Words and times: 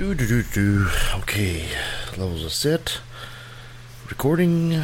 Do 0.00 0.14
do 0.14 0.26
do 0.26 0.42
do. 0.42 0.88
Okay, 1.16 1.66
levels 2.16 2.42
are 2.42 2.48
set. 2.48 3.00
Recording. 4.08 4.82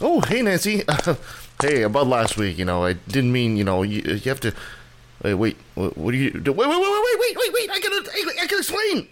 Oh, 0.00 0.20
hey 0.26 0.42
Nancy. 0.42 0.82
hey, 1.62 1.82
about 1.82 2.08
last 2.08 2.36
week, 2.36 2.58
you 2.58 2.64
know, 2.64 2.82
I 2.82 2.94
didn't 2.94 3.30
mean, 3.30 3.56
you 3.56 3.62
know, 3.62 3.84
you, 3.84 4.02
you 4.02 4.18
have 4.28 4.40
to. 4.40 4.52
Wait, 5.22 5.34
wait, 5.34 5.56
what, 5.76 5.96
what 5.96 6.10
do 6.10 6.16
you 6.16 6.32
do? 6.32 6.52
Wait, 6.52 6.68
wait, 6.68 6.80
wait, 6.80 7.04
wait, 7.04 7.18
wait, 7.20 7.36
wait, 7.36 7.52
wait! 7.52 7.70
I 7.70 7.78
gotta, 7.78 8.10
I, 8.12 8.42
I 8.42 8.46
can 8.48 8.58
explain. 8.58 9.08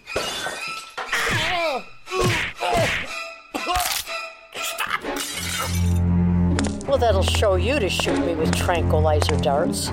Well, 6.85 6.97
that'll 6.97 7.23
show 7.23 7.55
you 7.55 7.79
to 7.79 7.87
shoot 7.87 8.19
me 8.25 8.35
with 8.35 8.53
tranquilizer 8.53 9.37
darts. 9.37 9.89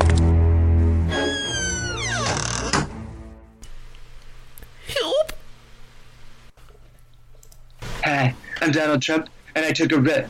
I'm 8.71 8.77
Donald 8.77 9.03
Trump, 9.03 9.29
and 9.57 9.67
I 9.67 9.73
took 9.73 9.91
a 9.91 9.99
rip. 9.99 10.29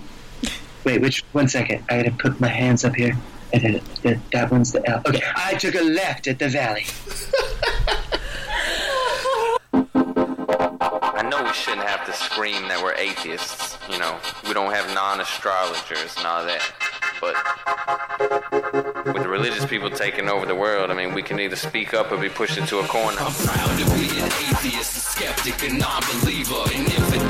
Wait, 0.85 1.03
which? 1.03 1.23
One 1.33 1.47
second. 1.47 1.85
I 1.91 1.99
gotta 1.99 2.13
put 2.13 2.41
my 2.41 2.49
hands 2.49 2.87
up 2.87 2.95
here. 2.97 3.15
I 3.53 3.59
did 3.59 3.75
it. 3.75 3.83
That, 3.97 4.19
that 4.33 4.51
one's 4.51 4.73
the 4.73 4.89
L. 4.89 5.03
Okay, 5.07 5.21
I 5.37 5.53
took 5.57 5.75
a 5.75 5.83
left 5.83 6.27
at 6.27 6.39
the 6.39 6.49
valley. 6.49 6.87
I 9.75 11.29
know 11.31 11.45
we 11.45 11.53
shouldn't 11.53 11.87
have 11.87 12.07
to 12.07 12.15
scream 12.15 12.67
that 12.69 12.83
we're 12.83 12.95
atheists. 12.95 13.77
You 13.91 13.99
know, 13.99 14.19
we 14.49 14.55
don't 14.55 14.73
have 14.73 14.89
non-astrologers 14.95 16.17
and 16.17 16.27
all 16.27 16.43
that. 16.47 16.63
But 17.21 17.35
with 19.05 19.23
the 19.23 19.29
religious 19.29 19.67
people 19.67 19.91
taking 19.91 20.31
over 20.31 20.47
the 20.47 20.55
world, 20.55 20.91
I 20.91 20.95
mean, 20.95 21.13
we 21.13 21.23
can 21.23 21.39
either 21.39 21.57
speak 21.57 21.93
up 21.93 22.11
or 22.11 22.17
be 22.17 22.31
pushed 22.31 22.57
into 22.57 22.79
a 22.79 22.87
corner. 22.87 23.19
I'm 23.21 23.35
proud 23.35 23.79
to 23.79 23.85
be 23.95 24.09
an 24.19 24.33
atheist, 24.49 24.97
a 24.97 25.01
skeptic, 25.01 25.63
a 25.71 25.75
non-believer, 25.75 26.63
an 26.75 26.87
infidel, 26.87 27.30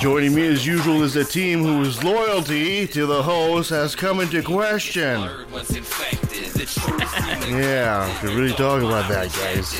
Joining 0.00 0.34
me 0.34 0.46
as 0.46 0.66
usual 0.66 1.02
is 1.02 1.16
a 1.16 1.24
team 1.24 1.62
whose 1.62 2.02
loyalty 2.02 2.86
to 2.88 3.06
the 3.06 3.22
host 3.22 3.70
has 3.70 3.94
come 3.94 4.20
into 4.20 4.42
question. 4.42 5.20
Yeah, 7.48 8.22
we 8.22 8.34
really 8.34 8.54
talk 8.54 8.82
about 8.82 9.08
that, 9.08 9.32
guys. 9.32 9.74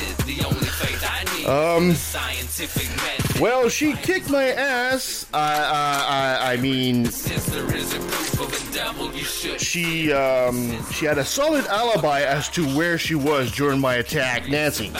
The 1.45 1.51
only 1.51 1.65
faith 1.65 1.75
I 1.75 1.77
need 1.77 1.77
Um, 1.77 1.91
is 1.91 1.99
scientific 1.99 2.89
method. 2.97 3.39
Well, 3.41 3.67
she 3.69 3.93
kicked 3.93 4.29
my 4.29 4.47
ass. 4.51 5.25
I, 5.33 5.39
I, 5.39 6.05
I, 6.47 6.53
I 6.53 6.57
mean, 6.57 7.05
Since 7.05 7.47
there 7.47 7.75
is 7.75 7.93
a 7.93 7.99
proof 7.99 8.39
of 8.41 8.51
the 8.71 8.73
devil, 8.77 9.13
you 9.13 9.23
should 9.25 9.59
she, 9.59 10.13
um, 10.13 10.81
she 10.91 11.05
had 11.05 11.17
a 11.17 11.25
solid 11.25 11.65
alibi 11.67 12.21
as 12.21 12.47
to 12.51 12.65
where 12.77 12.97
she 12.97 13.13
was 13.15 13.51
during 13.51 13.79
my 13.81 13.95
attack, 13.95 14.47
Nancy. 14.47 14.91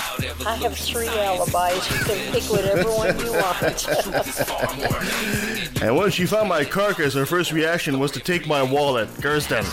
I 0.46 0.56
have 0.56 0.78
three 0.78 1.08
alibis. 1.08 1.90
You 1.92 2.06
can 2.06 2.34
pick 2.34 2.44
whatever 2.44 2.90
one 2.92 3.18
you 3.20 3.32
want. 3.32 3.80
far 4.46 4.76
more 4.76 4.98
amazing. 4.98 5.82
And 5.82 5.96
when 5.96 6.12
she 6.12 6.26
found 6.26 6.50
my 6.50 6.66
carcass, 6.66 7.14
her 7.14 7.26
first 7.26 7.52
reaction 7.54 8.00
was 8.00 8.12
to 8.12 8.20
take 8.20 8.48
my 8.48 8.62
wallet, 8.62 9.09
Kirsten. 9.22 9.64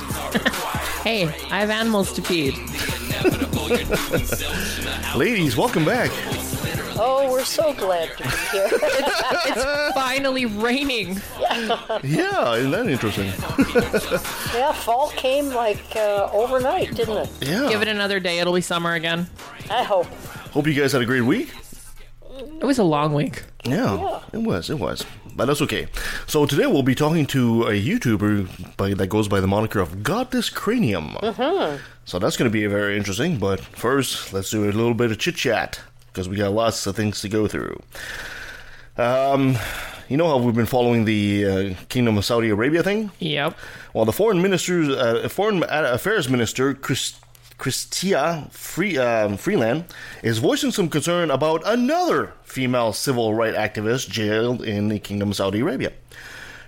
Hey, 1.03 1.25
I 1.51 1.59
have 1.61 1.71
animals 1.71 2.13
to 2.15 2.23
feed. 2.23 2.55
Ladies, 5.17 5.57
welcome 5.57 5.85
back. 5.85 6.11
Oh, 6.99 7.29
we're 7.31 7.45
so 7.45 7.73
glad 7.75 8.17
to 8.17 8.23
be 8.23 8.29
here. 8.53 8.69
It's 9.45 9.95
finally 9.95 10.47
raining. 10.47 11.21
Yeah, 11.41 12.55
isn't 12.55 12.71
that 12.71 12.87
interesting? 12.89 13.27
yeah, 14.55 14.73
fall 14.73 15.09
came 15.11 15.49
like 15.49 15.83
uh, 15.97 16.29
overnight, 16.33 16.95
didn't 16.95 17.17
it? 17.17 17.31
Yeah. 17.41 17.69
Give 17.69 17.83
it 17.83 17.89
another 17.89 18.21
day, 18.21 18.39
it'll 18.39 18.55
be 18.55 18.61
summer 18.61 18.95
again. 18.95 19.29
I 19.71 19.83
hope. 19.83 20.07
Hope 20.53 20.67
you 20.67 20.75
guys 20.75 20.93
had 20.93 21.03
a 21.03 21.07
great 21.07 21.23
week. 21.23 21.53
It 22.61 22.65
was 22.65 22.79
a 22.79 22.85
long 22.85 23.15
week. 23.15 23.43
Yeah, 23.65 23.95
Yeah. 23.97 24.21
it 24.33 24.39
was, 24.43 24.71
it 24.71 24.79
was. 24.79 25.05
But 25.35 25.47
that's 25.47 25.63
okay. 25.63 25.87
So 26.27 26.45
today 26.47 26.67
we'll 26.67 26.83
be 26.83 26.95
talking 26.95 27.27
to 27.27 27.65
a 27.65 27.73
YouTuber 27.73 28.77
by, 28.77 28.95
that 28.95 29.07
goes 29.09 29.29
by 29.29 29.41
the 29.41 29.47
moniker 29.47 29.81
of 29.81 30.03
Godless 30.03 30.51
Cranium. 30.51 31.15
Mm-hmm. 31.23 31.79
So 32.05 32.19
that's 32.19 32.37
going 32.37 32.51
to 32.51 32.53
be 32.53 32.67
very 32.67 32.97
interesting. 32.97 33.39
But 33.39 33.61
first, 33.61 34.33
let's 34.33 34.51
do 34.51 34.65
a 34.65 34.67
little 34.67 34.95
bit 34.95 35.11
of 35.11 35.19
chit 35.19 35.37
chat 35.37 35.81
because 36.13 36.29
we 36.29 36.37
got 36.37 36.53
lots 36.53 36.87
of 36.87 36.95
things 36.95 37.21
to 37.23 37.29
go 37.29 37.49
through. 37.49 37.81
Um, 38.97 39.57
you 40.09 40.17
know 40.19 40.29
how 40.29 40.37
we've 40.37 40.55
been 40.55 40.67
following 40.67 41.07
the 41.07 41.47
uh, 41.47 41.75
Kingdom 41.89 42.19
of 42.19 42.25
Saudi 42.25 42.51
Arabia 42.51 42.83
thing? 42.83 43.11
Yep. 43.19 43.57
Well, 43.95 44.05
the 44.05 44.13
foreign 44.13 44.43
minister, 44.43 44.83
uh, 44.91 45.29
foreign 45.29 45.65
affairs 45.69 46.29
minister, 46.29 46.75
Chris, 46.75 47.15
Christia 47.59 48.51
Free, 48.53 48.99
um, 48.99 49.37
Freeland, 49.37 49.85
is 50.23 50.39
voicing 50.39 50.71
some 50.71 50.89
concern 50.89 51.31
about 51.31 51.63
another 51.65 52.35
female 52.43 52.93
civil 52.93 53.35
rights 53.35 53.57
activist 53.57 54.11
jailed 54.11 54.63
in 54.63 54.89
the 54.89 54.99
Kingdom 54.99 55.31
of 55.31 55.37
Saudi 55.37 55.61
Arabia. 55.61 55.93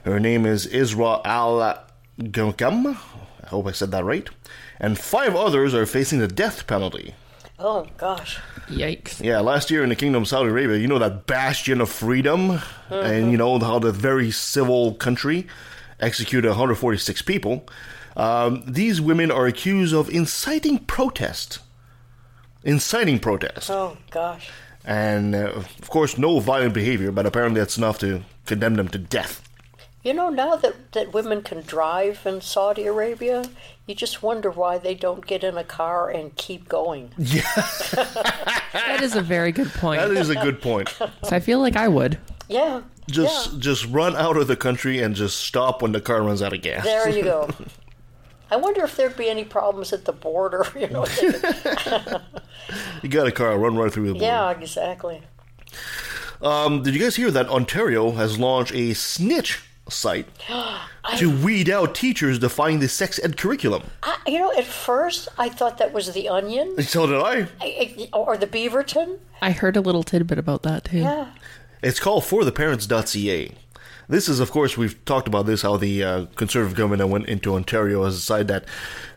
Her 0.05 0.21
name 0.21 0.47
is 0.47 0.67
Isra 0.67 1.21
Al 1.25 1.85
Ghukam. 2.19 2.97
I 3.43 3.47
hope 3.49 3.67
I 3.67 3.73
said 3.73 3.91
that 3.91 4.05
right. 4.05 4.29
And 4.81 4.99
five 4.99 5.35
others 5.35 5.75
are 5.75 5.87
facing 5.87 6.21
the 6.21 6.29
death 6.29 6.67
penalty. 6.67 7.15
Oh, 7.59 7.87
gosh. 7.97 8.39
Yikes. 8.69 9.23
Yeah, 9.23 9.41
last 9.41 9.71
year 9.71 9.83
in 9.83 9.89
the 9.89 9.97
Kingdom 9.97 10.23
of 10.23 10.29
Saudi 10.29 10.49
Arabia, 10.51 10.77
you 10.77 10.89
know 10.89 10.99
that 10.99 11.27
bastion 11.27 11.81
of 11.81 11.89
freedom, 11.89 12.61
and 12.91 13.31
you 13.31 13.37
know 13.37 13.59
how 13.59 13.79
the 13.79 13.93
very 13.93 14.31
civil 14.31 14.95
country 14.95 15.47
executed 16.01 16.49
146 16.49 17.23
people. 17.23 17.67
Um, 18.17 18.65
these 18.67 19.01
women 19.01 19.31
are 19.31 19.47
accused 19.47 19.95
of 19.95 20.09
inciting 20.11 20.79
protest, 20.81 21.61
inciting 22.65 23.19
protest, 23.21 23.71
Oh, 23.71 23.97
gosh. 24.11 24.51
and 24.85 25.35
uh, 25.35 25.51
of 25.55 25.89
course, 25.91 26.19
no 26.19 26.41
violent 26.41 26.75
behavior. 26.75 27.13
But 27.13 27.27
apparently, 27.27 27.61
that's 27.61 27.79
enough 27.79 27.99
to 28.01 28.23
condemn 28.47 28.75
them 28.75 28.89
to 28.89 28.99
death. 28.99 29.44
You 30.05 30.13
know, 30.13 30.29
now 30.29 30.55
that, 30.57 30.93
that 30.93 31.15
women 31.15 31.41
can 31.41 31.63
drive 31.63 32.21
in 32.27 32.43
Saudi 32.43 32.85
Arabia, 32.85 33.47
you 33.87 33.95
just 33.95 34.23
wonder 34.23 34.51
why 34.51 34.77
they 34.77 34.95
don't 34.95 35.27
get 35.27 35.43
in 35.43 35.57
a 35.57 35.65
car 35.65 36.11
and 36.11 36.37
keep 36.37 36.69
going. 36.69 37.11
Yeah. 37.19 37.41
That 38.75 39.01
is 39.03 39.15
a 39.17 39.23
very 39.23 39.51
good 39.51 39.73
point. 39.73 40.01
That 40.01 40.11
is 40.11 40.29
a 40.29 40.35
good 40.35 40.61
point. 40.61 40.89
So 40.91 41.09
I 41.33 41.41
feel 41.41 41.59
like 41.61 41.75
I 41.77 41.89
would. 41.89 42.19
Yeah. 42.49 42.83
Just, 43.11 43.53
yeah. 43.55 43.59
just 43.61 43.87
run 43.87 44.15
out 44.17 44.37
of 44.37 44.47
the 44.47 44.57
country 44.57 45.01
and 45.01 45.15
just 45.15 45.39
stop 45.41 45.81
when 45.81 45.93
the 45.93 46.01
car 46.01 46.23
runs 46.23 46.43
out 46.43 46.53
of 46.53 46.61
gas. 46.61 46.85
There 46.85 47.09
you 47.09 47.23
go. 47.23 47.49
I 48.51 48.57
wonder 48.57 48.85
if 48.85 48.97
there'd 48.97 49.17
be 49.17 49.29
any 49.29 49.45
problems 49.45 49.93
at 49.93 50.05
the 50.05 50.13
border. 50.13 50.67
You 50.77 50.89
know, 50.89 51.07
You 53.03 53.09
got 53.09 53.27
a 53.27 53.33
car, 53.33 53.59
run 53.59 53.77
right 53.77 53.93
through 53.93 54.09
the 54.09 54.13
border. 54.13 54.27
yeah, 54.27 54.51
exactly. 54.51 55.23
Um, 56.43 56.83
did 56.83 56.95
you 56.95 57.01
guys 57.01 57.17
hear 57.17 57.31
that 57.31 57.49
Ontario 57.49 58.13
has 58.13 58.39
launched 58.39 58.75
a 58.75 58.93
snitch 58.95 59.63
site 59.89 60.27
to 61.19 61.31
weed 61.45 61.69
out 61.69 61.95
teachers 61.95 62.39
defying 62.39 62.81
the 62.81 62.89
sex 62.89 63.21
ed 63.23 63.37
curriculum? 63.37 63.83
I, 64.03 64.17
you 64.27 64.39
know, 64.39 64.53
at 64.57 64.65
first 64.65 65.29
I 65.39 65.49
thought 65.49 65.79
that 65.79 65.93
was 65.93 66.13
the 66.13 66.29
Onion 66.29 66.83
So 66.83 67.07
did 67.07 67.17
I. 67.17 67.49
I- 67.61 67.95
I- 68.05 68.09
or 68.13 68.37
the 68.37 68.47
Beaverton. 68.47 69.19
I 69.43 69.51
heard 69.51 69.77
a 69.77 69.81
little 69.81 70.03
tidbit 70.03 70.39
about 70.39 70.63
that 70.63 70.85
too. 70.85 70.99
Yeah. 70.99 71.29
It's 71.83 72.01
called 72.01 72.23
fortheparents.ca. 72.25 73.53
This 74.07 74.29
is, 74.29 74.39
of 74.39 74.51
course, 74.51 74.77
we've 74.77 75.03
talked 75.07 75.29
about 75.29 75.47
this 75.47 75.63
how 75.63 75.79
the 75.79 76.05
uh, 76.05 76.27
conservative 76.37 76.77
government 76.77 76.99
that 77.01 77.07
went 77.07 77.27
into 77.27 77.55
Ontario 77.55 78.05
has 78.05 78.17
decided 78.17 78.49
that 78.49 78.67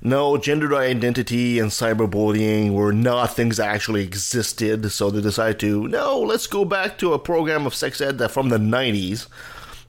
no, 0.02 0.38
gender 0.38 0.74
identity 0.76 1.60
and 1.60 1.72
cyberbullying 1.72 2.72
were 2.72 2.94
not 2.94 3.36
things 3.36 3.58
that 3.58 3.68
actually 3.68 4.04
existed. 4.04 4.90
So 4.92 5.10
they 5.10 5.20
decided 5.22 5.60
to 5.62 5.88
no, 5.90 6.20
let's 6.22 6.48
go 6.48 6.64
back 6.64 6.98
to 7.00 7.14
a 7.14 7.20
program 7.20 7.66
of 7.66 7.76
sex 7.76 8.00
ed 8.00 8.18
that 8.20 8.32
from 8.32 8.48
the 8.50 8.58
90s 8.58 9.28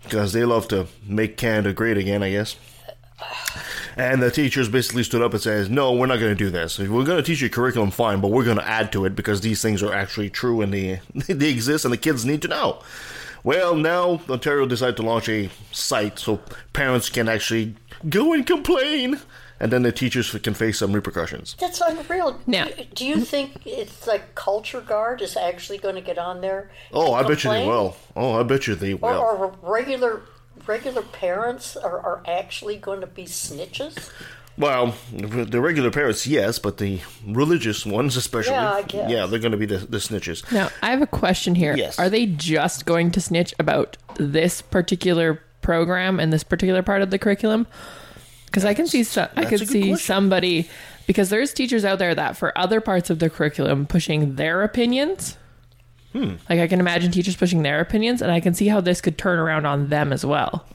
because 0.02 0.32
they 0.32 0.44
love 0.44 0.68
to 0.68 0.86
make 1.06 1.36
Canada 1.36 1.72
great 1.72 1.96
again, 1.96 2.22
I 2.22 2.30
guess. 2.30 2.56
And 3.96 4.22
the 4.22 4.30
teachers 4.30 4.68
basically 4.68 5.02
stood 5.02 5.22
up 5.22 5.32
and 5.32 5.42
says, 5.42 5.68
"No, 5.68 5.92
we're 5.92 6.06
not 6.06 6.20
going 6.20 6.30
to 6.30 6.44
do 6.44 6.50
this. 6.50 6.78
If 6.78 6.88
we're 6.88 7.04
going 7.04 7.18
to 7.18 7.22
teach 7.22 7.40
you 7.40 7.50
curriculum, 7.50 7.90
fine, 7.90 8.20
but 8.20 8.30
we're 8.30 8.44
going 8.44 8.58
to 8.58 8.68
add 8.68 8.92
to 8.92 9.04
it 9.04 9.16
because 9.16 9.40
these 9.40 9.60
things 9.60 9.82
are 9.82 9.92
actually 9.92 10.30
true 10.30 10.60
and 10.60 10.72
they 10.72 11.00
they 11.28 11.50
exist 11.50 11.84
and 11.84 11.92
the 11.92 11.98
kids 11.98 12.24
need 12.24 12.42
to 12.42 12.48
know." 12.48 12.82
Well, 13.44 13.76
now 13.76 14.20
Ontario 14.28 14.66
decided 14.66 14.96
to 14.96 15.02
launch 15.02 15.28
a 15.28 15.50
site 15.72 16.18
so 16.18 16.40
parents 16.72 17.08
can 17.08 17.28
actually 17.28 17.74
go 18.08 18.32
and 18.32 18.46
complain, 18.46 19.20
and 19.60 19.72
then 19.72 19.82
the 19.82 19.92
teachers 19.92 20.30
can 20.42 20.54
face 20.54 20.78
some 20.78 20.92
repercussions. 20.92 21.56
That's 21.58 21.80
unreal. 21.80 22.40
Now- 22.46 22.66
Do, 22.66 22.84
do 22.94 23.06
you 23.06 23.20
think 23.24 23.66
it's 23.66 24.06
like 24.06 24.34
Culture 24.34 24.80
Guard 24.80 25.20
is 25.22 25.36
actually 25.36 25.78
going 25.78 25.94
to 25.96 26.00
get 26.00 26.18
on 26.18 26.40
there? 26.40 26.70
Oh, 26.92 27.14
and 27.14 27.24
I 27.24 27.28
bet 27.28 27.44
you 27.44 27.50
they 27.50 27.66
will. 27.66 27.96
Oh, 28.16 28.38
I 28.38 28.42
bet 28.42 28.66
you 28.66 28.74
they 28.74 28.92
Or, 28.94 28.98
will. 29.12 29.18
or 29.20 29.54
regular 29.62 30.22
regular 30.66 31.02
parents 31.02 31.76
are, 31.76 31.98
are 32.00 32.22
actually 32.26 32.76
going 32.76 33.00
to 33.00 33.06
be 33.06 33.24
snitches? 33.24 34.10
Well, 34.58 34.94
the 35.12 35.60
regular 35.60 35.90
parents, 35.90 36.26
yes, 36.26 36.58
but 36.58 36.78
the 36.78 36.98
religious 37.24 37.86
ones, 37.86 38.16
especially, 38.16 38.52
Yeah, 38.54 38.72
I 38.72 38.82
guess. 38.82 39.08
yeah, 39.10 39.26
they're 39.26 39.38
going 39.38 39.52
to 39.52 39.56
be 39.58 39.66
the, 39.66 39.78
the 39.78 39.98
snitches. 39.98 40.50
Now, 40.52 40.68
I 40.82 40.90
have 40.90 41.00
a 41.00 41.06
question 41.06 41.54
here. 41.54 41.76
Yes. 41.76 41.96
Are 41.98 42.10
they 42.10 42.26
just 42.26 42.84
going 42.86 43.12
to 43.12 43.20
snitch 43.20 43.54
about 43.60 43.96
this 44.16 44.60
particular 44.60 45.40
program 45.62 46.18
and 46.18 46.32
this 46.32 46.42
particular 46.42 46.82
part 46.82 47.02
of 47.02 47.10
the 47.10 47.18
curriculum? 47.20 47.68
Because 48.62 48.70
I 48.70 48.74
can 48.74 48.86
see 48.86 49.02
so- 49.04 49.28
I 49.36 49.44
could 49.44 49.66
see 49.68 49.88
question. 49.88 49.96
somebody 49.98 50.68
because 51.06 51.30
there's 51.30 51.52
teachers 51.52 51.84
out 51.84 51.98
there 51.98 52.14
that 52.14 52.36
for 52.36 52.56
other 52.56 52.80
parts 52.80 53.08
of 53.10 53.18
the 53.18 53.30
curriculum 53.30 53.86
pushing 53.86 54.36
their 54.36 54.62
opinions. 54.62 55.36
Hmm. 56.12 56.34
Like 56.48 56.60
I 56.60 56.66
can 56.66 56.80
imagine 56.80 57.12
teachers 57.12 57.36
pushing 57.36 57.62
their 57.62 57.80
opinions, 57.80 58.22
and 58.22 58.30
I 58.32 58.40
can 58.40 58.54
see 58.54 58.68
how 58.68 58.80
this 58.80 59.00
could 59.00 59.18
turn 59.18 59.38
around 59.38 59.66
on 59.66 59.88
them 59.88 60.12
as 60.12 60.24
well. 60.24 60.66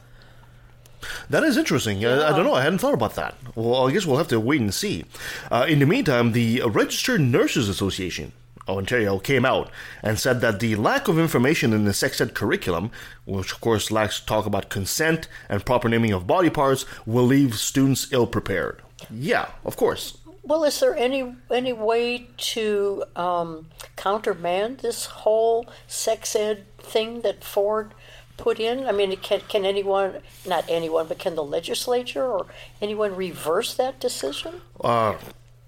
That 1.30 1.44
is 1.44 1.58
interesting. 1.58 2.06
I, 2.06 2.30
I 2.30 2.30
don't 2.32 2.46
know. 2.46 2.54
I 2.54 2.62
hadn't 2.62 2.80
thought 2.80 2.94
about 2.94 3.16
that. 3.16 3.36
Well, 3.56 3.88
I 3.88 3.92
guess 3.92 4.06
we'll 4.06 4.18
have 4.18 4.30
to 4.30 4.40
wait 4.40 4.62
and 4.62 4.74
see. 4.74 5.06
Uh, 5.52 5.66
in 5.68 5.80
the 5.80 5.86
meantime, 5.86 6.32
the 6.32 6.62
Registered 6.66 7.20
Nurses 7.20 7.68
Association 7.68 8.32
Ontario 8.68 9.20
came 9.20 9.46
out 9.46 9.70
and 10.02 10.20
said 10.20 10.42
that 10.42 10.60
the 10.60 10.76
lack 10.76 11.08
of 11.08 11.20
information 11.20 11.74
in 11.74 11.86
the 11.86 11.94
sex 11.94 12.22
ed 12.22 12.34
curriculum, 12.34 12.92
which 13.26 13.52
of 13.52 13.62
course 13.62 13.92
lacks 13.92 14.20
talk 14.20 14.46
about 14.46 14.70
consent 14.70 15.28
and 15.50 15.66
proper 15.66 15.90
naming 15.90 16.14
of 16.14 16.28
body 16.28 16.50
parts, 16.50 16.86
will 17.06 17.26
leave 17.26 17.56
students 17.56 18.12
ill 18.12 18.28
prepared. 18.28 18.82
Yeah, 19.10 19.50
of 19.66 19.76
course. 19.76 20.18
Well, 20.46 20.66
is 20.66 20.80
there 20.82 20.96
any 20.96 21.36
any 21.50 21.72
way 21.72 22.28
to 22.38 23.06
um, 23.16 23.68
countermand 23.96 24.80
this 24.80 25.06
whole 25.06 25.68
sex 25.88 26.36
ed 26.36 26.66
thing 26.78 27.22
that 27.22 27.44
Ford 27.44 27.94
put 28.36 28.60
in? 28.60 28.86
I 28.86 28.92
mean, 28.92 29.16
can 29.18 29.40
can 29.48 29.66
anyone, 29.66 30.18
not 30.46 30.66
anyone, 30.68 31.08
but 31.08 31.20
can 31.20 31.36
the 31.36 31.44
legislature 31.44 32.26
or 32.26 32.48
anyone 32.82 33.16
reverse 33.16 33.74
that 33.76 34.02
decision? 34.02 34.62
Uh, 34.82 35.16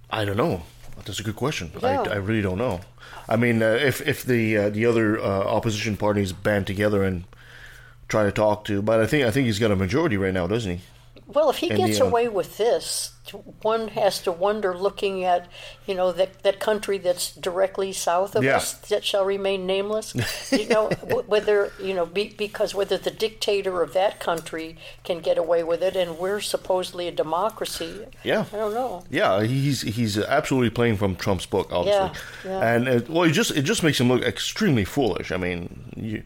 I 0.10 0.26
don't 0.26 0.38
know. 0.38 0.64
That's 1.04 1.20
a 1.20 1.24
good 1.24 1.36
question. 1.36 1.72
Yeah. 1.82 2.02
I, 2.02 2.14
I 2.14 2.16
really 2.16 2.42
don't 2.42 2.58
know. 2.58 2.82
I 3.28 3.36
mean, 3.36 3.62
uh, 3.62 3.72
if 3.72 4.02
if 4.08 4.24
the 4.24 4.58
uh, 4.58 4.70
the 4.70 4.86
other 4.86 5.20
uh, 5.20 5.24
opposition 5.24 5.98
parties 5.98 6.32
band 6.32 6.68
together 6.68 7.04
and 7.04 7.26
try 8.08 8.24
to 8.24 8.32
talk 8.32 8.66
to, 8.66 8.82
but 8.82 9.00
I 9.00 9.08
think 9.08 9.26
I 9.26 9.32
think 9.32 9.46
he's 9.46 9.60
got 9.60 9.72
a 9.72 9.76
majority 9.76 10.18
right 10.18 10.34
now, 10.34 10.48
doesn't 10.48 10.78
he? 10.78 10.82
Well, 11.28 11.50
if 11.50 11.58
he 11.58 11.70
And 11.70 11.78
gets 11.78 11.98
the, 11.98 12.06
uh, 12.06 12.08
away 12.08 12.28
with 12.28 12.58
this, 12.58 13.12
one 13.64 13.88
has 13.90 14.20
to 14.22 14.32
wonder, 14.32 14.78
looking 14.78 15.24
at 15.24 15.48
you 15.88 15.96
know 15.96 16.12
that 16.12 16.44
that 16.44 16.60
country 16.60 17.00
that's 17.00 17.32
directly 17.36 17.92
south 17.92 18.36
of 18.36 18.44
Yeah. 18.44 18.58
us 18.58 18.74
that 18.74 19.04
shall 19.04 19.26
remain 19.26 19.66
nameless. 19.66 20.14
you 20.52 20.68
know 20.70 20.90
whether 21.28 21.72
you 21.82 21.96
know 21.96 22.06
be, 22.06 22.30
because 22.38 22.76
whether 22.76 22.98
the 23.00 23.10
dictator 23.10 23.82
of 23.82 23.94
that 23.94 24.20
country 24.20 24.78
can 25.04 25.20
get 25.20 25.40
away 25.40 25.64
with 25.64 25.82
it, 25.82 25.96
and 25.96 26.20
we're 26.20 26.40
supposedly 26.42 27.08
a 27.08 27.12
democracy. 27.12 28.06
Yeah. 28.24 28.46
I 28.54 28.58
don't 28.58 28.74
know. 28.76 29.04
Yeah, 29.10 29.42
he's 29.44 29.82
he's 29.82 30.20
absolutely 30.20 30.70
playing 30.70 30.98
from 30.98 31.16
Trump's 31.16 31.48
book, 31.48 31.70
obviously, 31.72 32.12
Yeah, 32.46 32.52
yeah. 32.60 32.74
and 32.76 32.88
it, 32.88 33.10
well, 33.10 33.24
it 33.24 33.32
just 33.32 33.50
it 33.52 33.64
just 33.64 33.82
makes 33.82 34.00
him 34.00 34.10
look 34.10 34.22
extremely 34.22 34.86
foolish. 34.86 35.32
I 35.32 35.38
mean, 35.38 35.92
you, 35.96 36.22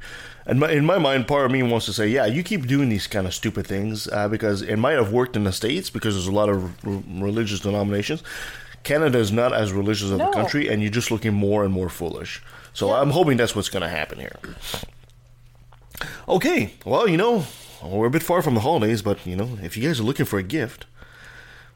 and 0.50 0.60
my, 0.60 0.72
in 0.72 0.86
my 0.86 0.98
mind, 0.98 1.28
part 1.28 1.46
of 1.46 1.52
me 1.52 1.64
wants 1.64 1.86
to 1.86 1.94
say, 1.94 2.08
yeah, 2.08 2.26
you 2.26 2.44
keep 2.44 2.66
doing 2.68 2.90
these 2.90 3.08
kind 3.08 3.26
of 3.28 3.34
stupid 3.34 3.66
things 3.68 4.08
uh, 4.08 4.28
because 4.28 4.62
it 4.62 4.76
might 4.78 4.94
have 4.94 5.12
worked 5.14 5.36
in 5.36 5.44
the 5.46 5.52
states 5.54 5.90
because 5.90 6.16
there's 6.16 6.28
a 6.28 6.32
lot 6.32 6.50
of 6.50 6.64
r- 6.86 7.04
religious 7.08 7.60
denominations. 7.60 8.24
Canada 8.84 9.18
is 9.20 9.32
not 9.32 9.54
as 9.54 9.72
religious 9.72 10.10
of 10.12 10.18
No. 10.18 10.30
a 10.30 10.34
country, 10.34 10.68
and 10.68 10.82
you're 10.82 10.92
just 10.92 11.12
looking 11.12 11.34
more 11.34 11.64
and 11.64 11.74
more 11.74 11.90
foolish. 11.90 12.42
So 12.74 12.92
I'm 12.94 13.12
hoping 13.12 13.38
that's 13.38 13.56
what's 13.56 13.70
going 13.70 13.84
to 13.84 13.90
happen 13.90 14.20
here. 14.20 14.38
Okay, 16.28 16.74
well, 16.86 17.08
you 17.08 17.18
know, 17.18 17.46
we're 17.84 18.08
a 18.08 18.12
bit 18.12 18.24
far 18.24 18.42
from 18.42 18.54
the 18.54 18.62
holidays, 18.62 19.02
but 19.02 19.26
you 19.26 19.36
know, 19.36 19.58
if 19.62 19.76
you 19.76 19.84
guys 19.88 20.00
are 20.00 20.04
looking 20.04 20.26
for 20.26 20.40
a 20.40 20.44
gift, 20.44 20.86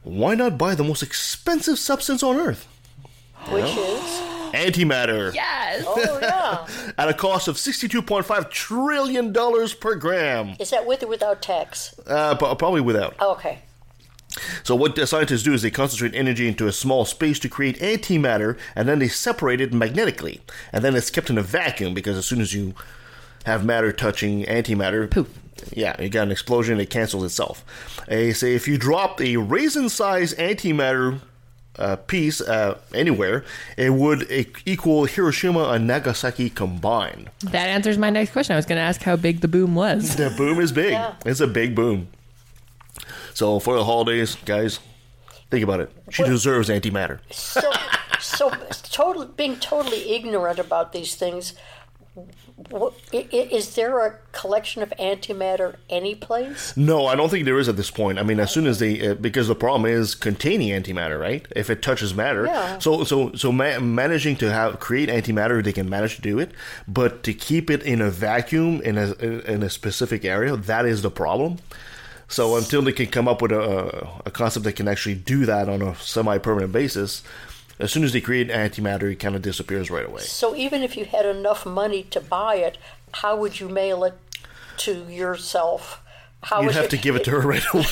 why 0.02 0.34
not 0.34 0.56
buy 0.58 0.74
the 0.74 0.84
most 0.84 1.02
expensive 1.02 1.78
substance 1.78 2.22
on 2.22 2.36
earth? 2.36 2.66
Which 3.50 3.64
is 3.64 4.20
Antimatter. 4.54 5.34
Yes. 5.34 5.84
oh 5.86 6.18
yeah, 6.20 6.92
At 6.98 7.08
a 7.08 7.14
cost 7.14 7.48
of 7.48 7.56
$62.5 7.56 8.50
trillion 8.50 9.32
per 9.80 9.94
gram. 9.96 10.56
is 10.58 10.70
that 10.70 10.86
with 10.86 11.02
or 11.02 11.08
without 11.08 11.42
tax? 11.42 11.94
Uh, 12.06 12.34
pro- 12.36 12.54
probably 12.54 12.80
without. 12.80 13.14
Oh, 13.18 13.32
okay. 13.32 13.60
So, 14.64 14.74
what 14.74 14.96
the 14.96 15.06
scientists 15.06 15.44
do 15.44 15.52
is 15.52 15.62
they 15.62 15.70
concentrate 15.70 16.14
energy 16.14 16.48
into 16.48 16.66
a 16.66 16.72
small 16.72 17.04
space 17.04 17.38
to 17.40 17.48
create 17.48 17.78
antimatter, 17.78 18.58
and 18.74 18.88
then 18.88 18.98
they 18.98 19.06
separate 19.08 19.60
it 19.60 19.72
magnetically. 19.72 20.40
And 20.72 20.82
then 20.82 20.96
it's 20.96 21.10
kept 21.10 21.30
in 21.30 21.38
a 21.38 21.42
vacuum 21.42 21.94
because 21.94 22.16
as 22.16 22.26
soon 22.26 22.40
as 22.40 22.52
you 22.52 22.74
have 23.44 23.64
matter 23.64 23.92
touching 23.92 24.44
antimatter, 24.44 25.08
Poof. 25.08 25.28
Yeah, 25.72 26.00
you 26.02 26.08
got 26.08 26.24
an 26.24 26.32
explosion, 26.32 26.80
it 26.80 26.90
cancels 26.90 27.22
itself. 27.24 27.64
They 28.08 28.32
say 28.32 28.54
if 28.54 28.66
you 28.66 28.76
drop 28.76 29.20
a 29.20 29.36
raisin 29.36 29.88
sized 29.88 30.36
antimatter 30.36 31.20
uh, 31.78 31.96
piece 31.96 32.40
uh, 32.40 32.78
anywhere, 32.94 33.44
it 33.76 33.90
would 33.90 34.30
e- 34.30 34.46
equal 34.64 35.04
Hiroshima 35.04 35.70
and 35.70 35.86
Nagasaki 35.86 36.50
combined. 36.50 37.30
That 37.40 37.68
answers 37.68 37.98
my 37.98 38.10
next 38.10 38.32
question. 38.32 38.54
I 38.54 38.56
was 38.56 38.66
going 38.66 38.76
to 38.76 38.82
ask 38.82 39.02
how 39.02 39.16
big 39.16 39.40
the 39.40 39.48
boom 39.48 39.74
was. 39.74 40.16
The 40.16 40.30
boom 40.36 40.60
is 40.60 40.72
big. 40.72 40.92
Yeah. 40.92 41.14
It's 41.26 41.40
a 41.40 41.46
big 41.46 41.74
boom. 41.74 42.08
So 43.34 43.58
for 43.58 43.76
the 43.76 43.84
holidays, 43.84 44.36
guys, 44.44 44.78
think 45.50 45.64
about 45.64 45.80
it. 45.80 45.90
She 46.10 46.22
deserves 46.22 46.68
antimatter. 46.68 47.18
So, 47.30 47.72
so 48.20 48.50
total, 48.84 49.26
being 49.26 49.56
totally 49.56 50.14
ignorant 50.14 50.58
about 50.58 50.92
these 50.92 51.16
things. 51.16 51.54
Wh- 52.16 52.92
i- 53.12 53.26
i- 53.32 53.48
Is 53.52 53.74
there 53.74 54.04
a 54.06 54.16
collection 54.32 54.82
of 54.82 54.92
antimatter 54.98 55.76
any 55.90 56.14
place? 56.14 56.76
No, 56.76 57.06
I 57.06 57.14
don't 57.14 57.28
think 57.28 57.44
there 57.44 57.58
is 57.58 57.68
at 57.68 57.76
this 57.76 57.90
point. 57.90 58.18
I 58.18 58.22
mean, 58.22 58.40
as 58.40 58.50
soon 58.52 58.66
as 58.66 58.78
they, 58.78 59.08
uh, 59.10 59.14
because 59.14 59.48
the 59.48 59.54
problem 59.54 59.84
is 59.90 60.14
containing 60.14 60.68
antimatter, 60.70 61.18
right? 61.20 61.46
If 61.56 61.70
it 61.70 61.82
touches 61.82 62.14
matter, 62.14 62.46
Yeah. 62.46 62.78
so 62.78 63.04
so 63.04 63.32
so 63.34 63.52
ma- 63.52 63.80
managing 63.80 64.36
to 64.36 64.50
have 64.52 64.78
create 64.80 65.08
antimatter, 65.08 65.62
they 65.62 65.72
can 65.72 65.88
manage 65.88 66.16
to 66.16 66.22
do 66.22 66.38
it, 66.38 66.52
but 66.86 67.22
to 67.24 67.32
keep 67.34 67.70
it 67.70 67.82
in 67.82 68.00
a 68.00 68.10
vacuum 68.10 68.80
in 68.82 68.96
a 68.98 69.12
in 69.54 69.62
a 69.62 69.70
specific 69.70 70.24
area, 70.24 70.56
that 70.56 70.86
is 70.86 71.02
the 71.02 71.10
problem. 71.10 71.58
So 72.26 72.56
until 72.56 72.80
they 72.82 72.92
can 72.92 73.06
come 73.08 73.28
up 73.28 73.42
with 73.42 73.52
a, 73.52 74.08
a 74.24 74.30
concept 74.30 74.64
that 74.64 74.72
can 74.72 74.88
actually 74.88 75.14
do 75.14 75.44
that 75.44 75.68
on 75.68 75.82
a 75.82 75.94
semi-permanent 75.96 76.72
basis, 76.72 77.22
as 77.78 77.90
soon 77.92 78.04
as 78.04 78.12
they 78.12 78.20
create 78.20 78.48
antimatter, 78.48 79.10
it 79.12 79.16
kind 79.16 79.34
of 79.34 79.42
disappears 79.42 79.90
right 79.90 80.06
away. 80.06 80.22
So 80.22 80.54
even 80.54 80.82
if 80.82 80.96
you 80.96 81.04
had 81.04 81.26
enough 81.26 81.66
money 81.66 82.04
to 82.04 82.20
buy 82.20 82.56
it, 82.56 82.78
how 83.12 83.36
would 83.36 83.60
you 83.60 83.68
mail 83.68 84.04
it 84.04 84.14
to 84.78 85.04
yourself? 85.08 86.00
How 86.42 86.60
You'd 86.60 86.72
have 86.72 86.84
you- 86.84 86.88
to 86.90 86.96
give 86.98 87.16
it 87.16 87.24
to 87.24 87.30
her 87.30 87.40
right 87.40 87.64
away. 87.72 87.84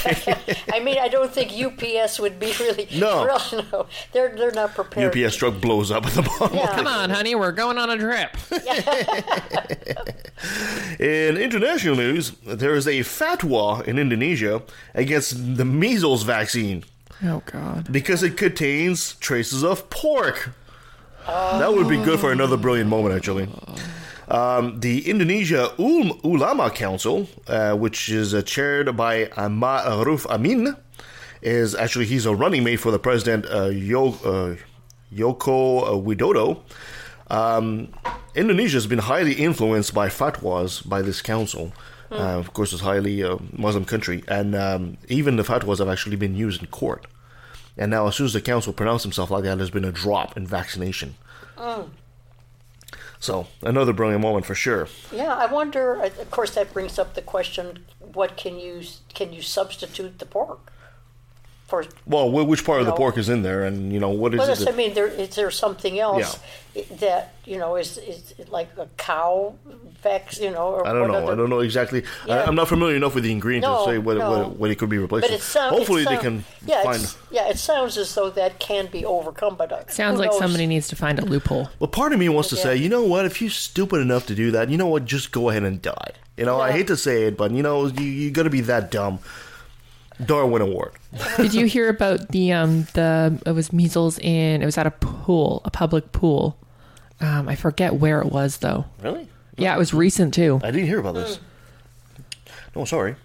I 0.75 0.79
mean, 0.81 0.99
I 0.99 1.09
don't 1.09 1.33
think 1.33 1.53
UPS 1.53 2.21
would 2.21 2.39
be 2.39 2.53
really. 2.61 2.87
No. 2.99 3.25
really, 3.53 3.67
no. 3.73 3.87
They're 4.13 4.37
they're 4.37 4.51
not 4.53 4.75
prepared. 4.75 5.17
UPS 5.17 5.37
truck 5.37 5.59
blows 5.59 5.91
up 5.91 6.05
at 6.05 6.13
the 6.13 6.21
bottom. 6.23 6.59
Yeah. 6.59 6.67
Come 6.77 6.87
on, 6.87 7.09
honey, 7.09 7.35
we're 7.35 7.53
going 7.53 7.79
on 7.79 7.89
a 7.89 7.97
trip. 7.97 8.37
In 10.99 11.37
international 11.37 11.97
news, 11.97 12.33
there 12.45 12.75
is 12.75 12.87
a 12.87 13.01
fatwa 13.01 13.83
in 13.87 13.99
Indonesia 13.99 14.63
against 14.95 15.57
the 15.57 15.65
measles 15.65 16.23
vaccine 16.25 16.85
Oh, 17.25 17.43
God. 17.47 17.93
because 17.93 18.23
it 18.23 18.37
contains 18.37 19.15
traces 19.15 19.63
of 19.63 19.89
pork. 19.91 20.51
That 21.27 21.73
would 21.73 21.89
be 21.89 21.97
good 21.99 22.19
for 22.19 22.33
another 22.33 22.57
brilliant 22.57 22.91
moment, 22.91 23.15
actually. 23.15 23.49
Um, 24.29 24.81
the 24.81 25.09
Indonesia 25.09 25.71
Ul- 25.79 26.19
Ulama 26.25 26.71
Council, 26.71 27.29
uh, 27.47 27.75
which 27.75 28.09
is 28.09 28.35
uh, 28.35 28.43
chaired 28.43 28.97
by 28.97 29.27
Ahmad 29.37 29.85
Aruf 29.87 30.27
Amin, 30.27 30.77
is 31.43 31.75
actually 31.75 32.07
he's 32.07 32.27
a 32.27 32.35
running 32.35 32.65
mate 32.65 32.77
for 32.77 32.91
the 32.91 32.99
president 32.99 33.47
uh, 33.47 33.67
Yo- 33.67 34.19
uh, 34.25 34.57
Yoko 35.15 35.83
uh, 35.83 35.91
Widodo. 35.93 36.61
Um, 37.29 37.89
Indonesia 38.35 38.77
has 38.77 38.87
been 38.87 39.01
highly 39.01 39.35
influenced 39.35 39.93
by 39.95 40.09
fatwas 40.09 40.89
by 40.89 41.03
this 41.03 41.21
council. 41.23 41.73
Uh, 42.11 42.39
of 42.39 42.53
course, 42.53 42.73
it's 42.73 42.83
a 42.83 42.85
highly 42.85 43.23
uh, 43.23 43.39
Muslim 43.53 43.85
country, 43.87 44.23
and 44.29 44.55
um, 44.55 44.99
even 45.09 45.37
the 45.37 45.43
fatwas 45.43 45.79
have 45.79 45.89
actually 45.89 46.17
been 46.17 46.35
used 46.35 46.61
in 46.61 46.67
court. 46.69 47.07
And 47.77 47.91
now, 47.91 48.07
as 48.07 48.17
soon 48.17 48.27
as 48.27 48.33
the 48.33 48.41
council 48.41 48.73
pronounced 48.73 49.05
himself 49.05 49.31
like 49.31 49.45
that, 49.45 49.57
there's 49.57 49.71
been 49.71 49.85
a 49.85 49.93
drop 49.93 50.37
in 50.37 50.47
vaccination. 50.47 51.15
Mm. 51.57 51.91
So, 53.19 53.47
another 53.63 53.93
brilliant 53.93 54.21
moment 54.21 54.47
for 54.47 54.55
sure. 54.55 54.89
Yeah, 55.13 55.35
I 55.35 55.47
wonder. 55.47 56.03
Of 56.03 56.31
course, 56.31 56.55
that 56.55 56.73
brings 56.73 56.99
up 56.99 57.15
the 57.15 57.23
question: 57.23 57.87
What 58.01 58.37
can 58.37 58.59
you 58.59 58.83
can 59.15 59.33
you 59.33 59.43
substitute 59.43 60.19
the 60.19 60.27
pork 60.27 60.72
for? 61.73 61.85
Well, 62.07 62.31
which 62.53 62.65
part 62.69 62.81
of 62.81 62.87
the 62.87 62.93
No. 62.93 63.03
pork 63.03 63.17
is 63.17 63.29
in 63.35 63.41
there, 63.49 63.61
and 63.65 63.93
you 63.95 64.01
know 64.05 64.11
what 64.23 64.35
is 64.35 64.39
Well, 64.41 64.51
it? 64.53 64.69
I 64.69 64.73
mean, 64.81 64.93
there 64.99 65.07
is 65.25 65.31
there 65.39 65.51
something 65.51 65.95
else 66.09 66.39
i- 66.77 66.85
that 67.05 67.23
you 67.51 67.57
know 67.63 67.77
is 67.83 67.97
is 68.13 68.35
it 68.41 68.49
like 68.59 68.69
a 68.77 68.87
cow 69.09 69.55
vax? 70.05 70.39
You 70.45 70.51
know, 70.57 70.67
or 70.77 70.87
I 70.87 70.93
don't 70.93 71.09
know. 71.09 71.15
other- 71.23 71.33
I 71.33 71.35
don't 71.39 71.49
know 71.55 71.61
exactly. 71.61 72.01
Yeah. 72.27 72.35
I, 72.35 72.47
I'm 72.47 72.55
not 72.61 72.69
familiar 72.69 72.97
enough 72.97 73.15
with 73.17 73.25
the 73.25 73.33
ingredients 73.39 73.67
No, 73.67 73.85
to 73.87 73.91
say 73.93 73.99
what, 74.07 74.17
no. 74.19 74.31
what, 74.31 74.43
what 74.61 74.71
it 74.71 74.77
could 74.81 74.91
be 74.97 74.99
replaced 74.99 75.23
But 75.25 75.31
it 75.31 75.41
with. 75.41 75.43
sounds. 75.57 75.77
Hopefully, 75.77 76.03
it 76.03 76.09
they 76.11 76.17
can 76.27 76.45
yeah, 76.67 76.83
find. 76.83 77.03
yeah, 77.31 77.49
it 77.49 77.59
sounds 77.59 77.97
as 77.97 78.15
though 78.15 78.31
that 78.41 78.59
can 78.59 78.85
be 78.97 79.03
overcome, 79.05 79.55
but 79.57 79.73
uh, 79.73 79.87
Sounds 79.89 80.19
like 80.21 80.31
knows? 80.31 80.39
somebody 80.45 80.67
needs 80.67 80.89
to 80.89 80.97
find 80.97 81.19
a 81.19 81.25
loophole. 81.25 81.69
Well, 81.79 81.89
part 81.89 82.13
of 82.13 82.19
me 82.19 82.29
wants 82.29 82.51
to 82.51 82.57
Yeah. 82.57 82.63
say, 82.69 82.77
you 82.77 82.89
know 82.91 83.03
what? 83.13 83.25
If 83.25 83.41
you're 83.41 83.51
stupid 83.69 84.01
enough 84.01 84.27
to 84.27 84.35
do 84.35 84.51
that, 84.53 84.69
you 84.71 84.77
know 84.77 84.91
what? 84.95 85.05
Just 85.07 85.33
go 85.33 85.49
ahead 85.51 85.63
and 85.63 85.81
die. 85.81 86.13
You 86.37 86.45
know, 86.47 86.61
I 86.61 86.73
hate 86.73 86.87
to 86.89 86.97
say 86.97 87.25
it, 87.25 87.37
but 87.37 87.51
you 87.53 87.63
know, 87.63 87.87
you, 87.87 88.05
you 88.05 88.31
got 88.31 88.45
to 88.45 88.51
be 88.51 88.63
that 88.63 88.91
dumb. 88.91 89.19
Darwin 90.25 90.63
Award. 90.63 90.93
Did 91.37 91.55
you 91.55 91.67
hear 91.67 91.89
about 91.89 92.29
the 92.29 92.53
um 92.53 92.87
the 92.95 93.41
it 93.47 93.53
was 93.53 93.73
measles 93.73 94.19
in 94.19 94.63
it 94.63 94.65
was 94.65 94.79
at 94.79 94.87
a 94.87 94.91
pool, 94.91 95.63
a 95.65 95.71
public 95.71 96.13
pool. 96.13 96.57
Um, 97.21 97.49
I 97.49 97.55
forget 97.55 97.95
where 97.95 98.21
it 98.21 98.33
was 98.33 98.59
though. 98.59 98.85
Really? 99.03 99.29
Yeah, 99.57 99.75
it 99.75 99.79
was 99.79 99.95
recent 99.95 100.35
too. 100.35 100.61
I 100.63 100.71
didn't 100.71 100.87
hear 100.87 100.99
about 100.99 101.15
this. 101.15 101.39
No, 102.75 102.85
sorry. 102.85 103.17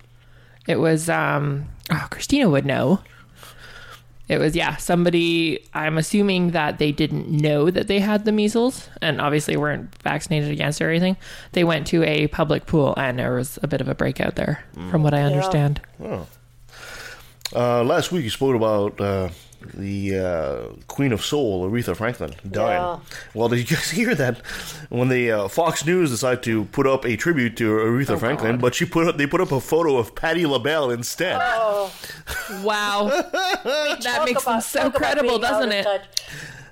It 0.68 0.80
was 0.80 1.10
um 1.10 1.68
oh 1.90 2.08
Christina 2.12 2.50
would 2.50 2.66
know. 2.66 3.00
It 4.28 4.40
was 4.40 4.58
yeah, 4.58 4.76
somebody 4.76 5.66
I'm 5.74 5.98
assuming 5.98 6.52
that 6.52 6.80
they 6.80 6.92
didn't 6.92 7.30
know 7.30 7.72
that 7.72 7.88
they 7.88 8.00
had 8.02 8.26
the 8.26 8.34
measles 8.34 8.90
and 9.02 9.22
obviously 9.22 9.56
weren't 9.56 9.90
vaccinated 10.04 10.52
against 10.52 10.82
or 10.82 10.90
anything. 10.90 11.16
They 11.54 11.64
went 11.64 11.88
to 11.88 12.04
a 12.04 12.28
public 12.28 12.66
pool 12.66 12.94
and 12.98 13.18
there 13.20 13.36
was 13.36 13.58
a 13.64 13.68
bit 13.68 13.80
of 13.80 13.88
a 13.88 13.96
breakout 13.96 14.36
there 14.36 14.66
from 14.92 15.02
what 15.02 15.14
I 15.14 15.22
understand. 15.22 15.80
Uh, 17.56 17.84
last 17.84 18.12
week 18.12 18.24
you 18.24 18.30
spoke 18.30 18.56
about 18.56 19.00
uh, 19.00 19.30
the 19.74 20.18
uh, 20.18 20.84
Queen 20.88 21.12
of 21.12 21.24
Soul, 21.24 21.70
Aretha 21.70 21.96
Franklin, 21.96 22.34
dying. 22.50 22.82
Yeah. 22.82 23.00
Well, 23.34 23.50
did 23.50 23.60
you 23.60 23.66
guys 23.76 23.90
hear 23.90 24.14
that 24.16 24.40
when 24.90 25.10
the 25.10 25.32
uh, 25.32 25.48
Fox 25.48 25.86
News 25.86 26.12
decided 26.12 26.44
to 26.44 26.66
put 26.66 26.86
up 26.88 27.06
a 27.06 27.16
tribute 27.16 27.58
to 27.58 27.70
Aretha 27.72 28.20
Franklin, 28.20 28.54
God. 28.54 28.62
but 28.62 28.76
she 28.76 28.86
put 28.86 29.08
up, 29.08 29.18
they 29.18 29.28
put 29.28 29.42
up 29.42 29.52
a 29.52 29.60
photo 29.62 29.98
of 29.98 30.14
Patti 30.16 30.46
LaBelle 30.46 30.92
instead. 30.92 31.38
Wow. 32.64 33.08
that 33.64 34.00
Talk 34.02 34.26
makes 34.26 34.44
them 34.44 34.62
so 34.62 34.92
credible, 34.92 35.40
doesn't 35.40 35.72
it? 35.72 35.84
touch. 35.84 36.04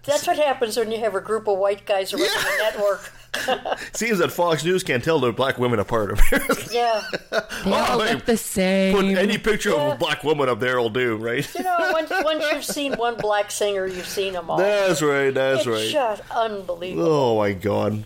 That's 0.05 0.27
what 0.27 0.37
happens 0.37 0.77
when 0.77 0.91
you 0.91 0.99
have 0.99 1.15
a 1.15 1.21
group 1.21 1.47
of 1.47 1.57
white 1.57 1.85
guys 1.85 2.13
running 2.13 2.27
a 2.29 2.57
network. 2.63 3.11
Seems 3.93 4.19
that 4.19 4.31
Fox 4.31 4.63
News 4.63 4.83
can't 4.83 5.03
tell 5.03 5.19
the 5.19 5.31
black 5.31 5.57
women 5.57 5.79
apart. 5.79 6.19
Yeah. 6.71 7.03
They 7.31 7.71
all 7.71 8.01
hey, 8.01 8.15
look 8.15 8.25
the 8.25 8.35
same. 8.35 8.93
Put 8.93 9.05
any 9.05 9.37
picture 9.37 9.73
of 9.73 9.93
a 9.93 9.95
black 9.95 10.25
woman 10.25 10.49
up 10.49 10.59
there 10.59 10.77
will 10.77 10.89
do, 10.89 11.15
right? 11.15 11.47
You 11.55 11.63
know, 11.63 11.89
once, 11.93 12.09
once 12.09 12.43
you've 12.51 12.65
seen 12.65 12.93
one 12.95 13.15
black 13.15 13.49
singer, 13.49 13.85
you've 13.85 14.07
seen 14.07 14.33
them 14.33 14.49
all. 14.49 14.57
That's 14.57 15.01
right. 15.01 15.33
That's 15.33 15.59
it's 15.59 15.67
right. 15.67 15.89
just 15.89 16.21
unbelievable. 16.31 17.07
Oh 17.07 17.37
my 17.37 17.53
God. 17.53 18.03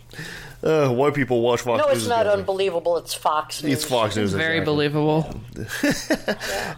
Uh, 0.61 0.89
white 0.89 1.15
people 1.15 1.41
watch 1.41 1.61
Fox 1.61 1.81
no, 1.81 1.87
News. 1.87 1.97
it's 1.97 2.07
not 2.07 2.27
again. 2.27 2.39
unbelievable. 2.39 2.97
It's 2.97 3.13
Fox 3.13 3.63
News. 3.63 3.73
It's 3.73 3.85
Fox 3.85 4.15
News. 4.15 4.33
Very 4.33 4.57
exactly. 4.59 4.89
believable. 4.89 5.41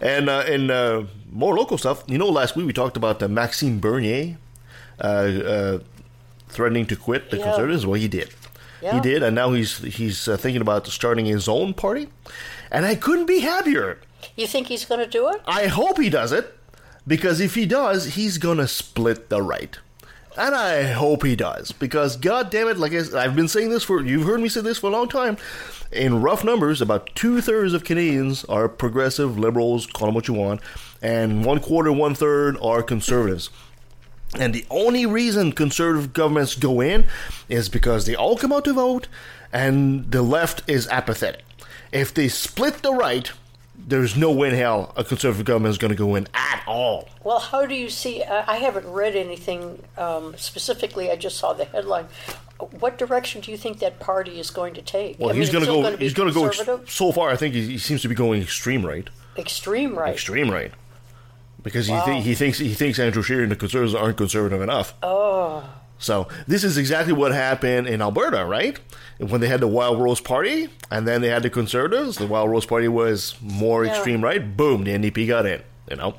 And 0.00 0.30
uh, 0.30 0.44
in 0.48 0.70
uh, 0.70 1.06
more 1.30 1.56
local 1.56 1.78
stuff, 1.78 2.04
you 2.06 2.16
know, 2.16 2.28
last 2.28 2.56
week 2.56 2.66
we 2.66 2.72
talked 2.72 2.96
about 2.96 3.22
uh, 3.22 3.28
Maxime 3.28 3.80
Bernier 3.80 4.38
threatening 4.98 6.86
to 6.86 6.96
quit 6.96 7.30
the 7.30 7.38
Yeah. 7.38 7.44
Conservatives. 7.44 7.86
Well, 7.86 8.00
he 8.00 8.08
did. 8.08 8.30
He 8.80 8.98
did, 8.98 9.22
and 9.22 9.36
now 9.36 9.52
he's 9.52 9.78
he's 9.78 10.26
uh, 10.26 10.36
thinking 10.36 10.60
about 10.60 10.88
starting 10.88 11.24
his 11.26 11.46
own 11.48 11.72
party. 11.72 12.08
And 12.68 12.84
I 12.84 12.96
couldn't 12.96 13.26
be 13.26 13.38
happier. 13.38 13.98
You 14.34 14.48
think 14.48 14.66
he's 14.66 14.84
going 14.84 14.98
to 14.98 15.06
do 15.06 15.28
it? 15.28 15.40
I 15.46 15.68
hope 15.68 16.00
he 16.00 16.10
does 16.10 16.32
it, 16.32 16.58
because 17.06 17.38
if 17.38 17.54
he 17.54 17.64
does, 17.64 18.14
he's 18.14 18.38
gonna 18.38 18.66
split 18.66 19.28
the 19.28 19.40
right. 19.40 19.78
And 20.36 20.54
I 20.54 20.84
hope 20.84 21.22
he 21.24 21.36
does, 21.36 21.70
because 21.72 22.16
God 22.16 22.50
damn 22.50 22.66
it, 22.66 22.78
like 22.78 22.92
I, 22.92 23.22
have 23.22 23.36
been 23.36 23.48
saying 23.48 23.68
this 23.70 23.84
for 23.84 24.00
you've 24.02 24.26
heard 24.26 24.40
me 24.40 24.48
say 24.48 24.62
this 24.62 24.78
for 24.78 24.86
a 24.88 24.90
long 24.90 25.08
time. 25.08 25.36
In 25.92 26.22
rough 26.22 26.42
numbers, 26.42 26.80
about 26.80 27.10
two 27.14 27.40
thirds 27.42 27.74
of 27.74 27.84
Canadians 27.84 28.44
are 28.46 28.66
progressive 28.68 29.38
liberals, 29.38 29.86
call 29.86 30.06
them 30.08 30.14
what 30.14 30.26
you 30.26 30.34
want, 30.34 30.60
and 31.02 31.44
one 31.44 31.60
quarter, 31.60 31.92
one 31.92 32.14
third 32.14 32.56
are 32.62 32.82
conservatives. 32.82 33.50
And 34.38 34.54
the 34.54 34.64
only 34.70 35.04
reason 35.04 35.52
conservative 35.52 36.12
governments 36.12 36.54
go 36.54 36.80
in 36.80 37.06
is 37.48 37.68
because 37.68 38.06
they 38.06 38.14
all 38.14 38.36
come 38.36 38.52
out 38.52 38.64
to 38.64 38.72
vote 38.72 39.08
and 39.52 40.10
the 40.10 40.22
left 40.22 40.68
is 40.68 40.88
apathetic. 40.88 41.44
If 41.92 42.14
they 42.14 42.28
split 42.28 42.82
the 42.82 42.92
right, 42.92 43.30
there's 43.76 44.16
no 44.16 44.32
way 44.32 44.48
in 44.48 44.54
hell 44.54 44.92
a 44.96 45.04
conservative 45.04 45.44
government 45.44 45.72
is 45.72 45.78
going 45.78 45.90
to 45.90 45.96
go 45.96 46.14
in 46.14 46.26
at 46.34 46.62
all. 46.66 47.08
Well, 47.24 47.38
how 47.38 47.66
do 47.66 47.74
you 47.74 47.90
see? 47.90 48.22
I 48.22 48.52
I 48.52 48.56
haven't 48.56 48.86
read 48.86 49.16
anything 49.16 49.82
um, 49.98 50.34
specifically. 50.36 51.10
I 51.10 51.16
just 51.16 51.36
saw 51.36 51.52
the 51.52 51.64
headline. 51.64 52.06
What 52.78 52.96
direction 52.96 53.40
do 53.40 53.50
you 53.50 53.56
think 53.56 53.80
that 53.80 53.98
party 53.98 54.38
is 54.38 54.50
going 54.50 54.74
to 54.74 54.82
take? 54.82 55.18
Well, 55.18 55.30
I 55.30 55.34
he's 55.34 55.50
going 55.50 55.64
to 55.64 55.70
go. 55.70 55.82
gonna 55.82 55.96
he's 55.96 56.14
going 56.14 56.28
to 56.28 56.34
go. 56.34 56.46
ex- 56.46 56.56
conservative? 56.58 56.90
So 56.90 57.12
far, 57.12 57.30
I 57.30 57.36
think 57.36 57.54
he, 57.54 57.66
he 57.66 57.78
seems 57.78 58.02
to 58.02 58.08
be 58.08 58.14
going 58.14 58.40
extreme 58.40 58.86
right. 58.86 59.08
extreme 59.36 59.98
right. 59.98 60.12
Extreme 60.12 60.50
right. 60.50 60.72
Because 61.62 61.86
he, 61.86 61.92
Wow. 61.92 62.04
thi- 62.04 62.20
he 62.20 62.34
thinks 62.34 62.58
he 62.58 62.74
thinks 62.74 62.98
Andrew 62.98 63.22
Scheer 63.22 63.42
and 63.42 63.50
the 63.52 63.56
conservatives 63.56 63.94
aren't 63.94 64.16
conservative 64.16 64.60
enough. 64.60 64.94
Oh, 65.02 65.64
So 65.98 66.26
this 66.48 66.64
is 66.64 66.76
exactly 66.76 67.12
what 67.12 67.30
happened 67.32 67.86
in 67.86 68.02
Alberta, 68.02 68.44
right? 68.44 68.76
When 69.18 69.40
they 69.40 69.46
had 69.46 69.60
the 69.60 69.68
Wild 69.68 70.00
Rose 70.00 70.20
Party, 70.20 70.68
and 70.90 71.06
then 71.06 71.20
they 71.20 71.28
had 71.28 71.44
the 71.44 71.50
Conservatives. 71.50 72.16
The 72.18 72.26
Wild 72.26 72.50
Rose 72.50 72.66
Party 72.66 72.88
was 72.88 73.36
more 73.40 73.84
Yeah. 73.84 73.92
extreme 73.92 74.24
right. 74.24 74.56
Boom, 74.56 74.82
the 74.82 74.90
NDP 74.92 75.28
got 75.28 75.46
in. 75.46 75.62
You 75.88 75.96
know, 75.96 76.14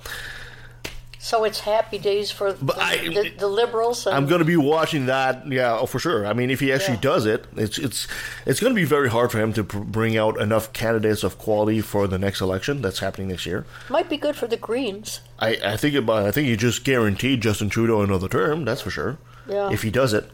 so 1.23 1.45
it's 1.45 1.61
happy 1.61 1.97
days 1.97 2.31
for 2.31 2.51
the, 2.51 2.75
I- 2.77 2.97
the, 2.97 3.29
the 3.39 3.47
liberals. 3.47 4.05
And, 4.05 4.13
I'm 4.13 4.27
going 4.27 4.39
to 4.39 4.45
be 4.45 4.57
watching 4.57 5.05
that. 5.05 5.47
Yeah, 5.47 5.77
oh, 5.79 5.85
for 5.85 5.97
sure. 5.97 6.25
I 6.27 6.33
mean, 6.33 6.49
if 6.49 6.59
he 6.59 6.73
actually 6.73 6.95
Yeah. 6.95 7.11
does 7.13 7.25
it, 7.25 7.45
it's 7.55 7.77
it's 7.77 8.07
it's 8.45 8.59
going 8.59 8.73
to 8.73 8.75
be 8.75 8.83
very 8.83 9.09
hard 9.09 9.31
for 9.31 9.39
him 9.39 9.53
to 9.53 9.63
pr- 9.63 9.79
bring 9.79 10.17
out 10.17 10.39
enough 10.41 10.73
candidates 10.73 11.23
of 11.23 11.37
quality 11.37 11.79
for 11.79 12.07
the 12.07 12.19
next 12.19 12.41
election 12.41 12.81
that's 12.81 12.99
happening 12.99 13.29
next 13.29 13.45
year. 13.45 13.65
might 13.89 14.09
be 14.09 14.17
good 14.17 14.35
for 14.35 14.47
the 14.47 14.57
Greens. 14.57 15.21
I, 15.39 15.57
I 15.63 15.77
think 15.77 15.95
about 15.95 16.25
I 16.25 16.31
think 16.31 16.49
he 16.49 16.57
just 16.57 16.83
guaranteed 16.83 17.41
Justin 17.41 17.69
Trudeau 17.69 18.01
another 18.01 18.27
term. 18.27 18.65
That's 18.65 18.81
for 18.81 18.91
sure. 18.91 19.17
Yeah. 19.47 19.71
If 19.71 19.81
he 19.81 19.91
does 19.91 20.11
it, 20.13 20.29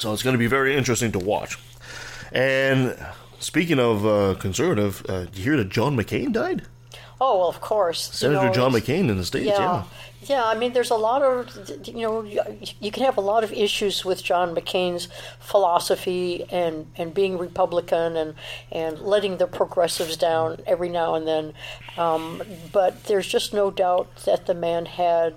so 0.00 0.12
it's 0.12 0.24
going 0.24 0.34
to 0.34 0.38
be 0.38 0.48
very 0.48 0.74
interesting 0.76 1.12
to 1.12 1.18
watch. 1.20 1.56
And 2.32 2.96
speaking 3.38 3.78
of 3.78 4.04
uh, 4.04 4.34
conservative, 4.40 5.04
uh, 5.08 5.26
did 5.26 5.36
you 5.38 5.44
hear 5.44 5.56
that 5.58 5.68
John 5.68 5.96
McCain 5.96 6.32
died? 6.32 6.62
Oh, 7.26 7.38
well, 7.38 7.48
of 7.48 7.62
course. 7.62 8.08
You 8.08 8.28
Senator 8.28 8.46
know, 8.46 8.52
John 8.52 8.72
McCain 8.72 9.08
in 9.08 9.16
the 9.16 9.24
states. 9.24 9.46
Yeah. 9.46 9.58
Yeah. 9.58 9.84
Yeah, 10.26 10.44
I 10.44 10.54
mean, 10.54 10.72
there's 10.72 10.90
a 10.90 10.96
lot 10.96 11.20
of, 11.20 11.86
you 11.86 12.00
know, 12.00 12.22
you 12.22 12.90
can 12.90 13.02
have 13.02 13.18
a 13.18 13.20
lot 13.20 13.44
of 13.44 13.52
issues 13.52 14.06
with 14.06 14.22
John 14.22 14.54
McCain's 14.54 15.08
philosophy 15.38 16.46
and, 16.50 16.86
and 16.96 17.12
being 17.12 17.36
Republican 17.36 18.16
and, 18.16 18.34
and 18.72 18.98
letting 19.00 19.36
the 19.36 19.46
progressives 19.46 20.16
down 20.16 20.60
every 20.66 20.88
now 20.88 21.14
and 21.14 21.26
then. 21.26 21.52
Um, 21.98 22.42
but 22.72 23.04
there's 23.04 23.26
just 23.26 23.52
no 23.52 23.70
doubt 23.70 24.08
that 24.24 24.46
the 24.46 24.54
man 24.54 24.86
had 24.86 25.34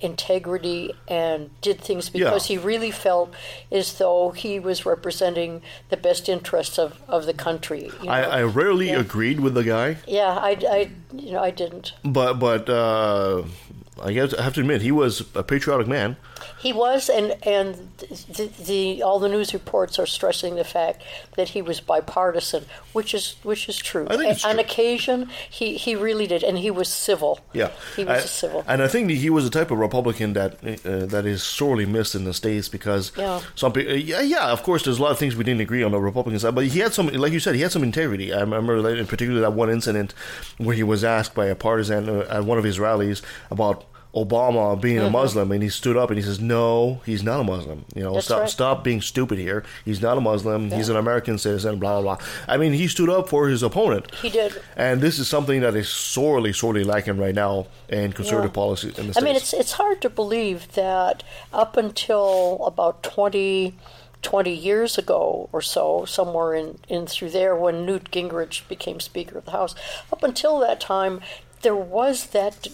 integrity 0.00 0.92
and 1.08 1.50
did 1.60 1.80
things 1.80 2.08
because 2.10 2.48
Yeah. 2.50 2.56
he 2.58 2.62
really 2.62 2.90
felt 2.90 3.32
as 3.72 3.96
though 3.98 4.30
he 4.30 4.58
was 4.60 4.84
representing 4.84 5.62
the 5.88 5.96
best 5.96 6.28
interests 6.28 6.78
of, 6.78 7.00
of 7.08 7.26
the 7.26 7.32
country. 7.34 7.90
you 8.02 8.10
I. 8.10 8.22
I 8.22 8.42
rarely 8.42 8.88
Yeah. 8.90 9.00
agreed 9.00 9.40
with 9.40 9.54
the 9.54 9.64
guy, 9.64 9.96
yeah, 10.06 10.36
I, 10.38 10.50
I, 10.70 10.90
you 11.14 11.32
know, 11.32 11.42
I 11.42 11.50
didn't. 11.50 11.92
but 12.04 12.34
but 12.34 12.68
uh, 12.68 13.42
I 14.02 14.12
guess 14.12 14.34
I 14.34 14.42
have 14.42 14.54
to 14.54 14.60
admit 14.60 14.82
he 14.82 14.92
was 14.92 15.22
a 15.34 15.42
patriotic 15.42 15.86
man. 15.86 16.16
He 16.58 16.72
was, 16.72 17.08
and 17.08 17.36
and 17.46 17.88
the, 17.98 18.50
the 18.66 19.02
all 19.02 19.18
the 19.18 19.28
news 19.28 19.52
reports 19.54 19.98
are 19.98 20.06
stressing 20.06 20.56
the 20.56 20.64
fact 20.64 21.02
that 21.36 21.50
he 21.50 21.62
was 21.62 21.80
bipartisan, 21.80 22.64
which 22.92 23.14
is 23.14 23.36
which 23.42 23.68
is 23.68 23.76
true. 23.76 24.06
I 24.10 24.16
think 24.16 24.32
it's 24.32 24.44
On 24.44 24.58
occasion, 24.58 25.28
he, 25.50 25.74
he 25.76 25.94
really 25.94 26.26
did, 26.26 26.42
and 26.42 26.58
he 26.58 26.70
was 26.70 26.88
civil. 26.88 27.40
Yeah, 27.52 27.70
he 27.96 28.04
was 28.04 28.22
I- 28.22 28.26
civil. 28.26 28.64
and 28.66 28.82
I 28.82 28.88
think 28.88 29.10
he 29.10 29.30
was 29.30 29.44
the 29.44 29.50
type 29.58 29.70
of 29.70 29.78
Republican 29.78 30.32
that 30.34 30.52
uh, 30.64 31.06
that 31.06 31.26
is 31.26 31.42
sorely 31.42 31.86
missed 31.86 32.14
in 32.14 32.24
the 32.24 32.34
states 32.34 32.68
because 32.68 33.12
Yeah. 33.16 33.40
some 33.54 33.72
people, 33.72 33.94
yeah, 33.94 34.20
yeah, 34.20 34.48
of 34.50 34.62
course, 34.62 34.82
there's 34.84 34.98
a 34.98 35.02
lot 35.02 35.12
of 35.12 35.18
things 35.18 35.36
we 35.36 35.44
didn't 35.44 35.60
agree 35.60 35.82
on 35.82 35.92
the 35.92 35.98
Republican 36.00 36.38
side, 36.38 36.54
but 36.54 36.64
he 36.66 36.80
had 36.80 36.92
some, 36.94 37.06
like 37.08 37.32
you 37.32 37.40
said, 37.40 37.54
he 37.54 37.60
had 37.62 37.72
some 37.72 37.82
integrity. 37.82 38.32
I 38.32 38.40
remember, 38.40 38.82
that 38.82 38.98
in 38.98 39.06
particular, 39.06 39.40
that 39.40 39.52
one 39.52 39.70
incident 39.70 40.14
where 40.58 40.74
he 40.74 40.82
was 40.82 41.04
asked 41.04 41.34
by 41.34 41.46
a 41.46 41.54
partisan 41.54 42.08
uh, 42.08 42.26
at 42.30 42.44
one 42.44 42.58
of 42.58 42.64
his 42.64 42.78
rallies 42.80 43.22
about. 43.50 43.84
Obama 44.16 44.80
being 44.80 44.96
Mm-hmm. 44.96 45.06
a 45.06 45.10
Muslim, 45.10 45.52
and 45.52 45.62
he 45.62 45.68
stood 45.68 45.96
up 45.96 46.08
and 46.10 46.18
he 46.18 46.24
says, 46.24 46.40
"No, 46.40 47.00
he's 47.04 47.22
not 47.22 47.40
a 47.40 47.44
Muslim. 47.44 47.84
You 47.94 48.02
know, 48.02 48.14
That's 48.14 48.26
stop, 48.26 48.40
right. 48.40 48.48
stop 48.50 48.82
being 48.82 49.02
stupid 49.02 49.38
here. 49.38 49.62
He's 49.84 50.00
not 50.00 50.16
a 50.16 50.20
Muslim. 50.22 50.70
He's 50.70 50.88
an 50.88 50.96
American 50.96 51.36
citizen. 51.38 51.78
Blah 51.78 52.00
blah 52.00 52.16
blah." 52.16 52.26
I 52.48 52.56
mean, 52.56 52.72
he 52.72 52.88
stood 52.88 53.10
up 53.10 53.28
for 53.28 53.48
his 53.48 53.62
opponent. 53.62 54.14
He 54.22 54.30
did. 54.30 54.60
And 54.76 55.00
this 55.02 55.18
is 55.18 55.28
something 55.28 55.60
that 55.60 55.74
is 55.76 55.88
sorely, 55.88 56.52
sorely 56.54 56.82
lacking 56.82 57.18
right 57.18 57.34
now 57.34 57.66
in 57.90 58.12
conservative 58.12 58.52
Yeah. 58.52 58.62
policy 58.62 58.88
in 58.88 58.94
the 58.94 59.02
I 59.02 59.04
states. 59.12 59.22
mean, 59.22 59.36
it's 59.36 59.52
it's 59.52 59.72
hard 59.72 60.00
to 60.00 60.08
believe 60.10 60.72
that 60.74 61.22
up 61.52 61.76
until 61.76 62.64
about 62.66 63.02
20, 63.02 63.74
20 64.22 64.50
years 64.54 64.96
ago 64.96 65.48
or 65.52 65.60
so, 65.60 66.04
somewhere 66.06 66.54
in, 66.54 66.78
in 66.88 67.06
through 67.06 67.30
there, 67.30 67.54
when 67.54 67.84
Newt 67.84 68.10
Gingrich 68.10 68.66
became 68.66 68.98
Speaker 68.98 69.36
of 69.38 69.44
the 69.44 69.50
House, 69.52 69.74
up 70.10 70.22
until 70.22 70.58
that 70.60 70.80
time, 70.80 71.20
there 71.62 71.76
was 71.76 72.26
that. 72.28 72.66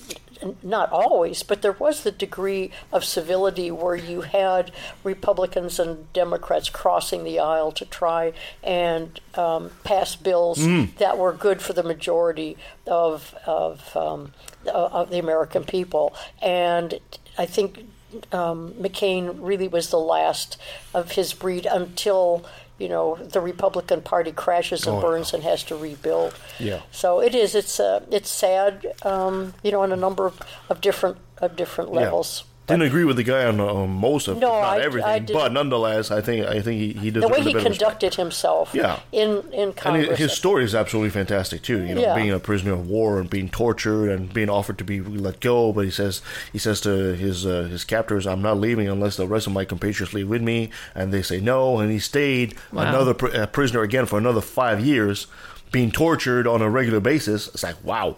Not 0.62 0.90
always, 0.90 1.42
but 1.42 1.62
there 1.62 1.72
was 1.72 2.02
the 2.02 2.10
degree 2.10 2.70
of 2.92 3.04
civility 3.04 3.70
where 3.70 3.94
you 3.96 4.22
had 4.22 4.72
Republicans 5.04 5.78
and 5.78 6.12
Democrats 6.12 6.68
crossing 6.68 7.24
the 7.24 7.38
aisle 7.38 7.72
to 7.72 7.84
try 7.84 8.32
and 8.62 9.20
um, 9.34 9.70
pass 9.84 10.16
bills 10.16 10.58
that 10.98 11.18
were 11.18 11.32
good 11.32 11.62
for 11.62 11.72
the 11.72 11.82
majority 11.82 12.56
of 12.86 13.34
of 13.46 13.96
um, 13.96 14.32
of 14.66 15.10
the 15.10 15.18
American 15.18 15.64
people. 15.64 16.14
And 16.40 16.98
I 17.38 17.46
think 17.46 17.86
um, 18.30 18.74
McCain 18.74 19.36
really 19.40 19.68
was 19.68 19.88
the 19.90 19.98
last 19.98 20.56
of 20.92 21.12
his 21.12 21.32
breed 21.32 21.66
until 21.66 22.44
you 22.82 22.88
know 22.88 23.16
the 23.34 23.40
Republican 23.40 24.00
Party 24.02 24.32
crashes 24.44 24.86
and 24.86 24.96
Oh, 24.96 25.00
burns 25.00 25.32
and 25.34 25.42
has 25.44 25.62
to 25.64 25.74
rebuild. 25.76 26.32
Yeah. 26.58 26.80
So 26.90 27.20
it 27.26 27.34
is. 27.34 27.54
It's 27.54 27.78
uh, 27.80 28.00
it's 28.10 28.30
sad. 28.44 28.72
Um, 29.12 29.54
you 29.64 29.70
know, 29.72 29.82
on 29.86 29.92
a 29.92 29.96
number 30.06 30.24
of, 30.26 30.34
of 30.68 30.80
different 30.80 31.16
of 31.44 31.50
different 31.56 31.90
levels. 31.92 32.44
Didn't 32.68 32.82
agree 32.82 33.04
with 33.04 33.16
the 33.16 33.24
guy 33.24 33.44
on, 33.44 33.58
on 33.60 33.90
most 33.90 34.28
of, 34.28 34.38
No, 34.38 34.48
not 34.48 34.78
I- 34.78 34.82
everything, 34.82 35.10
I 35.10 35.18
but 35.20 35.52
nonetheless, 35.52 36.12
I 36.12 36.20
think 36.20 36.46
I 36.46 36.60
think 36.62 36.80
he, 36.80 36.92
he 36.92 37.10
The 37.10 37.26
way 37.26 37.40
he 37.42 37.52
conducted 37.54 38.14
himself. 38.14 38.70
Yeah. 38.72 39.00
In 39.10 39.42
in 39.52 39.72
Congress. 39.72 40.10
his- 40.10 40.18
his 40.18 40.32
story 40.32 40.62
is 40.64 40.72
absolutely 40.74 41.10
fantastic 41.10 41.62
too. 41.62 41.82
You 41.82 41.96
know, 41.96 42.00
Yeah. 42.00 42.14
being 42.14 42.30
a 42.30 42.38
prisoner 42.38 42.72
of 42.74 42.88
war 42.88 43.18
and 43.18 43.28
being 43.28 43.48
tortured 43.48 44.08
and 44.10 44.32
being 44.32 44.48
offered 44.48 44.78
to 44.78 44.84
be 44.84 45.00
let 45.00 45.40
go, 45.40 45.72
but 45.72 45.84
he 45.84 45.90
says 45.90 46.22
he 46.52 46.58
says 46.58 46.80
to 46.82 46.90
his 47.14 47.44
uh, 47.44 47.64
his 47.70 47.82
captors, 47.84 48.26
"I'm 48.28 48.42
not 48.42 48.58
leaving 48.58 48.86
unless 48.88 49.16
the 49.16 49.26
rest 49.26 49.48
of 49.48 49.52
my 49.52 49.64
compatriots 49.64 50.14
leave 50.14 50.28
with 50.28 50.42
me." 50.42 50.70
And 50.94 51.12
they 51.12 51.22
say 51.22 51.40
no, 51.40 51.80
and 51.80 51.90
he 51.90 51.98
stayed 51.98 52.54
Wow. 52.72 52.82
another 52.82 53.12
pr- 53.14 53.44
prisoner 53.46 53.82
again 53.82 54.06
for 54.06 54.18
another 54.18 54.40
five 54.40 54.78
years, 54.80 55.26
being 55.72 55.90
tortured 55.90 56.46
on 56.46 56.62
a 56.62 56.70
regular 56.70 57.00
basis. 57.00 57.48
It's 57.48 57.64
like 57.64 57.76
wow. 57.82 58.16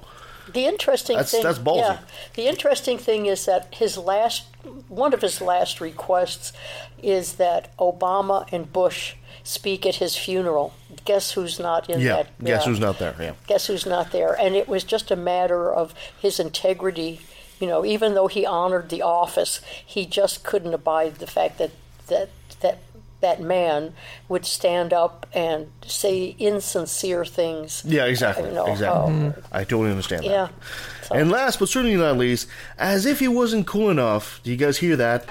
The 0.52 0.66
interesting 0.66 1.16
That's- 1.16 1.30
thing, 1.30 1.42
that's 1.42 1.58
ballsy. 1.58 1.78
yeah. 1.78 1.98
The 2.34 2.46
interesting 2.46 2.98
thing 2.98 3.26
is 3.26 3.44
that 3.46 3.68
his 3.74 3.96
last, 3.96 4.44
one 4.88 5.12
of 5.14 5.22
his 5.22 5.40
last 5.40 5.80
requests, 5.80 6.52
is 7.02 7.34
that 7.34 7.74
Obama 7.78 8.46
and 8.52 8.72
Bush 8.72 9.14
speak 9.42 9.84
at 9.86 9.96
his 9.96 10.16
funeral. 10.16 10.72
Guess 11.04 11.32
who's 11.32 11.58
not 11.58 11.88
in 11.90 12.00
Yeah, 12.00 12.16
that? 12.16 12.44
guess 12.44 12.64
who's 12.64 12.80
not 12.80 12.98
there? 12.98 13.14
Yeah. 13.20 13.32
Guess 13.46 13.66
who's 13.66 13.84
not 13.86 14.10
there? 14.12 14.32
And 14.40 14.54
it 14.54 14.68
was 14.68 14.84
just 14.84 15.10
a 15.10 15.16
matter 15.16 15.72
of 15.72 15.94
his 16.18 16.38
integrity. 16.40 17.20
You 17.60 17.66
know, 17.68 17.84
even 17.84 18.14
though 18.14 18.26
he 18.26 18.44
honored 18.46 18.88
the 18.90 19.02
office, 19.02 19.60
he 19.84 20.06
just 20.06 20.44
couldn't 20.44 20.74
abide 20.74 21.16
the 21.16 21.26
fact 21.26 21.58
that 21.58 21.70
that 22.08 22.28
that 22.60 22.78
that 23.24 23.40
man 23.40 23.92
would 24.28 24.44
stand 24.44 24.92
up 24.92 25.26
and 25.34 25.66
say 25.86 26.36
insincere 26.38 27.24
things. 27.24 27.82
Yeah, 27.86 28.04
exactly. 28.04 28.48
You 28.48 28.54
know, 28.54 28.66
exactly. 28.66 29.26
uh, 29.28 29.32
I 29.50 29.64
totally 29.64 29.90
understand 29.90 30.24
that. 30.24 30.30
yeah. 30.30 30.48
So- 31.02 31.14
And 31.14 31.30
last 31.30 31.58
but 31.58 31.68
certainly 31.68 31.96
not 31.96 32.16
least, 32.18 32.46
as 32.78 33.06
if 33.06 33.18
he 33.20 33.28
wasn't 33.28 33.66
cool 33.66 33.88
enough, 33.90 34.40
do 34.44 34.50
you 34.50 34.56
guys 34.56 34.76
hear 34.78 34.96
that? 34.96 35.26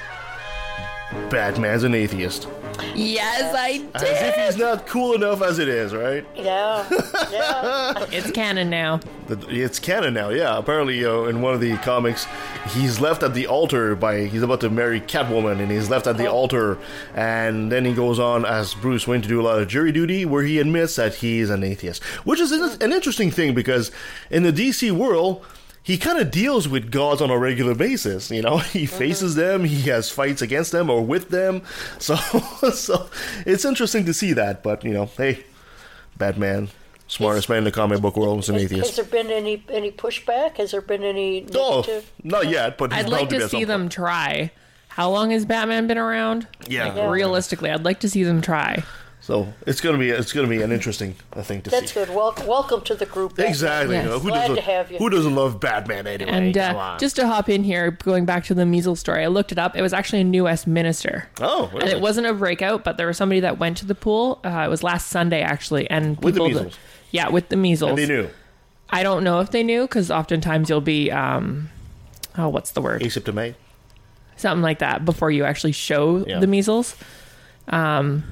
Batman's 1.30 1.84
an 1.84 1.94
atheist. 1.94 2.48
Yes, 2.96 3.54
I 3.56 3.78
did. 3.78 3.96
As 3.96 4.04
if 4.04 4.36
he's 4.36 4.58
not 4.58 4.86
cool 4.88 5.14
enough 5.14 5.42
as 5.42 5.60
it 5.60 5.68
is, 5.68 5.94
right? 5.94 6.26
Yeah, 6.36 6.88
yeah. 7.32 8.06
It's 8.12 8.32
canon 8.32 8.70
now. 8.70 9.00
The- 9.28 9.48
It's 9.50 9.80
canon 9.80 10.14
now, 10.14 10.30
yeah. 10.30 10.58
Apparently, 10.58 11.04
uh, 11.06 11.24
in 11.24 11.42
one 11.42 11.54
of 11.54 11.60
the 11.62 11.76
comics, 11.78 12.28
he's 12.70 13.00
left 13.00 13.24
at 13.24 13.34
the 13.34 13.48
altar 13.48 13.96
by 13.96 14.26
he's 14.26 14.42
about 14.44 14.62
to 14.62 14.70
marry 14.70 15.00
Catwoman, 15.02 15.60
and 15.60 15.72
he's 15.72 15.90
left 15.90 16.08
at 16.08 16.18
the 16.18 16.28
altar, 16.30 16.78
and 17.16 17.72
then 17.72 17.86
he 17.86 17.94
goes 17.94 18.20
on 18.20 18.46
as 18.46 18.74
Bruce 18.76 19.08
Wayne 19.08 19.22
to 19.22 19.28
do 19.28 19.40
a 19.42 19.44
lot 19.44 19.60
of 19.62 19.68
jury 19.68 19.92
duty, 19.92 20.26
where 20.26 20.44
he 20.44 20.60
admits 20.60 20.96
that 20.98 21.16
he's 21.16 21.50
an 21.50 21.64
atheist, 21.64 22.04
which 22.26 22.40
is 22.40 22.52
an 22.52 22.64
an 22.82 22.92
interesting 22.94 23.32
thing 23.32 23.54
because 23.54 23.92
in 24.30 24.44
the 24.44 24.52
DC 24.54 24.92
world. 24.92 25.46
He 25.84 25.98
kind 25.98 26.18
of 26.18 26.32
deals 26.32 26.70
with 26.70 26.92
gods 26.92 27.22
on 27.22 27.30
a 27.30 27.38
regular 27.38 27.76
basis, 27.76 28.32
you 28.32 28.42
know. 28.42 28.58
He 28.74 28.86
mm-hmm. 28.86 28.98
faces 28.98 29.36
them, 29.36 29.66
he 29.66 29.82
has 29.90 30.10
fights 30.10 30.42
against 30.42 30.72
them 30.72 30.90
or 30.90 31.06
with 31.06 31.30
them, 31.30 31.62
so 32.00 32.16
so 32.72 33.10
it's 33.46 33.66
interesting 33.66 34.06
to 34.06 34.14
see 34.14 34.34
that. 34.34 34.64
But 34.64 34.84
you 34.84 34.94
know, 34.94 35.06
hey, 35.06 35.44
Batman, 36.18 36.70
smartest 37.08 37.50
man 37.50 37.60
in 37.60 37.64
the 37.66 37.72
comic 37.72 38.02
book 38.02 38.16
world, 38.16 38.40
is 38.40 38.50
an 38.50 38.56
Has 38.56 38.64
atheist. 38.64 38.96
Has 38.96 38.96
there 38.96 39.24
been 39.24 39.32
any 39.32 39.64
any 39.70 39.92
pushback? 39.92 40.58
Has 40.58 40.72
there 40.72 40.82
been 40.82 41.04
any 41.04 41.46
Oh, 41.54 41.82
negative? 41.82 42.12
not 42.24 42.50
yet, 42.50 42.78
but 42.78 42.94
I'd 42.94 43.10
like 43.10 43.30
be 43.30 43.38
to 43.38 43.44
at 43.44 43.52
some 43.52 43.60
see 43.60 43.66
them 43.66 43.90
try. 43.90 44.52
How 44.88 45.10
long 45.10 45.32
has 45.32 45.44
Batman 45.44 45.88
been 45.88 45.98
around? 45.98 46.48
Yeah. 46.68 46.94
Yeah. 46.96 47.10
Realistically, 47.10 47.72
I'd 47.72 47.84
like 47.84 48.00
to 48.02 48.10
see 48.10 48.24
them 48.24 48.42
try. 48.42 48.84
So 49.26 49.54
it's 49.66 49.80
gonna 49.80 49.98
be 49.98 50.10
it's 50.10 50.34
gonna 50.34 50.50
be 50.50 50.62
an 50.62 50.74
interesting 50.74 51.16
uh, 51.32 51.42
thing 51.44 51.62
to 51.62 51.70
That's 51.70 51.94
see. 51.94 51.98
That's 52.00 52.10
good. 52.10 52.14
Wel- 52.16 52.36
welcome 52.46 52.82
to 52.82 52.94
the 52.94 53.06
group. 53.06 53.32
Batman. 53.38 53.48
Exactly. 53.48 53.96
Yes. 53.96 54.04
You 54.04 54.10
know, 54.10 54.20
who 54.20 54.28
Glad 54.28 54.42
doesn't 54.42 54.56
to 54.58 54.62
have 54.64 54.92
you. 54.92 54.98
who 54.98 55.10
doesn't 55.10 55.34
love 55.34 55.62
Batman 55.62 56.08
anyway? 56.08 56.30
And 56.30 56.54
Come 56.54 56.76
uh, 56.76 56.80
on. 56.80 57.00
just 57.00 57.16
to 57.16 57.26
hop 57.26 57.48
in 57.48 57.64
here, 57.64 57.92
going 57.92 58.26
back 58.26 58.44
to 58.46 58.54
the 58.54 58.66
measles 58.66 59.00
story, 59.00 59.24
I 59.24 59.28
looked 59.28 59.54
it 59.54 59.58
up. 59.58 59.78
It 59.78 59.82
was 59.82 59.94
actually 59.94 60.20
a 60.20 60.24
new 60.26 60.44
Westminster. 60.44 61.30
oh, 61.40 61.72
And 61.74 61.84
it 61.88 62.02
wasn't 62.02 62.28
a 62.28 62.34
breakout, 62.34 62.84
but 62.84 62.98
there 62.98 63.08
was 63.08 63.16
somebody 63.16 63.40
that 63.40 63.60
went 63.60 63.78
to 63.78 63.86
the 63.86 63.96
pool. 63.96 64.42
Uh, 64.44 64.64
it 64.66 64.70
was 64.70 64.84
last 64.84 65.08
Sunday, 65.08 65.42
actually, 65.42 65.90
and 65.90 66.22
With 66.22 66.36
the 66.36 66.42
people 66.42 66.48
measles. 66.64 66.78
yeah, 67.12 67.30
with 67.30 67.48
the 67.48 67.56
measles. 67.56 67.92
And 67.92 67.98
they 68.00 68.08
knew 68.08 68.30
I 68.90 69.04
don't 69.04 69.24
know 69.24 69.40
if 69.40 69.52
they 69.52 69.64
knew 69.64 69.84
because 69.84 70.12
oftentimes 70.12 70.70
you'll 70.70 70.82
be, 70.82 71.10
um, 71.12 71.70
oh, 72.38 72.50
what's 72.50 72.72
the 72.72 72.82
word? 72.82 73.02
asymptomatic. 73.02 73.56
Something 74.36 74.62
like 74.64 74.80
that 74.80 75.06
before 75.06 75.32
you 75.32 75.46
actually 75.46 75.72
show 75.72 76.26
Yeah. 76.28 76.40
the 76.42 76.48
measles. 76.48 76.98
Um, 77.70 78.24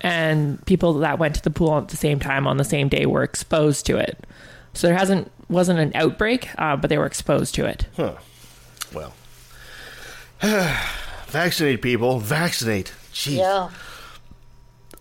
and 0.00 0.64
people 0.66 0.94
that 0.94 1.18
went 1.18 1.34
to 1.36 1.42
the 1.42 1.50
pool 1.50 1.76
at 1.78 1.88
the 1.88 1.96
same 1.96 2.18
time 2.20 2.46
on 2.46 2.56
the 2.56 2.64
same 2.64 2.88
day 2.88 3.06
were 3.06 3.22
exposed 3.22 3.86
to 3.86 3.96
it. 3.96 4.26
So 4.74 4.86
there 4.86 4.96
hasn't 4.96 5.30
wasn't 5.48 5.80
an 5.80 5.92
outbreak, 5.94 6.48
uh, 6.58 6.76
but 6.76 6.90
they 6.90 6.98
were 6.98 7.06
exposed 7.06 7.54
to 7.56 7.66
it. 7.66 7.86
Huh. 7.96 8.14
Well, 8.94 9.12
vaccinate 11.26 11.82
people. 11.82 12.18
Vaccinate. 12.20 12.92
Jeez. 13.12 13.38
Yeah. 13.38 13.70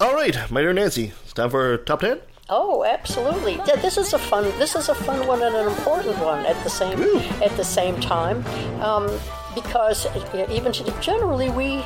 All 0.01 0.13
right, 0.13 0.49
my 0.49 0.61
dear 0.61 0.73
Nancy. 0.73 1.13
It's 1.23 1.33
time 1.33 1.49
for 1.49 1.77
top 1.77 2.01
ten. 2.01 2.19
Oh, 2.51 2.83
absolutely. 2.83 3.55
Yeah, 3.67 3.75
this 3.75 3.97
is 3.97 4.13
a 4.13 4.17
fun. 4.17 4.43
This 4.57 4.75
is 4.75 4.89
a 4.89 4.95
fun 4.95 5.27
one 5.27 5.43
and 5.43 5.55
an 5.55 5.67
important 5.67 6.17
one 6.17 6.45
at 6.47 6.61
the 6.63 6.69
same 6.69 6.99
at 7.43 7.55
the 7.57 7.63
same 7.63 7.99
time, 8.01 8.43
um, 8.81 9.07
because 9.55 10.07
even 10.49 10.71
generally 11.01 11.49
we 11.49 11.77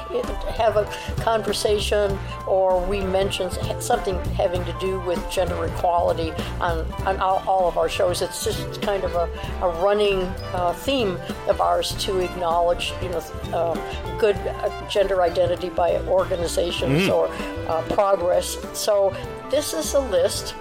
have 0.58 0.78
a 0.78 0.86
conversation 1.22 2.18
or 2.48 2.84
we 2.86 3.02
mention 3.02 3.50
something 3.80 4.16
having 4.36 4.64
to 4.66 4.76
do 4.80 5.00
with 5.02 5.20
gender 5.30 5.66
equality 5.66 6.32
on 6.60 6.92
on 7.06 7.18
all, 7.18 7.44
all 7.48 7.68
of 7.68 7.78
our 7.78 7.90
shows. 7.90 8.22
It's 8.22 8.44
just 8.44 8.82
kind 8.82 9.04
of 9.04 9.16
a, 9.16 9.30
a 9.62 9.70
running 9.82 10.22
uh, 10.54 10.74
theme 10.74 11.18
of 11.48 11.62
ours 11.62 11.92
to 12.06 12.20
acknowledge, 12.20 12.94
you 13.02 13.10
know, 13.10 13.24
um, 13.54 13.80
good 14.20 14.36
uh, 14.36 14.90
gender 14.90 15.22
identity 15.22 15.70
by 15.70 15.98
organizations 16.08 17.10
or 17.10 17.28
uh, 17.68 17.82
progress. 17.90 18.58
So 18.74 19.16
this 19.50 19.74
is 19.74 19.94
a 19.94 20.00
list. 20.00 20.56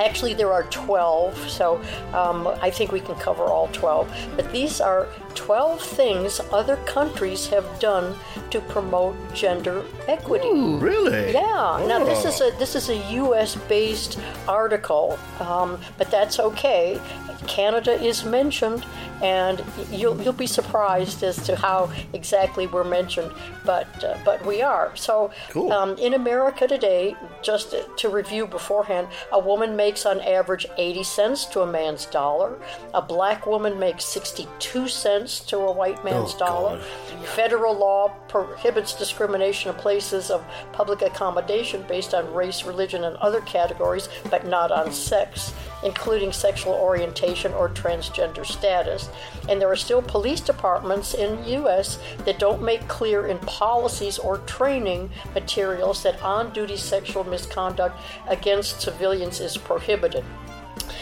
Actually, 0.00 0.34
there 0.34 0.52
are 0.52 0.64
12, 0.64 1.48
so 1.48 1.80
um, 2.12 2.48
I 2.60 2.68
think 2.68 2.90
we 2.90 2.98
can 2.98 3.14
cover 3.14 3.44
all 3.44 3.68
12. 3.68 4.12
But 4.34 4.50
these 4.50 4.80
are 4.80 5.06
12 5.34 5.80
things 5.82 6.40
other 6.52 6.76
countries 6.86 7.46
have 7.48 7.66
done 7.80 8.14
to 8.50 8.60
promote 8.60 9.16
gender 9.34 9.84
equity. 10.08 10.48
Really? 10.52 11.32
Yeah. 11.32 11.84
Now 11.88 12.04
this 12.04 12.24
is 12.24 12.40
a 12.40 12.50
this 12.58 12.74
is 12.74 12.88
a 12.88 12.96
U.S. 13.14 13.56
based 13.68 14.18
article, 14.48 15.18
um, 15.40 15.78
but 15.98 16.10
that's 16.10 16.38
okay. 16.40 17.00
Canada 17.46 17.92
is 18.02 18.24
mentioned, 18.24 18.86
and 19.22 19.62
you'll 19.90 20.16
you'll 20.22 20.32
be 20.32 20.46
surprised 20.46 21.22
as 21.22 21.36
to 21.46 21.56
how 21.56 21.90
exactly 22.14 22.66
we're 22.66 22.84
mentioned, 22.84 23.30
but 23.64 23.86
uh, 24.02 24.16
but 24.24 24.44
we 24.46 24.62
are. 24.62 24.94
So 24.96 25.30
Cool. 25.50 25.70
um, 25.72 25.90
in 25.98 26.14
America 26.14 26.66
today, 26.66 27.14
just 27.42 27.74
to 27.98 28.08
review 28.08 28.46
beforehand, 28.46 29.08
a 29.32 29.38
woman 29.38 29.76
makes 29.76 30.06
on 30.06 30.20
average 30.22 30.66
80 30.78 31.02
cents 31.04 31.44
to 31.46 31.60
a 31.60 31.66
man's 31.66 32.06
dollar. 32.06 32.56
A 32.94 33.02
black 33.02 33.46
woman 33.46 33.78
makes 33.78 34.04
62 34.06 34.88
cents 34.88 35.23
to 35.40 35.58
a 35.58 35.72
white 35.72 36.04
man's 36.04 36.34
Oh, 36.34 36.38
dollar. 36.38 36.76
God. 36.78 37.26
Federal 37.28 37.74
law 37.74 38.08
prohibits 38.28 38.94
discrimination 38.94 39.70
in 39.70 39.76
places 39.76 40.30
of 40.30 40.44
public 40.72 41.02
accommodation 41.02 41.82
based 41.88 42.14
on 42.14 42.32
race, 42.34 42.64
religion, 42.64 43.04
and 43.04 43.16
other 43.16 43.40
categories, 43.42 44.08
but 44.30 44.46
not 44.46 44.70
on 44.70 44.92
sex, 44.92 45.52
including 45.82 46.32
sexual 46.32 46.74
orientation 46.74 47.52
or 47.54 47.68
transgender 47.68 48.44
status. 48.44 49.08
And 49.48 49.60
there 49.60 49.70
are 49.70 49.76
still 49.76 50.02
police 50.02 50.40
departments 50.40 51.14
in 51.14 51.36
the 51.42 51.50
U.S. 51.52 51.98
that 52.24 52.38
don't 52.38 52.62
make 52.62 52.86
clear 52.88 53.26
in 53.26 53.38
policies 53.38 54.18
or 54.18 54.38
training 54.38 55.10
materials 55.34 56.02
that 56.02 56.22
on 56.22 56.52
duty 56.52 56.76
sexual 56.76 57.24
misconduct 57.24 57.98
against 58.28 58.80
civilians 58.80 59.40
is 59.40 59.56
prohibited. 59.56 60.24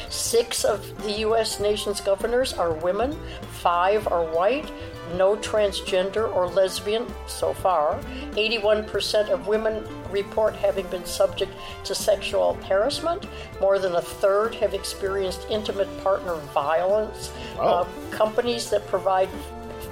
Six 0.09 0.65
of 0.65 1.03
the 1.03 1.21
U.S. 1.21 1.59
nation's 1.59 2.01
governors 2.01 2.53
are 2.53 2.73
women, 2.73 3.19
five 3.51 4.07
are 4.09 4.25
white, 4.25 4.71
no 5.15 5.37
transgender 5.37 6.35
or 6.35 6.47
lesbian 6.49 7.07
so 7.27 7.53
far. 7.53 7.99
81% 8.33 9.31
of 9.31 9.47
women 9.47 9.85
report 10.11 10.55
having 10.55 10.87
been 10.89 11.05
subject 11.05 11.53
to 11.85 11.95
sexual 11.95 12.55
harassment. 12.55 13.27
More 13.61 13.79
than 13.79 13.95
a 13.95 14.03
third 14.03 14.55
have 14.57 14.75
experienced 14.75 15.47
intimate 15.51 15.89
partner 16.03 16.35
violence. 16.55 17.33
Uh, 17.59 17.85
companies 18.11 18.71
that 18.71 18.87
provide 18.89 19.29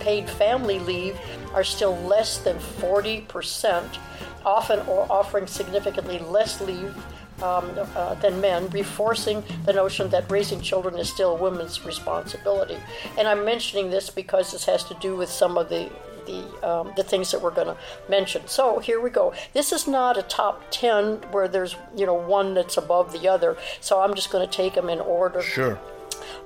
paid 0.00 0.28
family 0.28 0.78
leave 0.80 1.18
are 1.52 1.64
still 1.64 1.96
less 2.02 2.38
than 2.38 2.56
40%, 2.58 3.98
often 4.44 4.80
or 4.80 5.06
offering 5.10 5.46
significantly 5.46 6.18
less 6.18 6.60
leave 6.60 6.94
um, 7.42 7.70
uh, 7.94 8.14
than 8.14 8.40
men, 8.40 8.68
reinforcing 8.70 9.42
the 9.64 9.72
notion 9.72 10.08
that 10.10 10.30
raising 10.30 10.60
children 10.60 10.98
is 10.98 11.08
still 11.08 11.36
a 11.36 11.40
woman's 11.40 11.84
responsibility. 11.84 12.76
And 13.18 13.26
I'm 13.28 13.44
mentioning 13.44 13.90
this 13.90 14.10
because 14.10 14.52
this 14.52 14.64
has 14.66 14.84
to 14.84 14.94
do 14.94 15.16
with 15.16 15.28
some 15.28 15.58
of 15.58 15.68
the 15.68 15.90
the 16.26 16.68
um, 16.68 16.92
the 16.96 17.02
things 17.02 17.30
that 17.30 17.40
we're 17.40 17.50
going 17.50 17.66
to 17.66 17.76
mention. 18.08 18.46
So 18.46 18.78
here 18.78 19.00
we 19.00 19.10
go. 19.10 19.32
This 19.54 19.72
is 19.72 19.88
not 19.88 20.18
a 20.18 20.22
top 20.22 20.62
ten 20.70 21.16
where 21.32 21.48
there's 21.48 21.76
you 21.96 22.06
know 22.06 22.14
one 22.14 22.54
that's 22.54 22.76
above 22.76 23.12
the 23.12 23.28
other. 23.28 23.56
So 23.80 24.00
I'm 24.00 24.14
just 24.14 24.30
going 24.30 24.46
to 24.46 24.52
take 24.52 24.74
them 24.74 24.88
in 24.88 25.00
order. 25.00 25.42
Sure. 25.42 25.78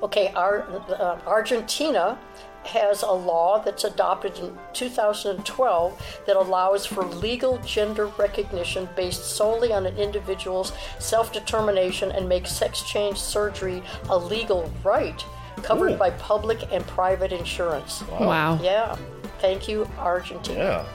Okay, 0.02 0.32
Ar- 0.34 0.66
uh, 0.88 1.18
Argentina 1.26 2.18
has 2.66 3.02
a 3.02 3.10
law 3.10 3.58
that's 3.62 3.84
adopted 3.84 4.38
in 4.38 4.56
2012 4.72 6.20
that 6.26 6.36
allows 6.36 6.86
for 6.86 7.04
legal 7.04 7.58
gender 7.58 8.06
recognition 8.18 8.88
based 8.96 9.24
solely 9.24 9.72
on 9.72 9.86
an 9.86 9.96
individual's 9.96 10.72
self 10.98 11.32
determination 11.32 12.10
and 12.12 12.28
makes 12.28 12.52
sex 12.52 12.82
change 12.82 13.18
surgery 13.18 13.82
a 14.08 14.16
legal 14.16 14.70
right 14.82 15.24
covered 15.62 15.92
Ooh. 15.92 15.96
by 15.96 16.10
public 16.10 16.72
and 16.72 16.86
private 16.86 17.32
insurance. 17.32 18.02
Wow. 18.08 18.58
Yeah. 18.62 18.96
Thank 19.40 19.68
you, 19.68 19.88
Argentina. 19.98 20.86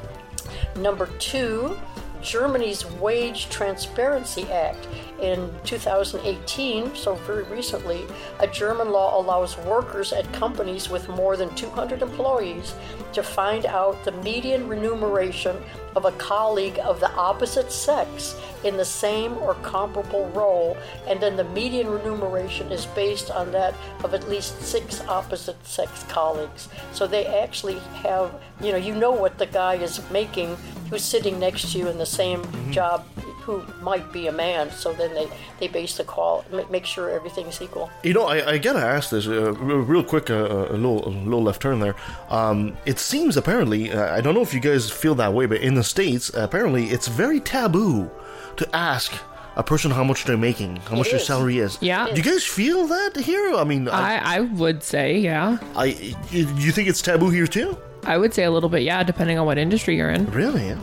Yeah. 0.76 0.82
Number 0.82 1.08
two, 1.18 1.78
Germany's 2.22 2.86
Wage 2.86 3.50
Transparency 3.50 4.44
Act. 4.52 4.88
In 5.22 5.54
2018, 5.66 6.96
so 6.96 7.16
very 7.16 7.44
recently, 7.44 8.06
a 8.40 8.48
German 8.48 8.90
law 8.90 9.20
allows 9.20 9.58
workers 9.58 10.14
at 10.14 10.32
companies 10.32 10.90
with 10.90 11.10
more 11.10 11.36
than 11.36 11.54
200 11.56 12.02
employees 12.02 12.74
to 13.12 13.22
find 13.22 13.66
out 13.66 14.02
the 14.06 14.14
median 14.14 14.68
remuneration 14.70 15.58
of 15.96 16.06
a 16.06 16.12
colleague 16.14 16.80
of 16.80 17.00
the 17.00 17.12
opposite 17.14 17.72
sex 17.72 18.36
in 18.64 18.78
the 18.78 18.86
same 18.86 19.38
or 19.38 19.56
comparable 19.56 20.28
role, 20.30 20.78
and 21.08 21.20
then 21.22 21.36
the 21.36 21.44
median 21.46 21.90
remuneration 21.90 22.72
is 22.72 22.86
based 22.88 23.32
on 23.32 23.52
that 23.52 23.74
of 24.04 24.14
at 24.14 24.28
least 24.30 24.62
six 24.62 25.02
opposite 25.08 25.66
sex 25.66 26.04
colleagues. 26.04 26.68
So 26.92 27.08
they 27.08 27.26
actually 27.26 27.80
have, 28.04 28.34
you 28.62 28.72
know, 28.72 28.78
you 28.78 28.96
know 28.96 29.12
what 29.12 29.38
the 29.38 29.46
guy 29.46 29.76
is 29.76 30.02
making 30.12 30.58
who's 30.90 31.04
sitting 31.04 31.40
next 31.40 31.72
to 31.72 31.78
you 31.78 31.88
in 31.88 31.98
the 31.98 32.06
same 32.06 32.44
job 32.72 33.06
who 33.42 33.64
might 33.82 34.12
be 34.12 34.28
a 34.28 34.32
man. 34.32 34.70
So 34.72 34.94
then 34.94 35.14
they, 35.14 35.28
they 35.60 35.68
base 35.68 35.98
the 35.98 36.04
call, 36.04 36.46
make 36.70 36.86
sure 36.86 37.10
everything's 37.10 37.62
equal. 37.62 37.90
You 38.04 38.14
know, 38.14 38.26
I, 38.28 38.52
I 38.52 38.58
gotta 38.58 38.80
ask 38.80 39.10
this 39.10 39.28
uh, 39.28 39.54
real, 39.54 40.04
quick, 40.04 40.30
uh, 40.30 40.68
a 40.70 40.74
little, 40.74 41.08
a 41.08 41.10
little 41.10 41.44
left 41.44 41.62
turn 41.62 41.80
there. 41.80 41.96
Um, 42.30 42.78
it 42.86 43.00
seems 43.00 43.38
apparently, 43.38 43.92
uh, 43.92 44.16
I 44.16 44.22
don't 44.22 44.36
know 44.36 44.42
if 44.42 44.54
you 44.54 44.60
guys 44.60 44.92
feel 44.92 45.16
that 45.16 45.34
way, 45.34 45.46
but 45.46 45.62
in 45.62 45.74
the 45.74 45.79
states, 45.84 46.30
apparently, 46.34 46.88
it's 46.88 47.08
very 47.08 47.40
taboo 47.40 48.10
to 48.58 48.76
ask 48.76 49.14
a 49.56 49.64
person 49.64 49.92
how 49.92 50.04
much 50.04 50.24
they're 50.26 50.38
making, 50.38 50.78
how 50.78 50.96
much 50.96 51.10
their 51.12 51.20
salary 51.20 51.60
is. 51.60 51.78
Yeah. 51.82 52.08
Do 52.08 52.16
you 52.16 52.24
guys 52.24 52.46
feel 52.46 52.88
that 52.88 53.18
here? 53.18 53.54
I 53.56 53.64
mean, 53.64 53.88
I, 53.90 54.16
I, 54.18 54.38
I 54.38 54.40
would 54.42 54.84
say, 54.84 55.18
yeah. 55.20 55.58
I, 55.76 55.86
you, 56.32 56.48
you 56.56 56.72
think 56.72 56.88
it's 56.88 57.02
taboo 57.02 57.30
here 57.30 57.48
too? 57.48 57.78
I 58.06 58.18
would 58.18 58.34
say 58.34 58.44
a 58.46 58.52
little 58.52 58.70
bit, 58.70 58.84
yeah, 58.84 59.04
depending 59.04 59.38
on 59.38 59.46
what 59.46 59.58
industry 59.58 59.98
you're 59.98 60.10
in. 60.12 60.26
Really? 60.28 60.68
Yeah. 60.68 60.80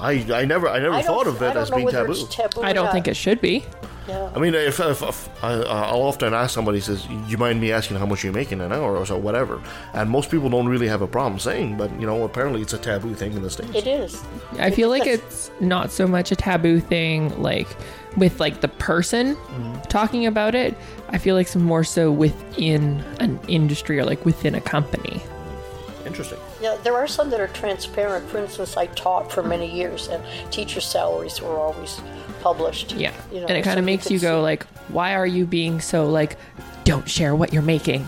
I, 0.00 0.12
I 0.32 0.44
never, 0.44 0.68
I 0.68 0.80
never 0.80 0.96
I 0.96 1.02
thought 1.02 1.28
of 1.28 1.40
I 1.40 1.50
it 1.50 1.54
don't 1.54 1.62
as 1.62 1.70
know 1.70 1.76
being 1.76 1.88
taboo. 1.90 2.10
it's 2.12 2.34
taboo. 2.34 2.62
I 2.62 2.72
don't 2.72 2.86
not. 2.86 2.92
think 2.92 3.06
it 3.06 3.14
should 3.16 3.40
be. 3.40 3.64
Yeah. 4.08 4.32
I 4.34 4.38
mean, 4.38 4.54
if, 4.54 4.80
if, 4.80 5.02
if 5.02 5.44
I, 5.44 5.52
I'll 5.52 6.02
often 6.02 6.34
ask 6.34 6.52
somebody, 6.52 6.80
says, 6.80 7.06
"You 7.28 7.38
mind 7.38 7.60
me 7.60 7.72
asking 7.72 7.98
how 7.98 8.06
much 8.06 8.24
you're 8.24 8.32
making 8.32 8.60
an 8.60 8.72
hour 8.72 8.96
or 8.96 9.06
so, 9.06 9.16
whatever?" 9.16 9.62
And 9.94 10.10
most 10.10 10.30
people 10.30 10.50
don't 10.50 10.68
really 10.68 10.88
have 10.88 11.02
a 11.02 11.06
problem 11.06 11.38
saying, 11.38 11.76
but 11.76 11.90
you 12.00 12.06
know, 12.06 12.24
apparently 12.24 12.62
it's 12.62 12.72
a 12.72 12.78
taboo 12.78 13.14
thing 13.14 13.32
in 13.34 13.42
the 13.42 13.50
states. 13.50 13.74
It 13.74 13.86
is. 13.86 14.22
I 14.58 14.70
feel 14.70 14.88
like 14.88 15.06
it's 15.06 15.50
not 15.60 15.90
so 15.92 16.06
much 16.06 16.32
a 16.32 16.36
taboo 16.36 16.80
thing, 16.80 17.40
like 17.40 17.68
with 18.16 18.40
like 18.40 18.60
the 18.60 18.68
person 18.68 19.36
mm-hmm. 19.36 19.80
talking 19.82 20.26
about 20.26 20.54
it. 20.54 20.76
I 21.10 21.18
feel 21.18 21.36
like 21.36 21.46
it's 21.46 21.56
more 21.56 21.84
so 21.84 22.10
within 22.10 23.04
an 23.20 23.38
industry 23.48 23.98
or 23.98 24.04
like 24.04 24.24
within 24.24 24.54
a 24.54 24.60
company. 24.60 25.22
Interesting. 26.06 26.38
Yeah, 26.62 26.76
there 26.84 26.94
are 26.94 27.08
some 27.08 27.28
that 27.30 27.40
are 27.40 27.48
transparent. 27.48 28.28
For 28.30 28.38
instance, 28.38 28.76
I 28.76 28.86
taught 28.86 29.32
for 29.32 29.42
many 29.42 29.68
years, 29.68 30.06
and 30.06 30.22
teacher 30.52 30.80
salaries 30.80 31.42
were 31.42 31.56
always 31.58 32.00
published. 32.40 32.92
Yeah, 32.92 33.12
You 33.32 33.40
know, 33.40 33.46
and 33.48 33.58
it 33.58 33.62
kind 33.64 33.74
so 33.74 33.80
of 33.80 33.84
makes 33.84 34.04
could 34.04 34.12
you 34.12 34.20
go 34.20 34.38
see- 34.38 34.42
like, 34.42 34.64
why 34.88 35.14
are 35.14 35.26
you 35.26 35.44
being 35.44 35.80
so 35.80 36.06
like, 36.08 36.36
don't 36.84 37.08
share 37.08 37.34
what 37.34 37.52
you're 37.52 37.62
making? 37.62 38.06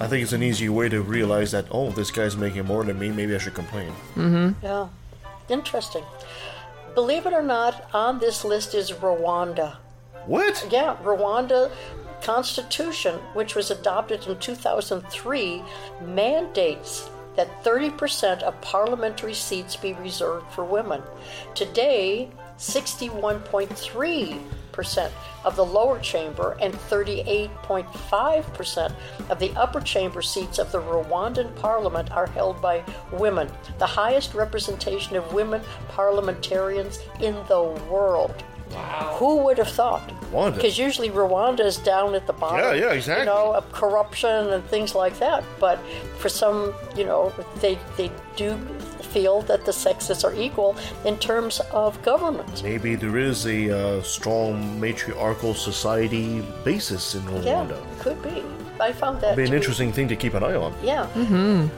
I 0.00 0.06
think 0.06 0.22
it's 0.22 0.32
an 0.32 0.42
easy 0.42 0.68
way 0.68 0.88
to 0.88 1.02
realize 1.02 1.50
that 1.52 1.66
oh, 1.70 1.90
this 1.90 2.10
guy's 2.10 2.36
making 2.36 2.66
more 2.66 2.84
than 2.84 2.98
me. 2.98 3.10
Maybe 3.10 3.34
I 3.34 3.38
should 3.38 3.54
complain. 3.54 3.92
Mm-hmm. 4.16 4.64
Yeah, 4.64 4.88
interesting. 5.48 6.04
Believe 6.94 7.26
it 7.26 7.32
or 7.32 7.42
not, 7.42 7.88
on 7.92 8.18
this 8.20 8.44
list 8.44 8.74
is 8.74 8.90
Rwanda. 8.92 9.76
What? 10.26 10.66
Yeah, 10.70 10.96
Rwanda 11.02 11.70
Constitution, 12.22 13.14
which 13.34 13.54
was 13.54 13.70
adopted 13.70 14.26
in 14.26 14.38
2003, 14.38 15.62
mandates 16.02 17.08
that 17.36 17.64
30% 17.64 18.42
of 18.42 18.60
parliamentary 18.60 19.34
seats 19.34 19.76
be 19.76 19.92
reserved 19.94 20.52
for 20.52 20.64
women. 20.64 21.02
Today, 21.54 22.28
61.3% 22.58 25.10
of 25.44 25.56
the 25.56 25.64
lower 25.64 25.98
chamber 25.98 26.56
and 26.60 26.74
38.5% 26.74 28.94
of 29.28 29.38
the 29.38 29.50
upper 29.56 29.80
chamber 29.80 30.20
seats 30.22 30.58
of 30.58 30.72
the 30.72 30.80
Rwandan 30.80 31.54
parliament 31.56 32.10
are 32.12 32.26
held 32.26 32.62
by 32.62 32.82
women, 33.12 33.50
the 33.78 33.86
highest 33.86 34.34
representation 34.34 35.16
of 35.16 35.32
women 35.32 35.62
parliamentarians 35.88 36.98
in 37.20 37.34
the 37.48 37.62
world. 37.90 38.44
Who 39.18 39.36
would 39.44 39.58
have 39.58 39.68
thought? 39.68 40.08
Rwanda. 40.32 40.56
Because 40.56 40.78
usually 40.78 41.10
Rwanda 41.10 41.60
is 41.60 41.76
down 41.78 42.14
at 42.14 42.26
the 42.26 42.32
bottom. 42.32 42.58
Yeah, 42.58 42.72
yeah, 42.72 42.92
exactly. 42.92 43.26
You 43.26 43.32
know, 43.32 43.54
of 43.54 43.70
corruption 43.72 44.52
and 44.52 44.64
things 44.66 44.94
like 44.94 45.18
that. 45.20 45.44
But 45.60 45.78
for 46.18 46.28
some, 46.28 46.74
you 46.96 47.04
know, 47.04 47.32
they 47.60 47.78
they 47.96 48.10
do 48.36 48.56
feel 49.14 49.42
that 49.42 49.64
the 49.64 49.72
sexes 49.72 50.24
are 50.24 50.34
equal 50.34 50.76
in 51.04 51.16
terms 51.18 51.60
of 51.72 52.00
government. 52.02 52.62
Maybe 52.64 52.96
there 52.96 53.16
is 53.16 53.46
a 53.46 53.70
uh, 53.70 54.02
strong 54.02 54.80
matriarchal 54.80 55.54
society 55.54 56.40
basis 56.64 57.14
in 57.14 57.22
Rwanda. 57.22 57.44
Yeah, 57.44 57.64
Rwanda. 57.66 57.98
could 58.00 58.20
be. 58.22 58.42
I 58.80 58.92
found 58.92 59.20
that 59.20 59.32
It'd 59.32 59.36
Be 59.36 59.42
to 59.42 59.46
an 59.46 59.50
be- 59.52 59.56
interesting 59.56 59.92
thing 59.92 60.08
to 60.08 60.16
keep 60.16 60.34
an 60.34 60.42
eye 60.42 60.56
on. 60.56 60.74
Yeah. 60.82 61.06
Mm-hmm. 61.14 61.68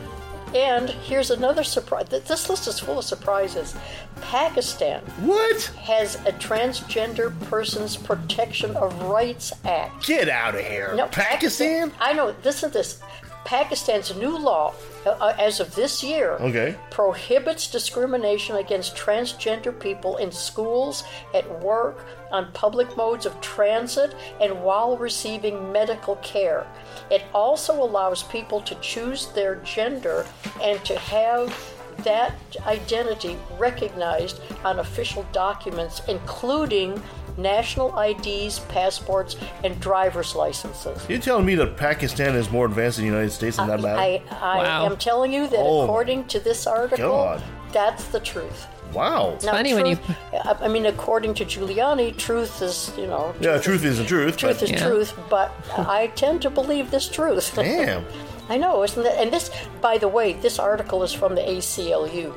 And 0.55 0.89
here's 0.89 1.31
another 1.31 1.65
surprise. 1.65 2.09
This 2.09 2.49
list 2.49 2.67
is 2.69 2.79
full 2.79 2.99
of 2.99 3.05
surprises. 3.05 3.75
Pakistan 4.23 5.01
What? 5.21 5.65
has 5.83 6.15
a 6.27 6.33
Transgender 6.33 7.39
Persons 7.49 7.97
Protection 7.97 8.75
of 8.77 9.03
Rights 9.03 9.53
Act. 9.65 10.07
Get 10.07 10.29
out 10.29 10.55
of 10.55 10.61
here. 10.65 10.95
No, 10.97 11.07
Pakistan? 11.09 11.93
I 12.01 12.13
know. 12.13 12.35
Listen 12.45 12.71
to 12.71 12.79
this. 12.79 13.01
Pakistan's 13.47 14.15
new 14.17 14.37
law, 14.37 14.75
uh, 15.07 15.33
as 15.39 15.61
of 15.61 15.75
this 15.77 16.03
year, 16.03 16.33
Okay. 16.41 16.75
prohibits 16.91 17.69
discrimination 17.69 18.57
against 18.57 18.97
transgender 18.97 19.73
people 19.79 20.17
in 20.17 20.33
schools, 20.33 21.05
at 21.33 21.49
work, 21.61 22.05
on 22.33 22.51
public 22.53 22.97
modes 22.97 23.25
of 23.25 23.41
transit, 23.41 24.15
and 24.41 24.63
while 24.65 24.97
receiving 24.97 25.71
medical 25.71 26.17
care. 26.17 26.67
It 27.09 27.23
also 27.33 27.73
allows 27.81 28.25
people 28.25 28.61
to 28.63 28.75
choose 28.77 29.27
their 29.27 29.55
gender 29.57 30.27
and 30.61 30.85
to 30.85 30.99
have 30.99 31.57
that 31.99 32.35
identity 32.67 33.39
recognized 33.59 34.41
on 34.65 34.81
official 34.81 35.25
documents, 35.33 36.03
including 36.09 37.01
national 37.37 37.99
IDs, 37.99 38.61
passports, 38.61 39.37
and 39.65 39.79
driver's 39.81 40.35
licenses. 40.35 41.05
You're 41.09 41.19
telling 41.19 41.47
me 41.47 41.55
that 41.57 41.77
Pakistan 41.77 42.35
is 42.35 42.51
more 42.51 42.67
advanced 42.67 42.97
than 42.99 43.07
the 43.07 43.13
United 43.13 43.31
States 43.33 43.59
in 43.59 43.67
that 43.69 43.81
matter? 43.81 43.99
I, 44.01 44.23
I 44.31 44.59
Wow. 44.63 44.87
am 44.87 44.97
telling 44.97 45.33
you 45.33 45.47
that 45.49 45.59
Oh, 45.59 45.83
according 45.83 46.25
to 46.27 46.41
this 46.41 46.67
article, 46.67 47.09
God. 47.11 47.43
that's 47.73 48.05
the 48.07 48.21
truth. 48.21 48.67
wow. 48.93 49.37
Now, 49.45 49.53
funny 49.53 49.75
when 49.75 49.87
you- 49.87 49.99
I 50.33 50.57
I 50.63 50.69
mean, 50.69 50.87
according 50.87 51.35
to 51.35 51.45
Giuliani, 51.45 52.17
truth 52.17 52.63
is, 52.63 52.93
you 52.97 53.07
know, 53.07 53.35
Yeah, 53.41 53.59
truth 53.59 53.85
isn't 53.85 54.07
truth. 54.07 54.37
truth 54.37 54.61
but 54.61 54.63
is 54.63 54.71
Yeah. 54.71 54.87
truth, 54.87 55.13
but 55.29 55.51
I 55.77 56.07
tend 56.15 56.41
to 56.43 56.51
believe 56.51 56.91
this 56.91 57.09
truth. 57.09 57.53
Damn. 57.57 58.05
I 58.49 58.57
know, 58.57 58.85
isn't 58.85 59.03
that? 59.03 59.19
And 59.21 59.33
this, 59.33 59.51
by 59.81 59.99
the 59.99 60.07
way, 60.09 60.35
this 60.35 60.59
article 60.61 61.03
is 61.03 61.13
from 61.13 61.35
the 61.35 61.43
ACLU. 61.43 62.33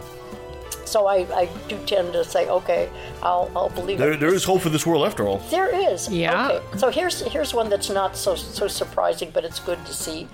So 0.86 1.08
I, 1.08 1.18
I 1.36 1.50
do 1.68 1.78
tend 1.86 2.14
to 2.14 2.24
say, 2.24 2.48
okay, 2.50 2.90
I'll, 3.22 3.52
I'll 3.56 3.70
believe 3.70 4.00
There, 4.00 4.14
it. 4.14 4.20
there 4.20 4.34
is 4.34 4.44
hope 4.44 4.62
for 4.62 4.70
this 4.70 4.86
world 4.86 5.06
after 5.06 5.28
all. 5.28 5.38
There 5.50 5.70
is. 5.92 6.10
Yeah. 6.10 6.50
Okay. 6.50 6.78
So 6.78 6.90
here's 6.90 7.22
here's 7.22 7.54
one 7.54 7.70
that's 7.70 7.90
not 7.90 8.16
so 8.18 8.36
so 8.36 8.68
surprising, 8.68 9.30
but 9.34 9.44
it's 9.46 9.60
good 9.60 9.84
to 9.86 9.94
see. 9.94 10.28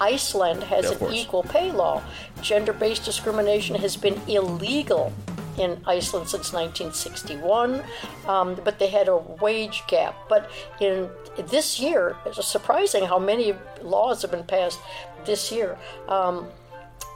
Iceland 0.00 0.62
has 0.64 0.84
Yeah, 0.84 0.92
an 0.92 0.98
course. 0.98 1.14
equal 1.14 1.42
pay 1.42 1.72
law. 1.72 2.02
Gender-based 2.40 3.04
discrimination 3.04 3.74
has 3.76 3.96
been 3.96 4.18
illegal 4.28 5.12
in 5.58 5.72
Iceland 5.86 6.28
since 6.28 6.52
1961, 6.52 7.82
um, 8.28 8.54
but 8.64 8.78
they 8.78 8.86
had 8.86 9.08
a 9.08 9.16
wage 9.16 9.82
gap. 9.88 10.14
But 10.28 10.50
in 10.80 11.10
this 11.48 11.80
year, 11.80 12.16
it's 12.26 12.46
surprising 12.46 13.04
how 13.06 13.18
many 13.18 13.54
laws 13.82 14.22
have 14.22 14.30
been 14.30 14.44
passed 14.44 14.78
this 15.24 15.50
year. 15.50 15.76
Um, 16.08 16.46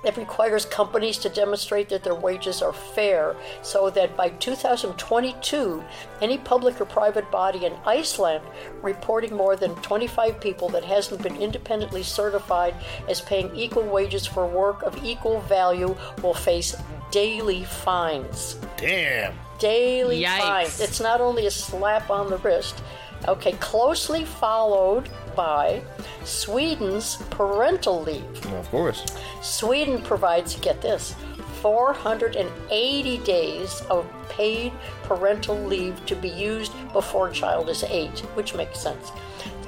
It 0.05 0.17
requires 0.17 0.65
companies 0.65 1.19
to 1.19 1.29
demonstrate 1.29 1.89
that 1.91 2.03
their 2.03 2.15
wages 2.15 2.61
are 2.61 2.73
fair 2.73 3.37
so 3.63 3.89
that 3.91 4.17
by 4.17 4.31
2022, 4.31 5.85
any 6.21 6.39
public 6.39 6.81
or 6.81 6.85
private 6.87 7.31
body 7.31 7.67
in 7.67 7.73
Iceland 7.87 8.45
reporting 8.83 9.35
more 9.35 9.55
than 9.55 9.75
25 9.77 10.41
people 10.41 10.69
that 10.71 10.85
hasn't 10.85 11.23
been 11.23 11.37
independently 11.37 12.03
certified 12.03 12.75
as 13.09 13.21
paying 13.21 13.55
equal 13.55 13.85
wages 13.85 14.27
for 14.27 14.47
work 14.47 14.83
of 14.83 15.05
equal 15.05 15.41
value 15.43 15.95
will 16.23 16.35
face 16.35 16.75
daily 17.11 17.63
fines 17.65 18.57
Damn. 18.77 19.35
daily 19.59 20.23
Yikes. 20.23 20.39
fines. 20.39 20.81
It's 20.81 21.01
not 21.01 21.21
only 21.21 21.47
a 21.47 21.51
slap 21.51 22.11
on 22.11 22.31
the 22.31 22.39
wrist. 22.39 22.83
Okay, 23.29 23.53
closely 23.53 24.25
followed 24.25 25.09
by 25.35 25.83
Sweden's 26.25 27.17
parental 27.31 28.03
leave. 28.03 28.47
Of 28.55 28.69
course. 28.71 29.05
Sweden 29.41 30.03
provides, 30.03 30.59
get 30.61 30.81
this, 30.81 31.15
480 31.61 33.19
days 33.19 33.83
of 33.91 34.07
paid 34.29 34.73
parental 35.05 35.57
leave 35.57 36.05
to 36.07 36.17
be 36.17 36.29
used 36.29 36.73
before 36.93 37.29
a 37.29 37.33
child 37.33 37.69
is 37.69 37.85
eight, 37.85 38.19
which 38.35 38.55
makes 38.55 38.81
sense. 38.81 39.13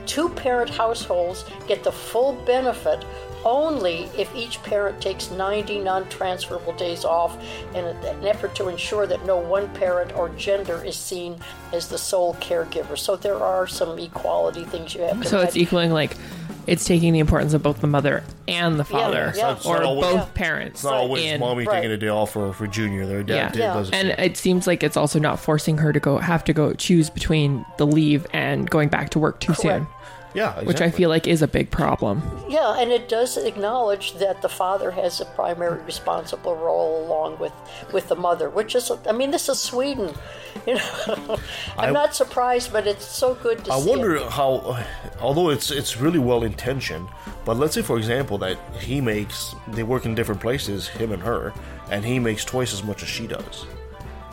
Two 0.06 0.28
parent 0.28 0.70
households 0.70 1.44
get 1.66 1.82
the 1.84 1.92
full 1.92 2.32
benefit 2.44 3.04
only 3.44 4.08
if 4.16 4.34
each 4.34 4.62
parent 4.62 5.00
takes 5.00 5.30
90 5.30 5.80
non 5.80 6.08
transferable 6.08 6.72
days 6.74 7.04
off 7.04 7.36
in 7.74 7.84
an 7.84 8.26
effort 8.26 8.54
to 8.56 8.68
ensure 8.68 9.06
that 9.06 9.24
no 9.26 9.36
one 9.36 9.68
parent 9.74 10.14
or 10.16 10.30
gender 10.30 10.82
is 10.82 10.96
seen 10.96 11.36
as 11.72 11.88
the 11.88 11.98
sole 11.98 12.34
caregiver. 12.34 12.96
So 12.96 13.16
there 13.16 13.36
are 13.36 13.66
some 13.66 13.98
equality 13.98 14.64
things 14.64 14.94
you 14.94 15.02
have 15.02 15.20
to 15.20 15.28
So 15.28 15.40
it's 15.40 15.56
equaling 15.56 15.90
like 15.90 16.16
it's 16.66 16.84
taking 16.84 17.12
the 17.12 17.18
importance 17.18 17.52
of 17.54 17.62
both 17.62 17.80
the 17.80 17.86
mother 17.86 18.22
and 18.48 18.78
the 18.78 18.84
father, 18.84 19.32
yeah. 19.36 19.52
It's 19.52 19.66
or 19.66 19.82
always- 19.82 20.04
both 20.06 20.14
Yeah. 20.16 20.24
parents. 20.34 20.80
It's 20.80 20.84
not 20.84 20.94
always 20.94 21.24
in- 21.24 21.40
mommy 21.40 21.64
Right. 21.64 21.76
taking 21.76 21.90
a 21.90 21.96
day 21.96 22.08
off 22.08 22.32
for, 22.32 22.52
for 22.52 22.66
junior. 22.66 23.06
Their 23.06 23.22
dad 23.22 23.34
Yeah. 23.34 23.48
did- 23.50 23.58
Yeah. 23.60 23.74
does 23.74 23.88
it. 23.88 23.94
And 23.94 24.08
it 24.18 24.36
seems 24.36 24.66
like 24.66 24.82
it's 24.82 24.96
also 24.96 25.18
not 25.18 25.38
forcing 25.40 25.78
her 25.78 25.92
to 25.92 26.00
go 26.00 26.18
have 26.18 26.44
to 26.44 26.52
go 26.52 26.72
choose 26.74 27.10
between 27.10 27.64
the 27.78 27.86
leave 27.86 28.26
and 28.32 28.68
going 28.68 28.88
back 28.88 29.10
to 29.10 29.18
work 29.18 29.40
too 29.40 29.54
soon, 29.54 29.86
yeah, 30.34 30.48
exactly. 30.50 30.66
which 30.66 30.80
I 30.80 30.90
feel 30.90 31.08
like 31.08 31.26
is 31.26 31.42
a 31.42 31.48
big 31.48 31.70
problem. 31.70 32.22
Yeah, 32.48 32.78
and 32.80 32.90
it 32.92 33.08
does 33.08 33.36
acknowledge 33.36 34.14
that 34.14 34.42
the 34.42 34.48
father 34.48 34.90
has 34.90 35.20
a 35.20 35.24
primary 35.24 35.80
responsible 35.84 36.56
role 36.56 37.04
along 37.06 37.38
with 37.38 37.52
with 37.92 38.08
the 38.08 38.16
mother, 38.16 38.50
which 38.50 38.74
is 38.74 38.90
I 39.08 39.12
mean 39.12 39.30
this 39.30 39.48
is 39.48 39.58
Sweden. 39.60 40.12
You 40.66 40.76
know, 40.76 41.38
I'm 41.76 41.90
I- 41.90 41.90
not 41.90 42.14
surprised, 42.14 42.72
but 42.72 42.86
it's 42.86 43.04
so 43.04 43.34
good 43.34 43.64
to 43.66 43.72
I 43.72 43.80
see. 43.80 43.90
wonder 43.90 44.14
it. 44.16 44.30
how, 44.30 44.78
although 45.20 45.50
it's 45.50 45.70
it's 45.70 45.98
really 46.00 46.20
well 46.20 46.42
intentioned, 46.44 47.08
but 47.44 47.56
let's 47.58 47.74
say 47.74 47.82
for 47.82 47.98
example 47.98 48.38
that 48.38 48.56
he 48.80 49.00
makes 49.00 49.54
they 49.68 49.82
work 49.82 50.06
in 50.06 50.14
different 50.14 50.40
places, 50.40 50.88
him 50.88 51.12
and 51.12 51.22
her, 51.22 51.52
and 51.90 52.04
he 52.04 52.18
makes 52.18 52.44
twice 52.46 52.72
as 52.72 52.82
much 52.82 53.02
as 53.02 53.08
she 53.10 53.26
does. 53.26 53.66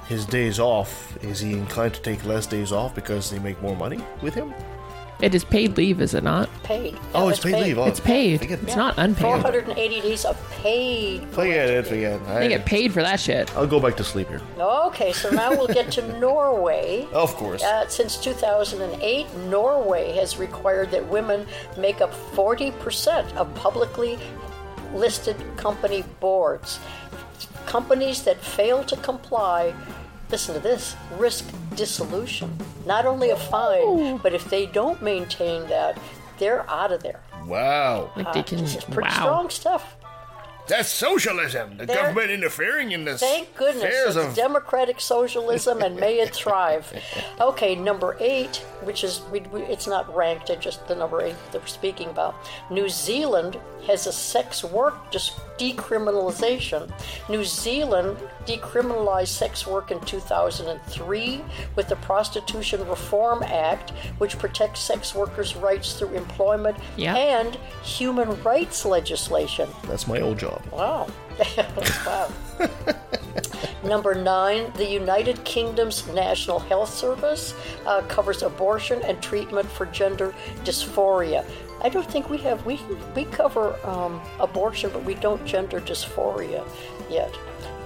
His 0.07 0.25
days 0.25 0.59
off, 0.59 1.17
is 1.23 1.39
he 1.41 1.53
inclined 1.53 1.95
to 1.95 2.01
take 2.01 2.23
less 2.23 2.45
days 2.45 2.71
off 2.71 2.93
because 2.95 3.29
they 3.29 3.39
make 3.39 3.61
more 3.61 3.75
money 3.75 3.99
with 4.21 4.33
him? 4.33 4.53
It 5.21 5.36
is 5.36 5.43
paid 5.43 5.77
leave, 5.77 6.01
is 6.01 6.13
it 6.13 6.23
not? 6.23 6.49
paid. 6.63 6.97
Oh, 7.13 7.25
Yeah, 7.25 7.29
it's 7.31 7.39
paid 7.39 7.55
leave. 7.63 7.77
Oh, 7.77 7.86
It's 7.86 7.99
paid. 7.99 8.39
Forget, 8.39 8.60
It's 8.63 8.75
not 8.75 8.95
unpaid. 8.97 9.21
480 9.21 10.01
days 10.01 10.25
of 10.25 10.36
paid. 10.51 11.27
forget 11.29 11.69
it. 11.69 11.86
Forget. 11.88 12.19
it. 12.21 12.25
They 12.39 12.47
get 12.47 12.65
paid 12.65 12.91
for 12.93 13.01
that 13.03 13.19
shit. 13.19 13.55
I'll 13.55 13.67
go 13.67 13.79
back 13.79 13.95
to 13.97 14.03
sleep 14.03 14.29
here. 14.29 14.41
Okay, 14.57 15.12
so 15.13 15.29
now 15.29 15.51
we'll 15.51 15.67
get 15.67 15.91
to 15.93 16.19
Norway. 16.19 17.07
Of 17.13 17.36
course. 17.36 17.62
Uh, 17.63 17.88
since 17.88 18.17
2008, 18.17 19.27
Norway 19.49 20.12
has 20.13 20.38
required 20.38 20.89
that 20.91 21.07
women 21.07 21.45
make 21.77 22.01
up 22.01 22.12
40% 22.34 23.36
of 23.36 23.53
publicly 23.55 24.17
listed 24.93 25.36
company 25.57 26.03
boards. 26.19 26.79
Companies 27.65 28.23
that 28.23 28.38
fail 28.38 28.84
to 28.86 28.95
comply, 28.97 29.73
listen 30.29 30.53
to 30.55 30.60
this, 30.62 30.95
risk 31.17 31.45
dissolution. 31.75 32.57
Not 32.86 33.05
only 33.05 33.29
a 33.29 33.36
fine, 33.36 34.17
but 34.17 34.34
if 34.34 34.45
they 34.45 34.65
don't 34.65 35.01
maintain 35.01 35.67
that, 35.67 35.99
they're 36.38 36.69
out 36.69 36.91
of 36.91 37.03
there. 37.03 37.19
Wow. 37.45 38.12
Like 38.15 38.34
they 38.34 38.39
ah, 38.39 38.43
can. 38.43 38.57
This 38.60 38.75
is 38.75 38.84
pretty 38.84 39.10
wow. 39.10 39.15
strong 39.15 39.49
stuff. 39.49 39.95
That's 40.67 40.89
socialism. 40.89 41.77
The 41.77 41.86
There- 41.86 41.95
government 41.97 42.31
interfering 42.31 42.91
in 42.91 43.03
this. 43.03 43.19
Thank 43.19 43.55
goodness 43.55 43.93
it's 43.93 44.15
of 44.15 44.36
democratic 44.36 45.01
socialism 45.01 45.81
and 45.81 45.97
may 45.97 46.19
it 46.19 46.34
thrive. 46.34 46.93
Okay, 47.41 47.75
number 47.75 48.15
eight, 48.19 48.57
which 48.84 49.03
is 49.03 49.21
we, 49.31 49.39
we, 49.39 49.63
it's 49.63 49.88
not 49.88 50.15
ranked, 50.15 50.51
it's 50.51 50.63
just 50.63 50.88
the 50.88 50.95
number 50.95 51.21
eight 51.21 51.36
that 51.51 51.60
we're 51.62 51.67
speaking 51.67 52.07
about. 52.10 52.36
New 52.69 52.88
Zealand 52.88 53.60
has 53.88 54.05
a 54.05 54.13
sex 54.13 54.63
work 54.63 55.12
dis- 55.12 55.31
decriminalization. 55.62 56.91
New 57.30 57.43
Zealand 57.43 58.17
decriminalized 58.45 59.28
sex 59.28 59.67
work 59.67 59.91
in 59.91 60.00
2003 60.02 61.41
with 61.76 61.88
the 61.88 61.95
Prostitution 61.97 62.88
Reform 62.88 63.43
Act, 63.43 63.91
which 64.17 64.39
protects 64.39 64.80
sex 64.80 65.13
workers' 65.13 65.56
rights 65.56 65.93
through 65.93 66.13
employment 66.15 66.78
Yeah. 66.97 67.15
and 67.15 67.56
human 67.84 68.41
rights 68.43 68.86
legislation. 68.86 69.69
That's 69.88 70.08
my 70.08 70.19
old 70.21 70.39
job. 70.39 70.62
Wow. 70.71 71.08
wow. 72.06 72.30
Number 73.84 74.13
nine, 74.15 74.71
the 74.76 74.86
United 74.86 75.43
Kingdom's 75.43 76.08
National 76.08 76.60
Health 76.60 76.93
Service 76.93 77.54
uh, 77.86 78.02
covers 78.04 78.43
abortion 78.43 79.02
and 79.04 79.21
treatment 79.21 79.69
for 79.69 79.86
gender 79.88 80.34
dysphoria. 80.63 81.45
I 81.83 81.89
don't 81.89 82.09
think 82.09 82.29
we 82.29 82.37
have, 82.39 82.65
we, 82.65 82.79
we 83.15 83.25
cover 83.25 83.75
um, 83.85 84.21
abortion, 84.39 84.91
but 84.93 85.03
we 85.03 85.15
don't 85.15 85.43
gender 85.45 85.81
dysphoria 85.81 86.67
yet. 87.09 87.33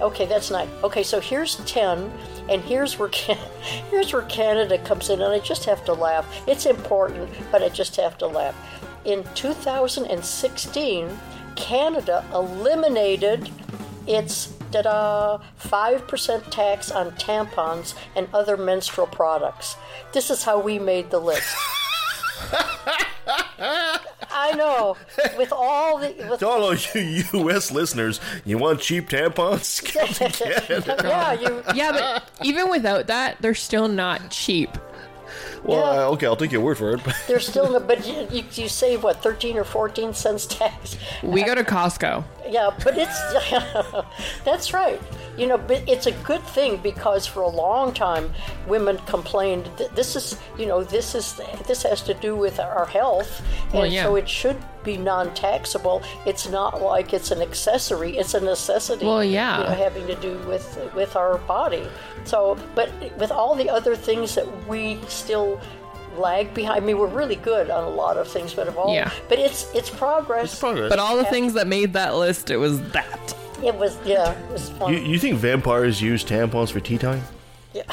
Okay, 0.00 0.26
that's 0.26 0.50
nine. 0.50 0.68
Okay, 0.84 1.02
so 1.02 1.20
here's 1.20 1.56
10, 1.64 2.12
and 2.50 2.62
here's 2.62 2.98
where, 2.98 3.08
Can- 3.08 3.38
here's 3.90 4.12
where 4.12 4.22
Canada 4.22 4.78
comes 4.78 5.08
in, 5.08 5.22
and 5.22 5.32
I 5.32 5.38
just 5.38 5.64
have 5.64 5.84
to 5.86 5.94
laugh. 5.94 6.26
It's 6.46 6.66
important, 6.66 7.30
but 7.50 7.62
I 7.62 7.70
just 7.70 7.96
have 7.96 8.18
to 8.18 8.26
laugh. 8.26 8.54
In 9.06 9.24
2016, 9.34 11.18
Canada 11.54 12.24
eliminated 12.34 13.50
its 14.06 14.52
ta-da, 14.70 15.38
5% 15.60 16.50
tax 16.50 16.90
on 16.90 17.12
tampons 17.12 17.94
and 18.14 18.28
other 18.34 18.56
menstrual 18.56 19.06
products. 19.06 19.76
This 20.12 20.30
is 20.30 20.42
how 20.42 20.60
we 20.60 20.78
made 20.78 21.10
the 21.10 21.20
list. 21.20 21.54
I 23.28 24.52
know. 24.56 24.96
With 25.36 25.52
all 25.52 25.98
the 25.98 26.14
with 26.30 26.40
To 26.40 26.48
all 26.48 26.70
of 26.70 26.94
you 26.94 27.24
U.S. 27.32 27.70
listeners, 27.70 28.20
you 28.44 28.58
want 28.58 28.80
cheap 28.80 29.08
tampons? 29.08 29.82
Come 29.92 30.08
to 30.30 30.30
Canada. 30.30 30.96
yeah, 31.04 31.32
you 31.32 31.62
Yeah, 31.74 31.92
but 31.92 32.30
even 32.46 32.70
without 32.70 33.06
that, 33.08 33.36
they're 33.40 33.54
still 33.54 33.88
not 33.88 34.30
cheap. 34.30 34.70
Well, 35.64 35.78
Yeah. 35.94 36.02
uh, 36.04 36.10
okay, 36.12 36.26
I'll 36.26 36.36
take 36.36 36.52
your 36.52 36.60
word 36.60 36.78
for 36.78 36.94
it. 36.94 37.00
there's 37.26 37.46
still 37.48 37.70
no 37.70 37.80
but 37.80 38.06
you, 38.06 38.26
you, 38.30 38.44
you 38.52 38.68
save 38.68 39.02
what 39.02 39.22
13 39.22 39.56
or 39.56 39.64
14 39.64 40.14
cents 40.14 40.46
tax. 40.46 40.96
We 41.22 41.42
go 41.42 41.54
to 41.54 41.64
Costco. 41.64 42.24
Yeah, 42.48 42.70
but 42.84 42.94
it's 42.96 43.18
that's 44.44 44.72
right. 44.72 45.00
You 45.36 45.46
know, 45.46 45.58
but 45.58 45.86
it's 45.86 46.06
a 46.06 46.12
good 46.12 46.42
thing 46.42 46.78
because 46.78 47.26
for 47.26 47.42
a 47.42 47.48
long 47.48 47.92
time 47.92 48.32
women 48.66 48.98
complained 49.06 49.68
that 49.76 49.94
this 49.94 50.16
is, 50.16 50.38
you 50.58 50.66
know, 50.66 50.82
this 50.82 51.14
is 51.14 51.38
this 51.66 51.82
has 51.82 52.02
to 52.02 52.14
do 52.14 52.34
with 52.36 52.58
our 52.58 52.86
health, 52.86 53.42
and 53.66 53.74
Well, 53.74 53.86
yeah. 53.86 54.04
so 54.04 54.16
it 54.16 54.28
should 54.28 54.56
be 54.82 54.96
non-taxable. 54.96 56.02
It's 56.24 56.48
not 56.48 56.80
like 56.80 57.12
it's 57.12 57.30
an 57.30 57.42
accessory; 57.42 58.16
it's 58.16 58.34
a 58.34 58.40
necessity. 58.40 59.04
Well, 59.04 59.24
yeah. 59.24 59.58
you 59.58 59.64
know, 59.64 59.74
having 59.74 60.06
to 60.06 60.14
do 60.16 60.38
with 60.48 60.78
with 60.94 61.16
our 61.16 61.38
body. 61.38 61.86
So, 62.24 62.58
but 62.74 62.90
with 63.18 63.30
all 63.30 63.54
the 63.54 63.68
other 63.70 63.94
things 63.94 64.34
that 64.34 64.46
we 64.66 64.98
still 65.06 65.60
lag 66.18 66.52
behind. 66.54 66.82
I 66.82 66.84
mean, 66.86 66.98
we're 66.98 67.06
really 67.06 67.36
good 67.36 67.70
on 67.70 67.84
a 67.84 67.88
lot 67.88 68.16
of 68.16 68.28
things, 68.28 68.54
but 68.54 68.68
of 68.68 68.76
all, 68.78 68.92
Yeah. 68.94 69.10
but 69.28 69.38
it's 69.38 69.72
it's 69.74 69.90
progress. 69.90 70.58
Progress. 70.58 70.88
But 70.90 70.98
all 70.98 71.16
the 71.16 71.24
things 71.26 71.54
that 71.54 71.66
made 71.66 71.92
that 71.94 72.14
list, 72.16 72.50
it 72.50 72.56
was 72.56 72.80
that. 72.92 73.34
It 73.64 73.74
was 73.74 73.96
yeah, 74.04 74.32
it 74.32 74.52
was 74.52 74.70
fun. 74.70 74.92
you, 74.92 74.98
you 75.00 75.18
think 75.18 75.36
vampires 75.38 76.00
use 76.02 76.22
tampons 76.24 76.70
for 76.70 76.80
tea 76.80 76.98
time? 76.98 77.22
Yeah. 77.72 77.82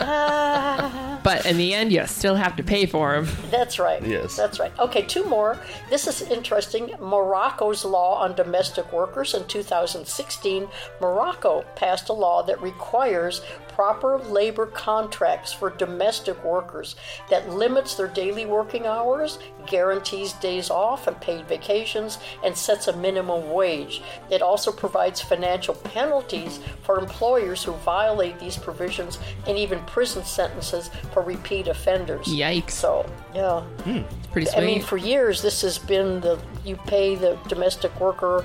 Ah. 0.00 1.20
But 1.22 1.44
in 1.44 1.58
the 1.58 1.74
end, 1.74 1.92
you 1.92 2.06
still 2.06 2.36
have 2.36 2.56
to 2.56 2.62
pay 2.62 2.86
for 2.86 3.12
them. 3.12 3.28
That's 3.50 3.78
right. 3.78 4.02
Yes. 4.02 4.36
That's 4.36 4.58
right. 4.58 4.72
Okay, 4.78 5.02
two 5.02 5.24
more. 5.26 5.58
This 5.90 6.06
is 6.06 6.22
interesting. 6.22 6.92
Morocco's 7.00 7.84
law 7.84 8.18
on 8.22 8.34
domestic 8.34 8.90
workers 8.92 9.34
in 9.34 9.46
2016, 9.46 10.68
Morocco 11.00 11.62
passed 11.76 12.08
a 12.08 12.12
law 12.14 12.42
that 12.44 12.62
requires 12.62 13.42
proper 13.78 14.18
labor 14.18 14.66
contracts 14.66 15.52
for 15.52 15.70
domestic 15.70 16.42
workers 16.42 16.96
that 17.30 17.48
limits 17.48 17.94
their 17.94 18.08
daily 18.08 18.44
working 18.44 18.86
hours, 18.86 19.38
guarantees 19.68 20.32
days 20.32 20.68
off 20.68 21.06
and 21.06 21.20
paid 21.20 21.46
vacations, 21.46 22.18
and 22.44 22.56
sets 22.56 22.88
a 22.88 22.96
minimum 22.96 23.52
wage. 23.52 24.02
It 24.30 24.42
also 24.42 24.72
provides 24.72 25.20
financial 25.20 25.74
penalties 25.74 26.58
for 26.82 26.98
employers 26.98 27.62
who 27.62 27.70
violate 27.74 28.40
these 28.40 28.56
provisions 28.56 29.20
and 29.46 29.56
even 29.56 29.78
prison 29.84 30.24
sentences 30.24 30.90
for 31.12 31.22
repeat 31.22 31.68
offenders. 31.68 32.26
Yikes. 32.26 32.72
So, 32.72 33.08
yeah. 33.32 33.60
Hmm, 33.60 33.98
it's 33.98 34.26
pretty 34.32 34.50
I 34.56 34.60
mean, 34.60 34.82
for 34.82 34.96
years, 34.96 35.40
this 35.40 35.62
has 35.62 35.78
been 35.78 36.20
the 36.20 36.36
you 36.64 36.74
pay 36.74 37.14
the 37.14 37.38
domestic 37.46 38.00
worker 38.00 38.44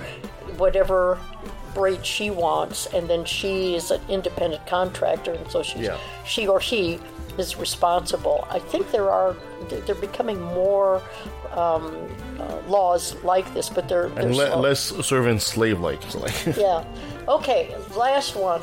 whatever 0.57 1.17
rate 1.75 2.05
she 2.05 2.29
wants, 2.29 2.85
and 2.87 3.09
then 3.09 3.25
she 3.25 3.75
is 3.75 3.91
an 3.91 4.01
independent 4.09 4.65
contractor, 4.67 5.33
and 5.33 5.49
so 5.51 5.63
she's, 5.63 5.81
Yeah. 5.81 5.97
she 6.25 6.47
or 6.47 6.59
he 6.59 6.99
is 7.37 7.57
responsible. 7.57 8.47
I 8.49 8.59
think 8.59 8.91
there 8.91 9.09
are 9.09 9.35
they're 9.69 9.95
becoming 9.95 10.39
more 10.41 11.01
um, 11.51 11.95
uh, 12.39 12.59
laws 12.67 13.15
like 13.23 13.51
this, 13.53 13.69
but 13.69 13.87
they're, 13.87 14.09
they're 14.09 14.25
and 14.25 14.35
le- 14.35 14.55
less 14.55 14.81
servant 15.05 15.41
slave 15.41 15.79
like 15.79 15.99
Yeah. 16.57 16.83
Okay, 17.27 17.75
last 17.95 18.35
one. 18.35 18.61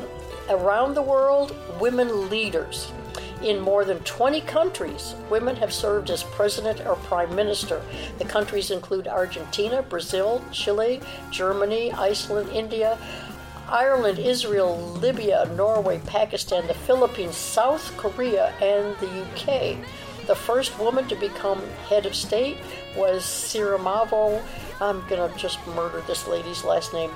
Around 0.49 0.95
the 0.95 1.03
world, 1.03 1.55
women 1.81 2.29
leaders. 2.29 2.93
In 3.43 3.59
more 3.59 3.87
than 3.87 4.01
20 4.01 4.43
countries, 4.43 5.15
women 5.31 5.57
have 5.57 5.73
served 5.73 6.11
as 6.11 6.23
president 6.23 6.87
or 6.87 6.97
prime 6.97 7.35
minister. 7.35 7.83
The 8.19 8.27
countries 8.27 8.71
include 8.71 9.09
Argentina, 9.09 9.81
Brazil, 9.81 10.45
Chile, 10.53 11.01
Germany, 11.31 11.91
Iceland, 11.93 12.51
India, 12.51 12.99
Ireland, 13.67 14.19
Israel, 14.19 14.79
Libya, 15.01 15.51
Norway, 15.57 16.01
Pakistan, 16.05 16.67
the 16.67 16.75
Philippines, 16.75 17.37
South 17.37 17.97
Korea, 17.97 18.53
and 18.61 18.95
the 18.99 19.23
UK. 19.23 19.79
The 20.27 20.35
first 20.35 20.79
woman 20.79 21.09
to 21.09 21.17
become 21.17 21.63
head 21.89 22.05
of 22.05 22.15
state 22.15 22.59
was 22.95 23.23
Sirimavo. 23.23 24.43
I'm 24.81 25.07
gonna 25.09 25.33
just 25.37 25.65
murder 25.69 26.03
this 26.07 26.29
lady's 26.29 26.63
last 26.63 26.93
name. 26.93 27.11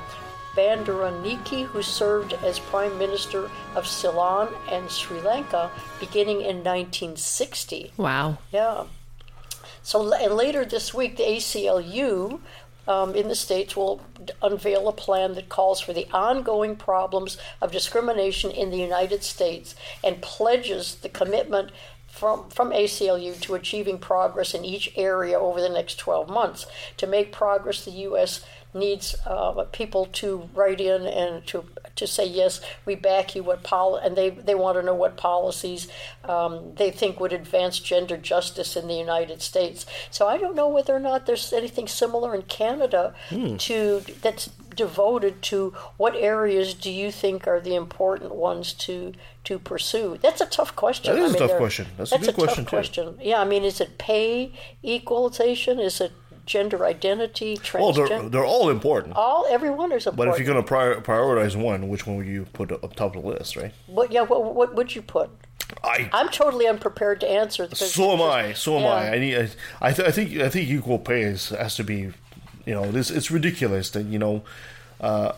Bandaraniki, 0.56 1.66
who 1.66 1.82
served 1.82 2.32
as 2.44 2.58
Prime 2.58 2.96
Minister 2.98 3.50
of 3.74 3.86
Ceylon 3.86 4.54
and 4.70 4.90
Sri 4.90 5.20
Lanka 5.20 5.70
beginning 6.00 6.40
in 6.40 6.58
1960. 6.58 7.92
wow. 7.96 8.38
Yeah. 8.52 8.84
So 9.82 10.12
and 10.14 10.34
later 10.34 10.64
this 10.64 10.94
week, 10.94 11.18
the 11.18 11.24
ACLU 11.24 12.40
um, 12.88 13.14
in 13.14 13.28
the 13.28 13.34
states 13.34 13.76
will 13.76 14.00
unveil 14.42 14.88
a 14.88 14.92
plan 14.92 15.34
that 15.34 15.48
calls 15.48 15.80
for 15.80 15.92
the 15.92 16.06
ongoing 16.12 16.76
problems 16.76 17.36
of 17.60 17.72
discrimination 17.72 18.50
in 18.50 18.70
the 18.70 18.78
United 18.78 19.22
States 19.22 19.74
and 20.02 20.22
pledges 20.22 20.96
the 20.96 21.08
commitment 21.08 21.70
from, 22.08 22.48
from 22.48 22.70
ACLU 22.70 23.40
to 23.40 23.54
achieving 23.54 23.98
progress 23.98 24.54
in 24.54 24.64
each 24.64 24.92
area 24.96 25.38
over 25.38 25.60
the 25.60 25.68
next 25.68 25.96
12 25.96 26.28
months. 26.28 26.66
To 26.98 27.06
make 27.06 27.32
progress, 27.32 27.84
the 27.84 27.90
U.S. 27.90 28.44
needs 28.74 29.14
uh, 29.26 29.64
people 29.72 30.06
to 30.06 30.48
write 30.54 30.80
in 30.80 31.06
and 31.06 31.46
to 31.46 31.64
to 31.96 32.06
say 32.08 32.26
yes, 32.26 32.60
we 32.84 32.96
back 32.96 33.36
you. 33.36 33.42
What 33.42 33.62
pol 33.62 33.96
and 33.96 34.16
they 34.16 34.30
they 34.30 34.54
want 34.54 34.76
to 34.78 34.82
know 34.82 34.94
what 34.94 35.16
policies 35.16 35.88
um, 36.24 36.74
they 36.74 36.90
think 36.90 37.20
would 37.20 37.32
advance 37.32 37.78
gender 37.78 38.16
justice 38.16 38.76
in 38.76 38.88
the 38.88 38.94
United 38.94 39.42
States. 39.42 39.86
So 40.10 40.26
I 40.26 40.38
don't 40.38 40.56
know 40.56 40.68
whether 40.68 40.94
or 40.94 41.00
not 41.00 41.26
there's 41.26 41.52
anything 41.52 41.88
similar 41.88 42.34
in 42.34 42.42
Canada 42.42 43.14
to 43.58 44.02
that's 44.20 44.50
devoted 44.74 45.40
to 45.42 45.72
what 45.96 46.16
areas 46.16 46.74
do 46.74 46.90
you 46.90 47.10
think 47.12 47.46
are 47.46 47.60
the 47.60 47.74
important 47.74 48.34
ones 48.34 48.72
to 48.72 49.12
to 49.44 49.58
pursue? 49.58 50.18
That's 50.22 50.40
a 50.40 50.46
tough 50.46 50.74
question. 50.74 51.14
That 51.14 51.22
is 51.22 51.34
a 51.34 51.38
tough 51.38 51.56
question. 51.56 51.86
That's 51.96 52.12
a 52.12 52.18
good 52.18 52.34
question, 52.34 52.64
tough 52.64 52.70
too. 52.70 52.76
question. 52.76 53.18
Yeah, 53.20 53.40
I 53.40 53.44
mean, 53.44 53.62
is 53.62 53.80
it 53.80 53.98
pay 53.98 54.52
equalization? 54.82 55.78
Is 55.78 56.00
it 56.00 56.12
gender 56.46 56.84
identity? 56.84 57.58
well, 57.74 57.92
they're 57.92 58.28
they're 58.28 58.44
all 58.44 58.70
important. 58.70 59.16
all 59.16 59.46
everyone 59.48 59.92
is 59.92 60.06
important. 60.06 60.16
But 60.16 60.28
if 60.28 60.38
you're 60.38 60.52
gonna 60.52 60.66
prior- 60.66 61.00
prioritize 61.00 61.56
one, 61.56 61.88
which 61.88 62.06
one 62.06 62.16
would 62.16 62.26
you 62.26 62.46
put 62.52 62.72
up 62.72 62.94
top 62.94 63.16
of 63.16 63.22
the 63.22 63.28
list, 63.28 63.56
right? 63.56 63.72
what, 63.86 64.12
yeah, 64.12 64.22
what, 64.22 64.54
what 64.54 64.74
would 64.74 64.94
you 64.94 65.02
put? 65.02 65.30
I 65.82 66.08
I'm 66.12 66.28
totally 66.28 66.66
unprepared 66.66 67.20
to 67.20 67.30
answer. 67.30 67.68
so 67.74 68.12
am 68.12 68.22
I. 68.22 68.52
So 68.52 68.76
am 68.76 68.82
yeah. 68.82 68.88
I. 68.88 69.14
I 69.14 69.18
need. 69.18 69.36
I, 69.36 69.48
I, 69.80 69.92
th- 69.92 70.08
I 70.08 70.10
think. 70.10 70.36
I 70.36 70.48
think 70.48 70.68
equal 70.68 70.98
pay 70.98 71.22
is, 71.22 71.48
has 71.50 71.76
to 71.76 71.84
be. 71.84 72.12
You 72.66 72.74
know, 72.74 72.90
this 72.90 73.10
it's 73.10 73.30
ridiculous 73.30 73.90
that 73.90 74.04
you 74.04 74.18
know, 74.18 74.42
uh, 75.00 75.32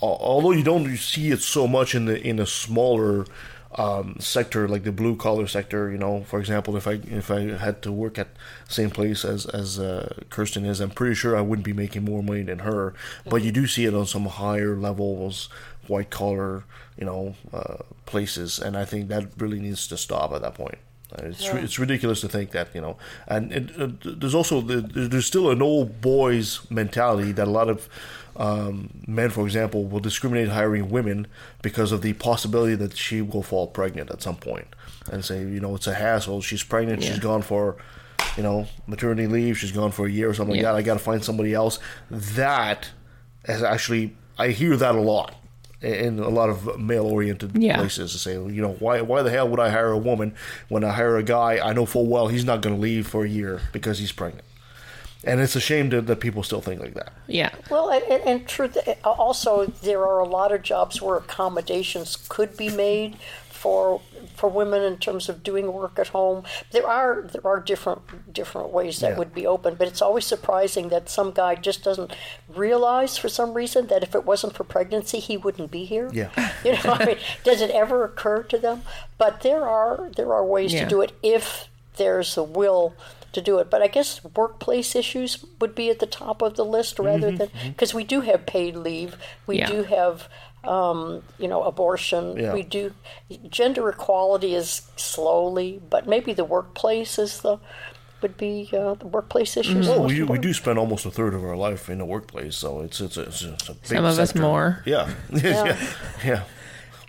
although 0.00 0.52
you 0.52 0.62
don't 0.62 0.96
see 0.96 1.30
it 1.30 1.40
so 1.40 1.66
much 1.66 1.94
in 1.94 2.06
the 2.06 2.20
in 2.20 2.38
a 2.38 2.46
smaller 2.46 3.26
um, 3.76 4.16
sector 4.18 4.66
like 4.66 4.82
the 4.84 4.92
blue 4.92 5.16
collar 5.16 5.46
sector. 5.46 5.90
You 5.90 5.98
know, 5.98 6.24
for 6.24 6.40
example, 6.40 6.76
if 6.76 6.86
I 6.86 7.00
if 7.04 7.30
I 7.30 7.40
had 7.56 7.82
to 7.82 7.92
work 7.92 8.18
at 8.18 8.28
same 8.68 8.90
place 8.90 9.24
as 9.24 9.46
as 9.46 9.78
uh, 9.78 10.14
Kirsten 10.30 10.64
is, 10.64 10.80
I'm 10.80 10.90
pretty 10.90 11.14
sure 11.14 11.36
I 11.36 11.40
wouldn't 11.40 11.64
be 11.64 11.72
making 11.72 12.04
more 12.04 12.22
money 12.22 12.42
than 12.42 12.60
her. 12.60 12.94
But 13.26 13.42
you 13.42 13.52
do 13.52 13.66
see 13.66 13.84
it 13.84 13.94
on 13.94 14.06
some 14.06 14.26
higher 14.26 14.76
levels, 14.76 15.48
white 15.86 16.10
collar, 16.10 16.64
you 16.98 17.04
know, 17.04 17.34
uh, 17.52 17.78
places, 18.06 18.58
and 18.58 18.76
I 18.76 18.84
think 18.84 19.08
that 19.08 19.28
really 19.38 19.60
needs 19.60 19.86
to 19.88 19.96
stop 19.96 20.32
at 20.32 20.42
that 20.42 20.54
point. 20.54 20.78
It's, 21.18 21.52
ri- 21.52 21.60
it's 21.62 21.78
ridiculous 21.78 22.20
to 22.20 22.28
think 22.28 22.52
that 22.52 22.68
you 22.74 22.80
know, 22.80 22.96
and 23.26 23.52
it, 23.52 23.80
uh, 23.80 23.88
there's 24.04 24.34
also 24.34 24.60
the, 24.60 24.80
there's 24.80 25.26
still 25.26 25.50
an 25.50 25.60
old 25.60 26.00
boys 26.00 26.60
mentality 26.70 27.32
that 27.32 27.48
a 27.48 27.50
lot 27.50 27.68
of 27.68 27.88
um, 28.40 28.90
men, 29.06 29.30
for 29.30 29.44
example, 29.44 29.84
will 29.84 30.00
discriminate 30.00 30.48
hiring 30.48 30.88
women 30.88 31.26
because 31.62 31.92
of 31.92 32.00
the 32.02 32.14
possibility 32.14 32.74
that 32.76 32.96
she 32.96 33.20
will 33.22 33.42
fall 33.42 33.66
pregnant 33.66 34.10
at 34.10 34.22
some 34.22 34.36
point, 34.36 34.66
and 35.12 35.24
say 35.24 35.40
you 35.40 35.60
know 35.60 35.74
it's 35.74 35.86
a 35.86 35.94
hassle. 35.94 36.40
She's 36.40 36.62
pregnant. 36.62 37.02
She's 37.02 37.18
gone 37.18 37.42
for 37.42 37.76
you 38.36 38.42
know 38.42 38.66
maternity 38.86 39.26
leave. 39.26 39.58
She's 39.58 39.72
gone 39.72 39.92
for 39.92 40.06
a 40.06 40.10
year 40.10 40.28
or 40.30 40.34
something 40.34 40.56
Yeah. 40.56 40.72
like 40.72 40.72
that. 40.72 40.78
I 40.78 40.82
got 40.82 40.94
to 40.94 41.04
find 41.04 41.22
somebody 41.22 41.52
else. 41.54 41.78
That 42.10 42.88
is 43.44 43.62
actually 43.62 44.16
I 44.38 44.48
hear 44.48 44.76
that 44.76 44.94
a 44.94 45.00
lot 45.00 45.34
in 45.82 46.18
a 46.18 46.28
lot 46.28 46.50
of 46.50 46.78
male-oriented 46.78 47.52
Yeah. 47.56 47.76
places 47.78 48.12
to 48.12 48.18
say, 48.18 48.32
you 48.34 48.60
know, 48.62 48.72
why 48.80 49.00
why 49.00 49.22
the 49.22 49.30
hell 49.30 49.48
would 49.48 49.60
I 49.60 49.70
hire 49.70 49.90
a 49.92 49.98
woman 49.98 50.34
when 50.68 50.84
I 50.84 50.90
hire 50.92 51.16
a 51.16 51.22
guy 51.22 51.58
I 51.62 51.72
know 51.72 51.86
full 51.86 52.06
well 52.06 52.28
he's 52.28 52.44
not 52.44 52.60
going 52.62 52.74
to 52.74 52.80
leave 52.80 53.06
for 53.06 53.24
a 53.24 53.28
year 53.28 53.60
because 53.72 53.98
he's 53.98 54.12
pregnant. 54.12 54.44
And 55.24 55.40
it's 55.40 55.54
a 55.54 55.60
shame 55.60 55.90
that, 55.90 56.06
that 56.06 56.20
people 56.20 56.42
still 56.42 56.60
think 56.62 56.80
like 56.80 56.94
that. 56.94 57.12
Yeah. 57.26 57.50
Well, 57.70 57.90
and, 57.90 58.02
and, 58.04 58.22
and 58.24 58.48
truth, 58.48 58.78
also 59.04 59.66
there 59.66 60.00
are 60.06 60.18
a 60.20 60.26
lot 60.28 60.50
of 60.52 60.62
jobs 60.62 61.02
where 61.02 61.16
accommodations 61.16 62.16
could 62.28 62.56
be 62.56 62.70
made 62.70 63.16
for 63.50 64.00
for 64.36 64.48
women 64.48 64.82
in 64.82 64.96
terms 64.96 65.28
of 65.28 65.42
doing 65.42 65.70
work 65.70 65.98
at 65.98 66.08
home. 66.08 66.44
There 66.70 66.86
are 66.88 67.20
there 67.30 67.46
are 67.46 67.60
different 67.60 68.32
different 68.32 68.70
ways 68.70 69.00
that 69.00 69.10
Yeah. 69.10 69.18
would 69.18 69.34
be 69.34 69.46
open, 69.46 69.74
but 69.74 69.86
it's 69.86 70.00
always 70.00 70.24
surprising 70.24 70.88
that 70.88 71.10
some 71.10 71.30
guy 71.32 71.56
just 71.56 71.84
doesn't 71.84 72.16
realize 72.48 73.18
for 73.18 73.28
some 73.28 73.52
reason 73.52 73.88
that 73.88 74.02
if 74.02 74.14
it 74.14 74.24
wasn't 74.24 74.54
for 74.54 74.64
pregnancy, 74.64 75.18
he 75.18 75.36
wouldn't 75.36 75.70
be 75.70 75.84
here. 75.84 76.08
Yeah. 76.12 76.30
You 76.64 76.72
know, 76.72 76.80
I 76.98 77.04
mean, 77.04 77.16
does 77.44 77.60
it 77.60 77.70
ever 77.70 78.04
occur 78.04 78.42
to 78.44 78.56
them? 78.58 78.82
But 79.18 79.42
there 79.42 79.68
are 79.68 80.10
there 80.16 80.32
are 80.32 80.44
ways 80.44 80.72
Yeah. 80.72 80.84
to 80.84 80.88
do 80.88 81.02
it 81.02 81.12
if 81.22 81.68
there's 81.98 82.38
a 82.38 82.42
will 82.42 82.94
to 83.32 83.40
do 83.40 83.58
it. 83.58 83.70
But 83.70 83.82
I 83.82 83.86
guess 83.88 84.22
workplace 84.36 84.94
issues 84.96 85.44
would 85.60 85.74
be 85.74 85.90
at 85.90 85.98
the 85.98 86.06
top 86.06 86.42
of 86.42 86.56
the 86.56 86.64
list 86.64 86.98
rather 86.98 87.30
than 87.30 87.48
because 87.68 87.94
we 87.94 88.04
do 88.04 88.20
have 88.22 88.46
paid 88.46 88.76
leave, 88.76 89.16
we 89.46 89.58
Yeah. 89.58 89.66
do 89.66 89.82
have 89.84 90.28
um, 90.62 91.22
you 91.38 91.48
know 91.48 91.62
abortion, 91.62 92.36
Yeah. 92.36 92.52
we 92.52 92.62
do 92.62 92.92
gender 93.48 93.88
equality 93.88 94.54
is 94.54 94.82
slowly, 94.96 95.80
but 95.88 96.06
maybe 96.06 96.34
the 96.34 96.44
workplace 96.44 97.18
is 97.18 97.40
the 97.40 97.58
would 98.20 98.36
be 98.36 98.68
uh, 98.74 98.92
the 98.94 99.06
workplace 99.06 99.56
issues. 99.56 99.88
Well, 99.88 100.04
we, 100.04 100.22
we 100.22 100.38
do 100.38 100.52
spend 100.52 100.78
almost 100.78 101.06
a 101.06 101.10
third 101.10 101.32
of 101.32 101.42
our 101.42 101.56
life 101.56 101.88
in 101.88 101.96
the 101.96 102.04
workplace, 102.04 102.54
so 102.56 102.80
it's 102.82 103.00
it's 103.00 103.16
a, 103.16 103.22
it's 103.22 103.42
a, 103.42 103.52
it's 103.54 103.68
a 103.70 103.72
big 103.72 103.86
Some 103.86 104.04
of 104.04 104.18
us 104.18 104.28
sector. 104.28 104.42
more. 104.42 104.82
Yeah, 104.84 105.10
yeah, 105.32 105.76
yeah. 106.22 106.42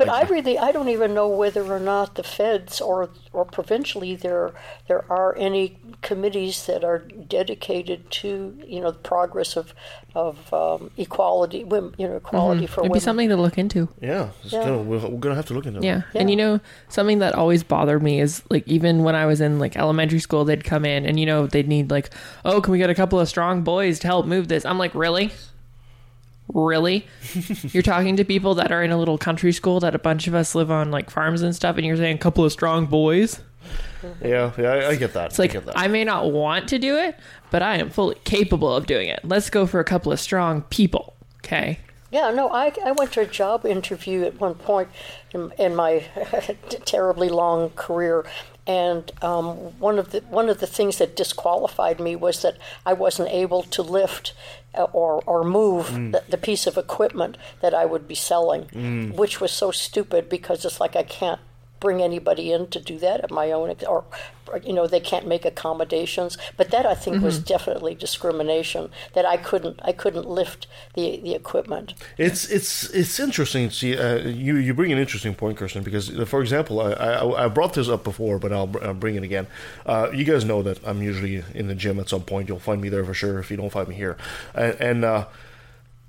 But 0.02 0.10
I 0.10 0.24
really, 0.24 0.58
I 0.58 0.72
don't 0.72 0.90
even 0.90 1.14
know 1.14 1.28
whether 1.28 1.64
or 1.72 1.80
not 1.80 2.16
the 2.16 2.24
feds 2.24 2.82
or 2.82 3.10
or 3.34 3.46
provincially 3.46 4.16
there 4.16 4.52
there 4.88 5.06
are 5.12 5.36
any 5.38 5.78
committees 6.02 6.66
that 6.66 6.84
are 6.84 7.00
dedicated 7.00 8.10
to 8.12 8.58
you 8.66 8.80
know 8.82 8.92
the 8.92 8.98
progress 8.98 9.56
of 9.56 9.76
of 10.14 10.54
um, 10.54 10.92
equality, 10.98 11.64
women, 11.64 11.96
you 11.98 12.08
know, 12.08 12.18
equality 12.18 12.68
for 12.68 12.82
It'd 12.82 12.90
women. 12.90 12.94
be 12.94 13.00
something 13.00 13.30
to 13.30 13.38
look 13.38 13.58
into. 13.58 13.88
Yeah, 14.02 14.30
Yeah. 14.44 14.60
Gonna, 14.66 14.78
we're, 14.80 15.08
we're 15.08 15.20
gonna 15.20 15.36
have 15.36 15.46
to 15.46 15.54
look 15.54 15.66
into. 15.66 15.82
Yeah. 15.82 16.02
Yeah. 16.14 16.22
And 16.22 16.30
you 16.30 16.36
know, 16.36 16.60
something 16.90 17.20
that 17.20 17.34
always 17.36 17.64
bothered 17.64 18.04
me 18.04 18.20
is 18.20 18.44
like 18.50 18.68
even 18.68 19.04
when 19.04 19.16
I 19.16 19.26
was 19.26 19.40
in 19.40 19.60
like 19.60 19.78
elementary 19.78 20.20
school, 20.20 20.44
they'd 20.44 20.64
come 20.64 20.84
in 20.84 21.06
and 21.06 21.20
you 21.20 21.26
know, 21.26 21.48
they'd 21.48 21.68
need 21.68 21.92
like, 21.92 22.10
oh, 22.44 22.60
can 22.60 22.72
we 22.72 22.78
get 22.78 22.90
a 22.90 22.96
couple 22.96 23.20
of 23.20 23.30
strong 23.30 23.64
boys 23.64 24.00
to 24.00 24.08
help 24.08 24.26
move 24.26 24.48
this? 24.48 24.66
I'm 24.66 24.78
like, 24.78 24.96
really? 24.96 25.32
Really? 26.54 27.08
you're 27.72 27.84
talking 27.84 28.18
to 28.18 28.24
people 28.24 28.56
that 28.56 28.72
are 28.72 28.84
in 28.84 28.92
a 28.92 28.98
little 28.98 29.18
country 29.18 29.52
school 29.52 29.80
that 29.80 29.96
a 29.96 30.00
bunch 30.00 30.28
of 30.28 30.36
us 30.36 30.56
live 30.56 30.72
on 30.72 30.92
like 30.92 31.10
farms 31.10 31.42
and 31.42 31.56
stuff, 31.56 31.78
and 31.78 31.86
you're 31.86 31.98
saying 31.98 32.16
a 32.16 32.20
couple 32.20 32.44
of 32.44 32.52
strong 32.52 32.86
boys? 32.86 33.40
yeah, 34.22 34.52
yeah. 34.58 34.70
I, 34.70 34.90
I 34.90 34.96
get 34.96 35.14
that. 35.14 35.28
It's 35.28 35.40
like 35.40 35.52
I 35.52 35.54
get 35.54 35.66
that. 35.68 35.78
I 35.78 35.88
may 35.88 36.04
not 36.04 36.32
want 36.32 36.68
to 36.70 36.80
do 36.80 36.98
it, 36.98 37.18
but 37.50 37.62
I 37.62 37.78
am 37.78 37.90
fully 37.90 38.16
capable 38.24 38.74
of 38.76 38.86
doing 38.86 39.08
it. 39.08 39.20
Let's 39.24 39.50
go 39.50 39.66
for 39.66 39.80
a 39.80 39.86
couple 39.86 40.12
of 40.12 40.20
strong 40.20 40.64
people. 40.64 41.16
Okay. 41.38 41.80
Yeah, 42.12 42.30
no, 42.32 42.49
I, 42.49 42.74
I 42.84 42.91
went 42.91 43.14
to 43.14 43.22
a 43.22 43.26
job 43.26 43.66
interview 43.66 44.24
at 44.24 44.39
one 44.39 44.56
point 44.56 44.89
in, 45.34 45.54
in 45.58 45.76
my 45.76 45.99
terribly 46.86 47.30
long 47.30 47.70
career, 47.70 48.26
and 48.68 49.10
um, 49.24 49.56
one 49.80 49.97
of 49.97 50.12
the 50.12 50.20
one 50.30 50.49
of 50.49 50.60
the 50.60 50.68
things 50.68 50.97
that 50.97 51.16
disqualified 51.16 52.02
me 52.02 52.18
was 52.18 52.41
that 52.41 52.58
I 52.86 52.93
wasn't 52.93 53.30
able 53.30 53.64
to 53.64 53.82
lift 53.82 54.34
Uh, 54.74 54.84
or 54.93 55.22
or 55.26 55.43
move 55.43 55.88
mm. 55.88 56.13
the, 56.13 56.24
the 56.30 56.38
piece 56.38 56.65
of 56.65 56.78
equipment 56.78 57.38
that 57.59 57.74
I 57.74 57.84
would 57.84 58.07
be 58.07 58.15
selling, 58.15 58.67
mm. 58.67 59.13
which 59.13 59.41
was 59.41 59.51
so 59.51 59.69
stupid 59.69 60.30
because 60.30 60.63
it's 60.63 60.80
like 60.80 60.95
I 60.95 61.03
can't 61.03 61.41
bring 61.82 62.02
anybody 62.02 62.52
in 62.54 62.68
to 62.68 62.80
do 62.80 62.98
that 63.00 63.20
at 63.26 63.32
my 63.32 63.52
own 63.52 63.76
or, 63.88 64.06
you 64.64 64.74
know 64.74 64.86
they 64.88 65.00
can't 65.00 65.28
make 65.28 65.46
accommodations 65.46 66.38
but 66.58 66.72
that 66.72 66.86
i 66.86 66.94
think 66.94 67.22
was 67.24 67.40
definitely 67.40 67.94
discrimination 67.96 68.90
that 69.14 69.26
i 69.26 69.38
couldn't 69.38 69.80
i 69.84 69.92
couldn't 69.92 70.28
lift 70.28 70.68
the 70.96 71.20
the 71.26 71.34
equipment 71.34 71.94
It's 72.18 72.46
it's 72.58 72.90
it's 73.02 73.20
interesting. 73.20 73.70
See, 73.72 73.98
uh, 73.98 74.18
you 74.46 74.56
you 74.58 74.74
bring 74.74 74.92
an 74.92 75.00
interesting 75.06 75.34
point, 75.36 75.58
Kirsten, 75.58 75.84
because 75.84 76.06
uh, 76.10 76.26
for 76.26 76.42
example, 76.42 76.76
I, 76.82 76.92
I 76.92 77.46
I 77.46 77.48
brought 77.48 77.74
this 77.74 77.90
up 77.90 78.04
before, 78.04 78.38
but 78.40 78.52
I'll, 78.54 78.72
I'll 78.86 78.94
bring 78.94 79.16
it 79.16 79.24
again. 79.24 79.48
Uh, 79.86 80.10
you 80.14 80.24
guys 80.32 80.44
know 80.46 80.62
that 80.64 80.78
I'm 80.88 81.02
usually 81.02 81.44
in 81.60 81.68
the 81.68 81.76
gym 81.76 82.00
at 82.00 82.10
some 82.10 82.22
point. 82.32 82.48
You'll 82.48 82.60
find 82.70 82.80
me 82.82 82.90
there 82.90 83.06
for 83.06 83.14
sure 83.14 83.40
if 83.40 83.50
you 83.52 83.58
don't 83.58 83.72
find 83.72 83.88
me 83.88 83.96
here, 83.96 84.16
and. 84.54 84.76
and 84.90 85.06
uh, 85.06 85.26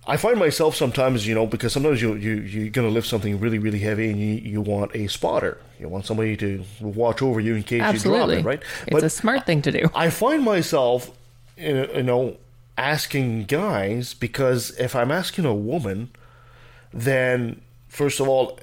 I 0.04 0.16
find 0.16 0.36
myself 0.36 0.74
sometimes, 0.74 1.26
you 1.28 1.34
know, 1.34 1.46
because 1.46 1.72
sometimes 1.72 2.02
you 2.02 2.14
you 2.14 2.34
you're 2.34 2.70
gonna 2.70 2.88
lift 2.88 3.06
something 3.06 3.38
really 3.38 3.58
really 3.58 3.78
heavy, 3.78 4.10
and 4.10 4.18
you 4.18 4.34
you 4.34 4.60
want 4.60 4.94
a 4.96 5.06
spotter. 5.06 5.58
You 5.78 5.88
want 5.88 6.06
somebody 6.06 6.36
to 6.38 6.64
watch 6.80 7.22
over 7.22 7.38
you 7.38 7.54
in 7.54 7.62
case 7.62 7.82
Absolutely. 7.82 8.36
you 8.36 8.42
drop 8.42 8.54
it, 8.54 8.62
right? 8.62 8.62
It's 8.88 9.02
a 9.04 9.10
smart 9.10 9.46
thing 9.46 9.62
to 9.62 9.70
do. 9.70 9.88
I 9.94 10.10
find 10.10 10.42
myself, 10.42 11.10
you 11.56 12.02
know, 12.02 12.36
asking 12.76 13.44
guys 13.44 14.14
because 14.14 14.70
if 14.78 14.96
I'm 14.96 15.12
asking 15.12 15.44
a 15.44 15.54
woman, 15.54 16.10
then 16.92 17.60
first 17.88 18.18
of 18.18 18.28
all, 18.28 18.58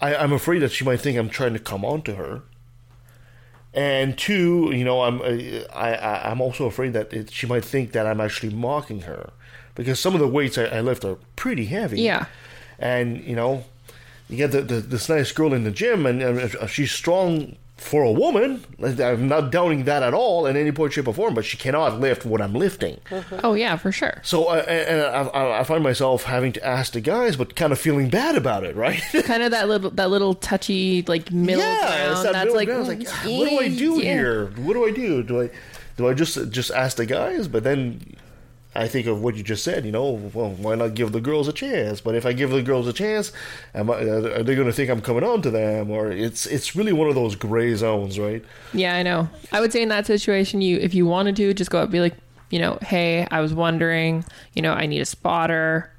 I, 0.00 0.16
I'm 0.16 0.32
afraid 0.32 0.60
that 0.60 0.72
she 0.72 0.84
might 0.84 1.00
think 1.00 1.16
I'm 1.16 1.30
trying 1.30 1.52
to 1.52 1.60
come 1.60 1.84
on 1.84 2.02
to 2.02 2.16
her. 2.16 2.42
And 3.72 4.18
two, 4.18 4.72
you 4.74 4.82
know, 4.82 5.02
I'm 5.02 5.22
I, 5.22 5.94
I 5.94 6.30
I'm 6.30 6.40
also 6.40 6.66
afraid 6.66 6.92
that 6.94 7.12
it, 7.12 7.30
she 7.30 7.46
might 7.46 7.64
think 7.64 7.92
that 7.92 8.04
I'm 8.04 8.20
actually 8.20 8.52
mocking 8.52 9.02
her 9.02 9.30
because 9.78 9.98
some 9.98 10.12
of 10.12 10.20
the 10.20 10.28
weights 10.28 10.58
I, 10.58 10.64
I 10.64 10.80
lift 10.82 11.04
are 11.06 11.16
pretty 11.36 11.64
heavy. 11.64 12.02
Yeah. 12.02 12.26
and 12.78 13.24
you 13.24 13.34
know, 13.34 13.64
you 14.28 14.36
get 14.36 14.52
the, 14.52 14.60
the, 14.60 14.80
this 14.80 15.08
nice 15.08 15.32
girl 15.32 15.54
in 15.54 15.64
the 15.64 15.70
gym, 15.70 16.04
and, 16.04 16.20
if 16.20 16.70
she's 16.70 16.92
strong 16.92 17.56
for 17.78 18.02
a 18.02 18.10
woman. 18.10 18.64
I'm 18.82 19.28
not 19.28 19.52
doubting 19.52 19.84
that 19.84 20.02
at 20.02 20.12
all 20.12 20.46
in 20.46 20.56
any 20.56 20.72
point, 20.72 20.92
shape, 20.92 21.06
or 21.06 21.14
form. 21.14 21.34
But 21.34 21.44
she 21.44 21.56
cannot 21.56 22.00
lift 22.00 22.26
what 22.26 22.42
I'm 22.42 22.52
lifting. 22.52 23.00
Oh 23.44 23.54
yeah, 23.54 23.76
for 23.76 23.92
sure. 23.92 24.20
So, 24.24 24.46
uh, 24.46 24.64
and 24.68 25.00
I, 25.00 25.22
I- 25.22 25.60
I 25.60 25.64
find 25.64 25.82
myself 25.82 26.24
having 26.24 26.52
to 26.52 26.66
ask 26.66 26.92
the 26.92 27.00
guys, 27.00 27.36
but 27.36 27.54
kind 27.56 27.72
of 27.72 27.78
feeling 27.78 28.10
bad 28.10 28.36
about 28.36 28.64
it, 28.64 28.76
right? 28.76 29.00
Kind 29.24 29.42
of 29.42 29.52
that 29.52 29.68
little 29.68 29.90
that 29.90 30.10
little 30.10 30.34
touchy 30.34 31.04
like 31.06 31.30
middle 31.30 31.62
yeah, 31.62 31.78
ground. 31.78 32.26
that 32.26 32.32
that's 32.32 32.44
middle 32.44 32.56
like, 32.56 32.68
ground. 32.68 32.88
Like, 32.88 33.08
what 33.08 33.48
do 33.48 33.58
I 33.60 33.68
do 33.68 33.94
yeah. 33.94 34.12
here? 34.12 34.46
What 34.56 34.74
do 34.74 34.84
I 34.84 34.90
do? 34.90 35.22
Do 35.22 35.42
I 35.42 35.50
do 35.96 36.08
I 36.08 36.14
just 36.14 36.50
just 36.50 36.70
ask 36.70 36.96
the 36.96 37.06
guys? 37.06 37.46
But 37.48 37.64
then 37.64 38.16
I 38.78 38.88
think 38.88 39.06
of 39.06 39.20
what 39.22 39.34
you 39.36 39.42
just 39.42 39.64
said. 39.64 39.84
You 39.84 39.92
know, 39.92 40.30
well, 40.32 40.50
why 40.50 40.74
not 40.76 40.94
give 40.94 41.12
the 41.12 41.20
girls 41.20 41.48
a 41.48 41.52
chance? 41.52 42.00
But 42.00 42.14
if 42.14 42.24
I 42.24 42.32
give 42.32 42.50
the 42.50 42.62
girls 42.62 42.86
a 42.86 42.92
chance, 42.92 43.32
am 43.74 43.90
I, 43.90 43.94
are 44.02 44.42
they 44.42 44.54
going 44.54 44.66
to 44.66 44.72
think 44.72 44.88
I'm 44.90 45.00
coming 45.00 45.24
on 45.24 45.42
to 45.42 45.50
them? 45.50 45.90
Or 45.90 46.10
it's 46.10 46.46
it's 46.46 46.74
really 46.76 46.92
one 46.92 47.08
of 47.08 47.14
those 47.14 47.34
gray 47.34 47.74
zones, 47.74 48.18
right? 48.18 48.44
Yeah, 48.72 48.94
I 48.94 49.02
know. 49.02 49.28
I 49.52 49.60
would 49.60 49.72
say 49.72 49.82
in 49.82 49.88
that 49.90 50.06
situation, 50.06 50.60
you 50.60 50.78
if 50.78 50.94
you 50.94 51.06
wanted 51.06 51.36
to, 51.36 51.52
just 51.54 51.70
go 51.70 51.78
up, 51.78 51.84
and 51.84 51.92
be 51.92 52.00
like, 52.00 52.14
you 52.50 52.58
know, 52.58 52.78
hey, 52.82 53.26
I 53.30 53.40
was 53.40 53.52
wondering, 53.52 54.24
you 54.54 54.62
know, 54.62 54.72
I 54.72 54.86
need 54.86 55.00
a 55.00 55.04
spotter. 55.06 55.90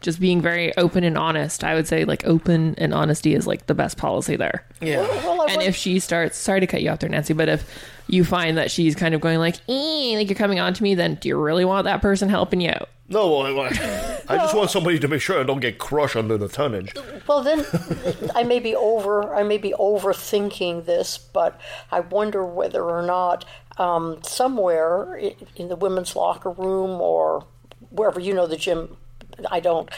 Just 0.00 0.18
being 0.18 0.40
very 0.42 0.76
open 0.76 1.04
and 1.04 1.16
honest. 1.16 1.62
I 1.62 1.74
would 1.76 1.86
say 1.86 2.04
like 2.04 2.26
open 2.26 2.74
and 2.76 2.92
honesty 2.92 3.34
is 3.36 3.46
like 3.46 3.66
the 3.68 3.74
best 3.74 3.96
policy 3.98 4.34
there. 4.34 4.66
Yeah. 4.80 5.02
Well, 5.24 5.42
I 5.42 5.46
And 5.46 5.56
went- 5.58 5.68
if 5.68 5.76
she 5.76 6.00
starts, 6.00 6.36
sorry 6.36 6.58
to 6.58 6.66
cut 6.66 6.82
you 6.82 6.90
off 6.90 6.98
there, 6.98 7.08
Nancy, 7.08 7.34
but 7.34 7.48
if 7.48 7.62
you 8.08 8.24
find 8.24 8.58
that 8.58 8.70
she's 8.70 8.94
kind 8.94 9.14
of 9.14 9.20
going 9.20 9.38
like, 9.38 9.56
eh, 9.68 10.14
like 10.16 10.28
you're 10.28 10.36
coming 10.36 10.60
on 10.60 10.74
to 10.74 10.82
me, 10.82 10.94
then 10.94 11.16
do 11.16 11.28
you 11.28 11.36
really 11.36 11.64
want 11.64 11.84
that 11.84 12.02
person 12.02 12.28
helping 12.28 12.60
you 12.60 12.70
out? 12.70 12.88
No, 13.08 13.28
well, 13.28 13.60
I, 13.60 14.20
I 14.28 14.36
just 14.38 14.54
want 14.54 14.70
somebody 14.70 14.98
to 14.98 15.08
make 15.08 15.20
sure 15.20 15.38
I 15.38 15.42
don't 15.42 15.60
get 15.60 15.78
crushed 15.78 16.16
under 16.16 16.38
the 16.38 16.48
tonnage. 16.48 16.94
Well, 17.26 17.42
then 17.42 17.64
I 18.34 18.42
may 18.42 18.58
be 18.58 18.74
over. 18.74 19.34
I 19.34 19.42
may 19.42 19.58
be 19.58 19.74
overthinking 19.78 20.86
this, 20.86 21.18
but 21.18 21.60
I 21.90 22.00
wonder 22.00 22.44
whether 22.44 22.82
or 22.82 23.02
not 23.02 23.44
um, 23.76 24.22
somewhere 24.22 25.14
in 25.56 25.68
the 25.68 25.76
women's 25.76 26.16
locker 26.16 26.50
room 26.50 27.00
or 27.00 27.44
wherever 27.90 28.18
you 28.18 28.32
know 28.32 28.46
the 28.46 28.56
gym. 28.56 28.96
I 29.50 29.60
don't, 29.60 29.90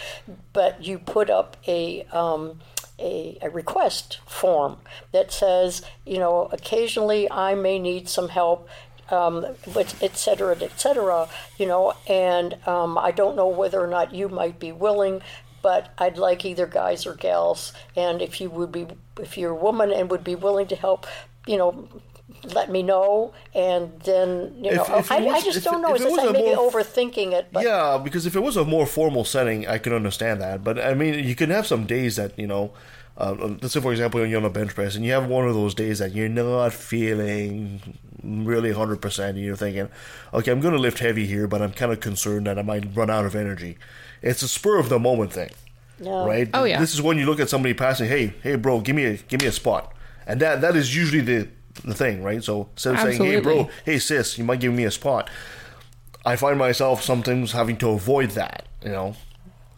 but 0.52 0.82
you 0.84 0.98
put 0.98 1.30
up 1.30 1.56
a. 1.66 2.04
Um, 2.12 2.60
a, 2.98 3.38
a 3.42 3.50
request 3.50 4.20
form 4.26 4.78
that 5.12 5.32
says, 5.32 5.82
you 6.06 6.18
know, 6.18 6.48
occasionally 6.52 7.30
I 7.30 7.54
may 7.54 7.78
need 7.78 8.08
some 8.08 8.28
help 8.28 8.68
um, 9.10 9.44
et 9.76 10.16
cetera, 10.16 10.56
et 10.60 10.80
cetera, 10.80 11.28
you 11.58 11.66
know, 11.66 11.94
and 12.08 12.56
um, 12.66 12.96
I 12.96 13.10
don't 13.10 13.36
know 13.36 13.48
whether 13.48 13.80
or 13.80 13.86
not 13.86 14.14
you 14.14 14.28
might 14.28 14.58
be 14.58 14.72
willing, 14.72 15.20
but 15.62 15.92
I'd 15.98 16.18
like 16.18 16.44
either 16.44 16.66
guys 16.66 17.06
or 17.06 17.14
gals, 17.14 17.72
and 17.96 18.22
if 18.22 18.40
you 18.40 18.50
would 18.50 18.72
be, 18.72 18.86
if 19.18 19.36
you're 19.36 19.52
a 19.52 19.54
woman 19.54 19.92
and 19.92 20.10
would 20.10 20.24
be 20.24 20.34
willing 20.34 20.66
to 20.68 20.76
help, 20.76 21.06
you 21.46 21.56
know, 21.56 21.88
let 22.52 22.70
me 22.70 22.82
know, 22.82 23.32
and 23.54 23.92
then 24.04 24.54
you 24.62 24.74
know, 24.74 24.82
If- 24.82 24.90
if 24.90 25.12
I, 25.12 25.20
was- 25.20 25.34
I 25.34 25.40
just 25.40 25.58
if- 25.58 25.64
don't 25.64 25.82
know. 25.82 25.90
if 25.94 25.96
It's 25.96 26.04
it 26.04 26.08
just 26.08 26.26
was 26.26 26.36
I 26.36 26.38
a 26.38 26.56
more- 26.56 26.70
overthinking 26.70 27.32
it, 27.32 27.46
but 27.52 27.64
yeah, 27.64 27.98
because 28.02 28.26
if 28.26 28.34
it 28.36 28.40
was 28.40 28.56
a 28.56 28.64
more 28.64 28.86
formal 28.86 29.24
setting, 29.24 29.66
I 29.66 29.78
could 29.78 29.92
understand 29.92 30.40
that. 30.40 30.64
But 30.64 30.78
I 30.78 30.94
mean, 30.94 31.22
you 31.24 31.34
can 31.34 31.50
have 31.50 31.66
some 31.66 31.86
days 31.86 32.16
that 32.16 32.38
you 32.38 32.46
know. 32.46 32.72
Uh, 33.16 33.54
let's 33.62 33.72
say, 33.72 33.80
for 33.80 33.92
example, 33.92 34.26
you're 34.26 34.40
on 34.40 34.44
a 34.44 34.50
bench 34.50 34.74
press 34.74 34.96
and 34.96 35.04
you 35.04 35.12
have 35.12 35.28
one 35.28 35.46
of 35.46 35.54
those 35.54 35.72
days 35.72 36.00
that 36.00 36.12
you're 36.16 36.28
not 36.28 36.72
feeling 36.72 37.80
really 38.24 38.72
100%, 38.72 39.28
and 39.28 39.38
you're 39.38 39.54
thinking, 39.54 39.88
okay, 40.32 40.50
I'm 40.50 40.60
going 40.60 40.74
to 40.74 40.80
lift 40.80 40.98
heavy 40.98 41.24
here, 41.24 41.46
but 41.46 41.62
I'm 41.62 41.72
kind 41.72 41.92
of 41.92 42.00
concerned 42.00 42.48
that 42.48 42.58
I 42.58 42.62
might 42.62 42.84
run 42.96 43.10
out 43.10 43.24
of 43.24 43.36
energy. 43.36 43.78
It's 44.20 44.42
a 44.42 44.48
spur 44.48 44.78
of 44.80 44.88
the 44.88 44.98
moment 44.98 45.32
thing, 45.32 45.50
Yeah. 46.00 46.24
right? 46.24 46.48
Oh, 46.54 46.64
yeah. 46.64 46.80
This 46.80 46.92
is 46.92 47.00
when 47.02 47.16
you 47.16 47.24
look 47.26 47.38
at 47.38 47.48
somebody 47.48 47.72
passing, 47.74 48.08
hey, 48.08 48.32
hey, 48.42 48.56
bro, 48.56 48.80
give 48.80 48.96
me 48.96 49.04
a 49.04 49.16
give 49.16 49.40
me 49.42 49.46
a 49.46 49.52
spot, 49.52 49.92
and 50.26 50.40
that 50.40 50.60
that 50.62 50.74
is 50.74 50.96
usually 50.96 51.20
the 51.20 51.48
the 51.84 51.94
thing, 51.94 52.22
right? 52.22 52.42
So 52.42 52.68
instead 52.72 52.94
of 52.94 53.00
saying, 53.00 53.22
hey, 53.24 53.40
bro, 53.40 53.68
hey, 53.84 53.98
sis, 53.98 54.38
you 54.38 54.44
might 54.44 54.60
give 54.60 54.72
me 54.72 54.84
a 54.84 54.90
spot. 54.90 55.28
I 56.24 56.36
find 56.36 56.58
myself 56.58 57.02
sometimes 57.02 57.52
having 57.52 57.76
to 57.78 57.90
avoid 57.90 58.30
that, 58.30 58.66
you 58.82 58.90
know. 58.90 59.16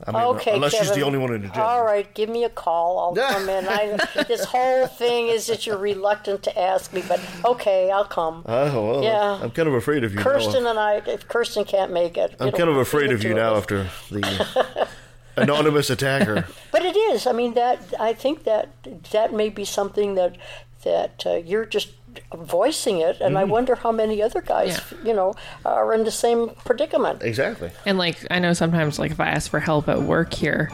I 0.07 0.13
mean, 0.13 0.23
Okay, 0.37 0.53
unless 0.55 0.77
she's 0.77 0.93
the 0.93 1.01
only 1.03 1.19
one 1.19 1.33
in 1.35 1.41
the 1.43 1.49
gym. 1.49 1.63
All 1.63 1.83
right, 1.83 2.13
give 2.15 2.29
me 2.29 2.45
a 2.45 2.51
call. 2.51 2.99
I'll 3.19 3.29
come 3.33 3.49
in. 3.49 3.67
I, 3.67 3.97
this 4.29 4.45
whole 4.45 4.87
thing 4.87 5.29
is 5.29 5.47
that 5.47 5.67
you're 5.67 5.79
reluctant 5.79 6.43
to 6.45 6.57
ask 6.61 6.93
me, 6.93 7.03
but 7.09 7.19
okay, 7.45 7.91
I'll 7.91 8.05
come. 8.05 8.43
Oh, 8.47 8.87
well, 8.93 9.03
Yeah. 9.03 9.41
I'm 9.43 9.51
kind 9.51 9.67
of 9.69 9.75
afraid 9.75 10.05
of 10.05 10.13
you 10.13 10.19
Kirsten 10.21 10.65
now. 10.65 10.71
and 10.71 10.79
I, 10.79 10.97
if 11.07 11.27
Kirsten 11.27 11.65
can't 11.65 11.93
make 11.93 12.19
it, 12.19 12.37
I'm 12.39 12.53
kind 12.53 12.69
of 12.69 12.77
afraid 12.77 13.11
of 13.11 13.25
you 13.25 13.33
now 13.33 13.57
after 13.57 13.89
the 14.11 14.87
anonymous 15.37 15.91
attacker. 15.91 16.47
But 16.71 16.85
it 16.85 16.95
is. 16.97 17.27
I 17.27 17.33
mean, 17.33 17.55
that 17.55 17.81
I 17.99 18.13
think 18.13 18.45
that 18.45 18.69
that 19.13 19.33
may 19.33 19.49
be 19.49 19.65
something 19.65 20.15
that 20.15 20.37
that 20.91 21.15
uh, 21.27 21.35
you're 21.51 21.67
just 21.67 21.89
voicing 22.35 22.99
it, 23.09 23.21
and 23.21 23.37
I 23.37 23.43
Mm-hmm. 23.43 23.51
wonder 23.57 23.75
how 23.75 23.93
many 23.93 24.23
other 24.23 24.41
guys, 24.41 24.81
you 25.05 25.13
know, 25.13 25.35
are 25.67 25.93
in 25.93 26.05
the 26.05 26.11
same 26.11 26.49
predicament. 26.65 27.23
Exactly. 27.23 27.71
And 27.85 27.99
like 27.99 28.17
I 28.31 28.39
know 28.39 28.55
sometimes 28.55 28.99
like 28.99 29.11
if 29.11 29.21
I 29.21 29.29
ask 29.29 29.51
for 29.51 29.61
help 29.61 29.87
at 29.89 30.01
work 30.01 30.33
here 30.33 30.71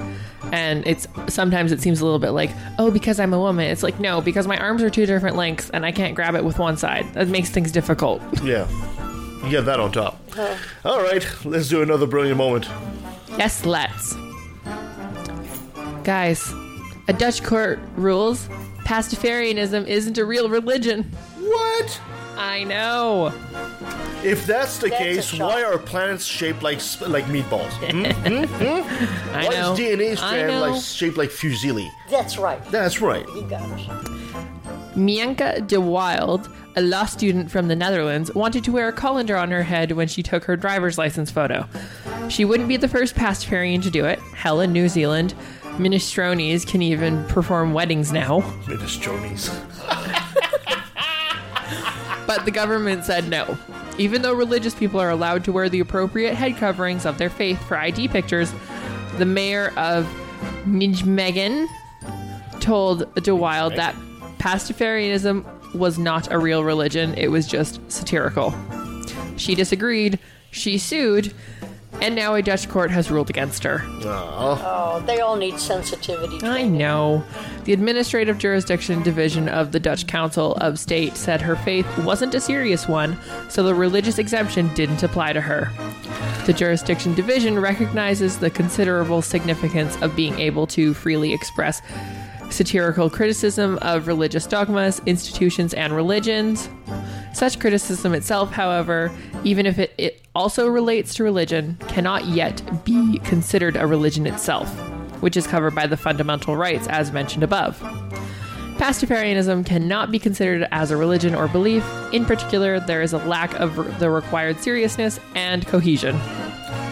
and 0.53 0.87
it's 0.87 1.07
sometimes 1.29 1.73
it 1.73 1.81
seems 1.81 2.01
a 2.01 2.05
little 2.05 2.21
bit 2.27 2.31
like, 2.31 2.51
"Oh, 2.79 2.91
because 2.93 3.19
I'm 3.19 3.35
a 3.35 3.39
woman." 3.41 3.67
It's 3.73 3.83
like, 3.83 3.99
"No, 3.99 4.21
because 4.21 4.47
my 4.47 4.57
arms 4.59 4.83
are 4.85 4.91
two 4.91 5.05
different 5.07 5.35
lengths 5.37 5.69
and 5.75 5.85
I 5.85 5.91
can't 5.93 6.15
grab 6.15 6.35
it 6.37 6.45
with 6.45 6.59
one 6.61 6.77
side." 6.77 7.05
That 7.15 7.27
makes 7.29 7.51
things 7.51 7.73
difficult. 7.73 8.23
Yeah. 8.45 8.67
You 9.43 9.51
get 9.51 9.65
that 9.67 9.81
on 9.81 9.91
top. 9.91 10.15
All 10.85 11.03
right, 11.03 11.27
let's 11.45 11.69
do 11.69 11.83
another 11.83 12.07
brilliant 12.07 12.39
moment. 12.39 12.69
yes, 13.37 13.65
let's. 13.67 14.15
Guys, 16.05 16.53
a 17.09 17.13
Dutch 17.13 17.43
court 17.43 17.79
rules 17.97 18.49
Pastafarianism 18.85 19.87
isn't 19.87 20.19
a 20.19 20.25
real 20.25 20.49
religion. 20.49 21.05
What? 21.39 22.01
I 22.37 22.65
know. 22.65 23.33
If 24.25 24.47
that's 24.47 24.79
the 24.79 24.89
That's 24.89 25.01
a 25.01 25.05
case, 25.05 25.25
shock. 25.27 25.51
why 25.51 25.63
are 25.63 25.79
planets 25.79 26.25
shaped 26.25 26.63
like 26.63 26.81
sp- 26.81 27.09
like 27.09 27.25
meatballs? 27.27 27.71
Hmm? 27.91 28.05
I 29.35 29.47
Why 29.47 29.55
know. 29.55 29.73
is 29.73 29.79
DNA 29.79 30.11
I 30.13 30.15
strand 30.15 30.49
know. 30.49 30.61
like 30.61 30.83
shaped 30.83 31.17
like 31.17 31.31
fusilli? 31.31 31.89
That's 32.11 32.39
right. 32.39 32.65
That's 32.71 33.01
right. 33.01 33.27
You 33.35 33.43
got 33.43 33.63
it. 33.79 33.87
Mianka 34.97 35.67
de 35.67 35.81
Wild, 35.81 36.49
a 36.77 36.83
law 36.83 37.07
student 37.07 37.51
from 37.51 37.69
the 37.69 37.77
Netherlands, 37.77 38.33
wanted 38.35 38.63
to 38.65 38.73
wear 38.73 38.89
a 38.89 38.93
colander 38.93 39.37
on 39.37 39.51
her 39.51 39.63
head 39.63 39.93
when 39.93 40.07
she 40.09 40.23
took 40.23 40.45
her 40.45 40.57
driver's 40.57 40.99
license 40.99 41.31
photo. 41.31 41.67
She 42.29 42.45
wouldn't 42.45 42.69
be 42.69 42.77
the 42.77 42.89
first 42.89 43.15
pastafarian 43.15 43.83
to 43.83 43.91
do 43.91 44.05
it. 44.05 44.19
Hell, 44.35 44.61
in 44.61 44.73
New 44.73 44.89
Zealand, 44.89 45.35
minestrones 45.79 46.67
can 46.67 46.83
even 46.83 47.25
perform 47.27 47.73
weddings 47.73 48.13
now. 48.13 48.41
Minestrones. 48.67 49.51
But 52.25 52.45
the 52.47 52.51
government 52.51 53.05
said 53.05 53.29
no. 53.29 53.59
Even 53.99 54.23
though 54.23 54.33
religious 54.33 54.75
people 54.75 54.99
are 55.01 55.11
allowed 55.11 55.45
to 55.45 55.53
wear 55.53 55.69
the 55.69 55.81
appropriate 55.81 56.35
head 56.35 56.57
coverings 56.57 57.05
of 57.05 57.19
their 57.19 57.29
faith 57.29 57.63
for 57.67 57.77
ID 57.77 58.09
pictures, 58.09 58.55
The 59.19 59.27
mayor 59.27 59.73
of 59.77 60.07
Nijmegen 60.65 61.67
told 62.61 63.15
DeWild 63.17 63.77
that 63.77 63.95
Pastafarianism 64.39 65.75
was 65.75 65.99
not 65.99 66.33
a 66.33 66.39
real 66.39 66.65
religion, 66.65 67.13
it 67.19 67.29
was 67.29 67.47
just 67.47 67.81
satirical. 67.93 68.55
She 69.37 69.55
disagreed, 69.55 70.19
she 70.51 70.79
sued, 70.79 71.35
and 72.03 72.17
now 72.17 72.35
a 72.35 72.43
Dutch 72.43 72.69
court 72.69 72.91
has 72.91 73.13
ruled 73.13 73.31
against 73.31 73.63
her. 73.63 73.81
Oh, 74.05 75.01
they 75.07 75.21
all 75.21 75.37
need 75.37 75.61
sensitivity. 75.61 76.37
I 76.39 76.41
training. 76.41 76.79
know. 76.79 77.23
The 77.65 77.73
Administrative 77.73 78.39
Jurisdiction 78.39 79.03
Division 79.05 79.49
of 79.49 79.71
the 79.71 79.79
Dutch 79.79 80.09
Council 80.09 80.57
of 80.57 80.81
State 80.81 81.17
said 81.17 81.41
her 81.41 81.55
faith 81.55 81.87
wasn't 81.99 82.35
a 82.35 82.41
serious 82.41 82.89
one, 82.89 83.17
so 83.49 83.63
the 83.63 83.75
religious 83.75 84.19
exemption 84.19 84.75
didn't 84.75 85.05
apply 85.05 85.33
to 85.33 85.41
her. 85.41 85.71
The 86.45 86.53
Jurisdiction 86.53 87.15
Division 87.15 87.61
recognizes 87.61 88.37
the 88.37 88.51
considerable 88.51 89.23
significance 89.23 89.97
of 90.03 90.17
being 90.17 90.41
able 90.41 90.67
to 90.69 90.95
freely 90.95 91.33
express 91.33 91.83
satirical 92.51 93.09
criticism 93.11 93.79
of 93.81 94.09
religious 94.09 94.47
dogmas, 94.47 95.01
institutions, 95.07 95.73
and 95.73 95.95
religions. 95.95 96.69
Such 97.33 97.59
criticism 97.59 98.15
itself, 98.15 98.53
however, 98.53 99.11
even 99.45 99.67
if 99.67 99.79
it, 99.79 99.93
it 99.99 100.23
also 100.35 100.69
relates 100.69 101.15
to 101.15 101.25
religion, 101.25 101.77
cannot 101.89 102.27
yet 102.27 102.85
be 102.85 103.19
considered 103.21 103.77
a 103.77 103.87
religion 103.87 104.27
itself, 104.27 104.69
which 105.23 105.37
is 105.37 105.47
covered 105.47 105.75
by 105.75 105.87
the 105.87 105.97
fundamental 105.97 106.57
rights 106.57 106.87
as 106.89 107.13
mentioned 107.13 107.43
above. 107.43 107.79
Pastafarianism 108.77 109.65
cannot 109.65 110.11
be 110.11 110.19
considered 110.19 110.67
as 110.73 110.91
a 110.91 110.97
religion 110.97 111.35
or 111.35 111.47
belief. 111.47 111.85
In 112.13 112.25
particular, 112.25 112.81
there 112.81 113.01
is 113.01 113.13
a 113.13 113.19
lack 113.19 113.55
of 113.61 113.99
the 114.01 114.11
required 114.11 114.59
seriousness 114.61 115.21
and 115.35 115.67
cohesion. 115.67 116.19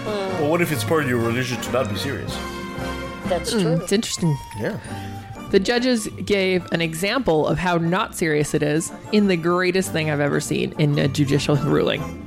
Well, 0.07 0.51
what 0.51 0.63
if 0.63 0.71
it's 0.73 0.85
part 0.85 1.03
of 1.03 1.09
your 1.09 1.19
religion 1.19 1.61
to 1.61 1.73
not 1.73 1.89
be 1.91 1.97
serious? 1.97 2.33
That's 3.25 3.53
hmm, 3.53 3.61
true. 3.61 3.73
It's 3.83 3.93
interesting. 3.93 4.37
Yeah. 4.59 4.79
The 5.51 5.59
judges 5.59 6.07
gave 6.25 6.71
an 6.71 6.81
example 6.81 7.47
of 7.49 7.59
how 7.59 7.77
not 7.77 8.15
serious 8.15 8.55
it 8.55 8.63
is 8.63 8.93
in 9.11 9.27
the 9.27 9.37
greatest 9.37 9.91
thing 9.91 10.09
I've 10.09 10.21
ever 10.21 10.41
seen 10.41 10.75
in 10.79 10.97
a 10.97 11.09
judicial 11.09 11.57
ruling. 11.57 12.25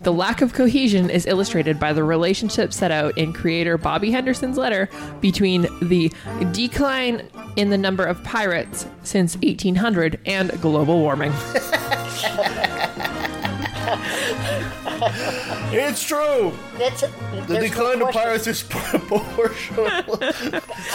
The 0.00 0.12
lack 0.12 0.40
of 0.40 0.54
cohesion 0.54 1.10
is 1.10 1.26
illustrated 1.26 1.78
by 1.78 1.92
the 1.92 2.02
relationship 2.02 2.72
set 2.72 2.90
out 2.90 3.18
in 3.18 3.34
creator 3.34 3.76
Bobby 3.76 4.10
Henderson's 4.10 4.56
letter 4.56 4.88
between 5.20 5.66
the 5.82 6.10
decline 6.52 7.28
in 7.56 7.68
the 7.68 7.76
number 7.76 8.04
of 8.06 8.24
pirates 8.24 8.86
since 9.02 9.36
1800 9.36 10.18
and 10.24 10.58
global 10.62 11.00
warming. 11.00 11.32
It's 15.70 16.02
true. 16.02 16.52
That's 16.78 17.02
a, 17.02 17.08
The 17.46 17.60
decline 17.60 18.00
of 18.02 18.10
pirates 18.10 18.46
is 18.46 18.62
proportional 18.68 19.84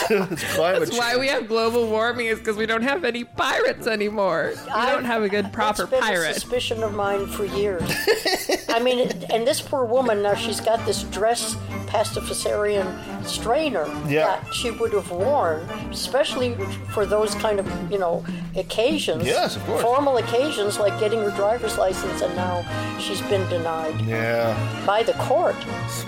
That's 0.08 0.98
why 0.98 1.16
we 1.16 1.28
have 1.28 1.46
global 1.48 1.86
warming 1.88 2.26
is 2.26 2.38
because 2.38 2.56
we 2.56 2.66
don't 2.66 2.82
have 2.82 3.04
any 3.04 3.24
pirates 3.24 3.86
anymore. 3.86 4.52
We 4.54 4.82
don't 4.86 5.04
have 5.04 5.22
a 5.22 5.28
good 5.28 5.52
proper 5.52 5.82
That's 5.86 5.90
been 5.90 5.98
a 5.98 6.02
pirate. 6.02 6.34
suspicion 6.34 6.82
of 6.82 6.92
mine 6.94 7.26
for 7.26 7.44
years. 7.44 7.82
I 8.68 8.80
mean, 8.80 9.10
and 9.32 9.46
this 9.46 9.60
poor 9.60 9.84
woman 9.84 10.22
now 10.22 10.34
she's 10.34 10.60
got 10.60 10.84
this 10.86 11.04
dress 11.04 11.54
pastafarian 11.86 13.24
strainer 13.24 13.86
Yeah. 14.08 14.26
that 14.40 14.52
she 14.54 14.70
would 14.72 14.92
have 14.92 15.10
worn, 15.12 15.60
especially 15.92 16.54
for 16.92 17.06
those 17.06 17.34
kind 17.36 17.60
of 17.60 17.92
you 17.92 17.98
know 17.98 18.24
occasions. 18.56 19.24
Yes, 19.24 19.56
of 19.56 19.64
course. 19.64 19.82
Formal 19.82 20.16
occasions 20.16 20.78
like 20.78 20.98
getting 20.98 21.20
her 21.20 21.30
driver's 21.30 21.78
license, 21.78 22.20
and 22.22 22.34
now 22.34 22.64
she's 22.98 23.20
been 23.22 23.48
denied 23.48 24.00
Yeah. 24.06 24.54
By 24.86 25.02
the 25.02 25.12
court. 25.14 25.56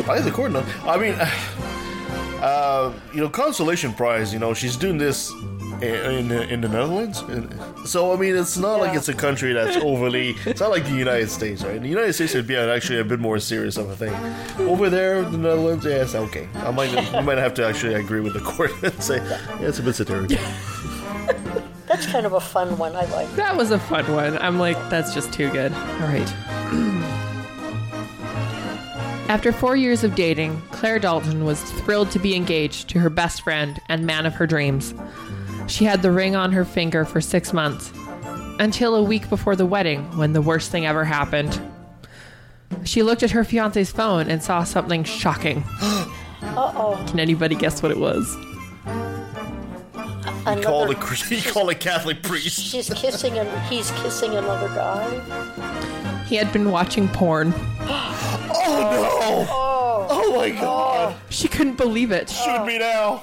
By 0.06 0.20
the 0.20 0.30
court, 0.30 0.52
no. 0.52 0.64
I 0.84 0.96
mean, 0.98 1.14
uh, 2.42 2.92
you 3.12 3.20
know, 3.20 3.28
consolation 3.28 3.92
prize. 3.92 4.32
You 4.32 4.38
know, 4.38 4.54
she's 4.54 4.76
doing 4.76 4.98
this 4.98 5.32
in 5.82 6.30
in, 6.30 6.32
in 6.32 6.60
the 6.60 6.68
Netherlands, 6.68 7.22
so 7.84 8.12
I 8.12 8.16
mean, 8.16 8.34
it's 8.34 8.56
not 8.56 8.80
like 8.80 8.96
it's 8.96 9.08
a 9.08 9.14
country 9.14 9.52
that's 9.52 9.76
overly. 9.84 10.36
It's 10.44 10.60
not 10.60 10.70
like 10.70 10.84
the 10.84 10.94
United 10.94 11.30
States, 11.30 11.64
right? 11.64 11.80
The 11.80 11.88
United 11.88 12.12
States, 12.14 12.34
it'd 12.34 12.46
be 12.46 12.56
actually 12.56 12.98
a 12.98 13.04
bit 13.04 13.20
more 13.20 13.38
serious 13.38 13.76
of 13.76 13.90
a 13.90 13.96
thing. 13.96 14.14
Over 14.66 14.90
there, 14.90 15.22
the 15.22 15.38
Netherlands, 15.38 15.84
yeah, 15.84 16.06
okay. 16.20 16.48
I 16.56 16.70
might, 16.70 16.90
you 17.14 17.22
might 17.22 17.38
have 17.38 17.54
to 17.54 17.66
actually 17.66 17.94
agree 17.94 18.20
with 18.20 18.34
the 18.34 18.40
court 18.40 18.72
and 18.82 19.02
say, 19.02 19.16
yeah, 19.16 19.40
it's 19.60 19.78
a 19.78 19.82
bit 19.82 19.94
satirical. 19.94 20.36
That's 21.86 22.06
kind 22.06 22.26
of 22.26 22.32
a 22.32 22.40
fun 22.40 22.76
one. 22.78 22.96
I 22.96 23.04
like. 23.06 23.30
That 23.36 23.56
was 23.56 23.70
a 23.70 23.78
fun 23.78 24.10
one. 24.12 24.36
I'm 24.38 24.58
like, 24.58 24.76
that's 24.90 25.14
just 25.14 25.32
too 25.32 25.50
good. 25.50 25.72
All 25.72 26.08
right. 26.08 27.02
After 29.28 29.50
four 29.50 29.74
years 29.74 30.04
of 30.04 30.14
dating, 30.14 30.62
Claire 30.70 31.00
Dalton 31.00 31.44
was 31.44 31.60
thrilled 31.60 32.12
to 32.12 32.20
be 32.20 32.36
engaged 32.36 32.88
to 32.90 33.00
her 33.00 33.10
best 33.10 33.42
friend 33.42 33.80
and 33.88 34.06
man 34.06 34.24
of 34.24 34.34
her 34.34 34.46
dreams. 34.46 34.94
She 35.66 35.84
had 35.84 36.02
the 36.02 36.12
ring 36.12 36.36
on 36.36 36.52
her 36.52 36.64
finger 36.64 37.04
for 37.04 37.20
six 37.20 37.52
months, 37.52 37.92
until 38.60 38.94
a 38.94 39.02
week 39.02 39.28
before 39.28 39.56
the 39.56 39.66
wedding 39.66 40.16
when 40.16 40.32
the 40.32 40.40
worst 40.40 40.70
thing 40.70 40.86
ever 40.86 41.04
happened. 41.04 41.60
She 42.84 43.02
looked 43.02 43.24
at 43.24 43.32
her 43.32 43.42
fiance's 43.42 43.90
phone 43.90 44.30
and 44.30 44.40
saw 44.42 44.64
something 44.64 45.04
shocking. 45.04 45.64
Uh 46.42 46.72
oh. 46.76 47.04
Can 47.08 47.18
anybody 47.18 47.54
guess 47.54 47.82
what 47.82 47.90
it 47.90 47.98
was? 47.98 48.34
He 50.54 50.62
called 50.62 50.90
a 50.90 51.14
he 51.14 51.42
called 51.42 51.70
a 51.70 51.74
Catholic 51.74 52.22
priest. 52.22 52.60
She's 52.60 52.88
kissing 52.90 53.38
and 53.38 53.48
he's 53.66 53.90
kissing 53.90 54.34
another 54.34 54.68
guy. 54.68 56.05
He 56.26 56.36
had 56.36 56.52
been 56.52 56.70
watching 56.70 57.08
porn. 57.08 57.54
Oh 58.68 58.90
no! 58.90 59.46
Oh, 59.48 60.06
oh 60.10 60.36
my 60.36 60.50
oh. 60.50 60.60
God! 60.60 61.16
She 61.30 61.46
couldn't 61.46 61.76
believe 61.76 62.10
it. 62.10 62.28
Shoot 62.28 62.64
me 62.64 62.76
oh. 62.76 63.22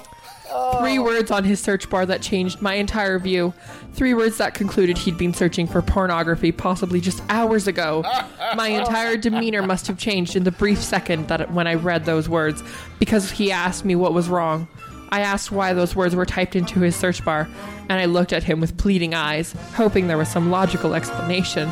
Three 0.78 0.98
words 0.98 1.30
on 1.30 1.44
his 1.44 1.60
search 1.60 1.90
bar 1.90 2.06
that 2.06 2.22
changed 2.22 2.62
my 2.62 2.74
entire 2.74 3.18
view. 3.18 3.52
Three 3.92 4.14
words 4.14 4.38
that 4.38 4.54
concluded 4.54 4.98
he'd 4.98 5.18
been 5.18 5.34
searching 5.34 5.66
for 5.66 5.82
pornography 5.82 6.52
possibly 6.52 7.00
just 7.00 7.22
hours 7.28 7.66
ago. 7.66 8.04
My 8.56 8.68
entire 8.68 9.16
demeanor 9.16 9.62
must 9.62 9.86
have 9.88 9.98
changed 9.98 10.36
in 10.36 10.44
the 10.44 10.52
brief 10.52 10.82
second 10.82 11.28
that 11.28 11.52
when 11.52 11.66
I 11.66 11.74
read 11.74 12.04
those 12.04 12.28
words 12.28 12.62
because 12.98 13.30
he 13.30 13.50
asked 13.50 13.84
me 13.84 13.96
what 13.96 14.12
was 14.12 14.28
wrong. 14.28 14.68
I 15.10 15.20
asked 15.20 15.52
why 15.52 15.72
those 15.74 15.94
words 15.94 16.16
were 16.16 16.26
typed 16.26 16.56
into 16.56 16.80
his 16.80 16.96
search 16.96 17.24
bar, 17.24 17.48
and 17.88 18.00
I 18.00 18.06
looked 18.06 18.32
at 18.32 18.42
him 18.42 18.60
with 18.60 18.76
pleading 18.76 19.14
eyes, 19.14 19.52
hoping 19.74 20.08
there 20.08 20.18
was 20.18 20.28
some 20.28 20.50
logical 20.50 20.94
explanation. 20.94 21.70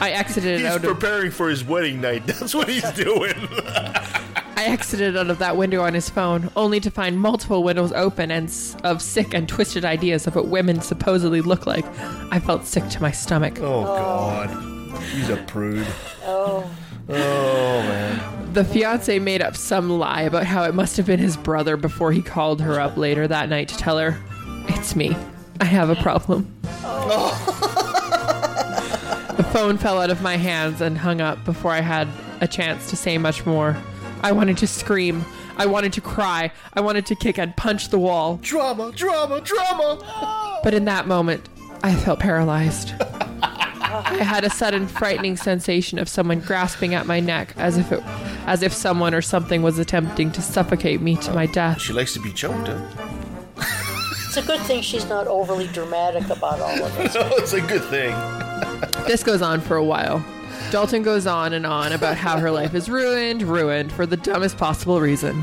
I 0.00 0.10
exited 0.10 0.60
He's 0.60 0.68
out 0.68 0.76
of 0.84 0.98
preparing 0.98 1.30
for 1.30 1.48
his 1.48 1.64
wedding 1.64 2.00
night. 2.00 2.26
That's 2.26 2.54
what 2.54 2.68
he's 2.68 2.90
doing. 2.92 3.34
I 4.58 4.64
exited 4.64 5.16
out 5.16 5.28
of 5.30 5.38
that 5.38 5.56
window 5.56 5.82
on 5.82 5.94
his 5.94 6.08
phone, 6.08 6.50
only 6.56 6.80
to 6.80 6.90
find 6.90 7.20
multiple 7.20 7.62
windows 7.62 7.92
open 7.92 8.30
and 8.30 8.48
s- 8.48 8.76
of 8.84 9.02
sick 9.02 9.34
and 9.34 9.48
twisted 9.48 9.84
ideas 9.84 10.26
of 10.26 10.34
what 10.34 10.48
women 10.48 10.80
supposedly 10.80 11.40
look 11.42 11.66
like. 11.66 11.84
I 12.32 12.40
felt 12.40 12.64
sick 12.66 12.88
to 12.88 13.02
my 13.02 13.10
stomach. 13.10 13.58
Oh 13.60 13.84
God, 13.84 15.02
he's 15.04 15.28
a 15.28 15.36
prude. 15.38 15.86
Oh. 16.24 16.68
Oh 17.08 17.12
man. 17.82 18.52
The 18.54 18.64
fiance 18.64 19.18
made 19.18 19.42
up 19.42 19.56
some 19.56 19.90
lie 19.90 20.22
about 20.22 20.44
how 20.46 20.64
it 20.64 20.74
must 20.74 20.96
have 20.96 21.06
been 21.06 21.20
his 21.20 21.36
brother 21.36 21.76
before 21.76 22.10
he 22.12 22.22
called 22.22 22.60
her 22.62 22.80
up 22.80 22.96
later 22.96 23.28
that 23.28 23.48
night 23.50 23.68
to 23.68 23.76
tell 23.76 23.98
her, 23.98 24.18
It's 24.68 24.96
me. 24.96 25.14
I 25.60 25.64
have 25.66 25.88
a 25.90 25.96
problem. 25.96 26.52
Oh. 26.82 27.92
the 29.36 29.44
phone 29.44 29.78
fell 29.78 30.00
out 30.00 30.10
of 30.10 30.22
my 30.22 30.36
hands 30.36 30.80
and 30.80 30.98
hung 30.98 31.20
up 31.20 31.44
before 31.44 31.72
I 31.72 31.80
had 31.80 32.08
a 32.40 32.48
chance 32.48 32.90
to 32.90 32.96
say 32.96 33.18
much 33.18 33.44
more. 33.46 33.76
I 34.22 34.32
wanted 34.32 34.56
to 34.58 34.66
scream. 34.66 35.24
I 35.56 35.66
wanted 35.66 35.92
to 35.94 36.00
cry. 36.00 36.52
I 36.74 36.80
wanted 36.80 37.06
to 37.06 37.14
kick 37.14 37.38
and 37.38 37.56
punch 37.56 37.90
the 37.90 37.98
wall. 37.98 38.38
Drama, 38.42 38.92
drama, 38.92 39.40
drama. 39.40 40.60
But 40.62 40.74
in 40.74 40.84
that 40.86 41.06
moment, 41.06 41.48
I 41.82 41.94
felt 41.94 42.20
paralyzed. 42.20 42.92
I 43.00 44.18
had 44.22 44.44
a 44.44 44.50
sudden 44.50 44.86
frightening 44.86 45.36
sensation 45.36 45.98
of 45.98 46.08
someone 46.08 46.40
grasping 46.40 46.94
at 46.94 47.06
my 47.06 47.20
neck 47.20 47.54
as 47.56 47.78
if 47.78 47.92
it 47.92 48.02
as 48.46 48.62
if 48.62 48.72
someone 48.72 49.14
or 49.14 49.22
something 49.22 49.62
was 49.62 49.78
attempting 49.78 50.30
to 50.32 50.42
suffocate 50.42 51.00
me 51.00 51.16
to 51.16 51.32
my 51.32 51.46
death. 51.46 51.80
She 51.80 51.92
likes 51.92 52.12
to 52.14 52.20
be 52.20 52.32
choked. 52.32 52.68
Huh? 52.68 53.05
It's 54.36 54.44
a 54.44 54.52
good 54.52 54.60
thing 54.66 54.82
she's 54.82 55.08
not 55.08 55.26
overly 55.28 55.66
dramatic 55.68 56.24
about 56.24 56.60
all 56.60 56.84
of 56.84 57.00
it. 57.00 57.10
it's 57.38 57.54
a 57.54 57.60
good 57.62 57.82
thing. 57.84 58.14
This 59.06 59.22
goes 59.22 59.40
on 59.40 59.62
for 59.62 59.78
a 59.78 59.82
while. 59.82 60.22
Dalton 60.70 61.02
goes 61.02 61.26
on 61.26 61.54
and 61.54 61.64
on 61.64 61.92
about 61.92 62.18
how 62.18 62.38
her 62.38 62.50
life 62.50 62.74
is 62.74 62.90
ruined, 62.90 63.40
ruined 63.40 63.90
for 63.90 64.04
the 64.04 64.18
dumbest 64.18 64.58
possible 64.58 65.00
reason. 65.00 65.42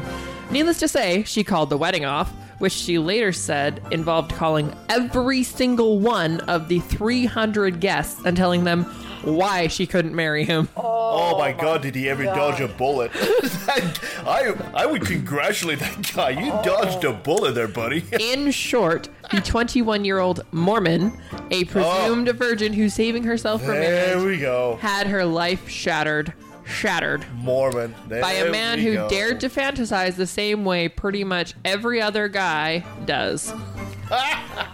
Needless 0.51 0.77
to 0.77 0.87
say, 0.87 1.23
she 1.23 1.43
called 1.43 1.71
the 1.71 1.77
wedding 1.77 2.05
off, 2.05 2.31
which 2.59 2.71
she 2.71 2.99
later 2.99 3.31
said 3.31 3.81
involved 3.89 4.31
calling 4.31 4.71
every 4.89 5.41
single 5.41 5.97
one 5.97 6.41
of 6.41 6.67
the 6.67 6.79
300 6.81 7.79
guests 7.79 8.21
and 8.23 8.37
telling 8.37 8.63
them 8.63 8.85
why 9.23 9.67
she 9.67 9.85
couldn't 9.85 10.15
marry 10.15 10.45
him. 10.45 10.69
Oh, 10.75 11.33
oh 11.33 11.37
my 11.37 11.51
God, 11.51 11.81
did 11.81 11.95
he 11.95 12.09
ever 12.09 12.23
dodge 12.23 12.59
a 12.59 12.67
bullet? 12.67 13.11
I 13.15 14.53
I 14.73 14.85
would 14.85 15.05
congratulate 15.05 15.79
that 15.79 16.13
guy. 16.13 16.31
You 16.31 16.51
oh. 16.51 16.63
dodged 16.63 17.03
a 17.03 17.13
bullet 17.13 17.53
there, 17.53 17.67
buddy. 17.67 18.03
In 18.19 18.51
short, 18.51 19.09
the 19.31 19.41
21 19.41 20.05
year 20.05 20.19
old 20.19 20.41
Mormon, 20.51 21.19
a 21.51 21.63
oh. 21.63 21.65
presumed 21.65 22.29
virgin 22.29 22.73
who's 22.73 22.93
saving 22.93 23.23
herself 23.23 23.61
for 23.61 23.71
There 23.71 24.17
marriage, 24.17 24.25
we 24.25 24.39
go. 24.39 24.77
had 24.81 25.07
her 25.07 25.25
life 25.25 25.67
shattered 25.69 26.33
shattered 26.65 27.25
Mormon. 27.35 27.93
There 28.07 28.21
by 28.21 28.33
a 28.33 28.51
man 28.51 28.79
we 28.79 28.85
who 28.85 28.93
go. 28.93 29.09
dared 29.09 29.39
to 29.41 29.49
fantasize 29.49 30.15
the 30.15 30.27
same 30.27 30.65
way 30.65 30.87
pretty 30.87 31.23
much 31.23 31.53
every 31.65 32.01
other 32.01 32.27
guy 32.27 32.85
does. 33.05 33.53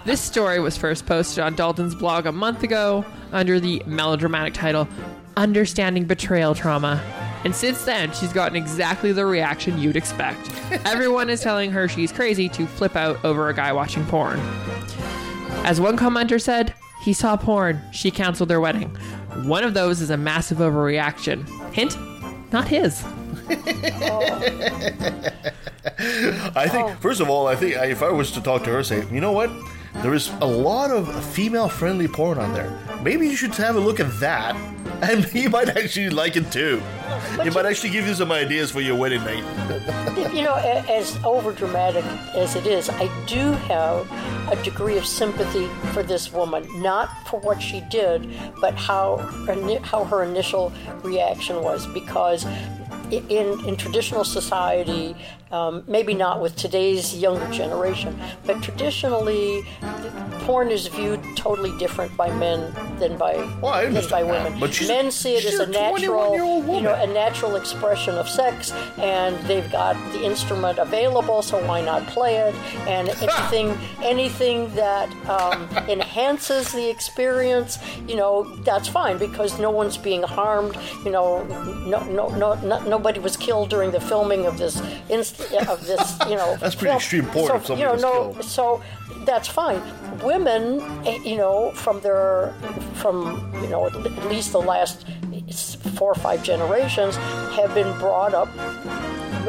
This 0.05 0.21
story 0.21 0.59
was 0.59 0.77
first 0.77 1.05
posted 1.05 1.43
on 1.43 1.55
Dalton's 1.55 1.95
blog 1.95 2.25
a 2.25 2.31
month 2.31 2.63
ago 2.63 3.05
under 3.31 3.59
the 3.59 3.83
melodramatic 3.85 4.53
title 4.53 4.87
Understanding 5.37 6.05
Betrayal 6.05 6.55
Trauma. 6.55 7.01
And 7.45 7.55
since 7.55 7.85
then, 7.85 8.11
she's 8.11 8.33
gotten 8.33 8.55
exactly 8.55 9.11
the 9.11 9.25
reaction 9.25 9.79
you'd 9.79 9.95
expect. 9.95 10.51
Everyone 10.85 11.29
is 11.29 11.41
telling 11.41 11.71
her 11.71 11.87
she's 11.87 12.11
crazy 12.11 12.49
to 12.49 12.67
flip 12.67 12.95
out 12.95 13.23
over 13.23 13.47
a 13.47 13.53
guy 13.53 13.71
watching 13.71 14.05
porn. 14.05 14.39
As 15.63 15.79
one 15.79 15.97
commenter 15.97 16.41
said, 16.41 16.73
he 17.01 17.13
saw 17.13 17.37
porn, 17.37 17.81
she 17.93 18.11
canceled 18.11 18.49
their 18.49 18.59
wedding. 18.59 18.89
One 19.45 19.63
of 19.63 19.73
those 19.73 20.01
is 20.01 20.09
a 20.09 20.17
massive 20.17 20.57
overreaction. 20.57 21.47
Hint, 21.73 21.97
not 22.51 22.67
his. 22.67 23.03
Oh. 24.01 25.29
I 26.55 26.67
think, 26.67 26.87
oh. 26.87 26.97
first 26.99 27.19
of 27.19 27.29
all, 27.29 27.47
I 27.47 27.55
think 27.55 27.75
if 27.75 28.01
I 28.01 28.09
was 28.09 28.31
to 28.31 28.41
talk 28.41 28.63
to 28.63 28.71
her, 28.71 28.83
say, 28.83 29.05
you 29.11 29.21
know 29.21 29.31
what? 29.31 29.51
There 29.95 30.13
is 30.13 30.29
a 30.39 30.45
lot 30.45 30.91
of 30.91 31.23
female-friendly 31.33 32.09
porn 32.09 32.37
on 32.37 32.53
there. 32.53 32.71
Maybe 33.03 33.27
you 33.27 33.35
should 33.35 33.55
have 33.55 33.75
a 33.75 33.79
look 33.79 33.99
at 33.99 34.19
that, 34.19 34.55
and 35.01 35.31
you 35.33 35.49
might 35.49 35.69
actually 35.69 36.09
like 36.09 36.35
it 36.35 36.51
too. 36.51 36.81
It 37.43 37.53
might 37.53 37.65
actually 37.65 37.89
give 37.89 38.07
you 38.07 38.13
some 38.13 38.31
ideas 38.31 38.71
for 38.71 38.81
your 38.81 38.95
wedding 38.95 39.23
night. 39.23 39.43
you 40.33 40.41
know, 40.41 40.55
as 40.55 41.17
over 41.23 41.51
dramatic 41.51 42.05
as 42.35 42.55
it 42.55 42.65
is, 42.65 42.89
I 42.89 43.09
do 43.25 43.51
have 43.67 44.09
a 44.51 44.61
degree 44.63 44.97
of 44.97 45.05
sympathy 45.05 45.67
for 45.93 46.03
this 46.03 46.31
woman, 46.31 46.67
not 46.81 47.27
for 47.27 47.39
what 47.39 47.61
she 47.61 47.81
did, 47.89 48.29
but 48.61 48.75
how 48.75 49.17
her 49.17 49.79
how 49.81 50.03
her 50.05 50.23
initial 50.23 50.71
reaction 51.03 51.61
was. 51.61 51.87
Because 51.87 52.45
in 53.11 53.65
in 53.65 53.75
traditional 53.75 54.23
society, 54.23 55.15
um, 55.51 55.83
maybe 55.87 56.13
not 56.13 56.41
with 56.41 56.55
today's 56.55 57.15
younger 57.17 57.47
generation, 57.51 58.19
but 58.45 58.61
traditionally, 58.61 59.63
porn 60.41 60.69
is 60.69 60.87
viewed 60.87 61.19
totally 61.35 61.75
different 61.77 62.15
by 62.17 62.29
men 62.37 62.73
than 62.99 63.17
by 63.17 63.33
Well, 63.61 63.91
than 63.91 64.07
by 64.09 64.23
that, 64.23 64.31
women. 64.45 64.59
but 64.59 64.73
she's 64.73 64.89
a- 64.89 64.93
men 64.93 65.11
see 65.11 65.35
it 65.35 65.45
as 65.45 65.59
a 65.59 65.63
a 65.63 65.67
natural, 65.67 66.35
you 66.75 66.81
know, 66.81 66.93
a 66.93 67.07
natural 67.07 67.55
expression 67.55 68.15
of 68.17 68.27
sex, 68.29 68.71
and 68.97 69.35
they've 69.47 69.69
got 69.71 69.95
the 70.13 70.23
instrument 70.23 70.77
available, 70.79 71.41
so 71.41 71.57
why 71.65 71.81
not 71.81 72.05
play 72.07 72.37
it? 72.37 72.55
And 72.87 73.09
anything, 73.21 73.77
anything 74.03 74.73
that 74.75 75.09
um, 75.29 75.67
enhances 75.89 76.71
the 76.71 76.89
experience, 76.89 77.79
you 78.07 78.15
know, 78.15 78.43
that's 78.63 78.87
fine 78.87 79.17
because 79.17 79.59
no 79.59 79.69
one's 79.71 79.97
being 79.97 80.23
harmed. 80.23 80.77
You 81.05 81.11
know, 81.11 81.43
no, 81.85 82.03
no, 82.05 82.27
no, 82.29 82.53
no 82.55 82.79
nobody 82.87 83.19
was 83.19 83.35
killed 83.37 83.69
during 83.69 83.91
the 83.91 83.99
filming 84.01 84.45
of 84.45 84.57
this, 84.57 84.81
inst- 85.09 85.38
of 85.67 85.85
this, 85.85 86.17
you 86.29 86.35
know. 86.35 86.55
That's 86.57 86.75
pretty 86.75 86.95
extreme 86.95 87.25
porn 87.25 87.63
So, 87.63 87.75
you 87.75 87.83
know, 87.83 87.95
no, 87.95 88.31
killed. 88.33 88.43
so 88.43 88.83
that's 89.25 89.47
fine. 89.47 89.81
Women, 90.23 90.81
eh, 91.05 91.19
you 91.23 91.37
know, 91.37 91.71
from 91.71 91.99
their, 92.01 92.53
from 92.95 93.51
you 93.61 93.69
know, 93.69 93.85
at 93.87 94.25
least 94.29 94.51
the 94.51 94.61
last 94.61 95.05
four 95.95 96.11
or 96.11 96.15
five 96.15 96.43
generations, 96.43 97.15
have 97.57 97.73
been 97.73 97.91
brought 97.99 98.33
up 98.33 98.47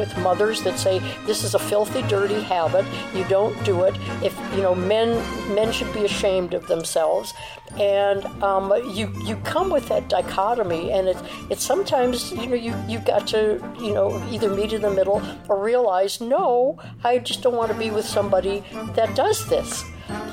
with 0.01 0.17
mothers 0.17 0.63
that 0.63 0.79
say 0.79 0.97
this 1.27 1.43
is 1.43 1.53
a 1.53 1.59
filthy, 1.59 2.01
dirty 2.15 2.41
habit. 2.41 2.85
You 3.13 3.23
don't 3.25 3.55
do 3.63 3.83
it. 3.83 3.95
If 4.23 4.33
you 4.55 4.63
know, 4.65 4.73
men 4.73 5.09
men 5.53 5.71
should 5.71 5.93
be 5.93 6.03
ashamed 6.05 6.55
of 6.55 6.67
themselves, 6.67 7.35
and 7.77 8.25
um, 8.43 8.73
you 8.97 9.13
you 9.23 9.35
come 9.53 9.69
with 9.69 9.87
that 9.89 10.09
dichotomy, 10.09 10.91
and 10.91 11.07
it's 11.07 11.21
it's 11.51 11.63
sometimes 11.63 12.31
you 12.31 12.47
know 12.47 12.59
you 12.67 12.73
you've 12.87 13.05
got 13.05 13.27
to 13.27 13.41
you 13.79 13.93
know 13.93 14.07
either 14.31 14.49
meet 14.49 14.73
in 14.73 14.81
the 14.81 14.91
middle 14.99 15.21
or 15.47 15.63
realize 15.63 16.19
no, 16.19 16.79
I 17.03 17.19
just 17.19 17.43
don't 17.43 17.55
want 17.55 17.71
to 17.71 17.77
be 17.77 17.91
with 17.91 18.05
somebody 18.05 18.63
that 18.95 19.15
does 19.15 19.47
this, 19.47 19.85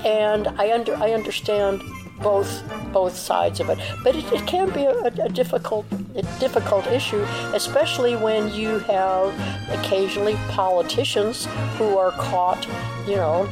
and 0.04 0.48
I 0.48 0.72
under 0.72 0.94
I 0.96 1.12
understand 1.12 1.82
both 2.22 2.62
both 2.92 3.16
sides 3.16 3.60
of 3.60 3.68
it. 3.70 3.78
But 4.04 4.16
it, 4.16 4.24
it 4.32 4.46
can 4.46 4.70
be 4.70 4.84
a, 4.84 4.98
a 5.24 5.28
difficult 5.28 5.86
a 6.16 6.22
difficult 6.40 6.86
issue, 6.88 7.22
especially 7.54 8.16
when 8.16 8.52
you 8.52 8.78
have 8.80 9.34
occasionally 9.70 10.34
politicians 10.48 11.46
who 11.76 11.96
are 11.98 12.12
caught, 12.12 12.66
you 13.06 13.16
know. 13.16 13.48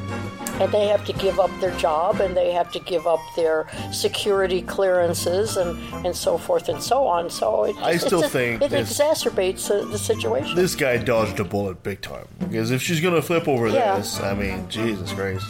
And 0.58 0.72
they 0.72 0.86
have 0.86 1.04
to 1.04 1.12
give 1.12 1.38
up 1.38 1.50
their 1.60 1.76
job 1.76 2.22
and 2.22 2.34
they 2.34 2.50
have 2.52 2.72
to 2.72 2.78
give 2.80 3.06
up 3.06 3.20
their 3.36 3.66
security 3.92 4.62
clearances 4.62 5.58
and, 5.58 5.78
and 6.06 6.16
so 6.16 6.38
forth 6.38 6.70
and 6.70 6.82
so 6.82 7.06
on. 7.06 7.28
So 7.28 7.64
it, 7.64 7.76
I 7.76 7.98
still 7.98 8.24
a- 8.24 8.28
think 8.28 8.62
it 8.62 8.70
this- 8.70 8.98
exacerbates 8.98 9.68
the, 9.68 9.84
the 9.86 9.98
situation. 9.98 10.56
This 10.56 10.74
guy 10.74 10.96
dodged 10.96 11.38
a 11.40 11.44
bullet 11.44 11.82
big 11.82 12.00
time. 12.00 12.26
Because 12.38 12.70
if 12.70 12.80
she's 12.80 13.02
gonna 13.02 13.20
flip 13.20 13.46
over 13.46 13.68
Yeah. 13.68 13.98
this, 13.98 14.18
I 14.18 14.32
mean, 14.32 14.66
Jesus 14.70 15.12
Christ. 15.12 15.44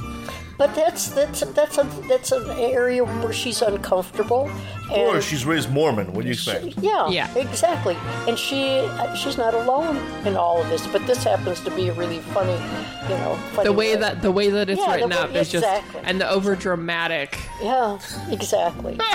But 0.58 0.74
that's 0.74 1.08
that's 1.08 1.40
that's 1.40 1.76
a 1.78 1.84
that's 2.08 2.32
an 2.32 2.48
area 2.50 3.04
where 3.04 3.32
she's 3.32 3.60
uncomfortable. 3.62 4.50
And 4.90 4.92
Or 5.02 5.20
she's 5.20 5.44
raised 5.44 5.70
Mormon. 5.70 6.12
What 6.12 6.22
do 6.22 6.28
you 6.28 6.32
expect? 6.34 6.78
Yeah, 6.78 7.08
Yeah. 7.08 7.28
exactly. 7.36 7.96
And 8.28 8.38
she 8.38 8.88
she's 9.16 9.36
not 9.36 9.52
alone 9.52 9.96
in 10.24 10.36
all 10.36 10.62
of 10.62 10.68
this. 10.70 10.86
But 10.86 11.06
this 11.06 11.24
happens 11.24 11.60
to 11.62 11.70
be 11.72 11.88
a 11.88 11.92
really 11.92 12.20
funny, 12.20 12.52
you 12.52 13.16
know, 13.18 13.36
funny 13.52 13.64
The 13.66 13.72
way 13.72 13.96
that 13.96 14.22
the 14.22 14.30
way 14.32 14.48
that 14.50 14.70
it's 14.70 14.80
Yeah, 14.80 14.86
the 14.86 14.92
written 14.94 15.10
way- 15.10 15.16
up 15.16 15.34
is 15.34 15.50
just 15.50 15.66
and 16.04 16.20
the 16.20 16.30
over 16.30 16.54
dramatic. 16.56 17.38
yeah, 17.62 17.98
exactly. 18.30 18.98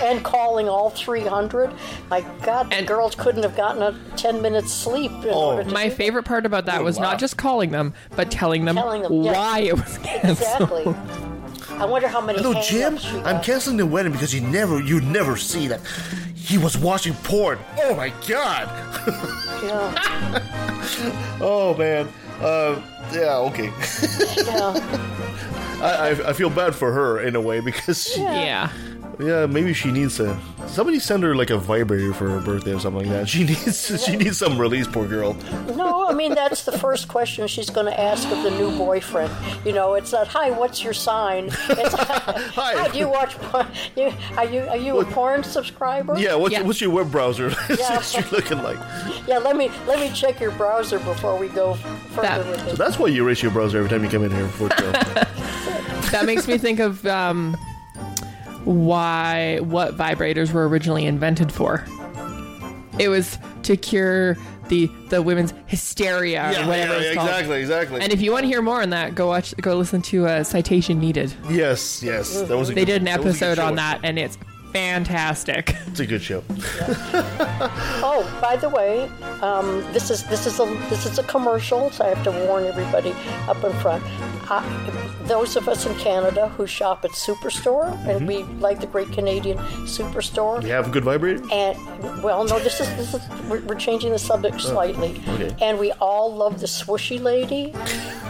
And 0.00 0.22
calling 0.22 0.68
all 0.68 0.90
300. 0.90 1.72
My 2.08 2.20
God, 2.44 2.70
the 2.70 2.76
And- 2.76 2.86
girls 2.86 3.16
couldn't 3.16 3.42
have 3.42 3.56
gotten 3.56 3.82
a 3.82 3.96
10 4.16 4.40
minutes 4.40 4.72
sleep. 4.72 5.10
In 5.24 5.30
Oh. 5.30 5.50
order 5.50 5.64
to 5.64 5.70
My 5.74 5.88
do 5.88 5.94
favorite 5.96 6.22
part 6.22 6.46
about 6.46 6.66
that 6.66 6.82
oh, 6.82 6.84
was 6.84 6.98
wow. 6.98 7.10
not 7.10 7.18
just 7.18 7.36
calling 7.36 7.72
them, 7.72 7.92
but 8.14 8.30
telling 8.30 8.64
them, 8.64 8.76
Telling 8.76 9.02
them, 9.02 9.12
yeah. 9.24 9.32
why 9.32 9.58
it 9.62 9.74
was 9.74 9.98
canceled. 9.98 10.30
Exactly. 10.38 10.55
I 11.78 11.84
wonder 11.84 12.08
how 12.08 12.20
many. 12.20 12.38
Hello, 12.38 12.52
hang-ups 12.54 13.04
Jim. 13.04 13.26
I'm 13.26 13.42
canceling 13.42 13.76
the 13.76 13.86
wedding 13.86 14.12
because 14.12 14.34
you 14.34 14.40
never, 14.40 14.80
you 14.80 15.00
never 15.02 15.36
see 15.36 15.66
that 15.68 15.80
he 16.34 16.56
was 16.58 16.78
watching 16.78 17.12
porn. 17.14 17.58
Oh 17.78 17.94
my 17.94 18.10
God. 18.26 18.68
Yeah, 19.62 20.38
Oh 21.40 21.74
man. 21.76 22.08
Uh, 22.40 22.80
yeah. 23.12 23.36
Okay. 23.38 23.70
yeah. 24.46 24.72
I, 25.82 25.90
I, 25.90 26.28
I 26.28 26.32
feel 26.32 26.48
bad 26.48 26.74
for 26.74 26.92
her 26.92 27.20
in 27.20 27.36
a 27.36 27.40
way 27.40 27.60
because 27.60 28.02
she, 28.04 28.20
Yeah. 28.22 28.70
Yeah, 29.18 29.46
maybe 29.46 29.72
she 29.72 29.90
needs 29.90 30.20
a 30.20 30.38
somebody 30.66 30.98
send 30.98 31.22
her 31.22 31.34
like 31.34 31.50
a 31.50 31.56
vibrator 31.56 32.12
for 32.12 32.28
her 32.28 32.40
birthday 32.40 32.74
or 32.74 32.80
something 32.80 33.08
like 33.08 33.10
that. 33.10 33.28
She 33.36 33.44
needs 33.44 34.04
she 34.04 34.16
needs 34.16 34.36
some 34.38 34.58
release, 34.58 34.86
poor 34.86 35.06
girl. 35.08 35.34
No, 35.74 36.06
I 36.08 36.12
mean 36.12 36.34
that's 36.34 36.64
the 36.64 36.76
first 36.78 37.08
question 37.08 37.46
she's 37.48 37.70
going 37.70 37.86
to 37.86 37.98
ask 38.00 38.28
of 38.30 38.42
the 38.42 38.50
new 38.50 38.76
boyfriend. 38.76 39.32
You 39.64 39.72
know, 39.72 39.94
it's 39.94 40.12
not 40.12 40.28
"Hi, 40.28 40.50
what's 40.50 40.84
your 40.84 40.92
sign?" 40.92 41.46
It's 41.46 41.94
"Hi, 42.54 42.88
do 42.88 42.98
you 42.98 43.08
watch 43.08 43.38
porn? 43.38 43.66
You, 43.96 44.12
are 44.36 44.44
you 44.44 44.60
are 44.68 44.76
you 44.76 45.00
a 45.00 45.04
porn 45.06 45.42
subscriber?" 45.44 46.18
Yeah. 46.18 46.34
What's 46.34 46.52
Yeah. 46.52 46.62
what's 46.62 46.80
your 46.80 46.90
web 46.90 47.10
browser? 47.10 47.48
Yeah. 47.70 47.96
What's 47.96 48.10
she 48.12 48.22
looking 48.34 48.62
like? 48.62 48.78
Yeah, 49.26 49.38
Let 49.38 49.56
me 49.56 49.70
let 49.86 49.98
me 49.98 50.10
check 50.14 50.40
your 50.40 50.52
browser 50.52 50.98
before 50.98 51.36
we 51.38 51.48
go 51.48 51.74
further 52.14 52.22
That- 52.22 52.46
with 52.46 52.58
So 52.60 52.64
this. 52.66 52.78
that's 52.78 52.98
why 52.98 53.08
you 53.08 53.22
erase 53.24 53.42
your 53.42 53.52
browser 53.52 53.78
every 53.78 53.88
time 53.90 54.04
you 54.04 54.10
come 54.10 54.24
in 54.24 54.30
here 54.30 54.48
for 54.48 54.68
the 54.68 54.76
show. 54.76 54.92
That 56.10 56.24
makes 56.26 56.46
me 56.46 56.58
think 56.58 56.78
of 56.80 57.04
um, 57.06 57.56
why 58.66 59.58
what 59.60 59.96
vibrators 59.96 60.52
were 60.52 60.68
originally 60.68 61.06
invented 61.06 61.50
for. 61.52 61.84
It 62.98 63.08
was 63.08 63.38
to 63.62 63.76
cure 63.76 64.36
the 64.68 64.90
the 65.10 65.22
women's 65.22 65.54
hysteria 65.66 66.42
or 66.42 66.66
whatever 66.66 66.94
yeah, 66.94 67.00
it's 67.00 67.14
called. 67.14 67.28
exactly, 67.28 67.60
exactly. 67.60 68.00
And 68.00 68.12
if 68.12 68.20
you 68.20 68.32
want 68.32 68.42
to 68.44 68.48
hear 68.48 68.62
more 68.62 68.82
on 68.82 68.90
that, 68.90 69.14
go 69.14 69.28
watch 69.28 69.54
go 69.60 69.76
listen 69.76 70.02
to 70.02 70.26
uh, 70.26 70.42
Citation 70.44 70.98
Needed. 70.98 71.32
yes, 71.48 72.02
yes, 72.02 72.40
that 72.42 72.56
was. 72.56 72.70
A 72.70 72.74
They 72.74 72.80
good, 72.80 72.86
did 72.86 73.02
an 73.02 73.04
that 73.04 73.22
was 73.22 73.36
a 73.36 73.38
good 73.38 73.46
episode 73.50 73.62
on 73.62 73.76
that, 73.76 74.00
and 74.02 74.18
it's 74.18 74.36
fantastic. 74.76 75.74
It's 75.86 76.00
a 76.00 76.06
good 76.06 76.22
show. 76.22 76.44
Oh, 78.08 78.22
by 78.40 78.56
the 78.56 78.68
way, 78.68 79.08
um, 79.42 79.80
this 79.92 80.10
is 80.10 80.22
this 80.28 80.46
is 80.46 80.60
a 80.60 80.66
this 80.90 81.06
is 81.06 81.18
a 81.18 81.22
commercial, 81.24 81.90
so 81.90 82.04
I 82.04 82.08
have 82.08 82.22
to 82.24 82.30
warn 82.46 82.64
everybody 82.64 83.12
up 83.48 83.62
in 83.64 83.72
front. 83.80 84.02
Uh, 84.48 84.62
those 85.26 85.56
of 85.56 85.68
us 85.68 85.86
in 85.86 85.94
Canada 85.96 86.48
who 86.50 86.66
shop 86.66 87.04
at 87.04 87.12
Superstore, 87.12 87.88
and 88.06 88.28
we 88.28 88.44
like 88.60 88.80
the 88.80 88.86
Great 88.86 89.10
Canadian 89.12 89.58
Superstore. 89.86 90.62
You 90.62 90.70
have 90.70 90.88
a 90.88 90.90
good 90.90 91.04
vibrator? 91.04 91.42
And 91.52 92.22
well, 92.22 92.44
no, 92.44 92.58
this 92.58 92.80
is 92.80 92.88
this 92.96 93.14
is 93.14 93.22
we're, 93.48 93.62
we're 93.62 93.74
changing 93.74 94.12
the 94.12 94.18
subject 94.18 94.60
slightly. 94.60 95.20
okay. 95.28 95.54
And 95.60 95.78
we 95.78 95.92
all 95.92 96.34
love 96.34 96.60
the 96.60 96.66
swooshy 96.66 97.20
lady. 97.20 97.72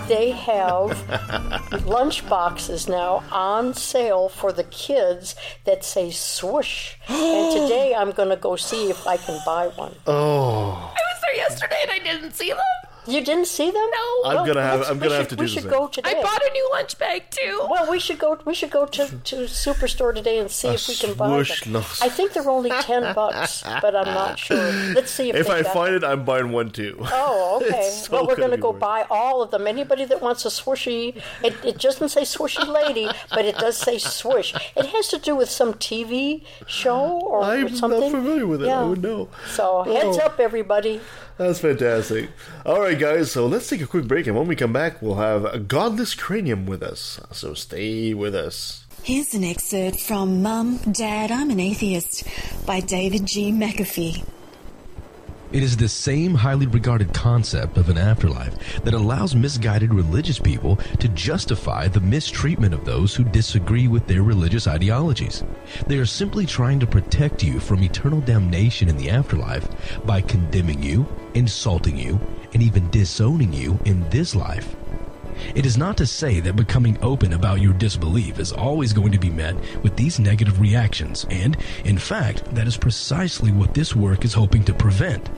They 0.08 0.30
have 0.30 1.84
lunch 1.86 2.26
boxes 2.28 2.88
now 2.88 3.24
on 3.32 3.74
sale 3.74 4.28
for 4.28 4.52
the 4.52 4.64
kids 4.64 5.34
that 5.64 5.84
say 5.84 6.10
swoosh. 6.36 6.94
and 7.08 7.52
today 7.56 7.94
I'm 7.96 8.12
going 8.12 8.28
to 8.28 8.36
go 8.36 8.56
see 8.56 8.90
if 8.90 9.06
I 9.06 9.16
can 9.16 9.40
buy 9.46 9.68
one. 9.68 9.94
Oh, 10.06 10.92
I 10.94 11.00
was 11.12 11.20
there 11.22 11.36
yesterday 11.36 11.80
and 11.82 11.90
I 11.90 11.98
didn't 11.98 12.34
see 12.34 12.50
them. 12.50 12.85
You 13.06 13.20
didn't 13.22 13.46
see 13.46 13.70
them? 13.70 13.74
No. 14.00 14.30
I'm 14.30 14.46
gonna 14.46 14.62
have- 14.62 14.78
let's- 14.80 14.90
I'm 14.90 14.98
gonna 14.98 15.14
have 15.14 15.22
should- 15.28 15.38
to 15.38 15.42
We 15.42 15.46
do 15.46 15.54
the 15.54 15.54
should 15.54 15.62
same. 15.70 15.72
go 15.72 15.86
today. 15.86 16.10
I 16.18 16.22
bought 16.22 16.42
a 16.42 16.50
new 16.50 16.68
lunch 16.72 16.98
bag 16.98 17.24
too. 17.30 17.66
Well, 17.70 17.90
we 17.90 17.98
should 17.98 18.18
go. 18.18 18.38
We 18.44 18.54
should 18.54 18.70
go 18.70 18.86
to 18.86 19.06
to 19.30 19.36
Superstore 19.46 20.14
today 20.14 20.38
and 20.38 20.50
see 20.50 20.68
if 20.68 20.88
we 20.88 20.94
can 20.94 21.14
buy 21.14 21.28
swoosh 21.28 21.62
them. 21.64 21.74
loss. 21.74 22.02
I 22.02 22.08
think 22.08 22.32
they're 22.32 22.48
only 22.50 22.70
ten 22.82 23.14
bucks, 23.20 23.62
but 23.82 23.94
I'm 23.94 24.12
not 24.14 24.38
sure. 24.38 24.72
Let's 24.94 25.10
see 25.10 25.30
if, 25.30 25.36
If 25.36 25.50
I 25.50 25.62
find 25.62 25.94
it, 25.94 26.04
I'm 26.04 26.24
buying 26.24 26.52
one 26.52 26.70
too. 26.70 26.96
Oh, 27.12 27.60
okay. 27.62 27.66
It's 27.86 28.06
so 28.06 28.12
well, 28.12 28.22
we're 28.26 28.36
gonna 28.36 28.48
going 28.48 28.50
to 28.52 28.56
be 28.56 28.62
go 28.62 28.70
worth 28.70 28.80
buy 28.80 29.06
all 29.10 29.42
of 29.42 29.50
them. 29.50 29.66
Anybody 29.66 30.04
that 30.06 30.20
wants 30.20 30.44
a 30.44 30.48
swooshy, 30.48 31.16
it, 31.42 31.54
it 31.64 31.78
doesn't 31.78 32.08
say 32.10 32.22
swooshy 32.22 32.66
lady, 32.66 33.08
but 33.30 33.44
it 33.44 33.56
does 33.58 33.76
say 33.76 33.98
swoosh. 33.98 34.54
It 34.76 34.86
has 34.86 35.08
to 35.08 35.18
do 35.18 35.34
with 35.36 35.50
some 35.50 35.74
TV 35.74 36.42
show 36.66 36.98
or 37.30 37.42
I'm 37.42 37.68
something. 37.74 38.00
not 38.00 38.10
familiar 38.10 38.46
with 38.46 38.62
it. 38.62 38.66
I 38.66 38.68
Yeah. 38.68 38.80
Oh, 38.82 38.90
would 38.90 39.02
know. 39.02 39.28
So 39.54 39.82
heads 39.84 40.18
Oh. 40.20 40.26
up, 40.26 40.40
everybody. 40.40 41.00
That's 41.38 41.60
fantastic. 41.60 42.30
All 42.64 42.80
right, 42.80 42.98
guys. 42.98 43.30
So 43.30 43.46
let's 43.46 43.68
take 43.68 43.82
a 43.82 43.86
quick 43.86 44.08
break, 44.08 44.26
and 44.26 44.36
when 44.36 44.46
we 44.46 44.56
come 44.56 44.72
back, 44.72 45.02
we'll 45.02 45.16
have 45.16 45.44
a 45.44 45.58
godless 45.58 46.14
cranium 46.14 46.66
with 46.66 46.82
us. 46.82 47.20
So 47.32 47.54
stay 47.54 48.14
with 48.14 48.34
us. 48.34 48.86
Here's 49.02 49.34
an 49.34 49.44
excerpt 49.44 50.00
from 50.00 50.42
Mum, 50.42 50.78
Dad, 50.90 51.30
I'm 51.30 51.50
an 51.50 51.60
Atheist 51.60 52.24
by 52.66 52.80
David 52.80 53.26
G. 53.26 53.52
McAfee. 53.52 54.24
It 55.52 55.62
is 55.62 55.76
the 55.76 55.88
same 55.88 56.34
highly 56.34 56.66
regarded 56.66 57.14
concept 57.14 57.78
of 57.78 57.88
an 57.88 57.96
afterlife 57.96 58.82
that 58.82 58.94
allows 58.94 59.36
misguided 59.36 59.94
religious 59.94 60.40
people 60.40 60.76
to 60.98 61.08
justify 61.08 61.86
the 61.86 62.00
mistreatment 62.00 62.74
of 62.74 62.84
those 62.84 63.14
who 63.14 63.22
disagree 63.22 63.86
with 63.86 64.08
their 64.08 64.24
religious 64.24 64.66
ideologies. 64.66 65.44
They 65.86 65.98
are 65.98 66.06
simply 66.06 66.46
trying 66.46 66.80
to 66.80 66.86
protect 66.86 67.44
you 67.44 67.60
from 67.60 67.84
eternal 67.84 68.20
damnation 68.20 68.88
in 68.88 68.96
the 68.96 69.10
afterlife 69.10 69.68
by 70.04 70.20
condemning 70.20 70.82
you, 70.82 71.06
insulting 71.34 71.96
you, 71.96 72.20
and 72.52 72.62
even 72.62 72.90
disowning 72.90 73.52
you 73.52 73.78
in 73.84 74.08
this 74.10 74.34
life. 74.34 74.74
It 75.54 75.66
is 75.66 75.76
not 75.76 75.96
to 75.98 76.06
say 76.06 76.40
that 76.40 76.56
becoming 76.56 76.98
open 77.02 77.32
about 77.32 77.60
your 77.60 77.72
disbelief 77.72 78.38
is 78.38 78.52
always 78.52 78.92
going 78.92 79.12
to 79.12 79.18
be 79.18 79.30
met 79.30 79.56
with 79.82 79.96
these 79.96 80.18
negative 80.18 80.60
reactions, 80.60 81.26
and, 81.30 81.56
in 81.84 81.98
fact, 81.98 82.44
that 82.54 82.66
is 82.66 82.76
precisely 82.76 83.52
what 83.52 83.74
this 83.74 83.94
work 83.94 84.24
is 84.24 84.34
hoping 84.34 84.64
to 84.64 84.74
prevent. 84.74 85.28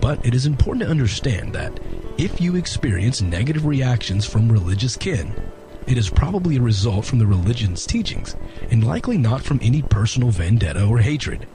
But 0.00 0.24
it 0.26 0.34
is 0.34 0.46
important 0.46 0.84
to 0.84 0.90
understand 0.90 1.54
that 1.54 1.78
if 2.18 2.40
you 2.40 2.56
experience 2.56 3.22
negative 3.22 3.66
reactions 3.66 4.26
from 4.26 4.50
religious 4.50 4.96
kin, 4.96 5.34
it 5.86 5.98
is 5.98 6.10
probably 6.10 6.56
a 6.56 6.62
result 6.62 7.04
from 7.04 7.18
the 7.18 7.26
religion's 7.26 7.86
teachings, 7.86 8.36
and 8.70 8.86
likely 8.86 9.18
not 9.18 9.42
from 9.42 9.58
any 9.62 9.82
personal 9.82 10.30
vendetta 10.30 10.86
or 10.86 10.98
hatred. 10.98 11.46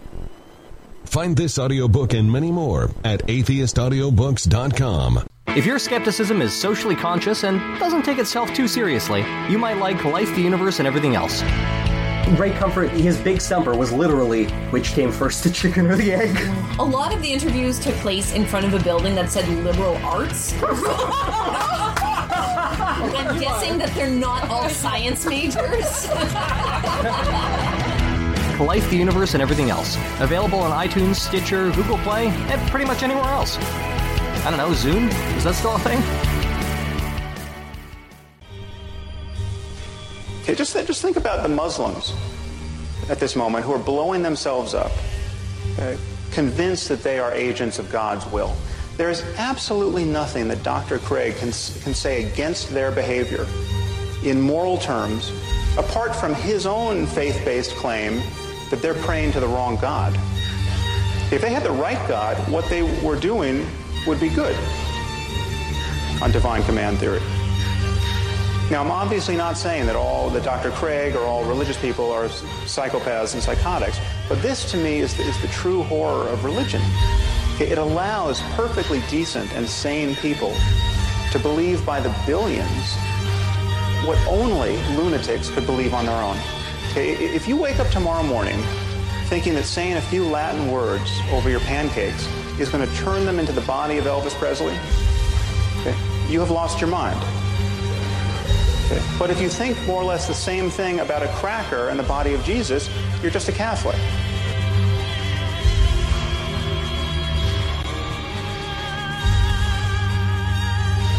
Find 1.05 1.38
this 1.38 1.59
audiobook 1.59 2.13
and 2.13 2.31
many 2.31 2.51
more 2.51 2.91
at 3.03 3.25
atheistaudiobooks.com. 3.27 5.27
If 5.55 5.65
your 5.65 5.79
skepticism 5.79 6.41
is 6.41 6.53
socially 6.53 6.97
conscious 6.97 7.45
and 7.45 7.61
doesn't 7.79 8.03
take 8.03 8.17
itself 8.17 8.53
too 8.53 8.67
seriously, 8.67 9.23
you 9.49 9.57
might 9.57 9.77
like 9.77 10.03
Life, 10.03 10.35
the 10.35 10.41
Universe, 10.41 10.79
and 10.79 10.87
Everything 10.87 11.15
Else. 11.15 11.43
Ray 12.37 12.51
Comfort, 12.51 12.89
his 12.89 13.17
big 13.17 13.39
stumper 13.39 13.73
was 13.73 13.93
literally 13.93 14.47
which 14.71 14.89
came 14.89 15.13
first, 15.13 15.45
the 15.45 15.49
chicken 15.49 15.87
or 15.87 15.95
the 15.95 16.11
egg? 16.11 16.37
A 16.77 16.83
lot 16.83 17.13
of 17.13 17.21
the 17.21 17.31
interviews 17.31 17.79
took 17.79 17.95
place 17.95 18.33
in 18.33 18.45
front 18.45 18.65
of 18.65 18.73
a 18.73 18.83
building 18.83 19.15
that 19.15 19.31
said 19.31 19.47
liberal 19.63 19.95
arts. 20.03 20.51
I'm 20.61 20.75
guessing 23.39 23.77
that 23.77 23.93
they're 23.95 24.09
not 24.09 24.49
all 24.49 24.67
science 24.67 25.25
majors. 25.25 26.09
Life, 28.59 28.89
the 28.89 28.97
Universe, 28.97 29.35
and 29.35 29.41
Everything 29.41 29.69
Else. 29.69 29.95
Available 30.19 30.59
on 30.59 30.71
iTunes, 30.85 31.15
Stitcher, 31.15 31.71
Google 31.71 31.97
Play, 31.99 32.27
and 32.27 32.61
pretty 32.69 32.85
much 32.85 33.03
anywhere 33.03 33.23
else. 33.23 33.57
I 34.45 34.51
don't 34.51 34.59
know, 34.59 34.69
Zune? 34.75 35.07
Is 35.37 35.43
that 35.43 35.55
still 35.55 35.75
a 35.75 35.79
thing? 35.79 35.97
Okay, 40.43 40.53
just, 40.53 40.75
just 40.85 41.01
think 41.01 41.17
about 41.17 41.41
the 41.41 41.49
Muslims 41.49 42.13
at 43.09 43.19
this 43.19 43.35
moment 43.35 43.65
who 43.65 43.73
are 43.73 43.79
blowing 43.79 44.21
themselves 44.21 44.75
up, 44.75 44.91
uh, 45.79 45.95
convinced 46.31 46.89
that 46.89 47.01
they 47.01 47.17
are 47.17 47.33
agents 47.33 47.79
of 47.79 47.91
God's 47.91 48.23
will. 48.27 48.55
There 48.97 49.09
is 49.09 49.23
absolutely 49.37 50.05
nothing 50.05 50.47
that 50.49 50.61
Dr. 50.61 50.99
Craig 50.99 51.33
can, 51.37 51.47
can 51.47 51.95
say 51.95 52.31
against 52.31 52.69
their 52.69 52.91
behavior 52.91 53.47
in 54.23 54.39
moral 54.39 54.77
terms, 54.77 55.31
apart 55.75 56.15
from 56.15 56.35
his 56.35 56.67
own 56.67 57.07
faith 57.07 57.43
based 57.43 57.71
claim 57.77 58.21
that 58.69 58.79
they're 58.79 58.93
praying 58.93 59.31
to 59.31 59.39
the 59.39 59.47
wrong 59.47 59.77
God. 59.77 60.13
If 61.31 61.41
they 61.41 61.49
had 61.49 61.63
the 61.63 61.71
right 61.71 62.07
God, 62.07 62.37
what 62.51 62.69
they 62.69 62.83
were 63.01 63.19
doing 63.19 63.65
would 64.07 64.19
be 64.19 64.29
good 64.29 64.55
on 66.21 66.31
divine 66.31 66.63
command 66.63 66.97
theory. 66.99 67.21
Now, 68.71 68.81
I'm 68.81 68.89
obviously 68.89 69.35
not 69.35 69.57
saying 69.57 69.85
that 69.85 69.95
all 69.95 70.29
that 70.31 70.43
Dr. 70.43 70.71
Craig 70.71 71.15
or 71.15 71.23
all 71.23 71.43
religious 71.43 71.77
people 71.77 72.11
are 72.11 72.25
psychopaths 72.65 73.35
and 73.35 73.43
psychotics, 73.43 73.99
but 74.27 74.41
this 74.41 74.69
to 74.71 74.77
me 74.77 74.99
is 74.99 75.15
the, 75.15 75.23
is 75.23 75.39
the 75.41 75.47
true 75.49 75.83
horror 75.83 76.27
of 76.29 76.43
religion. 76.43 76.81
It 77.59 77.77
allows 77.77 78.41
perfectly 78.55 79.03
decent 79.09 79.53
and 79.53 79.69
sane 79.69 80.15
people 80.15 80.53
to 81.31 81.39
believe 81.39 81.85
by 81.85 81.99
the 81.99 82.13
billions 82.25 82.95
what 84.03 84.17
only 84.27 84.77
lunatics 84.95 85.49
could 85.51 85.65
believe 85.65 85.93
on 85.93 86.05
their 86.05 86.21
own. 86.23 86.37
If 86.95 87.47
you 87.47 87.57
wake 87.57 87.79
up 87.79 87.89
tomorrow 87.89 88.23
morning 88.23 88.61
thinking 89.25 89.53
that 89.55 89.65
saying 89.65 89.97
a 89.97 90.01
few 90.01 90.25
Latin 90.25 90.71
words 90.71 91.11
over 91.31 91.49
your 91.49 91.59
pancakes 91.61 92.27
is 92.59 92.69
going 92.69 92.87
to 92.87 92.95
turn 92.95 93.25
them 93.25 93.39
into 93.39 93.51
the 93.51 93.61
body 93.61 93.97
of 93.97 94.05
Elvis 94.05 94.33
Presley, 94.33 94.77
okay, 95.81 95.95
you 96.29 96.39
have 96.39 96.51
lost 96.51 96.79
your 96.79 96.89
mind. 96.89 97.19
Okay. 98.85 99.03
But 99.17 99.31
if 99.31 99.41
you 99.41 99.49
think 99.49 99.81
more 99.87 100.01
or 100.01 100.05
less 100.05 100.27
the 100.27 100.33
same 100.33 100.69
thing 100.69 100.99
about 100.99 101.23
a 101.23 101.27
cracker 101.29 101.89
and 101.89 101.97
the 101.97 102.03
body 102.03 102.33
of 102.33 102.43
Jesus, 102.43 102.89
you're 103.21 103.31
just 103.31 103.49
a 103.49 103.51
Catholic. 103.51 103.95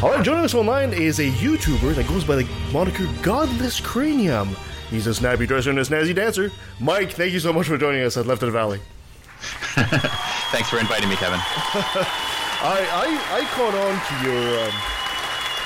All 0.02 0.10
right, 0.10 0.22
joining 0.24 0.44
us 0.44 0.54
online 0.54 0.92
is 0.92 1.18
a 1.18 1.24
YouTuber 1.24 1.94
that 1.96 2.06
goes 2.06 2.22
by 2.22 2.36
the 2.36 2.46
moniker 2.72 3.08
Godless 3.22 3.80
Cranium. 3.80 4.54
He's 4.90 5.08
a 5.08 5.14
snappy 5.14 5.46
dresser 5.46 5.70
and 5.70 5.78
a 5.80 5.82
snazzy 5.82 6.14
dancer. 6.14 6.52
Mike, 6.78 7.12
thank 7.12 7.32
you 7.32 7.40
so 7.40 7.52
much 7.52 7.66
for 7.66 7.76
joining 7.76 8.02
us 8.02 8.16
at 8.16 8.26
Left 8.26 8.42
of 8.42 8.52
the 8.52 8.52
Valley. 8.52 8.80
Thanks 10.50 10.70
for 10.70 10.78
inviting 10.78 11.08
me, 11.08 11.16
Kevin. 11.16 11.40
I, 12.58 12.86
I 12.92 13.38
I 13.40 13.44
caught 13.46 13.74
on 13.74 14.00
to 14.06 14.14
your 14.26 14.60
um, 14.64 14.72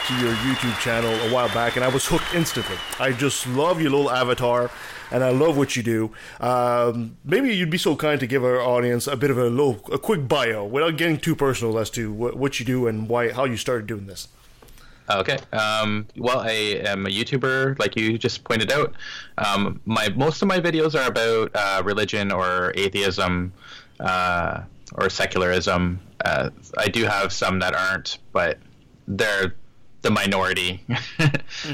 to 0.06 0.26
your 0.26 0.34
YouTube 0.36 0.78
channel 0.80 1.10
a 1.10 1.32
while 1.32 1.48
back, 1.48 1.76
and 1.76 1.84
I 1.84 1.88
was 1.88 2.06
hooked 2.06 2.34
instantly. 2.34 2.76
I 2.98 3.12
just 3.12 3.46
love 3.46 3.80
your 3.80 3.90
little 3.90 4.10
avatar, 4.10 4.70
and 5.12 5.22
I 5.22 5.30
love 5.30 5.56
what 5.56 5.76
you 5.76 5.82
do. 5.82 6.12
Um, 6.40 7.16
maybe 7.24 7.54
you'd 7.54 7.70
be 7.70 7.78
so 7.78 7.94
kind 7.94 8.18
to 8.20 8.26
give 8.26 8.42
our 8.42 8.60
audience 8.60 9.06
a 9.06 9.16
bit 9.16 9.30
of 9.30 9.38
a 9.38 9.48
little, 9.50 9.80
a 9.92 9.98
quick 9.98 10.26
bio, 10.26 10.64
without 10.64 10.96
getting 10.96 11.18
too 11.18 11.36
personal 11.36 11.78
as 11.78 11.90
to 11.90 12.12
what, 12.12 12.36
what 12.36 12.58
you 12.58 12.66
do 12.66 12.86
and 12.86 13.08
why, 13.08 13.30
how 13.32 13.44
you 13.44 13.56
started 13.56 13.86
doing 13.86 14.06
this. 14.06 14.28
Okay. 15.10 15.38
Um, 15.52 16.06
well, 16.16 16.40
I 16.40 16.50
am 16.84 17.06
a 17.06 17.10
YouTuber, 17.10 17.78
like 17.78 17.96
you 17.96 18.16
just 18.16 18.44
pointed 18.44 18.72
out. 18.72 18.94
Um, 19.38 19.80
my 19.84 20.08
most 20.10 20.40
of 20.42 20.48
my 20.48 20.60
videos 20.60 20.94
are 20.94 21.08
about 21.08 21.50
uh, 21.54 21.82
religion 21.84 22.30
or 22.32 22.72
atheism 22.76 23.52
uh, 24.00 24.62
or 24.94 25.08
secularism. 25.10 26.00
Uh, 26.24 26.50
I 26.76 26.88
do 26.88 27.04
have 27.04 27.32
some 27.32 27.58
that 27.60 27.74
aren't, 27.74 28.18
but 28.32 28.58
they're 29.06 29.54
the 30.02 30.10
minority 30.10 30.84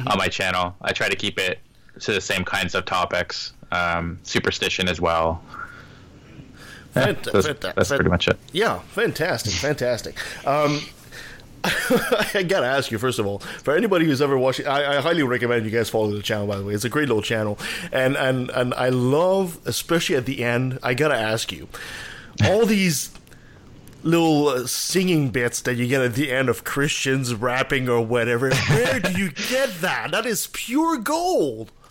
on 0.06 0.18
my 0.18 0.28
channel. 0.28 0.74
I 0.82 0.92
try 0.92 1.08
to 1.08 1.16
keep 1.16 1.38
it 1.38 1.58
to 2.00 2.12
the 2.12 2.20
same 2.20 2.44
kinds 2.44 2.74
of 2.74 2.84
topics, 2.84 3.52
um, 3.72 4.18
superstition 4.22 4.88
as 4.88 5.00
well. 5.00 5.42
Yeah, 6.94 7.12
Fant- 7.12 7.32
that's, 7.32 7.46
fanta- 7.46 7.74
that's 7.74 7.88
pretty 7.88 8.08
much 8.10 8.28
it. 8.28 8.38
Yeah, 8.52 8.78
fantastic, 8.80 9.52
fantastic. 9.52 10.16
Um, 10.46 10.80
I 12.34 12.44
gotta 12.46 12.66
ask 12.66 12.90
you 12.90 12.98
first 12.98 13.18
of 13.18 13.26
all, 13.26 13.38
for 13.40 13.74
anybody 13.76 14.06
who's 14.06 14.22
ever 14.22 14.38
watched, 14.38 14.66
I, 14.66 14.96
I 14.98 15.00
highly 15.00 15.22
recommend 15.22 15.64
you 15.64 15.70
guys 15.70 15.90
follow 15.90 16.10
the 16.14 16.22
channel. 16.22 16.46
By 16.46 16.56
the 16.58 16.64
way, 16.64 16.74
it's 16.74 16.84
a 16.84 16.88
great 16.88 17.08
little 17.08 17.22
channel, 17.22 17.58
and 17.92 18.16
and 18.16 18.50
and 18.50 18.72
I 18.74 18.88
love, 18.90 19.58
especially 19.66 20.16
at 20.16 20.26
the 20.26 20.42
end. 20.44 20.78
I 20.82 20.94
gotta 20.94 21.16
ask 21.16 21.50
you, 21.52 21.68
all 22.44 22.66
these 22.66 23.10
little 24.02 24.48
uh, 24.48 24.66
singing 24.66 25.30
bits 25.30 25.60
that 25.62 25.74
you 25.76 25.86
get 25.88 26.00
at 26.00 26.14
the 26.14 26.30
end 26.30 26.48
of 26.48 26.62
Christians 26.64 27.34
rapping 27.34 27.88
or 27.88 28.00
whatever. 28.00 28.54
Where 28.54 29.00
do 29.00 29.12
you 29.18 29.30
get 29.30 29.80
that? 29.80 30.12
That 30.12 30.26
is 30.26 30.48
pure 30.52 30.98
gold. 30.98 31.72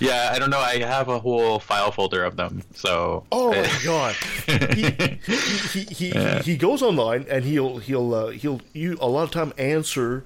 yeah, 0.00 0.30
I 0.32 0.36
don't 0.38 0.50
know. 0.50 0.58
I 0.58 0.78
have 0.80 1.08
a 1.08 1.18
whole 1.18 1.58
file 1.58 1.90
folder 1.90 2.24
of 2.24 2.36
them. 2.36 2.62
So. 2.74 3.24
Oh 3.32 3.50
my 3.52 3.78
god. 3.84 4.14
He 4.74 4.90
he, 4.90 5.36
he, 5.36 5.94
he, 5.94 6.08
Yeah. 6.14 6.42
he 6.42 6.56
goes 6.56 6.82
online 6.82 7.26
and 7.28 7.44
he'll 7.44 7.78
he'll 7.78 8.14
uh, 8.14 8.26
he'll 8.30 8.60
you 8.72 8.96
a 9.00 9.08
lot 9.08 9.24
of 9.24 9.30
time 9.30 9.52
answer. 9.58 10.24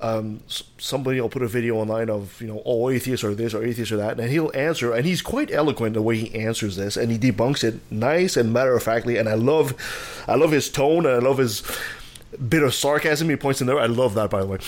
Um, 0.00 0.40
somebody 0.78 1.20
will 1.20 1.28
put 1.28 1.42
a 1.42 1.48
video 1.48 1.74
online 1.76 2.08
of 2.08 2.40
you 2.40 2.46
know 2.46 2.58
all 2.58 2.88
atheists 2.88 3.24
or 3.24 3.34
this 3.34 3.52
or 3.52 3.64
atheists 3.64 3.90
or 3.90 3.96
that, 3.96 4.20
and 4.20 4.30
he'll 4.30 4.52
answer, 4.54 4.92
and 4.92 5.04
he's 5.04 5.20
quite 5.20 5.50
eloquent 5.50 5.94
the 5.94 6.02
way 6.02 6.16
he 6.16 6.34
answers 6.38 6.76
this, 6.76 6.96
and 6.96 7.10
he 7.10 7.18
debunks 7.18 7.64
it 7.64 7.80
nice 7.90 8.36
and 8.36 8.52
matter 8.52 8.76
of 8.76 8.82
factly, 8.84 9.16
and 9.16 9.28
I 9.28 9.34
love, 9.34 9.74
I 10.28 10.36
love 10.36 10.52
his 10.52 10.70
tone, 10.70 11.04
and 11.04 11.16
I 11.16 11.18
love 11.18 11.38
his 11.38 11.64
bit 12.48 12.62
of 12.62 12.74
sarcasm 12.74 13.28
he 13.28 13.34
points 13.36 13.60
in 13.60 13.66
there. 13.66 13.80
I 13.80 13.86
love 13.86 14.14
that, 14.14 14.30
by 14.30 14.40
the 14.40 14.46
way. 14.46 14.58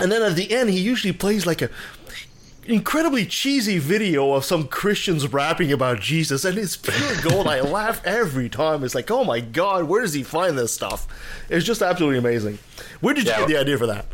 And 0.00 0.10
then 0.10 0.22
at 0.22 0.36
the 0.36 0.50
end, 0.52 0.70
he 0.70 0.80
usually 0.80 1.12
plays 1.12 1.44
like 1.44 1.60
a 1.60 1.68
incredibly 2.64 3.24
cheesy 3.26 3.78
video 3.78 4.32
of 4.32 4.44
some 4.44 4.66
Christians 4.66 5.30
rapping 5.32 5.70
about 5.70 6.00
Jesus, 6.00 6.44
and 6.46 6.56
it's 6.58 6.76
pure 6.76 7.20
gold. 7.22 7.46
I 7.46 7.60
laugh 7.60 8.00
every 8.06 8.48
time. 8.48 8.82
It's 8.82 8.94
like, 8.94 9.10
oh 9.10 9.22
my 9.22 9.40
god, 9.40 9.84
where 9.84 10.00
does 10.00 10.14
he 10.14 10.22
find 10.22 10.56
this 10.58 10.72
stuff? 10.72 11.06
It's 11.50 11.64
just 11.66 11.82
absolutely 11.82 12.18
amazing. 12.18 12.58
Where 13.00 13.12
did 13.14 13.24
you 13.26 13.30
Yeah. 13.32 13.40
get 13.40 13.48
the 13.48 13.58
idea 13.58 13.78
for 13.78 13.86
that? 13.86 14.06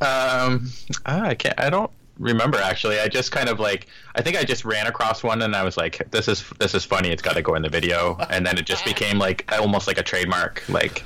Um, 0.00 0.70
ah, 1.06 1.22
I 1.26 1.34
can't. 1.34 1.58
I 1.58 1.70
don't 1.70 1.90
remember 2.18 2.58
actually. 2.58 2.98
I 3.00 3.08
just 3.08 3.32
kind 3.32 3.48
of 3.48 3.58
like. 3.60 3.86
I 4.14 4.22
think 4.22 4.36
I 4.36 4.44
just 4.44 4.64
ran 4.64 4.86
across 4.86 5.22
one 5.22 5.42
and 5.42 5.54
I 5.56 5.62
was 5.64 5.76
like, 5.76 6.10
"This 6.10 6.28
is 6.28 6.44
this 6.58 6.74
is 6.74 6.84
funny. 6.84 7.10
It's 7.10 7.22
got 7.22 7.34
to 7.34 7.42
go 7.42 7.54
in 7.54 7.62
the 7.62 7.68
video." 7.70 8.16
And 8.30 8.44
then 8.46 8.58
it 8.58 8.66
just 8.66 8.84
became 8.92 9.18
like 9.18 9.50
almost 9.58 9.86
like 9.86 9.98
a 9.98 10.02
trademark. 10.02 10.62
Like, 10.68 11.02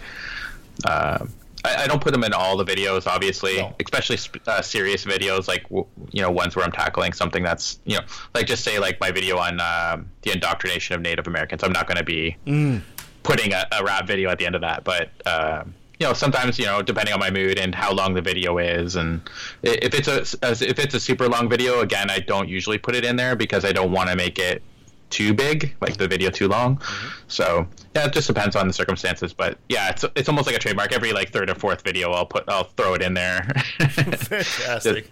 uh, 0.84 1.24
I, 1.64 1.84
I 1.84 1.86
don't 1.86 2.00
put 2.00 2.12
them 2.12 2.24
in 2.24 2.32
all 2.32 2.56
the 2.56 2.64
videos, 2.64 3.06
obviously, 3.06 3.58
especially 3.84 4.18
uh, 4.46 4.62
serious 4.62 5.04
videos, 5.04 5.46
like 5.46 5.62
w- 5.64 5.86
you 6.10 6.22
know 6.22 6.30
ones 6.30 6.56
where 6.56 6.64
I'm 6.64 6.72
tackling 6.72 7.12
something 7.12 7.42
that's 7.42 7.78
you 7.84 7.96
know 7.96 8.04
like 8.34 8.46
just 8.46 8.64
say 8.64 8.78
like 8.78 8.98
my 9.00 9.10
video 9.10 9.36
on 9.38 9.60
um 9.60 10.10
the 10.22 10.32
indoctrination 10.32 10.94
of 10.96 11.00
Native 11.02 11.26
Americans. 11.26 11.62
I'm 11.62 11.72
not 11.72 11.86
going 11.86 11.98
to 11.98 12.04
be 12.04 12.36
Mm. 12.46 12.82
putting 13.22 13.52
a, 13.52 13.66
a 13.72 13.84
rap 13.84 14.06
video 14.06 14.30
at 14.30 14.38
the 14.38 14.46
end 14.46 14.54
of 14.54 14.62
that, 14.62 14.82
but 14.84 15.10
um, 15.26 15.74
you 16.00 16.06
know, 16.06 16.14
sometimes 16.14 16.58
you 16.58 16.64
know, 16.64 16.80
depending 16.80 17.12
on 17.12 17.20
my 17.20 17.30
mood 17.30 17.58
and 17.58 17.74
how 17.74 17.92
long 17.92 18.14
the 18.14 18.22
video 18.22 18.56
is, 18.56 18.96
and 18.96 19.20
if 19.62 19.94
it's 19.94 20.08
a 20.08 20.20
if 20.42 20.78
it's 20.78 20.94
a 20.94 21.00
super 21.00 21.28
long 21.28 21.48
video, 21.48 21.80
again, 21.80 22.10
I 22.10 22.20
don't 22.20 22.48
usually 22.48 22.78
put 22.78 22.94
it 22.94 23.04
in 23.04 23.16
there 23.16 23.36
because 23.36 23.66
I 23.66 23.72
don't 23.72 23.92
want 23.92 24.08
to 24.08 24.16
make 24.16 24.38
it 24.38 24.62
too 25.10 25.34
big, 25.34 25.76
like 25.82 25.98
the 25.98 26.08
video 26.08 26.30
too 26.30 26.48
long. 26.48 26.80
So 27.28 27.66
yeah, 27.94 28.06
it 28.06 28.14
just 28.14 28.28
depends 28.28 28.56
on 28.56 28.66
the 28.66 28.72
circumstances, 28.72 29.34
but 29.34 29.58
yeah, 29.68 29.90
it's 29.90 30.06
it's 30.16 30.28
almost 30.28 30.46
like 30.46 30.56
a 30.56 30.58
trademark. 30.58 30.92
Every 30.92 31.12
like 31.12 31.32
third 31.32 31.50
or 31.50 31.54
fourth 31.54 31.82
video, 31.82 32.12
I'll 32.12 32.26
put 32.26 32.44
I'll 32.48 32.64
throw 32.64 32.94
it 32.94 33.02
in 33.02 33.12
there. 33.12 33.42
Fantastic. 33.90 35.10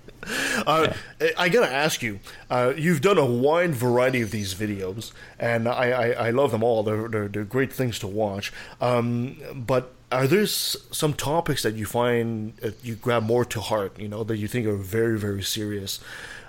Uh, 0.66 0.92
I 1.36 1.50
gotta 1.50 1.70
ask 1.70 2.02
you. 2.02 2.20
Uh, 2.48 2.72
you've 2.74 3.02
done 3.02 3.18
a 3.18 3.26
wide 3.26 3.74
variety 3.74 4.22
of 4.22 4.30
these 4.30 4.54
videos, 4.54 5.12
and 5.38 5.68
I, 5.68 5.90
I, 5.90 6.28
I 6.28 6.30
love 6.30 6.50
them 6.50 6.62
all. 6.62 6.82
They're, 6.82 7.08
they're, 7.08 7.28
they're 7.28 7.44
great 7.44 7.72
things 7.72 7.98
to 8.00 8.06
watch. 8.06 8.52
Um, 8.80 9.38
but 9.54 9.94
are 10.10 10.26
there 10.26 10.46
some 10.46 11.12
topics 11.12 11.62
that 11.62 11.74
you 11.74 11.86
find 11.86 12.56
that 12.58 12.82
you 12.84 12.94
grab 12.94 13.22
more 13.22 13.44
to 13.46 13.60
heart? 13.60 13.98
You 13.98 14.08
know 14.08 14.24
that 14.24 14.36
you 14.38 14.48
think 14.48 14.66
are 14.66 14.76
very 14.76 15.18
very 15.18 15.42
serious, 15.42 16.00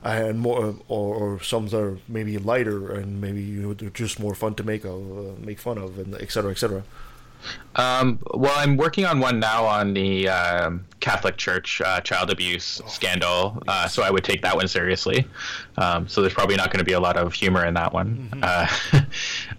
and 0.03 0.39
more, 0.39 0.75
or, 0.87 1.15
or 1.15 1.43
some 1.43 1.67
that 1.67 1.79
are 1.79 1.97
maybe 2.07 2.37
lighter 2.37 2.91
and 2.91 3.19
maybe 3.19 3.41
you 3.41 3.61
know, 3.61 3.73
they're 3.73 3.89
just 3.89 4.19
more 4.19 4.35
fun 4.35 4.55
to 4.55 4.63
make 4.63 4.85
uh, 4.85 4.95
make 5.39 5.59
fun 5.59 5.77
of, 5.77 5.99
and 5.99 6.15
et 6.15 6.31
cetera, 6.31 6.51
et 6.51 6.57
cetera. 6.57 6.83
Um, 7.75 8.19
well, 8.33 8.53
I'm 8.57 8.75
working 8.75 9.05
on 9.05 9.19
one 9.19 9.39
now 9.39 9.65
on 9.65 9.93
the 9.93 10.27
um, 10.27 10.85
Catholic 10.99 11.37
Church 11.37 11.81
uh, 11.81 12.01
child 12.01 12.29
abuse 12.29 12.81
scandal, 12.87 13.61
uh, 13.67 13.87
so 13.87 14.03
I 14.03 14.11
would 14.11 14.23
take 14.23 14.41
that 14.41 14.55
one 14.55 14.67
seriously. 14.67 15.25
Um, 15.77 16.07
so 16.07 16.21
there's 16.21 16.33
probably 16.33 16.57
not 16.57 16.71
going 16.71 16.79
to 16.79 16.85
be 16.85 16.93
a 16.93 16.99
lot 16.99 17.15
of 17.15 17.33
humor 17.33 17.65
in 17.65 17.75
that 17.75 17.93
one. 17.93 18.29
Uh, 18.43 18.67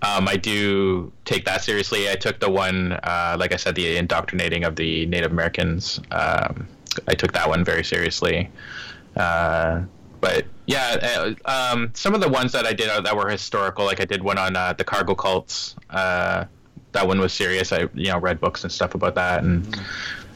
um, 0.02 0.28
I 0.28 0.36
do 0.36 1.12
take 1.24 1.44
that 1.44 1.62
seriously. 1.62 2.10
I 2.10 2.16
took 2.16 2.40
the 2.40 2.50
one, 2.50 2.92
uh, 2.92 3.36
like 3.38 3.52
I 3.52 3.56
said, 3.56 3.74
the 3.74 3.96
indoctrinating 3.96 4.64
of 4.64 4.76
the 4.76 5.06
Native 5.06 5.30
Americans. 5.30 6.00
Um, 6.10 6.66
I 7.06 7.14
took 7.14 7.32
that 7.32 7.48
one 7.48 7.64
very 7.64 7.84
seriously. 7.84 8.50
Uh, 9.16 9.82
but 10.20 10.46
yeah, 10.66 11.34
uh, 11.46 11.50
um, 11.50 11.90
some 11.94 12.14
of 12.14 12.20
the 12.20 12.28
ones 12.28 12.52
that 12.52 12.66
I 12.66 12.72
did 12.72 12.88
uh, 12.88 13.00
that 13.02 13.16
were 13.16 13.28
historical, 13.28 13.84
like 13.84 14.00
I 14.00 14.04
did 14.04 14.22
one 14.22 14.38
on 14.38 14.56
uh, 14.56 14.72
the 14.72 14.84
cargo 14.84 15.14
cults. 15.14 15.76
Uh, 15.90 16.44
that 16.92 17.06
one 17.06 17.20
was 17.20 17.32
serious. 17.32 17.72
I 17.72 17.88
you 17.94 18.10
know 18.10 18.18
read 18.18 18.40
books 18.40 18.64
and 18.64 18.72
stuff 18.72 18.94
about 18.94 19.14
that 19.14 19.42
and 19.42 19.80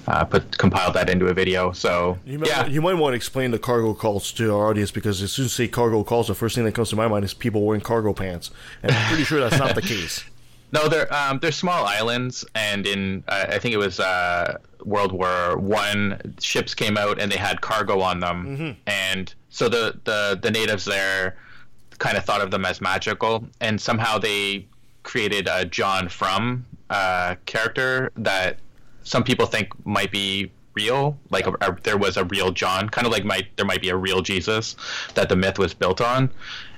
uh, 0.07 0.25
put 0.25 0.59
compiled 0.59 0.95
that 0.95 1.09
into 1.11 1.27
a 1.27 1.35
video. 1.35 1.73
So 1.73 2.19
You 2.27 2.39
might, 2.39 2.71
you 2.71 2.83
might 2.83 2.95
want 2.95 3.13
to 3.13 3.17
explain 3.17 3.51
the 3.51 3.59
cargo 3.59 3.95
cults 3.95 4.33
to 4.33 4.55
our 4.55 4.69
audience 4.69 4.91
because 4.91 5.23
as 5.23 5.33
soon 5.33 5.47
as 5.47 5.59
you 5.59 5.67
say 5.67 5.69
cargo 5.71 6.05
cults, 6.05 6.29
the 6.29 6.35
first 6.35 6.55
thing 6.55 6.65
that 6.65 6.73
comes 6.75 6.91
to 6.91 6.97
my 6.97 7.09
mind 7.09 7.25
is 7.25 7.35
people 7.35 7.63
wearing 7.65 7.81
cargo 7.83 8.13
pants, 8.13 8.51
and 8.83 8.93
I'm 8.93 9.09
pretty 9.09 9.25
sure 9.25 9.41
that's 9.41 9.59
not 9.59 9.75
the 9.75 9.83
case. 9.83 10.25
No, 10.73 10.89
they're 10.89 11.13
um, 11.15 11.39
they're 11.39 11.53
small 11.53 11.85
islands, 11.87 12.45
and 12.57 12.85
in 12.85 13.23
uh, 13.29 13.45
I 13.49 13.59
think 13.61 13.75
it 13.75 13.79
was 13.79 14.01
uh, 14.01 14.59
World 14.85 15.13
War 15.13 15.57
One, 15.57 16.35
ships 16.41 16.75
came 16.75 16.97
out 16.99 17.21
and 17.21 17.31
they 17.31 17.37
had 17.37 17.61
cargo 17.61 18.01
on 18.01 18.19
them, 18.19 18.77
and 18.89 19.33
so 19.51 19.69
the, 19.69 20.01
the 20.03 20.37
the 20.43 20.51
natives 20.51 20.85
there 20.85 21.37
kind 21.99 22.17
of 22.17 22.25
thought 22.25 22.41
of 22.41 22.51
them 22.51 22.65
as 22.65 22.81
magical, 22.81 23.47
and 23.61 23.81
somehow 23.81 24.19
they 24.19 24.67
created 25.05 25.47
a 25.49 25.65
John 25.65 26.09
Frum 26.09 26.67
uh, 26.91 27.37
character 27.47 28.11
that 28.17 28.59
some 29.05 29.23
people 29.25 29.47
think 29.47 29.69
might 29.87 30.11
be 30.11 30.51
real, 30.75 31.17
like 31.31 31.47
a, 31.47 31.53
a- 31.61 31.79
there 31.85 31.97
was 31.97 32.17
a 32.17 32.25
real 32.25 32.51
John, 32.51 32.89
kind 32.89 33.07
of 33.07 33.13
like 33.13 33.25
might 33.25 33.57
there 33.57 33.65
might 33.67 33.81
be 33.81 33.91
a 33.91 33.97
real 33.97 34.21
Jesus 34.23 34.75
that 35.15 35.29
the 35.29 35.37
myth 35.37 35.59
was 35.59 35.73
built 35.75 36.01
on, 36.01 36.31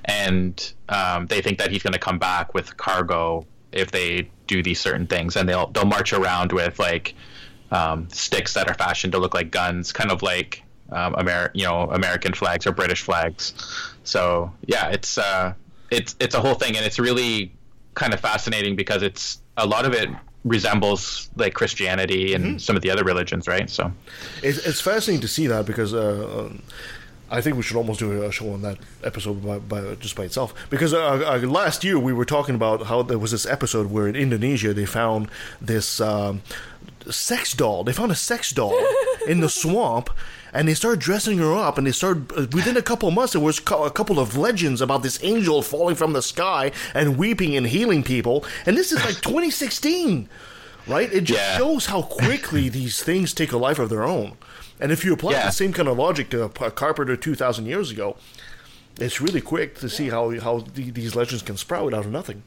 and 0.05 0.73
um, 0.89 1.25
they 1.27 1.41
think 1.41 1.57
that 1.57 1.71
he's 1.71 1.81
going 1.83 1.93
to 1.93 1.99
come 1.99 2.19
back 2.19 2.53
with 2.53 2.77
cargo 2.77 3.45
if 3.71 3.91
they 3.91 4.29
do 4.45 4.61
these 4.63 4.79
certain 4.79 5.07
things, 5.07 5.35
and 5.35 5.49
they'll 5.49 5.67
they'll 5.67 5.85
march 5.85 6.13
around 6.13 6.51
with 6.51 6.77
like 6.79 7.15
um, 7.71 8.07
sticks 8.11 8.53
that 8.53 8.69
are 8.69 8.75
fashioned 8.75 9.13
to 9.13 9.19
look 9.19 9.33
like 9.33 9.51
guns, 9.51 9.91
kind 9.91 10.11
of 10.11 10.21
like 10.21 10.63
um, 10.91 11.15
Amer- 11.17 11.51
you 11.53 11.65
know 11.65 11.89
American 11.91 12.33
flags 12.33 12.67
or 12.67 12.71
British 12.71 13.01
flags. 13.01 13.53
So 14.03 14.53
yeah, 14.65 14.89
it's 14.89 15.17
uh, 15.17 15.53
it's 15.91 16.15
it's 16.19 16.35
a 16.35 16.39
whole 16.39 16.53
thing, 16.55 16.77
and 16.77 16.85
it's 16.85 16.99
really 16.99 17.51
kind 17.93 18.13
of 18.13 18.19
fascinating 18.19 18.75
because 18.75 19.01
it's 19.01 19.41
a 19.57 19.65
lot 19.65 19.85
of 19.85 19.93
it 19.93 20.07
resembles 20.43 21.29
like 21.35 21.53
Christianity 21.53 22.33
and 22.33 22.61
some 22.61 22.75
of 22.75 22.81
the 22.81 22.89
other 22.89 23.03
religions, 23.03 23.47
right? 23.47 23.69
So 23.69 23.91
It's, 24.41 24.59
it's 24.65 24.81
fascinating 24.81 25.21
to 25.21 25.27
see 25.27 25.47
that 25.47 25.65
because 25.65 25.93
uh, 25.93 26.47
um, 26.47 26.61
I 27.29 27.41
think 27.41 27.57
we 27.57 27.63
should 27.63 27.75
almost 27.75 27.99
do 27.99 28.23
a 28.23 28.31
show 28.31 28.53
on 28.53 28.61
that 28.61 28.77
episode 29.03 29.43
by, 29.45 29.59
by, 29.59 29.95
just 29.95 30.15
by 30.15 30.23
itself. 30.23 30.53
Because 30.69 30.93
uh, 30.93 30.99
uh, 31.25 31.47
last 31.47 31.83
year 31.83 31.99
we 31.99 32.13
were 32.13 32.25
talking 32.25 32.55
about 32.55 32.87
how 32.87 33.01
there 33.01 33.19
was 33.19 33.31
this 33.31 33.45
episode 33.45 33.91
where 33.91 34.07
in 34.07 34.15
Indonesia 34.15 34.73
they 34.73 34.85
found 34.85 35.29
this 35.59 35.99
um, 35.99 36.41
sex 37.09 37.53
doll. 37.53 37.83
They 37.83 37.93
found 37.93 38.11
a 38.11 38.15
sex 38.15 38.51
doll 38.51 38.79
in 39.27 39.41
the 39.41 39.49
swamp. 39.63 40.09
And 40.53 40.67
they 40.67 40.73
started 40.73 40.99
dressing 40.99 41.37
her 41.39 41.53
up, 41.53 41.77
and 41.77 41.85
they 41.85 41.91
started 41.91 42.31
uh, 42.31 42.47
within 42.53 42.77
a 42.77 42.81
couple 42.81 43.09
of 43.09 43.15
months. 43.15 43.33
There 43.33 43.41
was 43.41 43.59
a 43.59 43.89
couple 43.91 44.19
of 44.19 44.37
legends 44.37 44.81
about 44.81 45.03
this 45.03 45.21
angel 45.23 45.61
falling 45.61 45.95
from 45.95 46.13
the 46.13 46.21
sky 46.21 46.71
and 46.93 47.17
weeping 47.17 47.55
and 47.55 47.67
healing 47.67 48.03
people. 48.03 48.45
And 48.65 48.77
this 48.77 48.91
is 48.91 49.03
like 49.05 49.15
2016 49.21 50.29
right? 50.87 51.11
It 51.11 51.25
just 51.25 51.57
shows 51.57 51.87
how 51.87 52.01
quickly 52.01 52.69
these 52.79 53.03
things 53.03 53.33
take 53.33 53.51
a 53.51 53.57
life 53.57 53.77
of 53.77 53.89
their 53.89 54.03
own. 54.05 54.37
And 54.79 54.89
if 54.89 55.03
you 55.03 55.11
apply 55.11 55.33
Yeah. 55.33 55.47
the 55.47 55.51
same 55.51 55.73
kind 55.73 55.89
of 55.89 55.97
logic 55.97 56.29
to 56.29 56.43
a 56.43 56.49
carpenter 56.71 57.17
2,000 57.17 57.65
years 57.65 57.91
ago, 57.91 58.15
it's 58.97 59.19
really 59.19 59.41
quick 59.41 59.77
to 59.79 59.89
see 59.89 60.07
how 60.09 60.39
how 60.39 60.59
these 60.75 61.13
legends 61.13 61.43
can 61.43 61.57
sprout 61.57 61.93
out 61.93 62.05
of 62.05 62.11
nothing. 62.11 62.43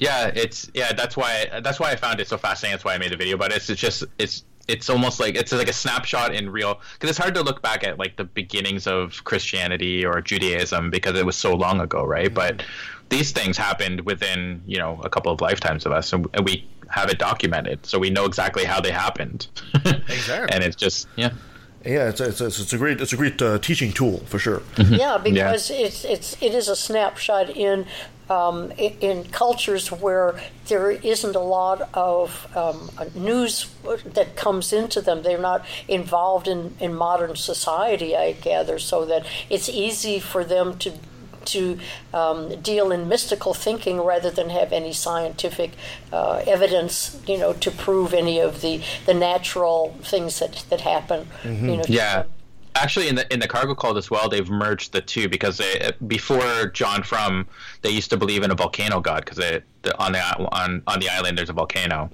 yeah, 0.00 0.26
it's 0.34 0.68
yeah. 0.74 0.92
That's 0.92 1.16
why 1.16 1.60
that's 1.62 1.78
why 1.78 1.92
I 1.92 1.96
found 1.96 2.18
it 2.18 2.26
so 2.26 2.36
fascinating. 2.36 2.74
That's 2.74 2.84
why 2.84 2.94
I 2.94 2.98
made 2.98 3.12
the 3.12 3.16
video. 3.16 3.36
But 3.36 3.52
it's, 3.52 3.70
it's 3.70 3.80
just 3.80 4.02
it's 4.18 4.42
it's 4.68 4.90
almost 4.90 5.18
like 5.18 5.34
it's 5.34 5.50
like 5.50 5.68
a 5.68 5.72
snapshot 5.72 6.34
in 6.34 6.50
real 6.50 6.80
because 6.92 7.10
it's 7.10 7.18
hard 7.18 7.34
to 7.34 7.42
look 7.42 7.62
back 7.62 7.82
at 7.82 7.98
like 7.98 8.16
the 8.16 8.24
beginnings 8.24 8.86
of 8.86 9.24
Christianity 9.24 10.04
or 10.04 10.20
Judaism 10.20 10.90
because 10.90 11.18
it 11.18 11.26
was 11.26 11.36
so 11.36 11.54
long 11.54 11.80
ago, 11.80 12.04
right? 12.04 12.32
But 12.32 12.62
these 13.08 13.32
things 13.32 13.56
happened 13.56 14.02
within 14.02 14.62
you 14.66 14.78
know 14.78 15.00
a 15.02 15.10
couple 15.10 15.32
of 15.32 15.40
lifetimes 15.40 15.86
of 15.86 15.92
us, 15.92 16.12
and, 16.12 16.26
and 16.34 16.44
we 16.44 16.68
have 16.90 17.10
it 17.10 17.18
documented, 17.18 17.84
so 17.84 17.98
we 17.98 18.10
know 18.10 18.24
exactly 18.26 18.64
how 18.64 18.80
they 18.80 18.92
happened. 18.92 19.48
Exactly. 20.08 20.54
and 20.54 20.64
it's 20.64 20.76
just 20.76 21.08
yeah. 21.16 21.30
Yeah, 21.84 22.08
it's 22.08 22.20
a, 22.20 22.28
it's 22.28 22.40
it's 22.40 22.72
a 22.72 22.76
great 22.76 23.00
it's 23.00 23.12
a 23.12 23.16
great 23.16 23.40
uh, 23.40 23.58
teaching 23.58 23.92
tool 23.92 24.18
for 24.26 24.38
sure. 24.38 24.62
Yeah, 24.76 25.16
because 25.16 25.70
it's 25.70 26.04
it's 26.04 26.36
it 26.42 26.52
is 26.52 26.68
a 26.68 26.74
snapshot 26.76 27.50
in 27.50 27.86
um, 28.30 28.72
i- 28.78 28.94
in 29.00 29.24
cultures 29.24 29.90
where 29.90 30.34
there 30.68 30.90
isn't 30.90 31.34
a 31.36 31.40
lot 31.40 31.88
of 31.94 32.46
um, 32.56 32.90
news 33.14 33.68
that 34.04 34.36
comes 34.36 34.72
into 34.72 35.00
them. 35.00 35.22
They're 35.22 35.38
not 35.38 35.64
involved 35.88 36.46
in, 36.48 36.74
in 36.80 36.94
modern 36.94 37.36
society, 37.36 38.16
I 38.16 38.32
gather, 38.32 38.78
so 38.78 39.04
that 39.06 39.24
it's 39.50 39.68
easy 39.68 40.20
for 40.20 40.44
them 40.44 40.78
to 40.78 40.92
to 41.44 41.78
um, 42.12 42.60
deal 42.60 42.92
in 42.92 43.08
mystical 43.08 43.54
thinking 43.54 43.98
rather 44.02 44.30
than 44.30 44.50
have 44.50 44.70
any 44.70 44.92
scientific 44.92 45.70
uh, 46.12 46.42
evidence, 46.46 47.18
you 47.26 47.38
know, 47.38 47.54
to 47.54 47.70
prove 47.70 48.12
any 48.12 48.38
of 48.38 48.60
the, 48.60 48.82
the 49.06 49.14
natural 49.14 49.96
things 50.02 50.40
that, 50.40 50.64
that 50.68 50.82
happen. 50.82 51.26
You 51.70 51.76
know, 51.78 51.82
to 51.84 51.92
yeah 51.92 52.22
actually 52.82 53.08
in 53.08 53.14
the 53.14 53.32
in 53.32 53.40
the 53.40 53.48
cargo 53.48 53.74
cult 53.74 53.96
as 53.96 54.10
well 54.10 54.28
they've 54.28 54.50
merged 54.50 54.92
the 54.92 55.00
two 55.00 55.28
because 55.28 55.58
they 55.58 55.92
before 56.06 56.66
John 56.74 57.02
Frum 57.02 57.46
they 57.82 57.90
used 57.90 58.10
to 58.10 58.16
believe 58.16 58.42
in 58.42 58.50
a 58.50 58.54
volcano 58.54 59.00
god 59.00 59.24
because 59.24 59.38
on 59.98 60.12
the 60.12 60.20
on 60.52 60.82
on 60.86 61.00
the 61.00 61.08
island 61.08 61.36
there's 61.36 61.50
a 61.50 61.52
volcano. 61.52 62.10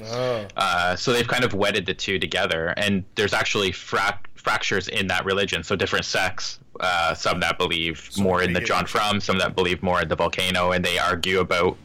Uh, 0.57 0.97
so 0.97 1.13
they've 1.13 1.29
kind 1.29 1.45
of 1.45 1.55
wedded 1.55 1.87
the 1.87 1.95
two 1.95 2.19
together 2.19 2.75
and 2.77 3.05
there's 3.15 3.33
actually 3.33 3.73
frac- 3.73 4.27
fractures 4.35 4.89
in 4.89 5.07
that 5.09 5.25
religion 5.25 5.63
so 5.63 5.75
different 5.75 6.05
sects 6.05 6.59
uh, 6.81 7.15
some 7.15 7.41
that 7.41 7.57
believe 7.59 8.11
more 8.19 8.43
in 8.43 8.53
the 8.53 8.61
John 8.61 8.87
Frum 8.87 9.21
some 9.21 9.39
that 9.39 9.55
believe 9.57 9.83
more 9.83 10.03
in 10.03 10.09
the 10.09 10.17
volcano 10.17 10.73
and 10.73 10.85
they 10.85 10.99
argue 10.99 11.41
about 11.41 11.77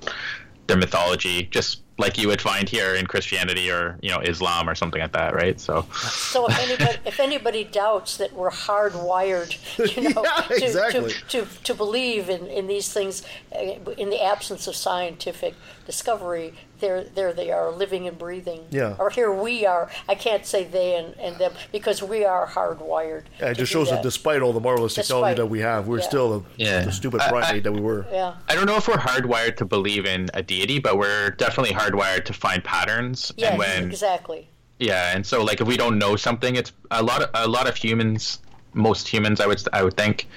their 0.68 0.78
mythology 0.78 1.44
just 1.52 1.82
like 2.00 2.18
you 2.18 2.28
would 2.28 2.42
find 2.42 2.68
here 2.68 2.96
in 2.96 3.06
Christianity 3.06 3.70
or 3.70 3.98
you 4.02 4.10
know 4.10 4.20
Islam 4.20 4.70
or 4.70 4.76
something 4.76 5.02
like 5.02 5.12
that, 5.12 5.36
right? 5.36 5.60
So 5.60 5.86
So 5.92 6.48
if 6.48 6.58
anybody, 6.60 6.98
if 7.06 7.20
anybody 7.20 7.64
doubts 7.66 8.18
that 8.18 8.34
we're 8.34 8.50
hardwired, 8.50 9.58
you 9.96 10.10
know, 10.14 10.24
Yeah, 10.24 10.42
to, 10.58 10.66
exactly. 10.66 11.12
to, 11.14 11.46
to, 11.46 11.64
to 11.64 11.74
believe 11.74 12.30
in, 12.30 12.48
in 12.48 12.68
these 12.68 12.92
things, 12.92 13.24
uh, 13.54 13.92
in 13.98 14.10
the 14.10 14.24
absence 14.24 14.68
of 14.68 14.76
scientific 14.76 15.54
discovery, 15.86 16.54
there 16.80 17.04
there 17.04 17.34
they 17.34 17.52
are, 17.52 17.72
living 17.72 18.08
and 18.08 18.18
breathing. 18.18 18.62
Yeah. 18.72 18.96
Or 19.00 19.10
here 19.10 19.32
we 19.32 19.66
are. 19.66 19.90
I 20.08 20.16
can't 20.16 20.46
say 20.46 20.64
they 20.64 20.96
and, 20.96 21.16
and 21.20 21.38
them 21.38 21.54
because 21.72 22.02
we 22.02 22.26
are 22.26 22.48
hardwired. 22.48 23.24
Yeah, 23.40 23.50
it 23.52 23.58
just 23.58 23.72
shows 23.72 23.90
that 23.90 23.98
that. 23.98 24.04
despite 24.04 24.42
all 24.42 24.54
the 24.54 24.60
marvelous 24.60 24.94
technology 24.96 25.36
that 25.36 25.46
we 25.48 25.60
have, 25.60 25.88
we're 25.88 26.00
yeah. 26.00 26.04
still 26.08 26.40
the, 26.40 26.46
Yeah. 26.58 26.82
the 26.86 26.92
stupid 26.92 27.22
I- 27.22 27.28
I- 27.28 27.30
primate 27.30 27.64
that 27.64 27.72
we 27.72 27.82
were. 27.82 28.06
Yeah. 28.12 28.36
I 28.48 28.56
don't 28.56 28.66
know 28.66 28.76
if 28.78 28.88
we're 28.88 28.96
hardwired 28.96 29.58
to 29.58 29.66
believe 29.66 30.06
in 30.06 30.30
a 30.34 30.42
deity, 30.44 30.80
but 30.80 30.98
we're 30.98 31.32
definitely 31.32 31.74
hardwired 31.76 32.26
to 32.26 32.34
find 32.34 32.64
patterns. 32.64 33.32
Yes, 33.38 33.52
and 33.52 33.60
when 33.60 33.84
exactly. 33.86 34.50
yeah, 34.80 35.16
and 35.16 35.26
so 35.26 35.44
like 35.44 35.62
if 35.62 35.68
we 35.68 35.78
don't 35.78 35.98
know 35.98 36.16
something, 36.16 36.56
it's 36.56 36.72
a 36.92 37.02
lot 37.04 37.22
of 37.22 37.30
a 37.34 37.48
lot 37.48 37.68
of 37.68 37.76
humans, 37.76 38.40
most 38.74 39.08
humans, 39.08 39.40
I 39.42 39.48
would 39.48 39.62
I 39.74 39.84
would 39.84 39.98
think, 39.98 40.28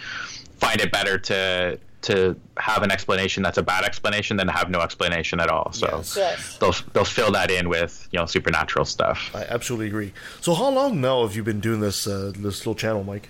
find 0.59 0.80
it 0.80 0.90
better 0.93 1.18
to 1.18 1.78
to 2.03 2.36
have 2.57 2.82
an 2.82 2.90
explanation 2.90 3.42
that's 3.42 3.59
a 3.59 3.62
bad 3.62 3.84
explanation 3.84 4.36
than 4.36 4.46
to 4.48 4.53
have 4.53 4.70
no 4.70 4.80
explanation 4.80 5.40
at 5.40 5.48
all. 5.48 5.72
So 5.72 6.03
Yes. 6.16 6.59
they'll 6.59 6.74
they'll 6.92 7.05
fill 7.05 7.30
that 7.32 7.50
in 7.50 7.68
with 7.68 8.09
you 8.12 8.18
know 8.18 8.26
supernatural 8.26 8.84
stuff. 8.84 9.30
I 9.34 9.44
absolutely 9.44 9.86
agree. 9.88 10.12
So 10.40 10.55
how 10.55 10.70
long 10.70 11.00
now 11.00 11.22
have 11.26 11.34
you 11.36 11.42
been 11.42 11.61
doing 11.61 11.80
this 11.80 12.07
uh, 12.07 12.32
this 12.36 12.61
little 12.61 12.74
channel, 12.74 13.05
Mike? 13.05 13.28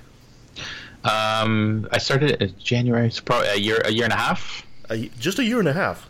Um, 1.05 1.89
I 1.91 1.99
started 1.99 2.41
in 2.41 2.55
January, 2.59 3.07
it's 3.09 3.21
probably 3.21 3.49
a 3.49 3.57
year 3.57 3.83
a 3.85 3.91
year 3.91 4.05
and 4.05 4.13
a 4.13 4.17
half. 4.17 4.65
A, 4.91 5.09
just 5.19 5.39
a 5.39 5.45
year 5.45 5.59
and 5.59 5.69
a 5.69 5.73
half. 5.73 6.09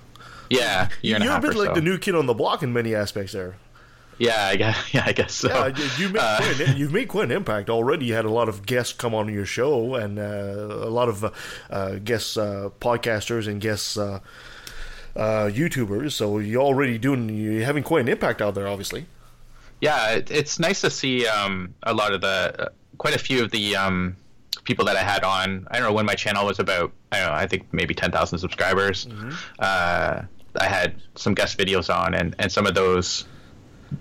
Yeah, 0.50 0.88
year 1.00 1.14
and 1.16 1.24
You're 1.24 1.30
a 1.32 1.34
half 1.36 1.42
bit 1.42 1.52
or 1.54 1.58
like 1.58 1.68
so. 1.68 1.74
the 1.76 1.80
new 1.80 1.96
kid 1.98 2.14
on 2.14 2.26
the 2.26 2.34
block 2.34 2.62
in 2.62 2.72
many 2.72 2.94
aspects 2.94 3.32
there. 3.32 3.56
Yeah, 4.22 4.46
I 4.52 4.56
guess. 4.56 4.76
Yeah, 4.94 5.02
I 5.06 5.12
guess 5.12 5.32
so. 5.34 5.48
Yeah, 5.48 5.88
you, 5.98 6.08
made 6.10 6.20
Uh, 6.20 6.36
quite 6.38 6.60
an, 6.60 6.76
you've 6.80 6.92
made 6.92 7.08
quite 7.08 7.24
an 7.24 7.32
impact 7.32 7.68
already. 7.70 8.06
You 8.06 8.14
had 8.14 8.24
a 8.24 8.30
lot 8.30 8.48
of 8.48 8.64
guests 8.66 8.92
come 8.92 9.14
on 9.14 9.32
your 9.32 9.46
show, 9.46 9.96
and 9.96 10.18
uh, 10.18 10.22
a 10.22 10.92
lot 10.98 11.08
of 11.08 11.24
uh, 11.24 11.30
uh, 11.70 11.94
guest 11.96 12.38
uh, 12.38 12.70
podcasters 12.80 13.48
and 13.48 13.60
guest 13.60 13.98
uh, 13.98 14.20
uh, 15.16 15.50
YouTubers. 15.50 16.12
So 16.12 16.38
you're 16.38 16.62
already 16.62 16.98
doing. 16.98 17.28
You're 17.30 17.64
having 17.64 17.82
quite 17.82 18.02
an 18.02 18.08
impact 18.08 18.40
out 18.40 18.54
there, 18.54 18.68
obviously. 18.68 19.06
yeah, 19.80 20.12
it, 20.12 20.30
it's 20.30 20.58
nice 20.60 20.80
to 20.82 20.90
see 20.90 21.26
um, 21.26 21.74
a 21.82 21.92
lot 21.92 22.12
of 22.12 22.20
the, 22.20 22.54
uh, 22.66 22.68
quite 22.98 23.16
a 23.16 23.18
few 23.18 23.42
of 23.42 23.50
the 23.50 23.74
um, 23.74 24.16
people 24.64 24.84
that 24.84 24.96
I 24.96 25.02
had 25.02 25.24
on. 25.24 25.66
I 25.70 25.78
don't 25.78 25.88
know 25.88 25.92
when 25.94 26.06
my 26.06 26.14
channel 26.14 26.46
was 26.46 26.60
about. 26.60 26.92
I 27.10 27.18
don't 27.18 27.26
know. 27.28 27.34
I 27.34 27.46
think 27.48 27.62
maybe 27.72 27.94
ten 27.94 28.12
thousand 28.12 28.38
subscribers. 28.38 29.08
Uh, 29.58 30.22
I 30.60 30.64
had 30.68 30.94
some 31.16 31.34
guest 31.34 31.58
videos 31.58 31.92
on, 31.92 32.14
and 32.14 32.36
and 32.38 32.52
some 32.52 32.66
of 32.66 32.74
those 32.74 33.24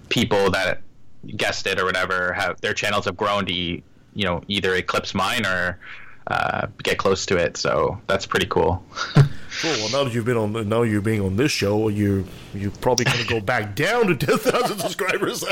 people 0.09 0.51
that 0.51 0.81
guessed 1.37 1.67
it 1.67 1.79
or 1.79 1.85
whatever 1.85 2.33
have 2.33 2.59
their 2.61 2.73
channels 2.73 3.05
have 3.05 3.15
grown 3.15 3.45
to 3.45 3.53
you 3.53 3.81
know 4.15 4.41
either 4.47 4.73
eclipse 4.75 5.13
mine 5.13 5.45
or 5.45 5.79
uh, 6.27 6.67
get 6.83 6.97
close 6.97 7.25
to 7.25 7.37
it. 7.37 7.57
So 7.57 7.99
that's 8.07 8.25
pretty 8.25 8.47
cool. 8.47 8.83
Cool. 9.61 9.71
Well, 9.71 9.89
now 9.89 10.03
that 10.05 10.13
you've 10.13 10.23
been 10.23 10.37
on, 10.37 10.69
now 10.69 10.83
you're 10.83 11.01
being 11.01 11.19
on 11.19 11.35
this 11.35 11.51
show, 11.51 11.89
you 11.89 12.25
you're 12.53 12.71
probably 12.71 13.03
going 13.03 13.17
to 13.17 13.27
go 13.27 13.41
back 13.41 13.75
down 13.75 14.07
to 14.07 14.15
ten 14.15 14.37
thousand 14.37 14.79
subscribers. 14.85 15.43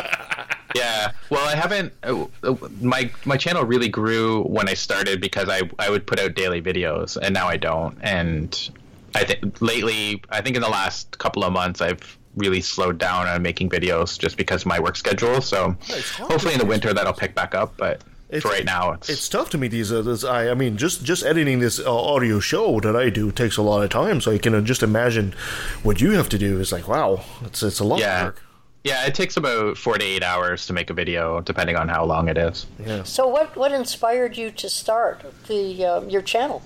yeah 0.74 1.12
well 1.30 1.46
i 1.48 1.56
haven't 1.56 1.92
uh, 2.04 2.26
uh, 2.44 2.56
my 2.80 3.12
my 3.26 3.36
channel 3.36 3.64
really 3.66 3.90
grew 3.90 4.44
when 4.44 4.70
i 4.70 4.74
started 4.76 5.20
because 5.20 5.50
i 5.50 5.62
i 5.80 5.90
would 5.90 6.06
put 6.06 6.20
out 6.20 6.36
daily 6.36 6.62
videos 6.62 7.18
and 7.18 7.34
now 7.34 7.48
i 7.48 7.58
don't 7.58 7.98
and 8.02 8.70
i 9.16 9.24
think 9.24 9.60
lately 9.62 10.22
i 10.30 10.40
think 10.42 10.56
in 10.56 10.62
the 10.62 10.70
last 10.70 11.18
couple 11.18 11.44
of 11.44 11.52
months 11.52 11.82
i've 11.82 12.18
really 12.36 12.62
slowed 12.62 12.98
down 12.98 13.28
on 13.28 13.42
making 13.42 13.70
videos 13.70 14.18
just 14.18 14.38
because 14.38 14.62
of 14.62 14.68
my 14.68 14.80
work 14.80 14.96
schedule 14.96 15.42
so 15.42 15.76
hopefully 16.18 16.54
in 16.54 16.60
the 16.60 16.66
winter 16.66 16.94
that'll 16.94 17.14
pick 17.14 17.34
back 17.36 17.56
up 17.56 17.76
but 17.78 18.02
for 18.42 18.50
right 18.50 18.64
now 18.66 18.92
it's 18.92 19.10
It's 19.10 19.28
tough 19.28 19.50
to 19.50 19.58
me 19.58 19.68
these. 19.68 19.92
Uh, 19.92 20.04
this, 20.04 20.24
I, 20.24 20.50
I 20.50 20.54
mean, 20.54 20.78
just 20.78 21.04
just 21.04 21.26
editing 21.26 21.58
this 21.62 21.80
uh, 21.80 21.92
audio 21.92 22.40
show 22.40 22.80
that 22.82 22.96
I 22.96 23.10
do 23.10 23.32
takes 23.32 23.58
a 23.58 23.64
lot 23.64 23.82
of 23.82 23.90
time. 23.90 24.22
So 24.22 24.30
you 24.30 24.38
can 24.38 24.54
uh, 24.54 24.62
just 24.62 24.84
imagine 24.84 25.34
what 25.82 26.00
you 26.00 26.12
have 26.12 26.30
to 26.30 26.38
do. 26.38 26.60
It's 26.60 26.72
like, 26.72 26.88
wow, 26.88 27.24
it's 27.44 27.64
it's 27.64 27.80
a 27.80 27.84
lot 27.84 27.98
yeah 28.00 28.20
of 28.20 28.26
work. 28.28 28.44
yeah 28.84 29.08
it 29.08 29.16
takes 29.16 29.36
about 29.36 29.78
four 29.80 29.98
to 29.98 30.06
eight 30.06 30.22
hours 30.22 30.68
to 30.68 30.74
make 30.74 30.92
a 30.92 30.94
video 30.94 31.42
depending 31.42 31.76
on 31.76 31.90
how 31.90 32.06
long 32.06 32.30
it 32.30 32.38
is 32.38 32.68
Yeah. 32.78 33.02
So 33.02 33.28
what 33.28 33.56
what 33.56 33.72
inspired 33.72 34.38
you 34.38 34.52
to 34.52 34.70
start 34.70 35.26
the 35.48 35.84
uh, 35.84 36.02
your 36.02 36.22
channel? 36.22 36.62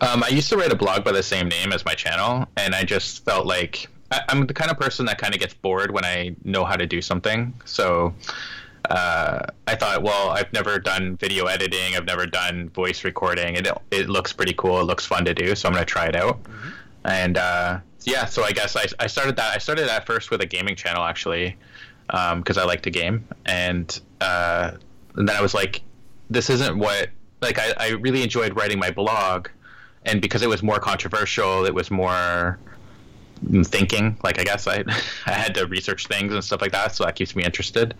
Um, 0.00 0.22
I 0.22 0.28
used 0.28 0.48
to 0.50 0.56
write 0.56 0.70
a 0.70 0.76
blog 0.76 1.02
by 1.02 1.10
the 1.10 1.24
same 1.24 1.48
name 1.48 1.72
as 1.72 1.84
my 1.84 1.94
channel, 1.94 2.46
and 2.56 2.72
I 2.72 2.84
just 2.84 3.24
felt 3.24 3.46
like 3.46 3.88
I, 4.10 4.22
I'm 4.28 4.46
the 4.46 4.54
kind 4.54 4.70
of 4.70 4.78
person 4.78 5.06
that 5.06 5.18
kind 5.18 5.34
of 5.34 5.40
gets 5.40 5.54
bored 5.54 5.90
when 5.90 6.04
I 6.04 6.34
know 6.44 6.64
how 6.64 6.76
to 6.76 6.86
do 6.86 7.02
something. 7.02 7.54
So 7.64 8.14
uh, 8.90 9.46
I 9.66 9.74
thought, 9.74 10.02
well, 10.02 10.30
I've 10.30 10.52
never 10.52 10.78
done 10.78 11.16
video 11.16 11.46
editing, 11.46 11.96
I've 11.96 12.06
never 12.06 12.26
done 12.26 12.68
voice 12.70 13.04
recording, 13.04 13.56
and 13.56 13.66
it, 13.66 13.74
it 13.90 14.08
looks 14.08 14.32
pretty 14.32 14.54
cool. 14.54 14.80
It 14.80 14.84
looks 14.84 15.04
fun 15.04 15.24
to 15.24 15.34
do, 15.34 15.54
so 15.54 15.68
I'm 15.68 15.74
going 15.74 15.84
to 15.84 15.90
try 15.90 16.06
it 16.06 16.16
out. 16.16 16.38
And 17.04 17.36
uh, 17.38 17.80
yeah, 18.04 18.26
so 18.26 18.44
I 18.44 18.52
guess 18.52 18.76
I, 18.76 18.86
I 19.00 19.06
started 19.06 19.36
that. 19.36 19.54
I 19.54 19.58
started 19.58 19.88
that 19.88 20.06
first 20.06 20.30
with 20.30 20.40
a 20.40 20.46
gaming 20.46 20.76
channel 20.76 21.02
actually, 21.04 21.56
because 22.06 22.56
I 22.56 22.64
like 22.64 22.82
to 22.82 22.90
game, 22.90 23.26
and 23.44 24.00
uh, 24.20 24.72
and 25.16 25.28
then 25.28 25.36
I 25.36 25.40
was 25.40 25.54
like, 25.54 25.82
this 26.30 26.50
isn't 26.50 26.78
what 26.78 27.10
like 27.42 27.58
I, 27.58 27.74
I 27.78 27.88
really 27.90 28.22
enjoyed 28.22 28.56
writing 28.56 28.78
my 28.78 28.90
blog, 28.90 29.48
and 30.04 30.22
because 30.22 30.42
it 30.42 30.48
was 30.48 30.62
more 30.62 30.78
controversial, 30.78 31.66
it 31.66 31.74
was 31.74 31.90
more 31.90 32.58
thinking. 33.64 34.18
Like 34.22 34.38
I 34.38 34.44
guess 34.44 34.66
I 34.66 34.84
I 35.26 35.32
had 35.32 35.54
to 35.54 35.66
research 35.66 36.06
things 36.06 36.32
and 36.32 36.42
stuff 36.42 36.60
like 36.60 36.72
that, 36.72 36.94
so 36.94 37.04
that 37.04 37.16
keeps 37.16 37.34
me 37.36 37.44
interested. 37.44 37.94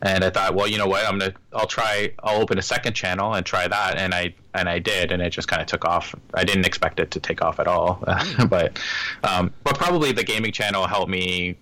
And 0.00 0.22
I 0.22 0.30
thought, 0.30 0.54
well, 0.54 0.68
you 0.68 0.78
know 0.78 0.86
what, 0.86 1.04
I'm 1.04 1.18
gonna 1.18 1.34
I'll 1.52 1.66
try 1.66 2.12
I'll 2.22 2.40
open 2.40 2.58
a 2.58 2.62
second 2.62 2.94
channel 2.94 3.34
and 3.34 3.44
try 3.44 3.66
that, 3.66 3.98
and 3.98 4.14
I 4.14 4.34
and 4.54 4.68
I 4.68 4.78
did, 4.78 5.12
and 5.12 5.22
it 5.22 5.30
just 5.30 5.48
kind 5.48 5.60
of 5.60 5.68
took 5.68 5.84
off. 5.84 6.14
I 6.34 6.44
didn't 6.44 6.66
expect 6.66 7.00
it 7.00 7.10
to 7.12 7.20
take 7.20 7.42
off 7.42 7.60
at 7.60 7.66
all, 7.66 8.02
but 8.48 8.78
um, 9.24 9.52
but 9.64 9.76
probably 9.76 10.12
the 10.12 10.24
gaming 10.24 10.52
channel 10.52 10.86
helped 10.86 11.10
me 11.10 11.56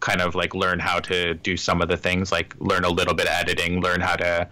kind 0.00 0.20
of 0.20 0.34
like 0.34 0.54
learn 0.54 0.78
how 0.78 1.00
to 1.00 1.34
do 1.34 1.56
some 1.56 1.80
of 1.80 1.88
the 1.88 1.96
things, 1.96 2.30
like 2.30 2.54
learn 2.58 2.84
a 2.84 2.90
little 2.90 3.14
bit 3.14 3.26
of 3.26 3.32
editing, 3.32 3.80
learn 3.80 4.00
how 4.00 4.16
to 4.16 4.46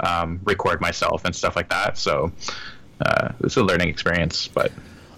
um, 0.00 0.40
record 0.44 0.80
myself 0.80 1.24
and 1.24 1.34
stuff 1.34 1.56
like 1.56 1.70
that. 1.70 1.96
So 1.96 2.30
uh, 3.00 3.32
it's 3.40 3.56
a 3.56 3.62
learning 3.62 3.88
experience, 3.88 4.48
but 4.48 4.70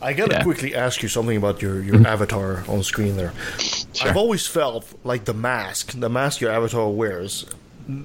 I 0.03 0.13
gotta 0.15 0.33
Yeah. 0.37 0.43
quickly 0.43 0.75
ask 0.75 1.03
you 1.03 1.09
something 1.09 1.37
about 1.37 1.61
your, 1.61 1.83
your 1.83 2.07
avatar 2.07 2.65
on 2.69 2.83
screen 2.83 3.17
there. 3.17 3.33
I've 4.03 4.17
always 4.17 4.47
felt 4.47 4.87
like 5.05 5.25
the 5.27 5.35
mask, 5.35 5.93
the 5.99 6.09
mask 6.09 6.41
your 6.41 6.51
avatar 6.51 6.89
wears, 6.89 7.45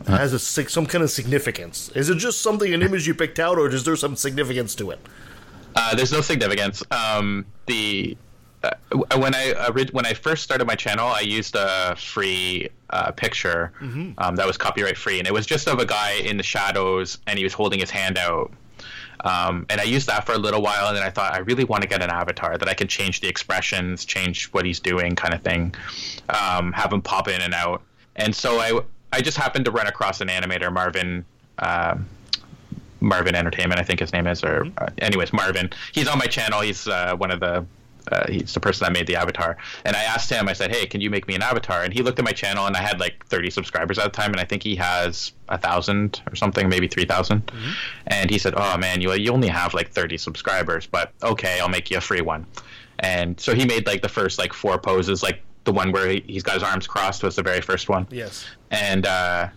has 0.08 0.34
a 0.34 0.40
some 0.40 0.86
kind 0.88 1.04
of 1.04 1.12
significance. 1.12 1.90
Is 1.96 2.10
it 2.10 2.18
just 2.18 2.42
something, 2.42 2.74
an 2.74 2.82
image 2.82 3.08
you 3.08 3.14
picked 3.14 3.40
out, 3.40 3.58
or 3.58 3.70
is 3.70 3.84
there 3.84 3.96
some 3.96 4.16
significance 4.16 4.74
to 4.76 4.92
it? 4.92 5.00
Uh, 5.76 5.94
there's 5.96 6.12
no 6.12 6.22
significance. 6.22 6.84
Um, 6.92 7.46
the 7.68 8.18
uh, 8.64 8.72
when 9.18 9.36
I 9.36 9.54
orig- 9.70 9.92
when 9.92 10.06
I 10.08 10.14
first 10.16 10.42
started 10.44 10.66
my 10.66 10.74
channel, 10.76 11.08
I 11.08 11.20
used 11.20 11.56
a 11.56 11.96
free 11.98 12.70
uh, 12.90 13.12
picture 13.12 13.72
Mhm. 13.82 14.16
um, 14.18 14.36
that 14.38 14.48
was 14.48 14.58
copyright 14.58 14.98
free, 14.98 15.20
and 15.20 15.28
it 15.28 15.34
was 15.34 15.46
just 15.46 15.68
of 15.68 15.78
a 15.80 15.86
guy 15.86 16.14
in 16.14 16.38
the 16.38 16.44
shadows, 16.44 17.20
and 17.28 17.38
he 17.38 17.44
was 17.44 17.54
holding 17.54 17.80
his 17.80 17.92
hand 17.92 18.18
out. 18.18 18.52
Um, 19.22 19.66
and 19.70 19.80
I 19.80 19.84
used 19.84 20.08
that 20.08 20.26
for 20.26 20.34
a 20.34 20.38
little 20.38 20.62
while, 20.62 20.88
and 20.88 20.96
then 20.96 21.04
I 21.04 21.10
thought 21.10 21.34
I 21.34 21.40
really 21.40 21.64
want 21.64 21.84
to 21.84 21.88
get 21.88 22.02
an 22.02 22.10
avatar 22.10 22.58
that 22.58 22.68
I 22.68 22.74
can 22.74 22.88
change 22.88 23.22
the 23.22 23.28
expressions, 23.28 24.06
change 24.06 24.46
what 24.48 24.66
he's 24.66 24.80
doing, 24.80 25.16
kind 25.16 25.34
of 25.34 25.42
thing, 25.42 25.74
um, 26.30 26.74
have 26.74 26.92
him 26.92 27.02
pop 27.02 27.28
in 27.28 27.42
and 27.42 27.54
out. 27.54 27.82
And 28.16 28.36
so 28.36 28.60
I 28.60 28.80
I 29.12 29.22
just 29.22 29.38
happened 29.38 29.66
to 29.66 29.72
run 29.72 29.88
across 29.88 30.22
an 30.22 30.28
animator, 30.28 30.72
Marvin. 30.72 31.26
Um, 31.60 32.08
Marvin 33.02 33.36
Entertainment, 33.36 33.80
I 33.80 33.84
think 33.84 34.00
his 34.00 34.12
name 34.14 34.26
is, 34.26 34.44
or 34.44 34.66
uh, 34.80 34.88
anyways, 34.98 35.32
Marvin. 35.32 35.70
He's 35.92 36.08
on 36.08 36.18
my 36.18 36.26
channel. 36.26 36.62
He's 36.62 36.88
uh, 36.88 37.16
one 37.16 37.32
of 37.32 37.40
the. 37.40 37.66
Uh, 38.12 38.26
he's 38.32 38.54
the 38.54 38.60
person 38.60 38.86
that 38.86 38.92
made 38.94 39.08
the 39.08 39.16
avatar, 39.16 39.58
and 39.84 39.96
I 39.96 40.04
asked 40.04 40.30
him. 40.30 40.48
I 40.48 40.54
said, 40.54 40.72
"Hey, 40.76 40.86
can 40.86 41.02
you 41.02 41.10
make 41.10 41.28
me 41.28 41.36
an 41.36 41.42
avatar?" 41.42 41.84
And 41.84 41.94
he 41.94 42.02
looked 42.04 42.20
at 42.20 42.26
my 42.26 42.32
channel, 42.32 42.66
and 42.68 42.76
I 42.78 42.82
had 42.82 43.00
like 43.00 43.26
30 43.28 43.50
subscribers 43.50 43.98
at 43.98 44.04
the 44.06 44.10
time, 44.12 44.32
and 44.32 44.40
I 44.40 44.46
think 44.46 44.64
he 44.64 44.76
has 44.76 45.32
a 45.50 45.58
thousand 45.58 46.22
or 46.30 46.36
something, 46.36 46.70
maybe 46.70 46.88
3,000. 46.88 47.52
And 48.08 48.30
he 48.30 48.38
said, 48.38 48.54
"Oh 48.58 48.78
man, 48.78 49.02
you 49.02 49.12
you 49.14 49.32
only 49.32 49.48
have 49.48 49.74
like 49.74 49.92
30 49.92 50.18
subscribers, 50.18 50.86
but 50.88 51.12
okay, 51.24 51.60
I'll 51.60 51.70
make 51.70 51.90
you 51.92 51.98
a 51.98 52.02
free 52.02 52.22
one." 52.22 52.46
And 53.00 53.40
so 53.40 53.54
he 53.56 53.66
made 53.66 53.86
like 53.88 54.02
the 54.02 54.10
first 54.10 54.40
like 54.40 54.54
four 54.54 54.78
poses, 54.78 55.22
like 55.24 55.42
the 55.66 55.74
one 55.74 55.92
where 55.92 56.08
he, 56.10 56.24
he's 56.28 56.44
got 56.44 56.54
his 56.54 56.64
arms 56.64 56.86
crossed 56.88 57.24
was 57.24 57.36
the 57.36 57.42
very 57.44 57.60
first 57.60 57.90
one 57.90 58.06
Yes. 58.12 58.46
and 58.70 59.08
uh, 59.08 59.50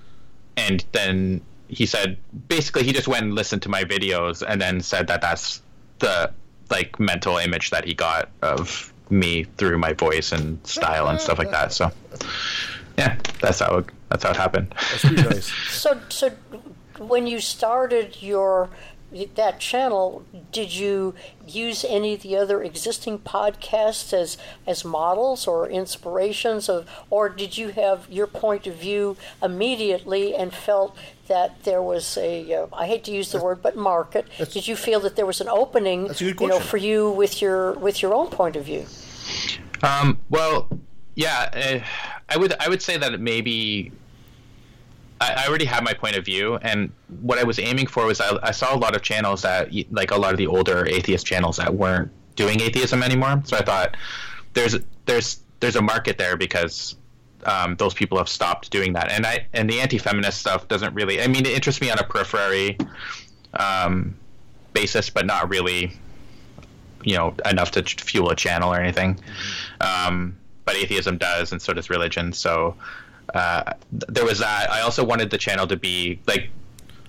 and 0.56 0.82
then 0.92 1.42
he 1.68 1.84
said 1.84 2.16
basically 2.48 2.82
he 2.82 2.92
just 2.94 3.06
went 3.06 3.24
and 3.24 3.34
listened 3.34 3.60
to 3.62 3.68
my 3.68 3.84
videos 3.84 4.42
and 4.42 4.58
then 4.58 4.80
said 4.80 5.06
that 5.08 5.20
that's 5.20 5.60
the 5.98 6.32
like 6.70 6.98
mental 7.00 7.38
image 7.38 7.70
that 7.70 7.84
he 7.84 7.94
got 7.94 8.30
of 8.42 8.92
me 9.10 9.44
through 9.56 9.78
my 9.78 9.92
voice 9.92 10.32
and 10.32 10.64
style 10.66 11.08
and 11.08 11.20
stuff 11.20 11.38
like 11.38 11.50
that. 11.50 11.72
So 11.72 11.90
yeah, 12.96 13.16
that's 13.40 13.60
how 13.60 13.78
it, 13.78 13.86
that's 14.10 14.24
how 14.24 14.30
it 14.30 14.36
happened. 14.36 14.74
That's 14.90 15.00
pretty 15.04 15.22
nice. 15.22 15.52
So 15.68 16.00
so 16.08 16.32
when 16.98 17.26
you 17.26 17.40
started 17.40 18.22
your 18.22 18.70
that 19.36 19.58
channel, 19.58 20.22
did 20.52 20.74
you 20.74 21.14
use 21.46 21.82
any 21.82 22.12
of 22.14 22.20
the 22.20 22.36
other 22.36 22.62
existing 22.62 23.20
podcasts 23.20 24.12
as 24.12 24.36
as 24.66 24.84
models 24.84 25.46
or 25.46 25.68
inspirations 25.68 26.68
of, 26.68 26.86
or 27.08 27.30
did 27.30 27.56
you 27.56 27.70
have 27.70 28.06
your 28.10 28.26
point 28.26 28.66
of 28.66 28.74
view 28.74 29.16
immediately 29.42 30.34
and 30.34 30.52
felt 30.52 30.96
that 31.28 31.62
there 31.64 31.82
was 31.82 32.16
a 32.18 32.54
uh, 32.54 32.66
I 32.72 32.86
hate 32.86 33.04
to 33.04 33.12
use 33.12 33.32
the 33.32 33.42
word 33.42 33.62
but 33.62 33.76
market? 33.76 34.26
Did 34.38 34.66
you 34.66 34.76
feel 34.76 35.00
that 35.00 35.16
there 35.16 35.26
was 35.26 35.40
an 35.40 35.48
opening, 35.48 36.08
That's 36.08 36.20
a 36.20 36.32
good 36.32 36.40
you 36.40 36.48
know, 36.48 36.60
for 36.60 36.76
you 36.76 37.10
with 37.10 37.40
your 37.40 37.72
with 37.74 38.02
your 38.02 38.14
own 38.14 38.28
point 38.28 38.56
of 38.56 38.64
view? 38.64 38.86
Um, 39.82 40.18
well, 40.28 40.68
yeah, 41.14 41.82
uh, 41.82 41.86
I 42.28 42.36
would 42.36 42.54
I 42.60 42.68
would 42.68 42.82
say 42.82 42.96
that 42.96 43.14
it 43.14 43.20
maybe 43.20 43.92
I, 45.20 45.44
I 45.44 45.48
already 45.48 45.64
had 45.64 45.84
my 45.84 45.92
point 45.92 46.16
of 46.16 46.24
view, 46.24 46.56
and 46.56 46.92
what 47.20 47.38
I 47.38 47.44
was 47.44 47.58
aiming 47.58 47.86
for 47.86 48.06
was 48.06 48.20
I, 48.20 48.38
I 48.42 48.50
saw 48.50 48.74
a 48.74 48.78
lot 48.78 48.94
of 48.94 49.02
channels 49.02 49.42
that 49.42 49.70
like 49.90 50.10
a 50.10 50.16
lot 50.16 50.32
of 50.32 50.38
the 50.38 50.46
older 50.46 50.86
atheist 50.86 51.26
channels 51.26 51.56
that 51.56 51.74
weren't 51.74 52.10
doing 52.36 52.60
atheism 52.60 53.02
anymore. 53.02 53.42
So 53.44 53.56
I 53.56 53.62
thought 53.62 53.96
there's 54.54 54.76
there's 55.06 55.42
there's 55.60 55.76
a 55.76 55.82
market 55.82 56.18
there 56.18 56.36
because 56.36 56.94
um, 57.44 57.76
those 57.76 57.94
people 57.94 58.18
have 58.18 58.28
stopped 58.28 58.70
doing 58.70 58.92
that, 58.94 59.10
and 59.10 59.26
I 59.26 59.46
and 59.52 59.68
the 59.68 59.80
anti-feminist 59.80 60.38
stuff 60.38 60.68
doesn't 60.68 60.94
really. 60.94 61.20
I 61.20 61.26
mean, 61.26 61.46
it 61.46 61.52
interests 61.52 61.80
me 61.80 61.90
on 61.90 61.98
a 61.98 62.04
periphery 62.04 62.78
um, 63.54 64.16
basis, 64.72 65.10
but 65.10 65.26
not 65.26 65.48
really 65.48 65.92
you 67.04 67.16
know 67.16 67.34
enough 67.48 67.70
to 67.72 67.82
fuel 67.82 68.30
a 68.30 68.36
channel 68.36 68.72
or 68.72 68.80
anything. 68.80 69.18
Um, 69.80 70.36
but 70.64 70.76
atheism 70.76 71.18
does, 71.18 71.52
and 71.52 71.62
so 71.62 71.72
does 71.72 71.88
religion. 71.88 72.32
So 72.32 72.74
uh, 73.34 73.72
th- 73.90 74.04
there 74.08 74.24
was 74.24 74.38
that. 74.40 74.70
I 74.70 74.80
also 74.80 75.04
wanted 75.04 75.30
the 75.30 75.38
channel 75.38 75.66
to 75.66 75.76
be 75.76 76.20
like 76.26 76.50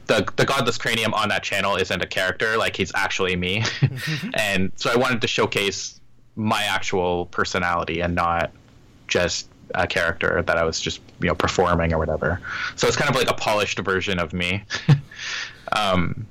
the 0.08 0.28
the 0.36 0.46
godless 0.46 0.78
cranium 0.78 1.14
on 1.14 1.30
that 1.30 1.44
channel 1.44 1.76
isn't 1.76 2.02
a 2.02 2.08
character; 2.08 2.58
like 2.58 2.76
he's 2.76 2.92
actually 2.96 3.36
me. 3.36 3.64
and 4.34 4.72
so 4.76 4.92
I 4.92 4.96
wanted 4.96 5.22
to 5.22 5.28
showcase 5.28 6.00
my 6.36 6.64
actual 6.64 7.26
personality 7.26 8.00
and 8.00 8.16
not 8.16 8.52
just 9.08 9.49
a 9.76 9.88
character 9.88 10.42
that 10.44 10.58
I 10.58 10.64
was 10.64 10.80
just 10.80 11.02
you 11.22 11.28
know 11.28 11.36
performing 11.36 11.94
or 11.94 11.98
whatever. 11.98 12.42
So 12.76 12.88
it's 12.88 12.98
kind 12.98 13.10
of 13.10 13.16
like 13.16 13.30
a 13.30 13.34
polished 13.34 13.80
version 13.80 14.20
of 14.20 14.34
me. 14.34 14.64
um, 15.72 16.26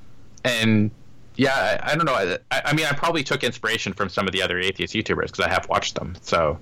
and 0.44 0.90
yeah, 1.36 1.78
I, 1.82 1.92
I 1.92 1.96
don't 1.96 2.04
know. 2.04 2.14
I, 2.14 2.38
I 2.50 2.72
mean, 2.74 2.86
I 2.86 2.92
probably 2.92 3.22
took 3.22 3.44
inspiration 3.44 3.92
from 3.92 4.08
some 4.08 4.26
of 4.26 4.32
the 4.32 4.42
other 4.42 4.58
atheist 4.58 4.94
YouTubers 4.94 5.26
because 5.26 5.40
I 5.40 5.48
have 5.48 5.68
watched 5.68 5.94
them. 5.94 6.16
So 6.20 6.58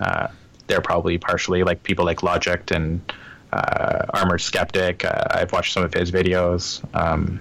uh, 0.00 0.28
they're 0.68 0.80
probably 0.80 1.18
partially 1.18 1.64
like 1.64 1.82
people 1.82 2.04
like 2.04 2.22
Logic 2.22 2.70
and 2.70 3.00
uh, 3.52 4.06
Armored 4.10 4.40
Skeptic. 4.40 5.04
Uh, 5.04 5.24
I've 5.30 5.52
watched 5.52 5.72
some 5.72 5.82
of 5.82 5.92
his 5.92 6.10
videos. 6.10 6.82
Um, 6.94 7.40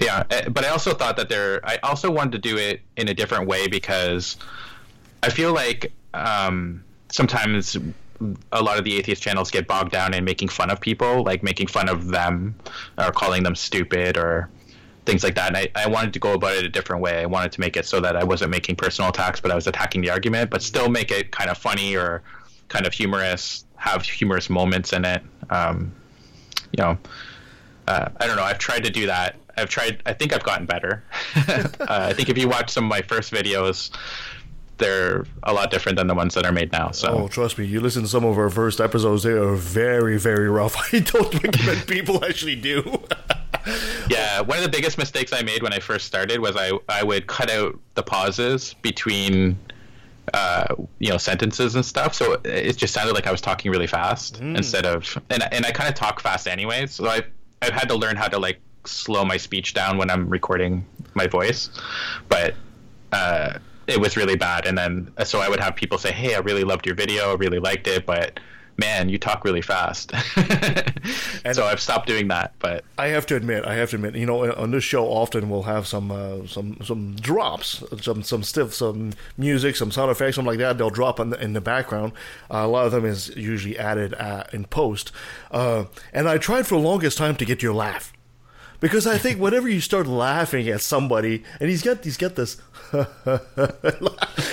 Yeah, 0.00 0.24
eh, 0.30 0.48
but 0.48 0.64
I 0.64 0.68
also 0.68 0.94
thought 0.94 1.16
that 1.16 1.28
there. 1.28 1.60
I 1.64 1.78
also 1.82 2.10
wanted 2.10 2.32
to 2.32 2.38
do 2.38 2.56
it 2.56 2.80
in 2.96 3.08
a 3.08 3.14
different 3.14 3.46
way 3.46 3.68
because 3.68 4.36
I 5.22 5.30
feel 5.30 5.52
like 5.52 5.92
um, 6.12 6.82
sometimes 7.10 7.76
a 8.52 8.62
lot 8.62 8.78
of 8.78 8.84
the 8.84 8.96
atheist 8.96 9.22
channels 9.22 9.50
get 9.50 9.66
bogged 9.66 9.92
down 9.92 10.14
in 10.14 10.24
making 10.24 10.48
fun 10.48 10.70
of 10.70 10.80
people, 10.80 11.22
like 11.24 11.42
making 11.42 11.66
fun 11.66 11.88
of 11.88 12.08
them 12.08 12.54
or 12.98 13.10
calling 13.12 13.42
them 13.42 13.54
stupid 13.54 14.16
or 14.16 14.48
things 15.06 15.22
like 15.22 15.34
that. 15.34 15.48
And 15.48 15.56
I, 15.56 15.68
I 15.74 15.88
wanted 15.88 16.12
to 16.14 16.18
go 16.18 16.32
about 16.32 16.54
it 16.54 16.64
a 16.64 16.68
different 16.68 17.02
way. 17.02 17.20
I 17.20 17.26
wanted 17.26 17.52
to 17.52 17.60
make 17.60 17.76
it 17.76 17.86
so 17.86 18.00
that 18.00 18.16
I 18.16 18.24
wasn't 18.24 18.50
making 18.50 18.76
personal 18.76 19.10
attacks, 19.10 19.40
but 19.40 19.50
I 19.50 19.54
was 19.54 19.66
attacking 19.66 20.00
the 20.00 20.10
argument, 20.10 20.50
but 20.50 20.62
still 20.62 20.88
make 20.88 21.10
it 21.10 21.30
kind 21.30 21.50
of 21.50 21.58
funny 21.58 21.96
or 21.96 22.22
kind 22.68 22.86
of 22.86 22.92
humorous, 22.92 23.64
have 23.76 24.02
humorous 24.02 24.48
moments 24.48 24.92
in 24.92 25.04
it. 25.04 25.22
Um, 25.50 25.92
you 26.72 26.82
know, 26.82 26.98
uh, 27.86 28.08
I 28.18 28.26
don't 28.26 28.36
know. 28.36 28.42
I've 28.42 28.58
tried 28.58 28.84
to 28.84 28.90
do 28.90 29.06
that. 29.06 29.36
I've 29.56 29.68
tried. 29.68 30.02
I 30.06 30.12
think 30.12 30.32
I've 30.32 30.42
gotten 30.42 30.66
better. 30.66 31.04
uh, 31.36 31.68
I 31.88 32.12
think 32.12 32.28
if 32.28 32.38
you 32.38 32.48
watch 32.48 32.70
some 32.70 32.84
of 32.84 32.88
my 32.88 33.02
first 33.02 33.32
videos, 33.32 33.90
they're 34.78 35.24
a 35.44 35.52
lot 35.52 35.70
different 35.70 35.96
than 35.98 36.06
the 36.08 36.14
ones 36.14 36.34
that 36.34 36.44
are 36.44 36.52
made 36.52 36.72
now. 36.72 36.90
So 36.90 37.08
Oh, 37.08 37.28
trust 37.28 37.58
me, 37.58 37.64
you 37.64 37.80
listen 37.80 38.02
to 38.02 38.08
some 38.08 38.24
of 38.24 38.36
our 38.36 38.50
first 38.50 38.80
episodes, 38.80 39.22
they 39.22 39.30
are 39.32 39.54
very, 39.54 40.18
very 40.18 40.48
rough. 40.48 40.74
I 40.92 40.98
don't 41.00 41.32
recommend 41.42 41.86
people 41.86 42.24
actually 42.24 42.56
do. 42.56 42.82
yeah, 44.08 44.40
one 44.40 44.58
of 44.58 44.64
the 44.64 44.70
biggest 44.70 44.98
mistakes 44.98 45.32
I 45.32 45.42
made 45.42 45.62
when 45.62 45.72
I 45.72 45.78
first 45.80 46.06
started 46.06 46.40
was 46.40 46.56
I 46.56 46.72
I 46.88 47.02
would 47.02 47.26
cut 47.26 47.50
out 47.50 47.78
the 47.94 48.02
pauses 48.02 48.74
between 48.82 49.56
uh, 50.34 50.74
you 50.98 51.10
know 51.10 51.18
sentences 51.18 51.74
and 51.74 51.84
stuff, 51.84 52.14
so 52.14 52.38
it 52.44 52.76
just 52.76 52.92
sounded 52.92 53.14
like 53.14 53.26
I 53.26 53.30
was 53.30 53.40
talking 53.40 53.70
really 53.70 53.86
fast 53.86 54.40
instead 54.40 54.84
of 54.86 55.16
and 55.30 55.42
and 55.52 55.64
I 55.64 55.70
kind 55.70 55.88
of 55.88 55.94
talk 55.94 56.20
fast 56.20 56.46
anyway, 56.48 56.86
so 56.86 57.06
I 57.08 57.22
I've 57.62 57.72
had 57.72 57.88
to 57.88 57.94
learn 57.94 58.16
how 58.16 58.28
to 58.28 58.38
like 58.38 58.60
slow 58.84 59.24
my 59.24 59.36
speech 59.38 59.72
down 59.72 59.96
when 59.96 60.10
I'm 60.10 60.28
recording 60.28 60.84
my 61.14 61.26
voice, 61.26 61.70
but. 62.28 62.54
Uh, 63.12 63.58
it 63.86 64.00
was 64.00 64.16
really 64.16 64.36
bad, 64.36 64.66
and 64.66 64.76
then 64.76 65.12
so 65.24 65.40
I 65.40 65.48
would 65.48 65.60
have 65.60 65.76
people 65.76 65.98
say, 65.98 66.12
"Hey, 66.12 66.34
I 66.34 66.38
really 66.38 66.64
loved 66.64 66.86
your 66.86 66.94
video, 66.94 67.32
I 67.32 67.34
really 67.34 67.58
liked 67.58 67.86
it, 67.86 68.06
but 68.06 68.40
man, 68.76 69.08
you 69.08 69.18
talk 69.18 69.44
really 69.44 69.62
fast." 69.62 70.12
so 71.52 71.64
I've 71.64 71.80
stopped 71.80 72.06
doing 72.06 72.28
that. 72.28 72.54
But 72.58 72.84
I 72.98 73.08
have 73.08 73.26
to 73.26 73.36
admit, 73.36 73.64
I 73.64 73.74
have 73.74 73.90
to 73.90 73.96
admit, 73.96 74.16
you 74.16 74.26
know, 74.26 74.52
on 74.54 74.70
this 74.70 74.84
show 74.84 75.06
often 75.06 75.50
we'll 75.50 75.62
have 75.62 75.86
some 75.86 76.10
uh, 76.10 76.46
some 76.46 76.78
some 76.82 77.16
drops, 77.16 77.82
some 78.00 78.22
some 78.22 78.42
stiff, 78.42 78.74
some 78.74 79.12
music, 79.36 79.76
some 79.76 79.90
sound 79.90 80.10
effects, 80.10 80.36
something 80.36 80.50
like 80.50 80.58
that. 80.58 80.78
They'll 80.78 80.90
drop 80.90 81.20
in 81.20 81.30
the, 81.30 81.42
in 81.42 81.52
the 81.52 81.60
background. 81.60 82.12
Uh, 82.50 82.58
a 82.58 82.68
lot 82.68 82.86
of 82.86 82.92
them 82.92 83.04
is 83.04 83.34
usually 83.36 83.78
added 83.78 84.14
uh, 84.14 84.44
in 84.52 84.64
post. 84.64 85.12
Uh, 85.50 85.84
and 86.12 86.28
I 86.28 86.38
tried 86.38 86.66
for 86.66 86.76
the 86.76 86.86
longest 86.86 87.18
time 87.18 87.36
to 87.36 87.44
get 87.44 87.62
your 87.62 87.74
laugh. 87.74 88.12
Because 88.80 89.06
I 89.06 89.18
think 89.18 89.40
whenever 89.40 89.68
you 89.68 89.80
start 89.80 90.06
laughing 90.06 90.68
at 90.68 90.80
somebody, 90.80 91.44
and 91.60 91.70
he's 91.70 91.82
got 91.82 92.04
he's 92.04 92.16
got 92.16 92.34
this, 92.34 92.58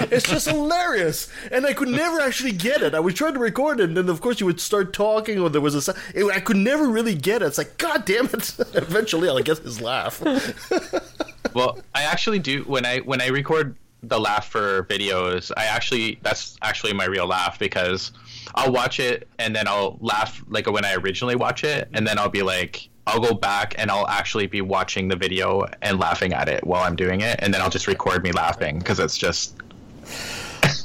it's 0.09 0.28
just 0.28 0.47
hilarious, 0.49 1.28
and 1.51 1.65
I 1.65 1.74
could 1.74 1.89
never 1.89 2.19
actually 2.19 2.53
get 2.53 2.82
it. 2.82 2.93
I 2.93 2.99
was 2.99 3.13
trying 3.13 3.34
to 3.34 3.39
record 3.39 3.80
it, 3.80 3.86
and 3.86 3.97
then 3.97 4.09
of 4.09 4.22
course 4.22 4.39
you 4.39 4.45
would 4.45 4.59
start 4.59 4.93
talking, 4.93 5.39
or 5.39 5.49
there 5.49 5.61
was 5.61 5.88
a, 5.88 5.95
it, 6.13 6.26
I 6.26 6.39
could 6.39 6.57
never 6.57 6.88
really 6.88 7.15
get 7.15 7.41
it. 7.41 7.45
It's 7.45 7.57
like 7.57 7.78
God 7.78 8.05
damn 8.05 8.26
it! 8.26 8.55
Eventually, 8.74 9.30
I'll 9.30 9.39
get 9.39 9.59
his 9.59 9.82
laugh. 9.82 10.22
well, 11.53 11.80
I 11.93 12.03
actually 12.03 12.39
do 12.39 12.63
when 12.63 12.86
I 12.86 12.99
when 12.99 13.22
I 13.22 13.28
record 13.28 13.76
the 14.03 14.19
laugh 14.19 14.47
for 14.47 14.84
videos. 14.84 15.51
I 15.57 15.65
actually 15.65 16.19
that's 16.24 16.57
actually 16.61 16.93
my 16.93 17.05
real 17.05 17.28
laugh 17.28 17.59
because 17.59 18.11
I'll 18.55 18.72
watch 18.72 18.99
it 18.99 19.28
and 19.39 19.55
then 19.55 19.67
I'll 19.67 19.97
laugh 20.01 20.43
like 20.47 20.69
when 20.72 20.86
I 20.86 20.95
originally 20.95 21.36
watch 21.36 21.63
it, 21.63 21.89
and 21.93 22.05
then 22.07 22.17
I'll 22.17 22.30
be 22.30 22.43
like. 22.43 22.88
I'll 23.08 23.20
go 23.20 23.34
back 23.34 23.76
and 23.78 23.89
I'll 23.89 24.08
actually 24.08 24.47
be 24.47 24.62
watching 24.62 25.08
the 25.08 25.16
video 25.16 25.66
and 25.82 25.99
laughing 25.99 26.34
at 26.34 26.47
it 26.47 26.66
while 26.66 26.84
I'm 26.84 26.95
doing 26.95 27.22
it, 27.22 27.39
and 27.41 27.54
then 27.54 27.62
I'll 27.62 27.70
just 27.70 27.88
record 27.88 28.24
me 28.24 28.32
laughing 28.32 28.80
because 28.80 28.99
it's 28.99 29.18
just. 29.18 29.56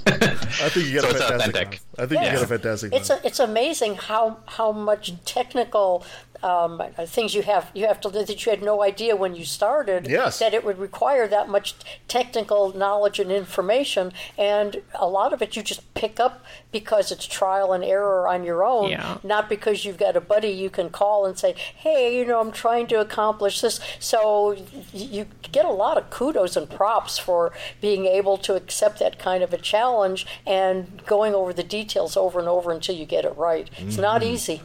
I 0.07 0.69
think 0.71 0.87
you 0.87 0.93
get 1.01 1.03
so 1.03 1.09
a 1.09 1.11
it's 1.11 1.21
fantastic 1.21 1.31
authentic. 1.31 1.67
laugh. 1.67 1.85
I 1.99 2.07
think 2.07 2.23
you 2.23 2.31
get 2.31 2.43
a 2.43 2.47
fantastic. 2.47 2.93
It's 2.93 3.11
a, 3.11 3.21
it's 3.27 3.39
amazing 3.39 3.97
how 3.97 4.39
how 4.47 4.73
much 4.73 5.12
technical 5.25 6.05
um, 6.47 6.72
things 7.07 7.34
you 7.34 7.42
have 7.42 7.64
you 7.74 7.86
have 7.86 8.01
to 8.03 8.09
that 8.11 8.44
you 8.44 8.51
had 8.51 8.62
no 8.62 8.76
idea 8.90 9.12
when 9.22 9.34
you 9.34 9.44
started. 9.44 10.07
Yes. 10.09 10.38
That 10.38 10.55
it 10.55 10.62
would 10.66 10.78
require 10.78 11.26
that 11.36 11.49
much 11.49 11.74
technical 12.09 12.61
knowledge 12.76 13.18
and 13.18 13.30
information, 13.32 14.12
and 14.38 14.70
a 14.94 15.09
lot 15.18 15.32
of 15.32 15.42
it 15.42 15.57
you 15.57 15.62
just 15.62 15.82
pick 15.94 16.20
up 16.26 16.44
because 16.70 17.11
it's 17.14 17.26
trial 17.26 17.72
and 17.72 17.82
error 17.84 18.28
on 18.28 18.44
your 18.44 18.64
own, 18.64 18.90
Yeah. 18.90 19.18
not 19.22 19.49
because 19.49 19.84
you've 19.84 19.99
got 20.07 20.14
a 20.16 20.20
buddy 20.20 20.51
you 20.64 20.70
can 20.70 20.88
call 20.90 21.26
and 21.26 21.34
say, 21.38 21.55
"Hey, 21.84 22.16
you 22.18 22.24
know, 22.24 22.38
I'm 22.40 22.53
trying 22.53 22.86
to 22.88 23.01
accomplish 23.01 23.61
this." 23.61 23.80
So 23.99 24.57
you 24.92 25.26
get 25.53 25.64
a 25.64 25.70
lot 25.84 25.99
of 25.99 26.11
kudos 26.11 26.57
and 26.57 26.68
props 26.70 27.18
for 27.18 27.53
being 27.80 28.07
able 28.07 28.36
to 28.38 28.55
accept 28.55 28.99
that 29.01 29.18
kind 29.18 29.42
of 29.42 29.53
a 29.53 29.59
challenge 29.59 30.26
and 30.47 31.03
going 31.07 31.34
over 31.34 31.53
the 31.53 31.62
details 31.78 32.16
over 32.16 32.38
and 32.38 32.49
over 32.49 32.70
until 32.70 32.94
you 32.94 33.05
get 33.07 33.24
it 33.24 33.34
right. 33.36 33.68
It's 33.78 33.97
not 33.99 34.20
Mhm. 34.22 34.26
easy. 34.34 34.62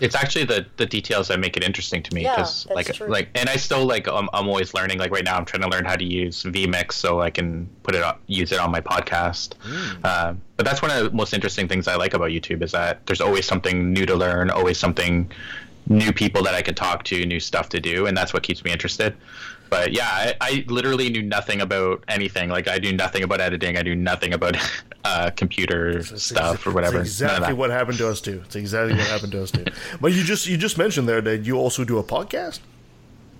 It's 0.00 0.14
actually 0.14 0.44
the 0.44 0.66
the 0.76 0.86
details 0.86 1.28
that 1.28 1.38
make 1.40 1.56
it 1.56 1.64
interesting 1.64 2.02
to 2.02 2.14
me 2.14 2.22
because 2.22 2.64
that's 2.64 2.74
like 2.74 2.94
true. 2.94 3.08
like 3.08 3.28
and 3.34 3.48
I 3.48 3.56
still 3.56 3.84
like 3.84 4.08
I'm, 4.08 4.28
I'm 4.32 4.48
always 4.48 4.74
learning 4.74 4.98
like 4.98 5.10
right 5.10 5.24
now 5.24 5.36
I'm 5.36 5.44
trying 5.44 5.62
to 5.62 5.68
learn 5.68 5.84
how 5.84 5.96
to 5.96 6.04
use 6.04 6.42
vmix 6.42 6.92
so 6.92 7.20
I 7.20 7.30
can 7.30 7.68
put 7.82 7.94
it 7.94 8.02
on, 8.02 8.16
use 8.26 8.52
it 8.52 8.58
on 8.58 8.70
my 8.70 8.80
podcast. 8.80 9.54
Uh, 10.04 10.34
but 10.56 10.66
that's 10.66 10.82
one 10.82 10.90
of 10.90 11.04
the 11.04 11.10
most 11.10 11.34
interesting 11.34 11.68
things 11.68 11.88
I 11.88 11.96
like 11.96 12.14
about 12.14 12.30
YouTube 12.30 12.62
is 12.62 12.72
that 12.72 13.06
there's 13.06 13.20
always 13.20 13.46
something 13.46 13.92
new 13.92 14.06
to 14.06 14.14
learn, 14.14 14.50
always 14.50 14.78
something 14.78 15.30
new 15.88 16.12
people 16.12 16.42
that 16.44 16.54
I 16.54 16.62
can 16.62 16.74
talk 16.74 17.04
to, 17.04 17.26
new 17.26 17.40
stuff 17.40 17.68
to 17.70 17.80
do, 17.80 18.06
and 18.06 18.16
that's 18.16 18.32
what 18.32 18.42
keeps 18.42 18.64
me 18.64 18.70
interested. 18.70 19.14
But 19.70 19.92
yeah, 19.92 20.08
I, 20.10 20.34
I 20.40 20.64
literally 20.66 21.08
knew 21.10 21.22
nothing 21.22 21.60
about 21.60 22.04
anything. 22.08 22.50
Like 22.50 22.68
I 22.68 22.78
do 22.78 22.92
nothing 22.92 23.22
about 23.22 23.40
editing. 23.40 23.76
I 23.76 23.82
do 23.82 23.94
nothing 23.94 24.34
about 24.34 24.56
uh, 25.04 25.30
computer 25.36 26.02
stuff 26.02 26.66
or 26.66 26.72
whatever. 26.72 27.00
It's 27.00 27.08
exactly 27.08 27.54
what 27.54 27.70
happened 27.70 27.98
to 27.98 28.08
us 28.08 28.20
too. 28.20 28.42
It's 28.44 28.56
exactly 28.56 28.98
what 28.98 29.06
happened 29.06 29.32
to 29.32 29.42
us 29.42 29.50
too. 29.50 29.64
But 30.00 30.12
you 30.12 30.24
just 30.24 30.46
you 30.46 30.56
just 30.56 30.76
mentioned 30.76 31.08
there 31.08 31.20
that 31.20 31.44
you 31.46 31.56
also 31.56 31.84
do 31.84 31.98
a 31.98 32.04
podcast. 32.04 32.60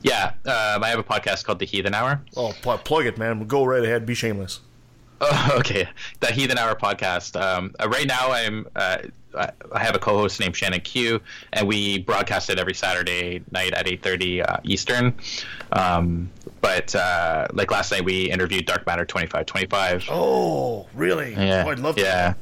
Yeah, 0.03 0.33
um, 0.47 0.83
I 0.83 0.89
have 0.89 0.99
a 0.99 1.05
podcast 1.05 1.45
called 1.45 1.59
The 1.59 1.67
Heathen 1.67 1.95
Hour. 1.95 2.23
Oh, 2.37 2.55
pl- 2.63 2.79
plug 2.79 3.05
it, 3.05 3.19
man. 3.19 3.47
Go 3.47 3.65
right 3.65 3.85
ahead. 3.85 4.07
Be 4.07 4.15
shameless. 4.15 4.61
Oh, 5.21 5.51
okay. 5.59 5.89
The 6.21 6.29
Heathen 6.29 6.57
Hour 6.57 6.75
podcast. 6.75 7.39
Um, 7.41 7.75
uh, 7.79 7.89
right 7.89 8.07
now, 8.07 8.31
I'm. 8.31 8.67
Uh, 8.75 8.99
I 9.35 9.79
have 9.79 9.95
a 9.95 9.99
co-host 9.99 10.41
named 10.41 10.57
Shannon 10.57 10.81
Q, 10.81 11.21
and 11.53 11.67
we 11.69 11.99
broadcast 12.01 12.51
it 12.51 12.59
every 12.59 12.75
Saturday 12.75 13.43
night 13.51 13.73
at 13.75 13.87
8:30 13.87 14.49
uh, 14.49 14.57
Eastern. 14.65 15.15
Um, 15.73 16.31
but 16.61 16.95
uh, 16.95 17.47
like 17.53 17.71
last 17.71 17.93
night, 17.93 18.05
we 18.05 18.31
interviewed 18.31 18.67
Dark 18.67 18.87
Matter 18.87 19.05
2525. 19.05 20.09
Oh, 20.11 20.87
really? 20.95 21.33
Yeah, 21.35 21.65
Oh, 21.67 21.71
I'd 21.71 21.79
love 21.79 21.97
to. 21.97 22.03
yeah. 22.03 22.35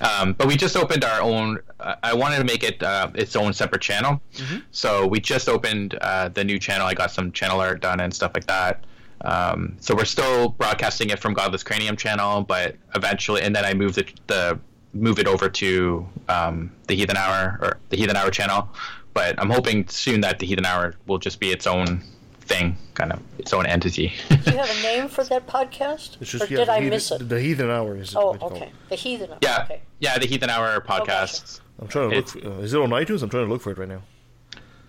Um, 0.00 0.32
but 0.32 0.48
we 0.48 0.56
just 0.56 0.76
opened 0.76 1.04
our 1.04 1.20
own. 1.20 1.58
Uh, 1.78 1.94
I 2.02 2.14
wanted 2.14 2.38
to 2.38 2.44
make 2.44 2.64
it 2.64 2.82
uh, 2.82 3.10
its 3.14 3.36
own 3.36 3.52
separate 3.52 3.82
channel, 3.82 4.20
Mhm. 4.36 4.62
so 4.72 5.06
we 5.06 5.20
just 5.20 5.48
opened 5.48 5.96
uh, 6.00 6.28
the 6.28 6.42
new 6.44 6.58
channel. 6.58 6.86
I 6.86 6.94
got 6.94 7.10
some 7.12 7.30
channel 7.32 7.60
art 7.60 7.80
done 7.80 8.00
and 8.00 8.12
stuff 8.12 8.32
like 8.34 8.46
that. 8.46 8.84
Um, 9.24 9.76
so 9.78 9.94
we're 9.94 10.04
still 10.04 10.48
broadcasting 10.48 11.10
it 11.10 11.20
from 11.20 11.34
Godless 11.34 11.62
Cranium 11.62 11.96
channel, 11.96 12.42
but 12.42 12.74
eventually, 12.96 13.42
and 13.42 13.54
then 13.54 13.64
I 13.64 13.74
moved 13.74 13.98
it 13.98 14.12
the 14.26 14.58
move 14.94 15.18
it 15.18 15.26
over 15.26 15.48
to 15.48 16.06
um, 16.28 16.70
the 16.86 16.94
Heathen 16.94 17.16
Hour 17.16 17.58
or 17.60 17.78
the 17.90 17.96
Heathen 17.96 18.16
Hour 18.16 18.30
channel. 18.30 18.68
But 19.14 19.38
I'm 19.38 19.50
hoping 19.50 19.86
soon 19.88 20.20
that 20.22 20.38
the 20.38 20.46
Heathen 20.46 20.64
Hour 20.64 20.94
will 21.06 21.18
just 21.18 21.38
be 21.40 21.50
its 21.50 21.66
own 21.66 22.02
thing, 22.40 22.76
kind 22.94 23.12
of 23.12 23.20
its 23.38 23.52
own 23.52 23.66
entity. 23.66 24.12
Do 24.28 24.50
you 24.50 24.56
have 24.58 24.70
a 24.70 24.82
name 24.82 25.08
for 25.08 25.22
that 25.24 25.46
podcast? 25.46 26.16
It's 26.20 26.30
just 26.30 26.44
or 26.44 26.46
yeah, 26.46 26.58
did 26.60 26.68
the 26.68 26.72
I 26.72 26.76
heathen, 26.76 26.90
miss 26.90 27.10
it? 27.10 27.28
The 27.28 27.40
Heathen 27.40 27.70
Hour 27.70 27.96
is. 27.96 28.16
Oh, 28.16 28.30
what 28.30 28.40
called. 28.40 28.52
okay. 28.54 28.72
The 28.88 28.96
Heathen. 28.96 29.30
yeah, 29.42 29.62
Okay. 29.64 29.82
yeah, 30.00 30.18
the 30.18 30.26
Heathen 30.26 30.48
Hour 30.50 30.80
podcast. 30.80 31.60
I'm 31.80 31.88
trying 31.88 32.10
to 32.10 32.16
look. 32.16 32.26
It's- 32.36 32.42
For, 32.44 32.52
uh, 32.58 32.62
is 32.62 32.72
it 32.74 32.80
on 32.80 32.90
iTunes? 32.90 33.22
I'm 33.22 33.28
trying 33.30 33.46
to 33.46 33.52
look 33.52 33.60
for 33.62 33.70
it 33.70 33.78
right 33.78 33.88
now. 33.88 34.02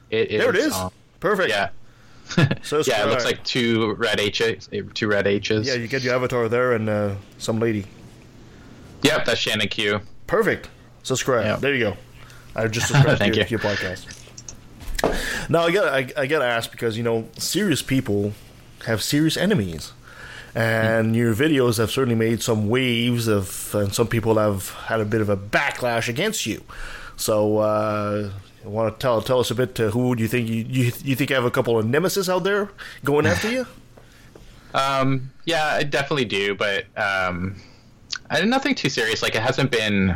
It 0.10 0.30
There 0.30 0.50
it 0.50 0.56
is. 0.58 0.74
um, 0.74 0.92
Perfect. 1.20 1.50
Yeah. 1.50 1.70
So 2.64 2.82
yeah, 2.88 3.04
it 3.04 3.10
looks 3.10 3.26
like 3.26 3.44
two 3.44 3.96
red 3.96 4.20
H's, 4.20 4.70
two 4.94 5.08
red 5.08 5.28
H's. 5.28 5.68
Yeah, 5.68 5.74
you 5.74 5.88
get 5.90 6.02
your 6.04 6.16
avatar 6.16 6.48
there 6.48 6.72
and 6.74 6.88
uh, 6.90 7.16
some 7.38 7.60
lady. 7.60 7.86
Yep, 9.04 9.26
that's 9.26 9.40
Shannon 9.40 9.68
Q. 9.68 10.02
Perfect. 10.28 10.70
Subscribe. 11.04 11.60
There 11.60 11.74
you 11.74 11.80
go. 11.92 11.98
I 12.56 12.68
just 12.68 12.88
subscribed 12.90 13.20
to, 13.22 13.28
your, 13.28 13.36
you. 13.36 13.46
your 13.50 13.60
podcast. 13.60 14.20
Now 15.50 15.64
I 15.64 15.72
got 15.72 15.88
I, 15.94 16.22
I 16.22 16.28
got 16.28 16.40
to 16.40 16.46
ask 16.46 16.72
because 16.72 16.98
you 16.98 17.04
know 17.04 17.28
serious 17.38 17.82
people 17.82 18.34
have 18.86 19.02
serious 19.04 19.36
enemies, 19.36 19.92
and 20.56 21.16
your 21.16 21.34
videos 21.34 21.78
have 21.78 21.92
certainly 21.92 22.16
made 22.16 22.42
some 22.42 22.70
waves 22.70 23.28
of, 23.28 23.74
and 23.76 23.94
some 23.94 24.08
people 24.08 24.38
have 24.38 24.70
had 24.70 25.02
a 25.02 25.06
bit 25.06 25.22
of 25.22 25.30
a 25.30 25.38
backlash 25.38 26.08
against 26.08 26.46
you. 26.46 26.64
So, 27.16 27.58
uh, 27.58 28.30
want 28.64 28.94
to 28.94 29.02
tell 29.02 29.22
tell 29.22 29.40
us 29.40 29.52
a 29.52 29.56
bit? 29.56 29.76
to 29.76 29.92
who 29.92 30.16
do 30.16 30.22
you 30.22 30.30
think 30.30 30.48
you, 30.48 30.66
you 30.68 30.84
you 31.04 31.16
think 31.16 31.30
you 31.30 31.36
have 31.36 31.46
a 31.46 31.52
couple 31.52 31.78
of 31.78 31.86
nemesis 31.86 32.30
out 32.30 32.44
there 32.44 32.70
going 33.04 33.26
after 33.26 33.52
you? 33.52 33.68
Um, 34.74 35.32
yeah, 35.46 35.66
I 35.66 35.84
definitely 35.84 36.26
do, 36.26 36.56
but 36.56 36.86
um, 36.98 37.58
I 38.30 38.42
nothing 38.44 38.76
too 38.76 38.90
serious. 38.90 39.22
Like 39.22 39.36
it 39.36 39.42
hasn't 39.42 39.72
been, 39.72 40.16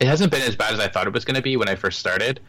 it 0.00 0.06
hasn't 0.06 0.30
been 0.30 0.42
as 0.42 0.56
bad 0.56 0.72
as 0.72 0.80
I 0.80 0.88
thought 0.88 1.06
it 1.06 1.12
was 1.12 1.24
going 1.24 1.36
to 1.36 1.42
be 1.42 1.56
when 1.56 1.68
I 1.68 1.74
first 1.74 1.98
started. 1.98 2.40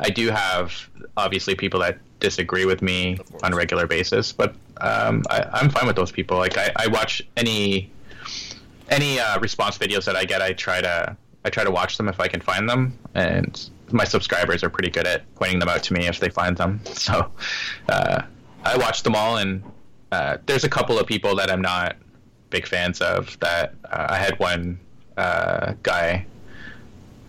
I 0.00 0.10
do 0.10 0.30
have 0.30 0.88
obviously 1.16 1.54
people 1.54 1.80
that 1.80 1.98
disagree 2.20 2.64
with 2.64 2.82
me 2.82 3.18
on 3.42 3.52
a 3.52 3.56
regular 3.56 3.86
basis, 3.86 4.32
but 4.32 4.54
um, 4.80 5.22
I, 5.30 5.44
I'm 5.52 5.70
fine 5.70 5.86
with 5.86 5.96
those 5.96 6.10
people. 6.10 6.36
Like 6.36 6.58
I, 6.58 6.72
I 6.76 6.86
watch 6.88 7.22
any 7.36 7.90
any 8.90 9.18
uh, 9.20 9.38
response 9.40 9.78
videos 9.78 10.04
that 10.04 10.16
I 10.16 10.24
get. 10.24 10.42
I 10.42 10.52
try 10.52 10.80
to 10.80 11.16
I 11.44 11.50
try 11.50 11.64
to 11.64 11.70
watch 11.70 11.96
them 11.96 12.08
if 12.08 12.20
I 12.20 12.28
can 12.28 12.40
find 12.40 12.68
them, 12.68 12.98
and 13.14 13.70
my 13.92 14.04
subscribers 14.04 14.64
are 14.64 14.70
pretty 14.70 14.90
good 14.90 15.06
at 15.06 15.32
pointing 15.36 15.58
them 15.58 15.68
out 15.68 15.82
to 15.84 15.92
me 15.92 16.06
if 16.06 16.18
they 16.18 16.30
find 16.30 16.56
them. 16.56 16.80
So 16.94 17.30
uh, 17.88 18.22
I 18.64 18.76
watch 18.78 19.02
them 19.02 19.14
all, 19.14 19.36
and 19.36 19.62
uh, 20.10 20.38
there's 20.46 20.64
a 20.64 20.68
couple 20.68 20.98
of 20.98 21.06
people 21.06 21.36
that 21.36 21.50
I'm 21.50 21.60
not 21.60 21.96
big 22.54 22.68
fans 22.68 23.00
of. 23.00 23.36
That 23.40 23.74
uh, 23.84 24.06
I 24.10 24.16
had 24.16 24.38
one 24.38 24.78
uh, 25.16 25.74
guy 25.82 26.24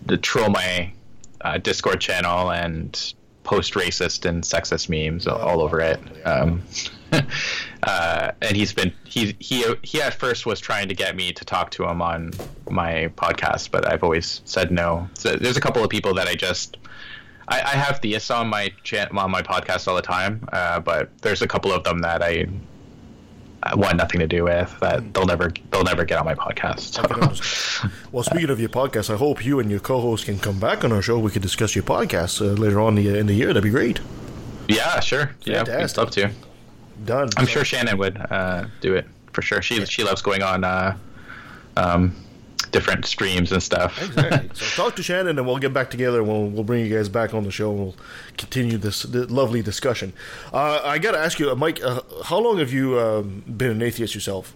to 0.06 0.16
troll 0.16 0.50
my 0.50 0.92
uh, 1.40 1.58
Discord 1.58 2.00
channel 2.00 2.52
and 2.52 3.14
post 3.42 3.74
racist 3.74 4.24
and 4.24 4.42
sexist 4.42 4.88
memes 4.88 5.26
all, 5.26 5.38
all 5.38 5.60
over 5.62 5.80
it. 5.80 6.00
Um, 6.24 6.62
uh, 7.82 8.32
and 8.40 8.56
he's 8.56 8.72
been 8.72 8.92
he 9.04 9.36
he 9.40 9.64
he 9.82 10.00
at 10.00 10.14
first 10.14 10.46
was 10.46 10.60
trying 10.60 10.88
to 10.88 10.94
get 10.94 11.16
me 11.16 11.32
to 11.32 11.44
talk 11.44 11.70
to 11.72 11.84
him 11.84 12.00
on 12.00 12.32
my 12.70 13.10
podcast, 13.16 13.70
but 13.72 13.90
I've 13.90 14.04
always 14.04 14.42
said 14.44 14.70
no. 14.70 15.08
So 15.14 15.34
there's 15.34 15.56
a 15.56 15.60
couple 15.60 15.82
of 15.82 15.90
people 15.90 16.14
that 16.14 16.28
I 16.28 16.36
just 16.36 16.76
I, 17.48 17.58
I 17.60 17.74
have 17.84 18.00
theists 18.00 18.30
on 18.30 18.48
my 18.48 18.72
chan- 18.84 19.16
on 19.16 19.30
my 19.30 19.42
podcast 19.42 19.88
all 19.88 19.96
the 19.96 20.02
time, 20.02 20.48
uh, 20.52 20.78
but 20.80 21.16
there's 21.18 21.42
a 21.42 21.48
couple 21.48 21.72
of 21.72 21.82
them 21.82 22.00
that 22.00 22.22
I. 22.22 22.46
Want 23.74 23.96
nothing 23.96 24.20
to 24.20 24.26
do 24.26 24.44
with 24.44 24.78
that. 24.80 25.14
They'll 25.14 25.26
never, 25.26 25.52
they'll 25.70 25.84
never 25.84 26.04
get 26.04 26.18
on 26.18 26.24
my 26.24 26.34
podcast. 26.34 26.94
So. 26.94 27.88
Well, 28.12 28.22
speaking 28.22 28.50
of 28.50 28.60
your 28.60 28.68
podcast, 28.68 29.12
I 29.12 29.16
hope 29.16 29.44
you 29.44 29.58
and 29.60 29.70
your 29.70 29.80
co-host 29.80 30.26
can 30.26 30.38
come 30.38 30.58
back 30.60 30.84
on 30.84 30.92
our 30.92 31.02
show. 31.02 31.18
We 31.18 31.30
could 31.30 31.42
discuss 31.42 31.74
your 31.74 31.84
podcast 31.84 32.40
uh, 32.40 32.52
later 32.52 32.80
on 32.80 32.96
in 32.98 33.04
the, 33.04 33.18
in 33.18 33.26
the 33.26 33.34
year. 33.34 33.48
That'd 33.48 33.62
be 33.62 33.70
great. 33.70 34.00
Yeah, 34.68 35.00
sure. 35.00 35.30
Yeah, 35.44 35.60
we'd 35.60 35.66
Fantastic. 35.68 35.98
love 35.98 36.10
to. 36.12 36.30
Done. 37.04 37.28
I'm 37.36 37.46
sure 37.46 37.64
Shannon 37.64 37.98
would 37.98 38.16
uh, 38.16 38.66
do 38.80 38.94
it 38.94 39.06
for 39.32 39.42
sure. 39.42 39.60
She 39.62 39.84
she 39.84 40.02
loves 40.02 40.22
going 40.22 40.42
on 40.42 40.64
uh, 40.64 40.96
um, 41.76 42.14
different 42.70 43.06
streams 43.06 43.52
and 43.52 43.62
stuff. 43.62 44.00
Exactly. 44.02 44.50
so 44.54 44.84
talk 44.84 44.96
to 44.96 45.02
Shannon, 45.02 45.38
and 45.38 45.46
we'll 45.46 45.58
get 45.58 45.72
back 45.72 45.90
together. 45.90 46.18
and 46.20 46.28
We'll 46.28 46.46
we'll 46.46 46.64
bring 46.64 46.84
you 46.86 46.94
guys 46.94 47.08
back 47.08 47.34
on 47.34 47.44
the 47.44 47.50
show. 47.50 47.70
and 47.70 47.78
We'll 47.80 47.96
continue 48.36 48.78
this, 48.78 49.02
this 49.04 49.30
lovely 49.30 49.62
discussion. 49.62 50.12
Uh, 50.52 50.80
I 50.84 50.98
got 50.98 51.12
to 51.12 51.18
ask 51.18 51.38
you, 51.38 51.50
uh, 51.50 51.54
Mike, 51.54 51.82
uh, 51.82 52.00
how 52.24 52.38
long 52.38 52.58
have 52.58 52.72
you 52.72 52.98
um, 52.98 53.42
been 53.46 53.70
an 53.70 53.82
atheist 53.82 54.14
yourself? 54.14 54.54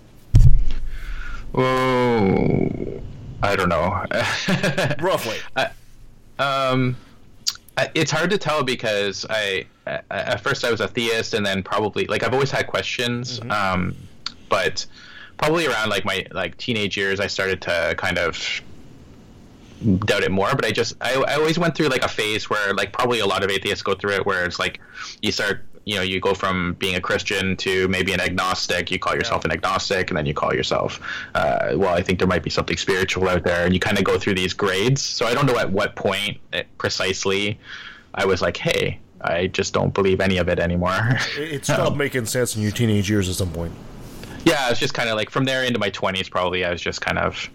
Oh, 1.54 3.00
I 3.42 3.56
don't 3.56 3.68
know. 3.68 4.04
Roughly. 5.00 5.36
um, 6.38 6.96
I- 7.76 7.90
it's 7.94 8.10
hard 8.10 8.30
to 8.30 8.38
tell 8.38 8.62
because 8.62 9.26
I, 9.28 9.66
I 9.86 10.00
at 10.10 10.40
first 10.42 10.64
I 10.64 10.70
was 10.70 10.80
a 10.80 10.88
theist, 10.88 11.34
and 11.34 11.44
then 11.44 11.62
probably 11.62 12.06
like 12.06 12.22
I've 12.22 12.34
always 12.34 12.50
had 12.50 12.66
questions. 12.66 13.40
Um, 13.50 13.96
but 14.48 14.86
probably 15.40 15.66
around 15.66 15.88
like 15.88 16.04
my 16.04 16.26
like 16.32 16.56
teenage 16.58 16.96
years, 16.96 17.18
I 17.18 17.26
started 17.26 17.62
to 17.62 17.94
kind 17.96 18.18
of 18.18 18.62
doubt 20.00 20.22
it 20.22 20.30
more. 20.30 20.54
But 20.54 20.66
I 20.66 20.70
just 20.70 20.94
I, 21.00 21.14
I 21.14 21.34
always 21.34 21.58
went 21.58 21.74
through 21.74 21.88
like 21.88 22.04
a 22.04 22.08
phase 22.08 22.50
where 22.50 22.74
like 22.74 22.92
probably 22.92 23.20
a 23.20 23.26
lot 23.26 23.42
of 23.42 23.50
atheists 23.50 23.82
go 23.82 23.94
through 23.94 24.12
it, 24.12 24.26
where 24.26 24.44
it's 24.44 24.58
like 24.58 24.80
you 25.22 25.32
start 25.32 25.64
you 25.86 25.96
know 25.96 26.02
you 26.02 26.20
go 26.20 26.34
from 26.34 26.74
being 26.74 26.94
a 26.94 27.00
Christian 27.00 27.56
to 27.56 27.88
maybe 27.88 28.12
an 28.12 28.20
agnostic. 28.20 28.90
You 28.90 28.98
call 28.98 29.14
yourself 29.14 29.44
an 29.46 29.50
agnostic, 29.50 30.10
and 30.10 30.18
then 30.18 30.26
you 30.26 30.34
call 30.34 30.54
yourself 30.54 31.00
uh, 31.34 31.72
well. 31.74 31.94
I 31.94 32.02
think 32.02 32.18
there 32.18 32.28
might 32.28 32.42
be 32.42 32.50
something 32.50 32.76
spiritual 32.76 33.26
out 33.28 33.42
there, 33.42 33.64
and 33.64 33.72
you 33.72 33.80
kind 33.80 33.98
of 33.98 34.04
go 34.04 34.18
through 34.18 34.34
these 34.34 34.52
grades. 34.52 35.00
So 35.00 35.26
I 35.26 35.32
don't 35.32 35.46
know 35.46 35.58
at 35.58 35.72
what 35.72 35.96
point 35.96 36.38
it, 36.52 36.66
precisely 36.78 37.58
I 38.14 38.26
was 38.26 38.42
like, 38.42 38.56
hey. 38.56 39.00
I 39.22 39.48
just 39.48 39.74
don't 39.74 39.92
believe 39.92 40.22
any 40.22 40.38
of 40.38 40.48
it 40.48 40.58
anymore. 40.58 41.18
It, 41.36 41.52
it 41.52 41.64
stopped 41.66 41.94
making 41.98 42.24
sense 42.24 42.56
in 42.56 42.62
your 42.62 42.70
teenage 42.70 43.10
years 43.10 43.28
at 43.28 43.34
some 43.34 43.52
point. 43.52 43.74
Yeah, 44.44 44.66
I 44.66 44.70
was 44.70 44.78
just 44.78 44.94
kind 44.94 45.08
of 45.08 45.16
like 45.16 45.30
from 45.30 45.44
there 45.44 45.64
into 45.64 45.78
my 45.78 45.90
twenties, 45.90 46.28
probably 46.28 46.64
I 46.64 46.70
was 46.70 46.80
just 46.80 47.00
kind 47.00 47.18
of 47.18 47.48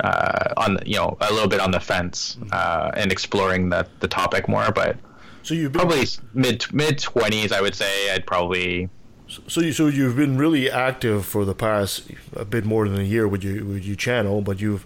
uh, 0.00 0.54
on 0.56 0.78
you 0.84 0.96
know 0.96 1.16
a 1.20 1.32
little 1.32 1.48
bit 1.48 1.60
on 1.60 1.70
the 1.70 1.80
fence 1.80 2.36
uh, 2.52 2.90
and 2.94 3.10
exploring 3.12 3.68
the 3.70 3.86
the 4.00 4.08
topic 4.08 4.48
more. 4.48 4.70
But 4.72 4.96
so 5.42 5.54
you 5.54 5.70
probably 5.70 6.06
mid 6.34 6.64
mid 6.72 6.98
twenties, 6.98 7.52
I 7.52 7.60
would 7.60 7.74
say 7.74 8.10
I'd 8.12 8.26
probably 8.26 8.88
So 9.48 9.60
you 9.60 9.72
so 9.72 9.86
you've 9.88 10.16
been 10.16 10.36
really 10.38 10.70
active 10.70 11.24
for 11.26 11.44
the 11.44 11.54
past 11.54 12.02
a 12.34 12.44
bit 12.44 12.64
more 12.64 12.88
than 12.88 13.00
a 13.00 13.04
year 13.04 13.26
with 13.26 13.42
your 13.42 13.64
with 13.64 13.84
your 13.84 13.96
channel, 13.96 14.42
but 14.42 14.60
you've 14.60 14.84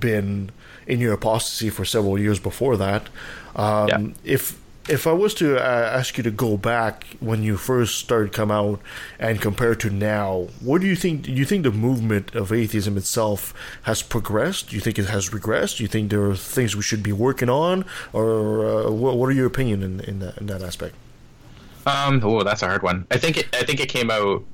been 0.00 0.50
in 0.86 1.00
your 1.00 1.12
apostasy 1.14 1.70
for 1.70 1.84
several 1.84 2.18
years 2.18 2.38
before 2.40 2.76
that. 2.76 3.08
Um, 3.54 4.14
If 4.24 4.58
if 4.88 5.06
I 5.06 5.12
was 5.12 5.34
to 5.34 5.58
uh, 5.58 5.60
ask 5.60 6.16
you 6.16 6.24
to 6.24 6.30
go 6.30 6.56
back 6.56 7.04
when 7.20 7.42
you 7.42 7.56
first 7.56 7.98
started 7.98 8.32
come 8.32 8.50
out 8.50 8.80
and 9.18 9.40
compare 9.40 9.74
to 9.76 9.90
now, 9.90 10.48
what 10.60 10.80
do 10.80 10.86
you 10.86 10.96
think? 10.96 11.22
Do 11.22 11.32
you 11.32 11.44
think 11.44 11.62
the 11.62 11.70
movement 11.70 12.34
of 12.34 12.52
atheism 12.52 12.96
itself 12.96 13.54
has 13.82 14.02
progressed? 14.02 14.70
Do 14.70 14.76
you 14.76 14.80
think 14.80 14.98
it 14.98 15.06
has 15.06 15.30
regressed? 15.30 15.76
Do 15.76 15.84
you 15.84 15.88
think 15.88 16.10
there 16.10 16.24
are 16.24 16.34
things 16.34 16.74
we 16.74 16.82
should 16.82 17.02
be 17.02 17.12
working 17.12 17.48
on, 17.48 17.84
or 18.12 18.66
uh, 18.66 18.90
what, 18.90 19.16
what 19.16 19.26
are 19.26 19.32
your 19.32 19.46
opinion 19.46 19.82
in, 19.82 20.00
in 20.00 20.18
that 20.18 20.38
in 20.38 20.46
that 20.46 20.62
aspect? 20.62 20.94
Um, 21.86 22.20
oh, 22.24 22.42
that's 22.42 22.62
a 22.62 22.66
hard 22.66 22.82
one. 22.82 23.06
I 23.10 23.18
think 23.18 23.38
it, 23.38 23.54
I 23.54 23.64
think 23.64 23.80
it 23.80 23.88
came 23.88 24.10
out. 24.10 24.44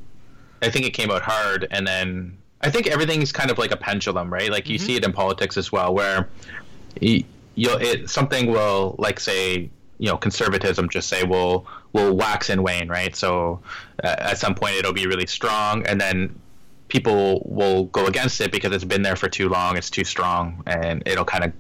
I 0.61 0.69
think 0.71 0.85
it 0.87 0.91
came 0.91 1.11
out 1.11 1.23
hard, 1.23 1.69
and 1.71 1.87
then 1.87 2.37
I 2.61 2.71
think 2.71 2.87
everything's 2.87 3.33
kind 3.33 3.51
of 3.51 3.59
like 3.59 3.71
a 3.71 3.77
pendulum, 3.77 4.33
right? 4.33 4.51
Like 4.51 4.69
you 4.69 4.79
see 4.79 4.97
it 4.97 5.05
in 5.05 5.13
politics 5.13 5.57
as 5.57 5.73
well, 5.73 5.95
where 5.95 6.29
you, 7.01 7.25
you'll 7.55 7.79
it 7.79 8.11
something 8.11 8.51
will 8.51 8.95
like 8.99 9.21
say 9.21 9.71
you 9.99 10.07
know 10.09 10.17
conservatism 10.17 10.89
just 10.89 11.09
say 11.09 11.25
will 11.25 11.67
will 11.93 12.15
wax 12.15 12.51
and 12.51 12.63
wane, 12.63 12.89
right? 12.89 13.15
So 13.15 13.61
uh, 14.03 14.15
at 14.19 14.39
some 14.39 14.55
point 14.55 14.77
it'll 14.77 14.93
be 14.93 15.07
really 15.07 15.27
strong, 15.27 15.87
and 15.87 16.01
then 16.01 16.39
people 16.89 17.43
will 17.45 17.85
go 17.85 18.07
against 18.07 18.41
it 18.41 18.51
because 18.51 18.73
it's 18.73 18.85
been 18.85 19.03
there 19.03 19.17
for 19.17 19.29
too 19.29 19.49
long, 19.49 19.77
it's 19.77 19.91
too 19.91 20.05
strong, 20.05 20.63
and 20.67 21.03
it'll 21.07 21.25
kind 21.25 21.45
of 21.45 21.53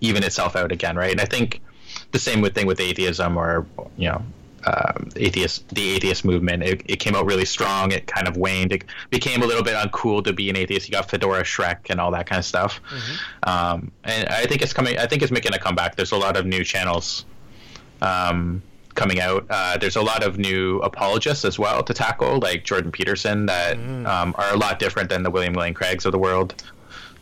even 0.00 0.22
itself 0.22 0.56
out 0.56 0.72
again, 0.72 0.96
right? 0.96 1.12
And 1.12 1.20
I 1.20 1.24
think 1.24 1.62
the 2.12 2.18
same 2.18 2.40
with 2.40 2.54
thing 2.54 2.66
with 2.66 2.80
atheism 2.80 3.36
or 3.36 3.66
you 3.96 4.08
know 4.08 4.22
um, 4.66 5.10
atheist 5.16 5.68
the 5.68 5.90
atheist 5.90 6.24
movement. 6.24 6.62
It, 6.62 6.82
it 6.86 6.96
came 6.96 7.14
out 7.14 7.26
really 7.26 7.44
strong. 7.44 7.92
It 7.92 8.06
kind 8.06 8.26
of 8.26 8.36
waned. 8.36 8.72
It 8.72 8.84
became 9.10 9.42
a 9.42 9.46
little 9.46 9.62
bit 9.62 9.74
uncool 9.74 10.24
to 10.24 10.32
be 10.32 10.48
an 10.48 10.56
atheist. 10.56 10.88
You 10.88 10.92
got 10.92 11.10
Fedora 11.10 11.42
Shrek 11.42 11.90
and 11.90 12.00
all 12.00 12.10
that 12.12 12.26
kind 12.26 12.38
of 12.38 12.44
stuff. 12.44 12.80
Um, 13.42 13.92
and 14.04 14.28
I 14.28 14.46
think 14.46 14.62
it's 14.62 14.72
coming. 14.72 14.98
I 14.98 15.06
think 15.06 15.22
it's 15.22 15.32
making 15.32 15.54
a 15.54 15.58
comeback. 15.58 15.96
There's 15.96 16.12
a 16.12 16.16
lot 16.16 16.36
of 16.36 16.46
new 16.46 16.64
channels 16.64 17.26
um, 18.02 18.62
coming 18.94 19.20
out. 19.20 19.46
Uh, 19.50 19.76
there's 19.78 19.96
a 19.96 20.02
lot 20.02 20.22
of 20.22 20.38
new 20.38 20.78
apologists 20.80 21.44
as 21.44 21.58
well 21.58 21.82
to 21.82 21.94
tackle, 21.94 22.38
like 22.38 22.64
Jordan 22.64 22.92
Peterson, 22.92 23.46
that 23.46 23.76
um, 23.76 24.34
are 24.38 24.54
a 24.54 24.56
lot 24.56 24.78
different 24.78 25.10
than 25.10 25.22
the 25.22 25.30
William 25.30 25.54
Lane 25.54 25.74
Craigs 25.74 26.06
of 26.06 26.12
the 26.12 26.18
world. 26.18 26.62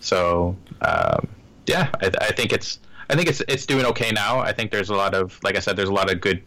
So 0.01 0.57
um, 0.81 1.29
yeah, 1.67 1.91
I, 2.01 2.11
I 2.21 2.33
think 2.33 2.53
it's 2.53 2.79
I 3.09 3.15
think 3.15 3.29
it's 3.29 3.41
it's 3.49 3.67
doing 3.67 3.87
okay 3.87 4.11
now. 4.11 4.41
I 4.41 4.53
think 4.53 4.71
there's 4.71 4.91
a 4.91 4.95
lot 4.95 5.15
of 5.15 5.39
like 5.43 5.57
I 5.57 5.61
said, 5.61 5.77
there's 5.77 5.89
a 5.89 5.95
lot 5.95 6.13
of 6.13 6.21
good 6.21 6.43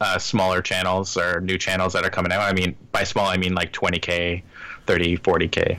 uh, 0.00 0.18
smaller 0.18 0.62
channels 0.62 1.16
or 1.16 1.40
new 1.40 1.58
channels 1.58 1.92
that 1.92 2.04
are 2.04 2.10
coming 2.10 2.32
out. 2.32 2.40
I 2.40 2.52
mean, 2.52 2.76
by 2.92 3.04
small, 3.04 3.26
I 3.26 3.36
mean 3.36 3.54
like 3.54 3.72
20k, 3.72 4.42
30, 4.86 5.18
40k 5.18 5.78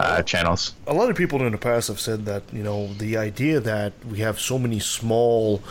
uh, 0.00 0.22
channels. 0.22 0.74
a 0.86 0.94
lot 0.94 1.10
of 1.10 1.16
people 1.16 1.42
in 1.42 1.52
the 1.52 1.58
past 1.58 1.88
have 1.88 2.00
said 2.00 2.24
that 2.24 2.42
you 2.52 2.62
know 2.62 2.92
the 2.94 3.16
idea 3.16 3.60
that 3.60 3.92
we 4.06 4.18
have 4.18 4.40
so 4.40 4.58
many 4.58 4.78
small 4.78 5.62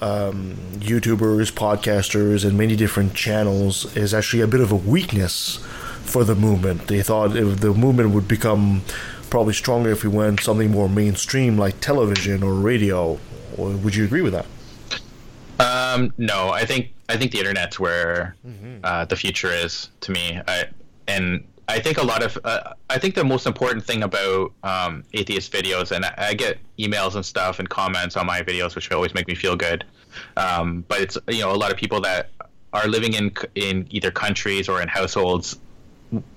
um, 0.00 0.56
YouTubers, 0.78 1.52
podcasters, 1.52 2.44
and 2.44 2.56
many 2.56 2.76
different 2.76 3.14
channels 3.14 3.96
is 3.96 4.14
actually 4.14 4.42
a 4.42 4.46
bit 4.46 4.60
of 4.60 4.72
a 4.72 4.76
weakness 4.76 5.56
for 6.04 6.24
the 6.24 6.34
movement. 6.34 6.86
They 6.88 7.02
thought 7.02 7.36
if 7.36 7.60
the 7.60 7.72
movement 7.72 8.10
would 8.10 8.26
become 8.26 8.82
probably 9.30 9.54
stronger 9.54 9.90
if 9.90 10.02
we 10.02 10.10
went 10.10 10.40
something 10.40 10.70
more 10.70 10.88
mainstream 10.88 11.56
like 11.56 11.80
television 11.80 12.42
or 12.42 12.54
radio. 12.54 13.18
Would 13.56 13.94
you 13.94 14.04
agree 14.04 14.22
with 14.22 14.32
that? 14.32 14.46
Um, 15.60 16.12
no, 16.16 16.48
I 16.48 16.64
think 16.64 16.92
I 17.08 17.16
think 17.16 17.32
the 17.32 17.38
internet's 17.38 17.78
where 17.78 18.36
uh, 18.82 19.04
the 19.04 19.16
future 19.16 19.50
is 19.50 19.90
to 20.00 20.12
me. 20.12 20.40
I, 20.48 20.66
and 21.06 21.44
I 21.70 21.78
think 21.78 21.98
a 21.98 22.02
lot 22.02 22.22
of 22.22 22.38
uh, 22.44 22.74
I 22.88 22.98
think 22.98 23.14
the 23.14 23.24
most 23.24 23.46
important 23.46 23.84
thing 23.84 24.02
about 24.02 24.52
um, 24.62 25.04
atheist 25.14 25.52
videos, 25.52 25.92
and 25.92 26.04
I, 26.04 26.14
I 26.18 26.34
get 26.34 26.58
emails 26.78 27.14
and 27.14 27.24
stuff 27.24 27.58
and 27.60 27.68
comments 27.68 28.16
on 28.16 28.26
my 28.26 28.42
videos, 28.42 28.74
which 28.74 28.90
always 28.90 29.14
make 29.14 29.28
me 29.28 29.34
feel 29.34 29.56
good. 29.56 29.84
Um, 30.36 30.84
but 30.88 31.00
it's 31.00 31.16
you 31.28 31.40
know 31.40 31.52
a 31.52 31.56
lot 31.56 31.70
of 31.70 31.76
people 31.76 32.00
that 32.00 32.30
are 32.72 32.88
living 32.88 33.14
in 33.14 33.32
in 33.54 33.86
either 33.90 34.10
countries 34.10 34.68
or 34.68 34.82
in 34.82 34.88
households 34.88 35.58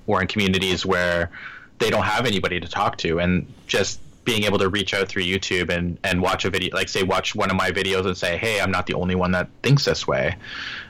or 0.05 0.21
in 0.21 0.27
communities 0.27 0.85
where 0.85 1.31
they 1.79 1.89
don't 1.89 2.05
have 2.05 2.25
anybody 2.27 2.59
to 2.59 2.67
talk 2.67 2.97
to, 2.97 3.19
and 3.19 3.51
just 3.65 3.99
being 4.23 4.43
able 4.43 4.57
to 4.59 4.69
reach 4.69 4.93
out 4.93 5.07
through 5.07 5.23
YouTube 5.23 5.69
and, 5.69 5.99
and 6.03 6.21
watch 6.21 6.45
a 6.45 6.49
video, 6.49 6.73
like 6.73 6.89
say 6.89 7.03
watch 7.03 7.35
one 7.35 7.49
of 7.49 7.57
my 7.57 7.71
videos 7.71 8.05
and 8.05 8.15
say, 8.15 8.37
hey, 8.37 8.61
I'm 8.61 8.71
not 8.71 8.85
the 8.87 8.93
only 8.93 9.15
one 9.15 9.31
that 9.31 9.49
thinks 9.61 9.85
this 9.85 10.07
way. 10.07 10.35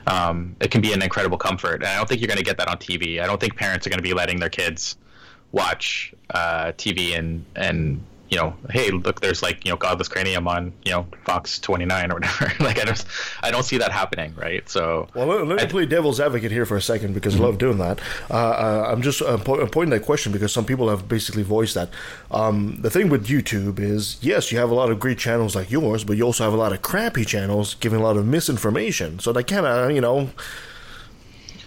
Um, 0.06 0.54
it 0.60 0.70
can 0.70 0.80
be 0.80 0.92
an 0.92 1.02
incredible 1.02 1.38
comfort, 1.38 1.82
and 1.82 1.86
I 1.86 1.96
don't 1.96 2.08
think 2.08 2.20
you're 2.20 2.28
going 2.28 2.38
to 2.38 2.44
get 2.44 2.58
that 2.58 2.68
on 2.68 2.76
TV. 2.76 3.20
I 3.20 3.26
don't 3.26 3.40
think 3.40 3.56
parents 3.56 3.86
are 3.86 3.90
going 3.90 3.98
to 3.98 4.04
be 4.04 4.14
letting 4.14 4.38
their 4.38 4.50
kids 4.50 4.96
watch 5.52 6.12
uh, 6.30 6.72
TV 6.72 7.16
and 7.16 7.44
and 7.54 8.04
you 8.30 8.38
know, 8.38 8.54
hey, 8.70 8.90
look, 8.90 9.20
there's 9.20 9.42
like 9.42 9.64
you 9.64 9.70
know, 9.70 9.76
Godless 9.76 10.08
Cranium 10.08 10.48
on 10.48 10.72
you 10.84 10.92
know 10.92 11.06
Fox 11.24 11.58
29 11.58 12.10
or 12.10 12.14
whatever. 12.14 12.52
like 12.64 12.80
I 12.80 12.84
just 12.84 13.06
I 13.42 13.50
don't 13.50 13.64
see 13.64 13.78
that 13.78 13.92
happening, 13.92 14.34
right? 14.36 14.68
So 14.68 15.08
Well, 15.14 15.26
let, 15.26 15.46
let 15.46 15.62
me 15.62 15.66
play 15.68 15.86
devil's 15.86 16.20
advocate 16.20 16.50
here 16.50 16.66
for 16.66 16.76
a 16.76 16.82
second 16.82 17.14
because 17.14 17.36
I 17.36 17.38
love 17.38 17.58
doing 17.58 17.78
that. 17.78 18.00
Uh, 18.30 18.34
uh, 18.34 18.88
I'm 18.90 19.02
just 19.02 19.22
uh, 19.22 19.36
po- 19.38 19.60
I'm 19.60 19.68
pointing 19.68 19.90
that 19.90 20.04
question 20.04 20.32
because 20.32 20.52
some 20.52 20.64
people 20.64 20.88
have 20.88 21.08
basically 21.08 21.42
voiced 21.42 21.74
that. 21.74 21.90
Um, 22.30 22.78
the 22.80 22.90
thing 22.90 23.08
with 23.08 23.26
YouTube 23.26 23.78
is, 23.78 24.16
yes, 24.20 24.50
you 24.50 24.58
have 24.58 24.70
a 24.70 24.74
lot 24.74 24.90
of 24.90 24.98
great 24.98 25.18
channels 25.18 25.54
like 25.54 25.70
yours, 25.70 26.04
but 26.04 26.16
you 26.16 26.24
also 26.24 26.44
have 26.44 26.52
a 26.52 26.56
lot 26.56 26.72
of 26.72 26.82
crappy 26.82 27.24
channels 27.24 27.74
giving 27.74 28.00
a 28.00 28.02
lot 28.02 28.16
of 28.16 28.26
misinformation. 28.26 29.18
So 29.18 29.32
they 29.32 29.44
kind 29.44 29.66
of, 29.66 29.90
you 29.90 30.00
know, 30.00 30.30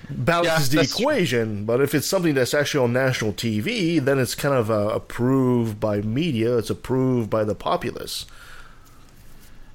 balances 0.09 0.73
Yeah, 0.73 0.81
the 0.81 0.87
equation. 0.87 1.65
But 1.65 1.81
if 1.81 1.93
it's 1.93 2.07
something 2.07 2.33
that's 2.33 2.53
actually 2.53 2.83
on 2.83 2.93
national 2.93 3.33
TV, 3.33 4.03
then 4.03 4.19
it's 4.19 4.35
kind 4.35 4.55
of 4.55 4.71
uh, 4.71 4.89
approved 4.89 5.79
by 5.79 6.01
media. 6.01 6.57
It's 6.57 6.69
approved 6.69 7.29
by 7.29 7.43
the 7.43 7.55
populace. 7.55 8.25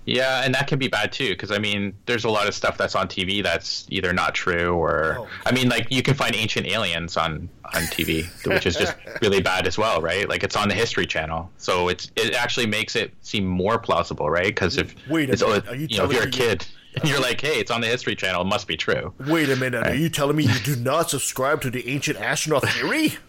Yeah, 0.05 0.43
and 0.43 0.53
that 0.55 0.67
can 0.67 0.81
be 0.81 0.89
bad 0.89 1.13
too, 1.13 1.29
because 1.29 1.53
I 1.53 1.59
mean, 1.59 1.95
there's 2.07 2.25
a 2.25 2.29
lot 2.29 2.49
of 2.49 2.55
stuff 2.55 2.77
that's 2.77 2.97
on 2.97 3.07
TV 3.07 3.43
that's 3.43 3.87
either 3.89 4.13
not 4.13 4.35
true 4.35 4.75
or, 4.75 5.29
I 5.47 5.53
mean, 5.53 5.69
like 5.69 5.87
you 5.91 6.03
can 6.03 6.15
find 6.15 6.35
ancient 6.35 6.67
aliens 6.67 7.17
on 7.17 7.49
on 7.75 7.83
TV, 7.83 8.27
which 8.47 8.67
is 8.67 8.75
just 8.75 8.97
really 9.23 9.41
bad 9.41 9.67
as 9.67 9.79
well, 9.79 10.03
right? 10.03 10.29
Like 10.29 10.43
it's 10.43 10.57
on 10.57 10.69
the 10.69 10.75
History 10.75 11.07
Channel, 11.07 11.51
so 11.57 11.89
it's 11.89 12.11
it 12.17 12.35
actually 12.35 12.67
makes 12.67 12.97
it 12.97 13.13
seem 13.21 13.47
more 13.47 13.79
plausible, 13.79 14.29
right? 14.29 14.49
Because 14.49 14.77
if 14.77 14.95
Wait 15.09 15.31
a 15.31 15.37
minute, 15.37 15.69
are 15.69 15.77
you 15.77 15.87
you 15.89 15.99
know, 15.99 16.07
if 16.07 16.13
you're 16.13 16.25
a 16.25 16.31
kid 16.31 16.67
and 17.01 17.09
you're 17.09 17.21
like, 17.21 17.41
hey, 17.41 17.59
it's 17.59 17.71
on 17.71 17.81
the 17.81 17.87
History 17.87 18.15
Channel, 18.15 18.43
it 18.43 18.47
must 18.47 18.67
be 18.67 18.77
true. 18.77 19.13
Wait 19.27 19.49
a 19.51 19.57
minute, 19.57 19.87
are 19.87 19.95
you 19.95 20.09
telling 20.09 20.37
me 20.37 20.45
you 20.45 20.59
do 20.61 20.77
not 20.83 21.11
subscribe 21.11 21.61
to 21.63 21.71
the 21.71 21.89
ancient 21.89 22.19
astronaut 22.19 22.69
theory? 22.69 23.15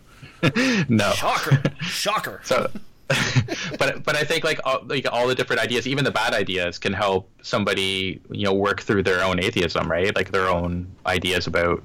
No. 0.90 1.12
Shocker! 1.12 1.62
Shocker! 1.80 2.42
So, 2.44 2.70
but 3.80 4.04
but 4.04 4.16
I 4.18 4.26
think 4.26 4.44
like 4.44 4.60
all, 4.66 4.82
like 4.86 5.08
all 5.10 5.28
the 5.28 5.36
different 5.36 5.62
ideas, 5.62 5.88
even 5.88 6.04
the 6.04 6.12
bad 6.12 6.34
ideas, 6.34 6.78
can 6.78 6.92
help 6.92 7.30
somebody 7.42 8.20
you 8.30 8.44
know 8.44 8.54
work 8.54 8.82
through 8.82 9.04
their 9.04 9.24
own 9.24 9.40
atheism, 9.40 9.90
right? 9.90 10.14
Like 10.14 10.32
their 10.32 10.50
own 10.50 10.92
ideas 11.06 11.48
about 11.48 11.82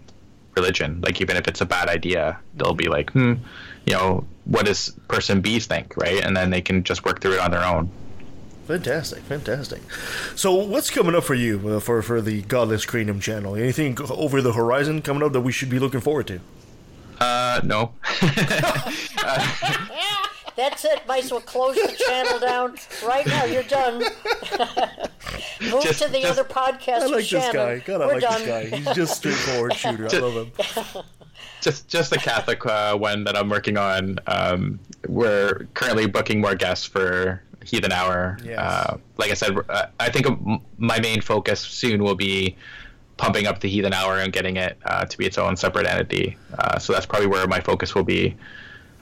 religion. 0.57 1.01
Like 1.03 1.21
even 1.21 1.37
if 1.37 1.47
it's 1.47 1.61
a 1.61 1.67
bad 1.67 1.89
idea, 1.89 2.39
they'll 2.57 2.75
be 2.75 2.89
like, 2.89 3.11
hmm, 3.13 3.35
you 3.87 3.95
know, 3.95 4.25
what 4.45 4.67
does 4.67 4.91
person 5.07 5.41
B 5.41 5.61
think, 5.61 5.97
right? 5.97 6.23
And 6.25 6.37
then 6.37 6.51
they 6.51 6.61
can 6.61 6.83
just 6.83 7.05
work 7.05 7.21
through 7.21 7.35
it 7.35 7.41
on 7.41 7.51
their 7.51 7.65
own. 7.65 7.91
Fantastic, 8.69 9.21
fantastic. 9.23 9.81
So, 10.37 10.53
what's 10.55 10.91
coming 10.91 11.15
up 11.15 11.25
for 11.25 11.35
you 11.35 11.69
uh, 11.77 11.81
for 11.81 12.03
for 12.03 12.21
the 12.21 12.43
Godless 12.43 12.85
Cranium 12.85 13.19
channel? 13.19 13.57
Anything 13.57 13.97
over 14.11 14.43
the 14.43 14.53
horizon 14.53 15.01
coming 15.01 15.23
up 15.23 15.33
that 15.33 15.41
we 15.41 15.53
should 15.53 15.71
be 15.71 15.79
looking 15.79 16.01
forward 16.01 16.27
to? 16.27 16.41
Uh, 17.19 17.63
no. 17.65 17.93
That's 20.57 20.85
it. 20.85 21.07
Might 21.07 21.25
as 21.25 21.31
well 21.31 21.41
close 21.41 21.77
the 21.77 21.97
channel 22.07 22.39
down 22.41 22.75
right 23.07 23.27
now. 23.27 23.45
You're 23.45 23.63
done. 23.63 23.99
Move 25.63 25.83
Just- 25.85 26.03
to 26.03 26.09
the 26.11 26.21
just- 26.21 26.39
other 26.39 26.45
podcast 26.45 27.01
I 27.03 27.07
like 27.07 27.15
this 27.17 27.27
Shannon. 27.29 27.53
guy. 27.55 27.79
God, 27.79 28.03
I 28.03 28.07
We're 28.07 28.13
like 28.15 28.23
done. 28.23 28.41
this 28.43 28.71
guy. 28.71 28.77
He's 28.77 28.87
just 28.95 29.25
a 29.25 29.33
straightforward 29.33 29.75
shooter. 29.75 30.09
I 30.13 30.19
love 30.19 30.35
him. 30.59 31.03
just 31.63 31.89
just 31.89 32.11
the 32.11 32.19
Catholic 32.19 32.67
uh, 32.67 32.97
one 32.99 33.25
that 33.25 33.37
I'm 33.37 33.49
working 33.49 33.77
on. 33.79 34.19
Um, 34.27 34.79
we're 35.07 35.67
currently 35.75 36.07
booking 36.07 36.41
more 36.41 36.55
guests 36.57 36.85
for 36.87 37.41
Heathen 37.69 37.93
Hour. 37.93 38.39
Yes. 38.43 38.59
Uh, 38.59 38.97
like 39.19 39.31
I 39.31 39.35
said, 39.35 39.57
uh, 39.69 39.87
I 40.01 40.11
think 40.11 40.27
my 40.79 40.99
main 41.01 41.21
focus 41.21 41.61
soon 41.61 42.03
will 42.03 42.15
be 42.15 42.57
pumping 43.19 43.47
up 43.47 43.61
the 43.61 43.69
Heathen 43.69 43.93
Hour 43.93 44.21
and 44.21 44.33
getting 44.33 44.57
it 44.57 44.79
uh, 44.87 45.05
to 45.05 45.19
be 45.19 45.27
its 45.27 45.37
own 45.37 45.55
separate 45.55 45.87
entity. 45.87 46.39
Uh, 46.59 46.79
so 46.79 46.95
that's 46.95 47.05
probably 47.05 47.27
where 47.27 47.47
my 47.47 47.61
focus 47.61 47.95
will 47.95 48.05
be. 48.05 48.37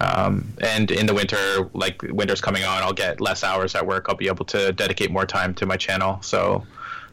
Um, 0.00 0.52
and 0.60 0.90
in 0.90 1.06
the 1.06 1.14
winter, 1.14 1.70
like 1.74 2.02
winter's 2.02 2.40
coming 2.40 2.64
on, 2.64 2.82
I'll 2.82 2.92
get 2.92 3.20
less 3.20 3.44
hours 3.44 3.76
at 3.76 3.86
work. 3.86 4.06
I'll 4.08 4.16
be 4.16 4.26
able 4.26 4.44
to 4.46 4.72
dedicate 4.72 5.12
more 5.12 5.26
time 5.26 5.54
to 5.54 5.66
my 5.66 5.76
channel. 5.76 6.18
So 6.22 6.66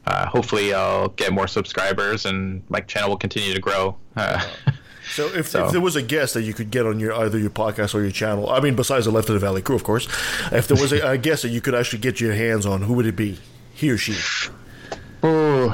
uh, 0.08 0.26
hopefully, 0.26 0.74
I'll 0.74 1.10
get 1.10 1.32
more 1.32 1.48
subscribers 1.48 2.26
and 2.26 2.64
my 2.70 2.80
channel 2.82 3.10
will 3.10 3.18
continue 3.18 3.54
to 3.54 3.62
grow. 3.62 3.96
Uh, 4.16 4.44
So 5.16 5.28
if, 5.34 5.48
So- 5.50 5.66
if 5.66 5.72
there 5.72 5.82
was 5.82 5.96
a 5.96 6.02
guest 6.02 6.34
that 6.34 6.42
you 6.44 6.54
could 6.54 6.72
get 6.72 6.86
on 6.86 7.00
your 7.00 7.14
either 7.14 7.38
your 7.38 7.50
podcast 7.50 7.94
or 7.96 8.02
your 8.02 8.12
channel, 8.12 8.50
I 8.50 8.60
mean, 8.60 8.76
besides 8.76 9.06
the 9.06 9.12
Left 9.12 9.30
of 9.30 9.34
the 9.34 9.40
Valley 9.40 9.62
crew, 9.62 9.76
of 9.76 9.84
course, 9.84 10.08
if 10.52 10.68
there 10.68 10.78
was 10.80 10.92
a, 10.92 11.12
a 11.12 11.18
guest 11.18 11.44
that 11.44 11.50
you 11.50 11.62
could 11.62 11.76
actually 11.76 12.00
get 12.00 12.20
your 12.20 12.34
hands 12.34 12.66
on, 12.66 12.82
who 12.84 12.94
would 12.94 13.06
it 13.06 13.16
be? 13.16 13.40
He 13.74 13.90
or 13.92 13.98
she? 13.98 14.16
Oh, 15.22 15.70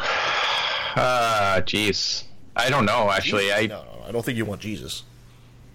uh, 0.95 1.61
jeez. 1.65 2.23
I 2.55 2.69
don't 2.69 2.85
know. 2.85 3.09
Actually, 3.11 3.53
I 3.53 3.67
no, 3.67 3.83
no, 3.83 4.03
I 4.07 4.11
don't 4.11 4.23
think 4.25 4.37
you 4.37 4.45
want 4.45 4.61
Jesus. 4.61 5.03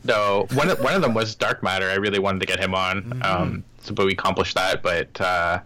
no. 0.04 0.46
One 0.52 0.68
of, 0.70 0.80
one 0.80 0.94
of 0.94 1.00
them 1.02 1.14
was 1.14 1.34
Dark 1.34 1.62
Matter. 1.62 1.88
I 1.90 1.94
really 1.94 2.18
wanted 2.18 2.40
to 2.40 2.46
get 2.46 2.60
him 2.60 2.74
on, 2.74 3.22
um, 3.24 3.64
so, 3.82 3.94
but 3.94 4.04
we 4.06 4.12
accomplished 4.12 4.54
that. 4.56 4.82
But 4.82 5.18
uh, 5.20 5.60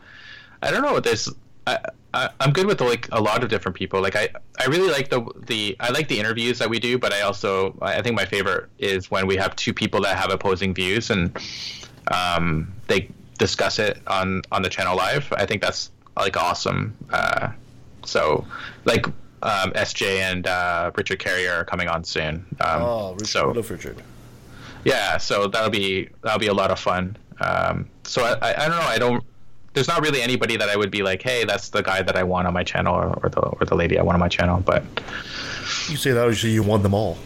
I 0.63 0.71
don't 0.71 0.83
know. 0.83 1.01
There's 1.01 1.29
I, 1.69 1.79
I 2.15 2.31
I'm 2.41 2.53
good 2.53 2.67
with 2.67 2.81
like 2.81 3.09
a 3.13 3.21
lot 3.21 3.43
of 3.43 3.51
different 3.51 3.77
people. 3.77 4.01
Like 4.01 4.17
I 4.17 4.29
I 4.59 4.67
really 4.67 4.91
like 4.91 5.09
the 5.11 5.21
the 5.47 5.77
I 5.81 5.91
like 5.91 6.09
the 6.09 6.19
interviews 6.19 6.59
that 6.59 6.71
we 6.71 6.79
do, 6.79 6.99
but 6.99 7.13
I 7.13 7.21
also 7.23 7.77
I 7.83 8.03
think 8.03 8.17
my 8.17 8.25
favorite 8.25 8.69
is 8.79 9.11
when 9.11 9.27
we 9.27 9.37
have 9.37 9.55
two 9.57 9.75
people 9.75 10.01
that 10.03 10.17
have 10.17 10.31
opposing 10.31 10.75
views 10.75 11.11
and 11.11 11.37
um, 12.11 12.73
they 12.87 13.11
discuss 13.39 13.79
it 13.79 13.99
on 14.07 14.43
on 14.51 14.63
the 14.63 14.71
channel 14.71 14.97
live. 14.97 15.33
I 15.37 15.47
think 15.47 15.63
that's 15.63 15.91
like 16.17 16.37
awesome. 16.37 16.97
Uh, 17.13 17.51
so 18.05 18.47
like 18.85 19.07
um, 19.43 19.71
SJ 19.73 20.21
and 20.21 20.47
uh, 20.47 20.91
Richard 20.97 21.19
Carrier 21.19 21.53
are 21.53 21.65
coming 21.65 21.89
on 21.89 22.05
soon. 22.05 22.45
Um, 22.61 22.83
oh, 22.83 23.13
Richard, 23.13 23.27
so 23.27 23.51
love 23.53 23.71
Richard. 23.71 24.03
yeah, 24.85 25.19
so 25.19 25.47
that'll 25.47 25.71
be 25.71 26.09
that'll 26.23 26.41
be 26.41 26.49
a 26.49 26.55
lot 26.55 26.71
of 26.71 26.79
fun. 26.79 27.17
Um, 27.41 27.89
so 28.05 28.25
I, 28.25 28.33
I, 28.51 28.65
I 28.65 28.69
don't 28.69 28.79
know. 28.79 28.89
I 28.89 28.99
don't. 28.99 29.25
There's 29.75 29.89
not 29.89 30.01
really 30.03 30.23
anybody 30.23 30.57
that 30.57 30.69
I 30.69 30.77
would 30.77 30.91
be 30.91 31.03
like, 31.03 31.23
hey, 31.23 31.45
that's 31.45 31.69
the 31.69 31.83
guy 31.83 32.03
that 32.03 32.17
I 32.17 32.23
want 32.25 32.47
on 32.47 32.55
my 32.55 32.65
channel, 32.65 32.95
or, 32.95 33.19
or 33.23 33.29
the 33.29 33.41
or 33.41 33.65
the 33.67 33.75
lady 33.75 33.99
I 33.99 34.03
want 34.03 34.15
on 34.15 34.21
my 34.21 34.29
channel. 34.29 34.61
But 34.61 34.83
You 35.89 35.97
say 35.97 36.13
that 36.13 36.43
you 36.43 36.63
want 36.63 36.83
them 36.83 36.95
all. 36.95 37.17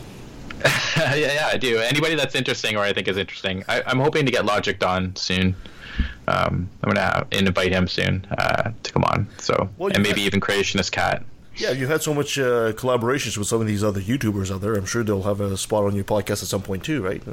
yeah, 0.97 1.15
yeah, 1.15 1.51
I 1.53 1.57
do. 1.57 1.79
Anybody 1.79 2.15
that's 2.15 2.35
interesting 2.35 2.77
or 2.77 2.81
I 2.81 2.93
think 2.93 3.09
is 3.09 3.17
interesting. 3.17 3.65
I, 3.69 3.83
I'm 3.87 3.99
hoping 3.99 4.27
to 4.27 4.33
get 4.33 4.45
Logic 4.45 4.83
on 4.85 5.15
soon. 5.17 5.57
Um, 6.29 6.69
I'm 6.83 6.93
gonna 6.95 7.27
invite 7.33 7.73
him 7.73 7.89
soon 7.89 8.27
uh, 8.39 8.71
to 8.83 8.93
come 8.93 9.05
on. 9.05 9.29
So 9.39 9.69
Well, 9.79 9.93
and 9.93 10.03
maybe 10.03 10.17
got- 10.21 10.27
even 10.27 10.41
Creationist 10.41 10.93
Cat. 10.93 11.25
Yeah, 11.57 11.73
you've 11.73 11.91
had 11.91 12.01
so 12.03 12.15
much 12.15 12.39
uh, 12.39 12.73
collaborations 12.73 13.37
with 13.37 13.47
some 13.47 13.61
of 13.61 13.67
these 13.67 13.85
other 13.85 14.01
YouTubers 14.01 14.51
out 14.55 14.63
there. 14.63 14.73
I'm 14.75 14.87
sure 14.87 15.05
they'll 15.05 15.25
have 15.25 15.39
a 15.41 15.57
spot 15.59 15.85
on 15.85 15.95
your 15.95 16.05
podcast 16.05 16.43
at 16.43 16.49
some 16.49 16.63
point 16.63 16.83
too, 16.83 17.03
right? 17.03 17.21
Uh, 17.29 17.33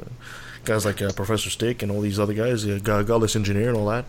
guys 0.66 0.84
like 0.84 1.00
uh, 1.00 1.10
Professor 1.12 1.48
Stick 1.48 1.82
and 1.82 1.90
all 1.90 2.02
these 2.02 2.18
other 2.18 2.34
guys, 2.34 2.66
uh, 2.66 2.78
God- 2.82 3.06
Godless 3.06 3.34
Engineer 3.34 3.68
and 3.70 3.78
all 3.78 3.86
that. 3.86 4.04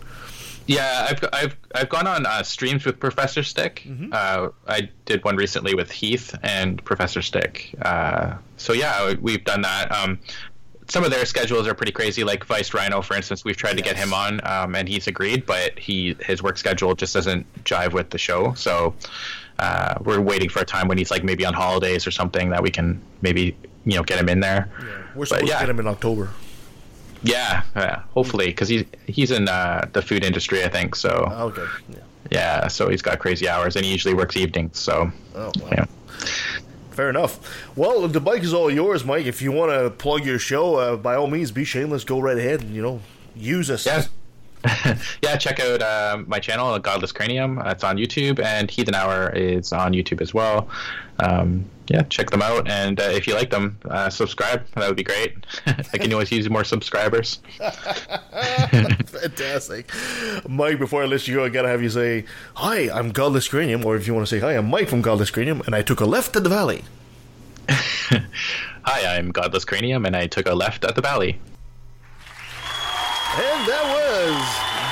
Yeah, 0.66 1.08
I've 1.10 1.24
I've 1.32 1.56
I've 1.74 1.88
gone 1.88 2.06
on 2.06 2.26
uh, 2.26 2.42
streams 2.42 2.84
with 2.84 3.00
Professor 3.00 3.42
Stick. 3.42 3.86
Uh, 4.12 4.48
I 4.68 4.90
did 5.04 5.24
one 5.24 5.36
recently 5.36 5.74
with 5.74 5.90
Heath 5.90 6.34
and 6.42 6.82
Professor 6.84 7.22
Stick. 7.22 7.74
Uh, 7.82 8.34
so 8.56 8.72
yeah, 8.72 9.14
we've 9.20 9.44
done 9.44 9.62
that. 9.62 9.90
Um, 9.90 10.18
some 10.88 11.04
of 11.04 11.10
their 11.10 11.24
schedules 11.24 11.66
are 11.66 11.74
pretty 11.74 11.92
crazy. 11.92 12.22
Like 12.24 12.44
Viced 12.44 12.74
Rhino, 12.74 13.02
for 13.02 13.14
instance, 13.14 13.44
we've 13.44 13.56
tried 13.56 13.76
to 13.76 13.82
get 13.82 13.96
him 13.96 14.12
on, 14.12 14.40
um, 14.46 14.74
and 14.74 14.88
he's 14.88 15.06
agreed, 15.06 15.46
but 15.46 15.78
he 15.78 16.16
his 16.24 16.42
work 16.42 16.58
schedule 16.58 16.94
just 16.94 17.14
doesn't 17.14 17.46
jive 17.64 17.92
with 17.92 18.10
the 18.10 18.18
show. 18.18 18.54
So 18.54 18.94
uh, 19.58 19.94
we're 20.02 20.20
waiting 20.20 20.48
for 20.48 20.60
a 20.60 20.64
time 20.64 20.88
when 20.88 20.98
he's 20.98 21.10
like 21.10 21.24
maybe 21.24 21.44
on 21.44 21.54
holidays 21.54 22.06
or 22.06 22.10
something 22.10 22.50
that 22.50 22.62
we 22.62 22.70
can 22.70 23.00
maybe 23.20 23.56
you 23.84 23.96
know 23.96 24.02
get 24.02 24.18
him 24.18 24.28
in 24.28 24.40
there. 24.40 24.68
We're 25.14 25.20
But 25.20 25.28
supposed 25.28 25.48
yeah. 25.48 25.54
to 25.58 25.66
get 25.66 25.70
him 25.70 25.80
in 25.80 25.86
October. 25.86 26.30
Yeah, 27.22 27.62
yeah, 27.76 28.02
hopefully, 28.14 28.46
because 28.46 28.68
he's 28.68 28.84
he's 29.06 29.30
in 29.30 29.48
uh, 29.48 29.88
the 29.92 30.02
food 30.02 30.24
industry, 30.24 30.64
I 30.64 30.68
think. 30.68 30.96
So 30.96 31.10
okay, 31.32 31.66
yeah. 31.88 31.98
yeah, 32.30 32.68
so 32.68 32.88
he's 32.88 33.02
got 33.02 33.18
crazy 33.20 33.48
hours, 33.48 33.76
and 33.76 33.84
he 33.84 33.92
usually 33.92 34.14
works 34.14 34.36
evenings. 34.36 34.78
So 34.78 35.10
Oh, 35.34 35.52
wow. 35.60 35.68
yeah. 35.72 35.84
Fair 36.90 37.08
enough. 37.08 37.38
Well, 37.76 38.06
the 38.06 38.20
bike 38.20 38.42
is 38.42 38.52
all 38.52 38.70
yours, 38.70 39.04
Mike. 39.04 39.24
If 39.26 39.40
you 39.40 39.50
want 39.50 39.72
to 39.72 39.88
plug 39.90 40.26
your 40.26 40.38
show, 40.38 40.74
uh, 40.74 40.96
by 40.96 41.14
all 41.14 41.26
means, 41.26 41.50
be 41.50 41.64
shameless. 41.64 42.04
Go 42.04 42.20
right 42.20 42.36
ahead 42.36 42.60
and 42.60 42.74
you 42.74 42.82
know 42.82 43.00
use 43.34 43.70
us. 43.70 43.86
Yeah. 43.86 44.04
yeah, 45.22 45.36
check 45.36 45.60
out 45.60 45.82
uh, 45.82 46.22
my 46.26 46.38
channel, 46.38 46.78
Godless 46.78 47.12
Cranium. 47.12 47.60
It's 47.66 47.82
on 47.82 47.96
YouTube, 47.96 48.42
and 48.42 48.70
Heathen 48.70 48.94
Hour 48.94 49.30
is 49.30 49.72
on 49.72 49.92
YouTube 49.92 50.20
as 50.20 50.32
well. 50.32 50.68
Um, 51.18 51.64
yeah, 51.88 52.02
check 52.02 52.30
them 52.30 52.42
out, 52.42 52.68
and 52.68 53.00
uh, 53.00 53.04
if 53.04 53.26
you 53.26 53.34
like 53.34 53.50
them, 53.50 53.78
uh, 53.90 54.08
subscribe. 54.08 54.64
That 54.74 54.86
would 54.86 54.96
be 54.96 55.02
great. 55.02 55.34
I 55.66 55.98
can 55.98 56.12
always 56.12 56.30
use 56.30 56.48
more 56.48 56.64
subscribers. 56.64 57.40
Fantastic. 59.06 59.90
Mike, 60.48 60.78
before 60.78 61.02
I 61.02 61.06
let 61.06 61.26
you 61.26 61.34
go, 61.34 61.44
I 61.44 61.48
gotta 61.48 61.68
have 61.68 61.82
you 61.82 61.90
say, 61.90 62.24
Hi, 62.54 62.88
I'm 62.90 63.10
Godless 63.10 63.48
Cranium, 63.48 63.84
or 63.84 63.96
if 63.96 64.06
you 64.06 64.14
want 64.14 64.26
to 64.26 64.30
say, 64.30 64.40
Hi, 64.40 64.52
I'm 64.56 64.70
Mike 64.70 64.88
from 64.88 65.02
Godless 65.02 65.30
Cranium, 65.30 65.62
and 65.66 65.74
I 65.74 65.82
took 65.82 66.00
a 66.00 66.06
left 66.06 66.36
at 66.36 66.44
the 66.44 66.48
valley. 66.48 66.82
Hi, 67.68 69.16
I'm 69.16 69.32
Godless 69.32 69.64
Cranium, 69.64 70.06
and 70.06 70.16
I 70.16 70.28
took 70.28 70.46
a 70.46 70.54
left 70.54 70.84
at 70.84 70.94
the 70.94 71.02
valley. 71.02 71.40
And 73.34 73.66
that 73.66 73.94
was 73.94 74.01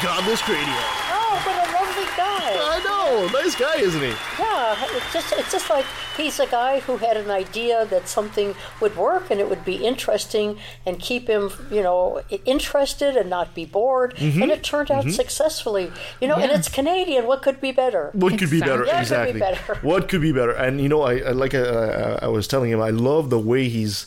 Godless 0.03 0.43
Cranium. 0.43 0.69
Oh, 1.13 1.43
what 1.45 1.57
a 1.57 1.73
lovely 1.73 2.05
guy. 2.17 2.57
I 2.77 2.81
know. 2.85 3.29
Nice 3.41 3.55
guy, 3.55 3.77
isn't 3.77 4.01
he? 4.01 4.09
Yeah, 4.39 4.77
it's 4.97 5.13
just 5.13 5.33
it's 5.33 5.53
just 5.53 5.71
like 5.71 5.85
he's 6.17 6.41
a 6.41 6.47
guy 6.47 6.81
who 6.81 6.97
had 6.97 7.17
an 7.17 7.31
idea 7.31 7.85
that 7.87 8.09
something 8.09 8.55
would 8.81 8.97
work 8.97 9.31
and 9.31 9.39
it 9.41 9.49
would 9.49 9.65
be 9.65 9.77
interesting 9.77 10.59
and 10.87 10.99
keep 10.99 11.29
him, 11.29 11.51
you 11.71 11.83
know, 11.83 12.23
interested 12.45 13.17
and 13.17 13.29
not 13.31 13.55
be 13.55 13.65
bored. 13.65 14.15
Mhm. 14.17 14.43
And 14.43 14.51
it 14.51 14.63
turned 14.65 14.91
out 14.91 15.05
Mhm. 15.05 15.13
successfully. 15.13 15.93
You 16.21 16.29
know, 16.29 16.37
and 16.37 16.51
it's 16.51 16.69
Canadian. 16.69 17.27
What 17.27 17.43
could 17.43 17.61
be 17.61 17.73
better? 17.73 18.11
What 18.13 18.39
could 18.39 18.51
be 18.51 18.61
better? 18.61 18.85
Yeah, 18.87 19.01
exactly. 19.01 19.33
Could 19.33 19.35
be 19.35 19.41
better. 19.41 19.79
What 19.83 20.09
could 20.09 20.21
be 20.23 20.33
better? 20.33 20.53
And 20.53 20.81
you 20.81 20.89
know, 20.89 21.03
I, 21.03 21.19
I 21.19 21.31
like 21.33 21.55
uh, 21.55 22.19
I 22.23 22.29
was 22.29 22.49
telling 22.49 22.71
him, 22.71 22.81
I 22.81 22.91
love 22.91 23.31
the 23.31 23.39
way 23.39 23.69
he's 23.69 24.07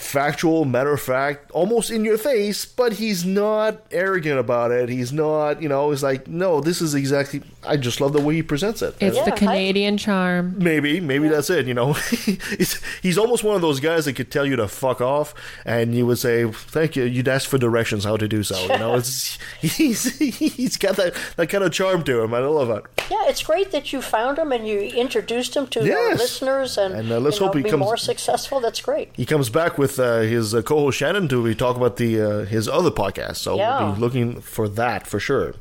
factual, 0.00 0.64
matter 0.64 0.92
of 0.92 1.00
fact, 1.00 1.50
almost 1.52 1.90
in 1.90 2.04
your 2.04 2.18
face, 2.18 2.64
but 2.64 2.94
he's 2.94 3.24
not 3.24 3.82
arrogant 3.92 4.38
about 4.38 4.70
it. 4.70 4.88
He's 4.88 5.12
not, 5.12 5.60
you 5.62 5.68
know, 5.68 5.90
he's 5.90 6.02
like, 6.02 6.26
no, 6.26 6.60
this 6.60 6.80
is 6.80 6.94
exactly. 6.94 7.42
I 7.62 7.76
just 7.76 8.00
love 8.00 8.12
the 8.14 8.20
way 8.20 8.34
he 8.36 8.42
presents 8.42 8.80
it. 8.82 8.94
It's 9.00 9.16
And- 9.18 9.26
the 9.26 9.32
Canadian 9.36 9.98
charm. 9.98 10.54
Maybe, 10.58 10.98
maybe 11.00 11.28
that's 11.28 11.50
it. 11.50 11.66
You 11.66 11.74
know, 11.74 11.92
he's, 12.10 12.82
he's 13.02 13.18
almost 13.18 13.44
one 13.44 13.54
of 13.54 13.60
those 13.62 13.80
guys 13.80 14.06
that 14.06 14.14
could 14.14 14.30
tell 14.30 14.46
you 14.46 14.56
to 14.56 14.66
fuck 14.68 15.00
off, 15.00 15.34
and 15.64 15.94
you 15.94 16.06
would 16.06 16.18
say, 16.18 16.50
"Thank 16.50 16.96
you." 16.96 17.04
You'd 17.04 17.28
ask 17.28 17.48
for 17.48 17.58
directions 17.58 18.04
how 18.04 18.16
to 18.16 18.26
do 18.26 18.42
so. 18.42 18.58
You 18.62 18.78
know, 18.78 18.94
it's 18.94 19.38
he's 19.60 20.18
he's 20.18 20.76
got 20.76 20.96
that 20.96 21.14
that 21.36 21.48
kind 21.48 21.62
of 21.64 21.72
charm 21.72 22.02
to 22.04 22.20
him. 22.22 22.32
I 22.34 22.38
love 22.38 22.70
it. 22.70 22.84
Yeah, 23.10 23.28
it's 23.28 23.42
great 23.42 23.70
that 23.72 23.92
you 23.92 24.00
found 24.00 24.38
him 24.38 24.52
and 24.52 24.66
you 24.66 24.80
introduced 24.80 25.54
him 25.56 25.66
to 25.68 25.80
our 25.80 25.86
Yes. 25.86 26.18
listeners 26.18 26.78
and, 26.78 26.94
And, 26.94 27.10
uh, 27.12 27.18
let's 27.18 27.36
you 27.36 27.40
know, 27.42 27.46
hope 27.48 27.56
he 27.56 27.62
be 27.62 27.70
comes- 27.70 27.80
more 27.80 27.96
successful. 27.96 28.60
That's 28.60 28.80
great. 28.80 29.10
He 29.14 29.26
comes 29.26 29.50
back 29.50 29.76
with 29.78 29.89
uh, 29.98 30.20
his 30.20 30.54
uh, 30.54 30.62
co-host 30.62 30.98
Shannon 30.98 31.28
to 31.28 31.42
we 31.42 31.54
talk 31.54 31.76
about 31.76 31.96
the 31.96 32.20
uh, 32.20 32.44
his 32.44 32.68
other 32.68 32.90
podcast. 32.90 33.36
So 33.36 33.56
Yeah. 33.56 33.82
we'll 33.84 33.94
be 33.94 34.00
looking 34.00 34.40
for 34.40 34.68
that 34.68 35.06
for 35.06 35.18
sure. 35.20 35.54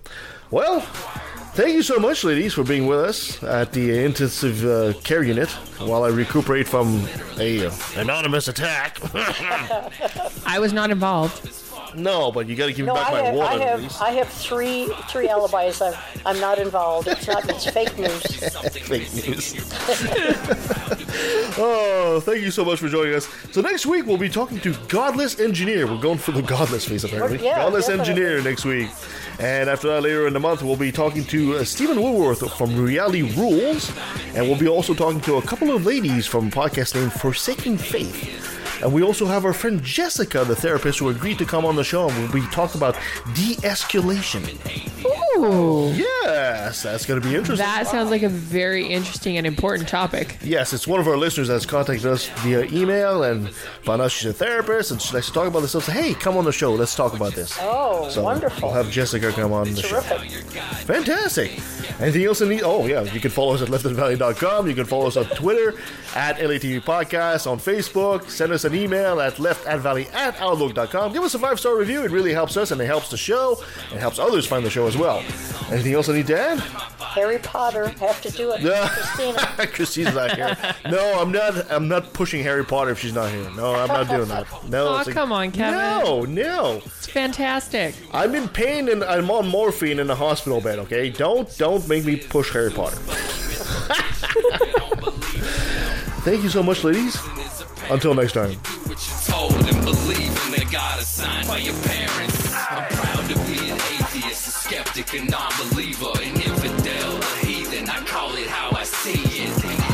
Well. 0.51 0.85
Thank 1.55 1.73
you 1.73 1.81
so 1.81 1.97
much, 1.99 2.23
ladies, 2.23 2.53
for 2.53 2.63
being 2.63 2.85
with 2.87 2.99
us 2.99 3.43
at 3.43 3.73
the 3.73 4.05
intensive 4.05 4.63
uh, 4.63 4.93
care 5.03 5.23
unit 5.23 5.49
while 5.79 6.03
I 6.05 6.09
recuperate 6.09 6.67
from 6.67 7.05
a 7.37 7.65
uh, 7.65 7.71
anonymous 7.97 8.47
attack. 8.47 8.97
I 10.45 10.57
was 10.59 10.71
not 10.71 10.89
involved. 10.91 11.49
No, 11.95 12.31
but 12.31 12.47
you 12.47 12.55
got 12.55 12.67
to 12.67 12.73
give 12.73 12.85
No, 12.85 12.93
me 12.93 12.99
back 12.99 13.09
I 13.09 13.11
my 13.11 13.21
have, 13.21 13.35
water. 13.35 13.53
I 13.53 13.57
have, 13.65 13.97
I 14.01 14.09
have 14.11 14.27
three, 14.29 14.85
three 15.09 15.27
alibis. 15.27 15.81
I'm, 15.81 15.93
I'm 16.25 16.39
not 16.39 16.59
involved. 16.59 17.07
It's 17.07 17.27
not. 17.27 17.49
It's 17.49 17.69
fake 17.69 17.97
news. 17.97 18.23
Fake 18.89 19.13
news. 19.13 19.55
oh, 21.57 22.21
thank 22.23 22.41
you 22.41 22.51
so 22.51 22.65
much 22.65 22.79
for 22.79 22.87
joining 22.89 23.13
us. 23.15 23.27
So 23.51 23.61
next 23.61 23.85
week 23.85 24.05
we'll 24.05 24.17
be 24.17 24.29
talking 24.29 24.59
to 24.61 24.73
Godless 24.87 25.39
Engineer. 25.39 25.87
We're 25.87 26.01
going 26.01 26.17
for 26.17 26.31
the 26.31 26.41
Godless 26.41 26.85
face 26.85 27.03
apparently. 27.03 27.43
Yeah, 27.43 27.57
Godless 27.57 27.87
definitely. 27.87 28.11
Engineer 28.23 28.43
next 28.43 28.65
week. 28.65 28.89
And 29.39 29.69
after 29.69 29.87
that, 29.87 30.03
later 30.03 30.27
in 30.27 30.33
the 30.33 30.39
month, 30.39 30.61
we'll 30.63 30.75
be 30.75 30.91
talking 30.91 31.23
to 31.25 31.57
uh, 31.57 31.63
Stephen 31.63 32.01
Woolworth 32.01 32.51
from 32.57 32.75
Reality 32.75 33.21
Rules. 33.37 33.91
And 34.35 34.47
we'll 34.47 34.59
be 34.59 34.67
also 34.67 34.93
talking 34.93 35.21
to 35.21 35.37
a 35.37 35.41
couple 35.41 35.71
of 35.73 35.85
ladies 35.85 36.27
from 36.27 36.47
a 36.47 36.51
podcast 36.51 36.95
named 36.95 37.13
Forsaking 37.13 37.77
Faith. 37.77 38.58
And 38.81 38.93
we 38.93 39.03
also 39.03 39.25
have 39.25 39.45
our 39.45 39.53
friend 39.53 39.83
Jessica, 39.83 40.43
the 40.45 40.55
therapist, 40.55 40.99
who 40.99 41.09
agreed 41.09 41.37
to 41.39 41.45
come 41.45 41.65
on 41.65 41.75
the 41.75 41.83
show 41.83 42.09
and 42.09 42.31
be 42.31 42.41
talking 42.51 42.79
about 42.79 42.95
de-escalation. 43.35 45.18
Ooh. 45.37 45.91
Yes, 45.93 46.83
that's 46.83 47.05
going 47.05 47.21
to 47.21 47.27
be 47.27 47.35
interesting. 47.35 47.65
That 47.65 47.87
sounds 47.87 48.09
like 48.09 48.23
a 48.23 48.29
very 48.29 48.85
interesting 48.87 49.37
and 49.37 49.45
important 49.47 49.87
topic. 49.89 50.37
Yes, 50.43 50.73
it's 50.73 50.87
one 50.87 50.99
of 50.99 51.07
our 51.07 51.17
listeners 51.17 51.47
that's 51.47 51.65
contacted 51.65 52.05
us 52.05 52.27
via 52.39 52.63
email 52.65 53.23
and 53.23 53.49
found 53.83 54.01
out 54.01 54.11
she's 54.11 54.29
a 54.29 54.33
therapist 54.33 54.91
and 54.91 55.01
she 55.01 55.13
likes 55.13 55.27
to 55.27 55.33
talk 55.33 55.47
about 55.47 55.61
this 55.61 55.71
stuff. 55.71 55.85
So, 55.85 55.91
hey, 55.91 56.13
come 56.13 56.37
on 56.37 56.45
the 56.45 56.51
show. 56.51 56.73
Let's 56.73 56.95
talk 56.95 57.13
about 57.13 57.33
this. 57.33 57.57
Oh, 57.61 58.09
So 58.09 58.23
wonderful. 58.23 58.69
I'll 58.69 58.75
have 58.75 58.91
Jessica 58.91 59.31
come 59.31 59.51
on 59.53 59.73
the 59.73 59.81
show. 59.81 59.99
Terrific. 60.01 60.31
Fantastic. 60.85 61.51
Anything 61.99 62.25
else 62.25 62.41
in 62.41 62.49
the? 62.49 62.61
Oh, 62.63 62.85
yeah. 62.85 63.01
You 63.03 63.19
can 63.19 63.31
follow 63.31 63.53
us 63.53 63.61
at 63.61 63.67
leftandvalley.com. 63.69 64.67
You 64.67 64.75
can 64.75 64.85
follow 64.85 65.07
us 65.07 65.17
on 65.17 65.25
Twitter 65.25 65.77
at 66.15 66.37
LATV 66.37 66.81
Podcast, 66.81 67.49
on 67.49 67.59
Facebook. 67.59 68.29
Send 68.29 68.51
us 68.51 68.63
an 68.65 68.73
email 68.75 69.19
at 69.19 69.35
leftatvalley 69.35 70.11
at 70.13 70.39
outlook.com. 70.39 71.13
Give 71.13 71.23
us 71.23 71.33
a 71.35 71.39
five 71.39 71.59
star 71.59 71.77
review. 71.77 72.03
It 72.03 72.11
really 72.11 72.33
helps 72.33 72.57
us 72.57 72.71
and 72.71 72.79
it 72.81 72.85
helps 72.85 73.09
the 73.09 73.17
show 73.17 73.61
and 73.91 73.99
helps 73.99 74.19
others 74.19 74.45
find 74.45 74.65
the 74.65 74.69
show 74.69 74.87
as 74.87 74.97
well. 74.97 75.18
Anything 75.71 75.93
else 75.93 76.09
I 76.09 76.13
need 76.13 76.27
to 76.27 76.39
add? 76.39 76.59
Harry 76.99 77.39
Potter. 77.39 77.87
Have 77.89 78.21
to 78.21 78.31
do 78.31 78.51
it. 78.51 78.61
Christina. 78.91 79.39
Christine's 79.73 80.13
not 80.15 80.35
here. 80.35 80.55
No, 80.89 81.19
I'm 81.19 81.31
not. 81.31 81.71
I'm 81.71 81.87
not 81.87 82.13
pushing 82.13 82.43
Harry 82.43 82.63
Potter 82.65 82.91
if 82.91 82.99
she's 82.99 83.13
not 83.13 83.31
here. 83.31 83.49
No, 83.55 83.73
I'm 83.75 83.87
not 83.87 84.07
doing 84.09 84.27
that. 84.29 84.45
No. 84.69 84.89
Aw, 84.89 84.97
it's 84.99 85.07
like- 85.07 85.15
come 85.15 85.31
on, 85.31 85.51
Kevin. 85.51 85.79
No, 85.79 86.21
no. 86.23 86.81
It's 86.85 87.07
fantastic. 87.07 87.95
I'm 88.13 88.35
in 88.35 88.47
pain 88.47 88.89
and 88.89 89.03
I'm 89.03 89.29
on 89.31 89.47
morphine 89.47 89.99
in 89.99 90.09
a 90.09 90.15
hospital 90.15 90.61
bed. 90.61 90.79
Okay, 90.79 91.09
don't 91.09 91.55
don't 91.57 91.87
make 91.87 92.05
me 92.05 92.15
push 92.15 92.51
Harry 92.53 92.71
Potter. 92.71 92.97
Thank 96.21 96.43
you 96.43 96.49
so 96.49 96.61
much, 96.61 96.83
ladies. 96.83 97.17
Until 97.89 98.13
next 98.13 98.33
time. 98.33 98.59
Skeptic, 104.99 105.21
a 105.21 105.25
non-believer, 105.25 106.11
an 106.21 106.35
infidel, 106.35 107.17
a 107.17 107.45
heathen. 107.45 107.89
I 107.89 108.03
call 108.05 108.35
it 108.35 108.47
how 108.47 108.71
I 108.75 108.83
see 108.83 109.21
it. 109.43 109.49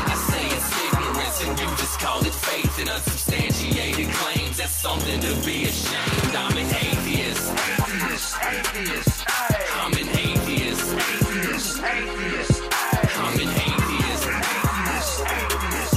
I 0.06 0.14
say 0.14 0.46
it's 0.46 0.70
ignorance 0.84 1.42
and 1.44 1.58
you 1.58 1.66
just 1.76 1.98
call 2.00 2.20
it 2.24 2.34
faith 2.34 2.78
and 2.78 2.88
unsubstantiated 2.88 4.08
claims. 4.08 4.56
That's 4.58 4.74
something 4.74 5.20
to 5.20 5.34
be 5.44 5.64
ashamed. 5.64 6.34
I'm 6.34 6.56
an 6.56 6.66
atheist. 6.66 7.52
Atheist, 7.52 8.36
atheist. 8.42 9.24
I'm 9.76 9.92
an 9.92 10.08
atheist. 10.08 10.94
Atheist, 10.94 11.82
atheist. 11.82 12.62
I'm 13.16 13.38
an 13.40 13.48
atheist. 13.66 14.26
Atheist, 14.26 15.20
atheist. 15.36 15.94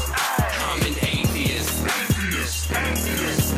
I'm 0.68 0.82
an 0.82 0.96
atheist. 1.02 1.76
Atheist, 1.86 2.72
atheist. 2.72 3.50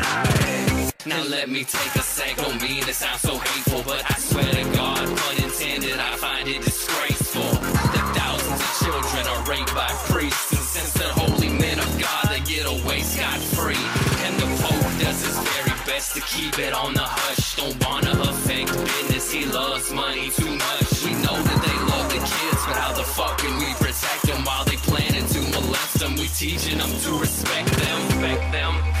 Now 1.06 1.22
let 1.24 1.48
me 1.48 1.64
take 1.64 1.94
a 1.96 2.02
sec. 2.02 2.36
Don't 2.36 2.60
mean 2.62 2.82
to 2.84 2.94
sound 2.94 3.20
so 3.20 3.36
hateful, 3.36 3.82
but 3.84 4.02
I 4.10 4.21
swear 4.42 4.64
to 4.64 4.76
God, 4.76 5.18
pun 5.18 5.36
intended, 5.44 5.98
I 5.98 6.16
find 6.16 6.48
it 6.48 6.62
disgraceful 6.62 7.50
that 7.94 8.06
thousands 8.16 8.60
of 8.60 8.72
children 8.82 9.24
are 9.32 9.42
raped 9.50 9.74
by 9.74 9.88
priests, 10.10 10.52
and 10.52 10.60
since 10.60 10.92
they're 10.94 11.12
holy 11.12 11.48
men 11.48 11.78
of 11.78 11.90
God, 12.00 12.24
they 12.30 12.40
get 12.40 12.66
away 12.66 13.00
scot 13.02 13.38
free. 13.56 13.84
And 14.26 14.34
the 14.40 14.48
Pope 14.62 14.92
does 15.00 15.20
his 15.24 15.38
very 15.38 15.76
best 15.86 16.14
to 16.14 16.20
keep 16.22 16.58
it 16.58 16.72
on 16.72 16.94
the 16.94 17.06
hush. 17.06 17.56
Don't 17.56 17.76
wanna 17.84 18.12
affect 18.30 18.72
business. 18.72 19.30
He 19.30 19.44
loves 19.46 19.92
money 19.92 20.30
too 20.30 20.50
much. 20.50 20.90
We 21.04 21.12
know 21.24 21.38
that 21.48 21.60
they 21.66 21.78
love 21.92 22.08
the 22.10 22.22
kids, 22.22 22.60
but 22.66 22.76
how 22.76 22.92
the 22.92 23.04
fuck 23.04 23.38
can 23.38 23.54
we 23.58 23.70
protect 23.74 24.22
them 24.26 24.44
while 24.44 24.64
they 24.64 24.76
planning 24.76 25.26
molest 25.54 25.98
them 26.00 26.16
We 26.16 26.26
respect 26.26 26.78
them. 26.78 26.90
To 27.04 27.18
respect. 27.18 27.71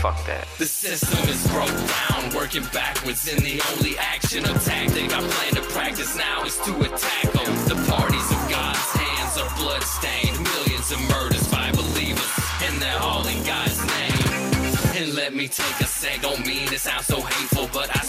Fuck 0.02 0.26
that. 0.26 0.48
The 0.58 0.66
system 0.66 1.28
is 1.28 1.46
broke 1.46 1.70
down, 1.70 2.34
working 2.34 2.64
backwards, 2.74 3.22
and 3.30 3.38
the 3.38 3.62
only 3.70 3.96
action 3.98 4.42
or 4.42 4.58
tactic 4.58 5.14
I 5.14 5.20
plan 5.22 5.54
to 5.54 5.62
practice 5.70 6.16
now 6.16 6.42
is 6.42 6.58
to 6.66 6.74
attack 6.80 7.30
them. 7.30 7.54
The 7.70 7.78
parties 7.86 8.28
of 8.34 8.40
God's 8.50 8.90
hands 8.98 9.38
are 9.38 9.48
bloodstained, 9.62 10.42
millions 10.42 10.90
of 10.90 10.98
murders 11.08 11.46
by 11.52 11.70
believers, 11.70 12.32
and 12.64 12.82
they're 12.82 12.98
all 12.98 13.24
in 13.28 13.44
God's 13.44 13.78
name. 13.78 14.26
And 14.98 15.14
let 15.14 15.36
me 15.36 15.46
take 15.46 15.78
a 15.78 15.86
sec, 15.86 16.20
don't 16.20 16.44
mean 16.44 16.66
it 16.72 16.80
sounds 16.80 17.06
so 17.06 17.20
hateful, 17.20 17.70
but 17.72 17.96
I 17.96 18.02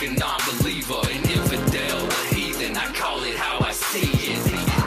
fucking 0.00 0.16
non-believer, 0.16 1.00
an 1.12 1.22
infidel, 1.30 2.06
a 2.08 2.34
heathen. 2.34 2.76
I 2.76 2.86
call 2.94 3.22
it 3.22 3.36
how 3.36 3.58
I 3.60 3.72
see 3.72 4.08
it. 4.32 4.38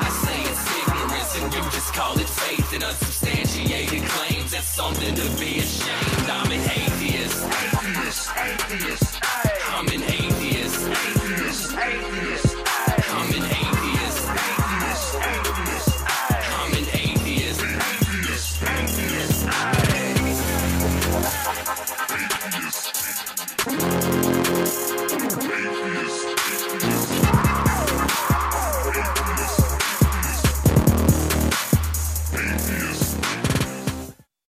I 0.01 0.09
say 0.09 0.39
it's 0.49 0.65
ignorance, 0.81 1.35
and 1.37 1.53
you 1.53 1.61
just 1.71 1.93
call 1.93 2.17
it 2.17 2.27
faith 2.27 2.73
and 2.73 2.83
unsubstantiated 2.83 4.03
claims. 4.09 4.51
That's 4.51 4.67
something 4.67 5.13
to 5.13 5.29
be 5.39 5.42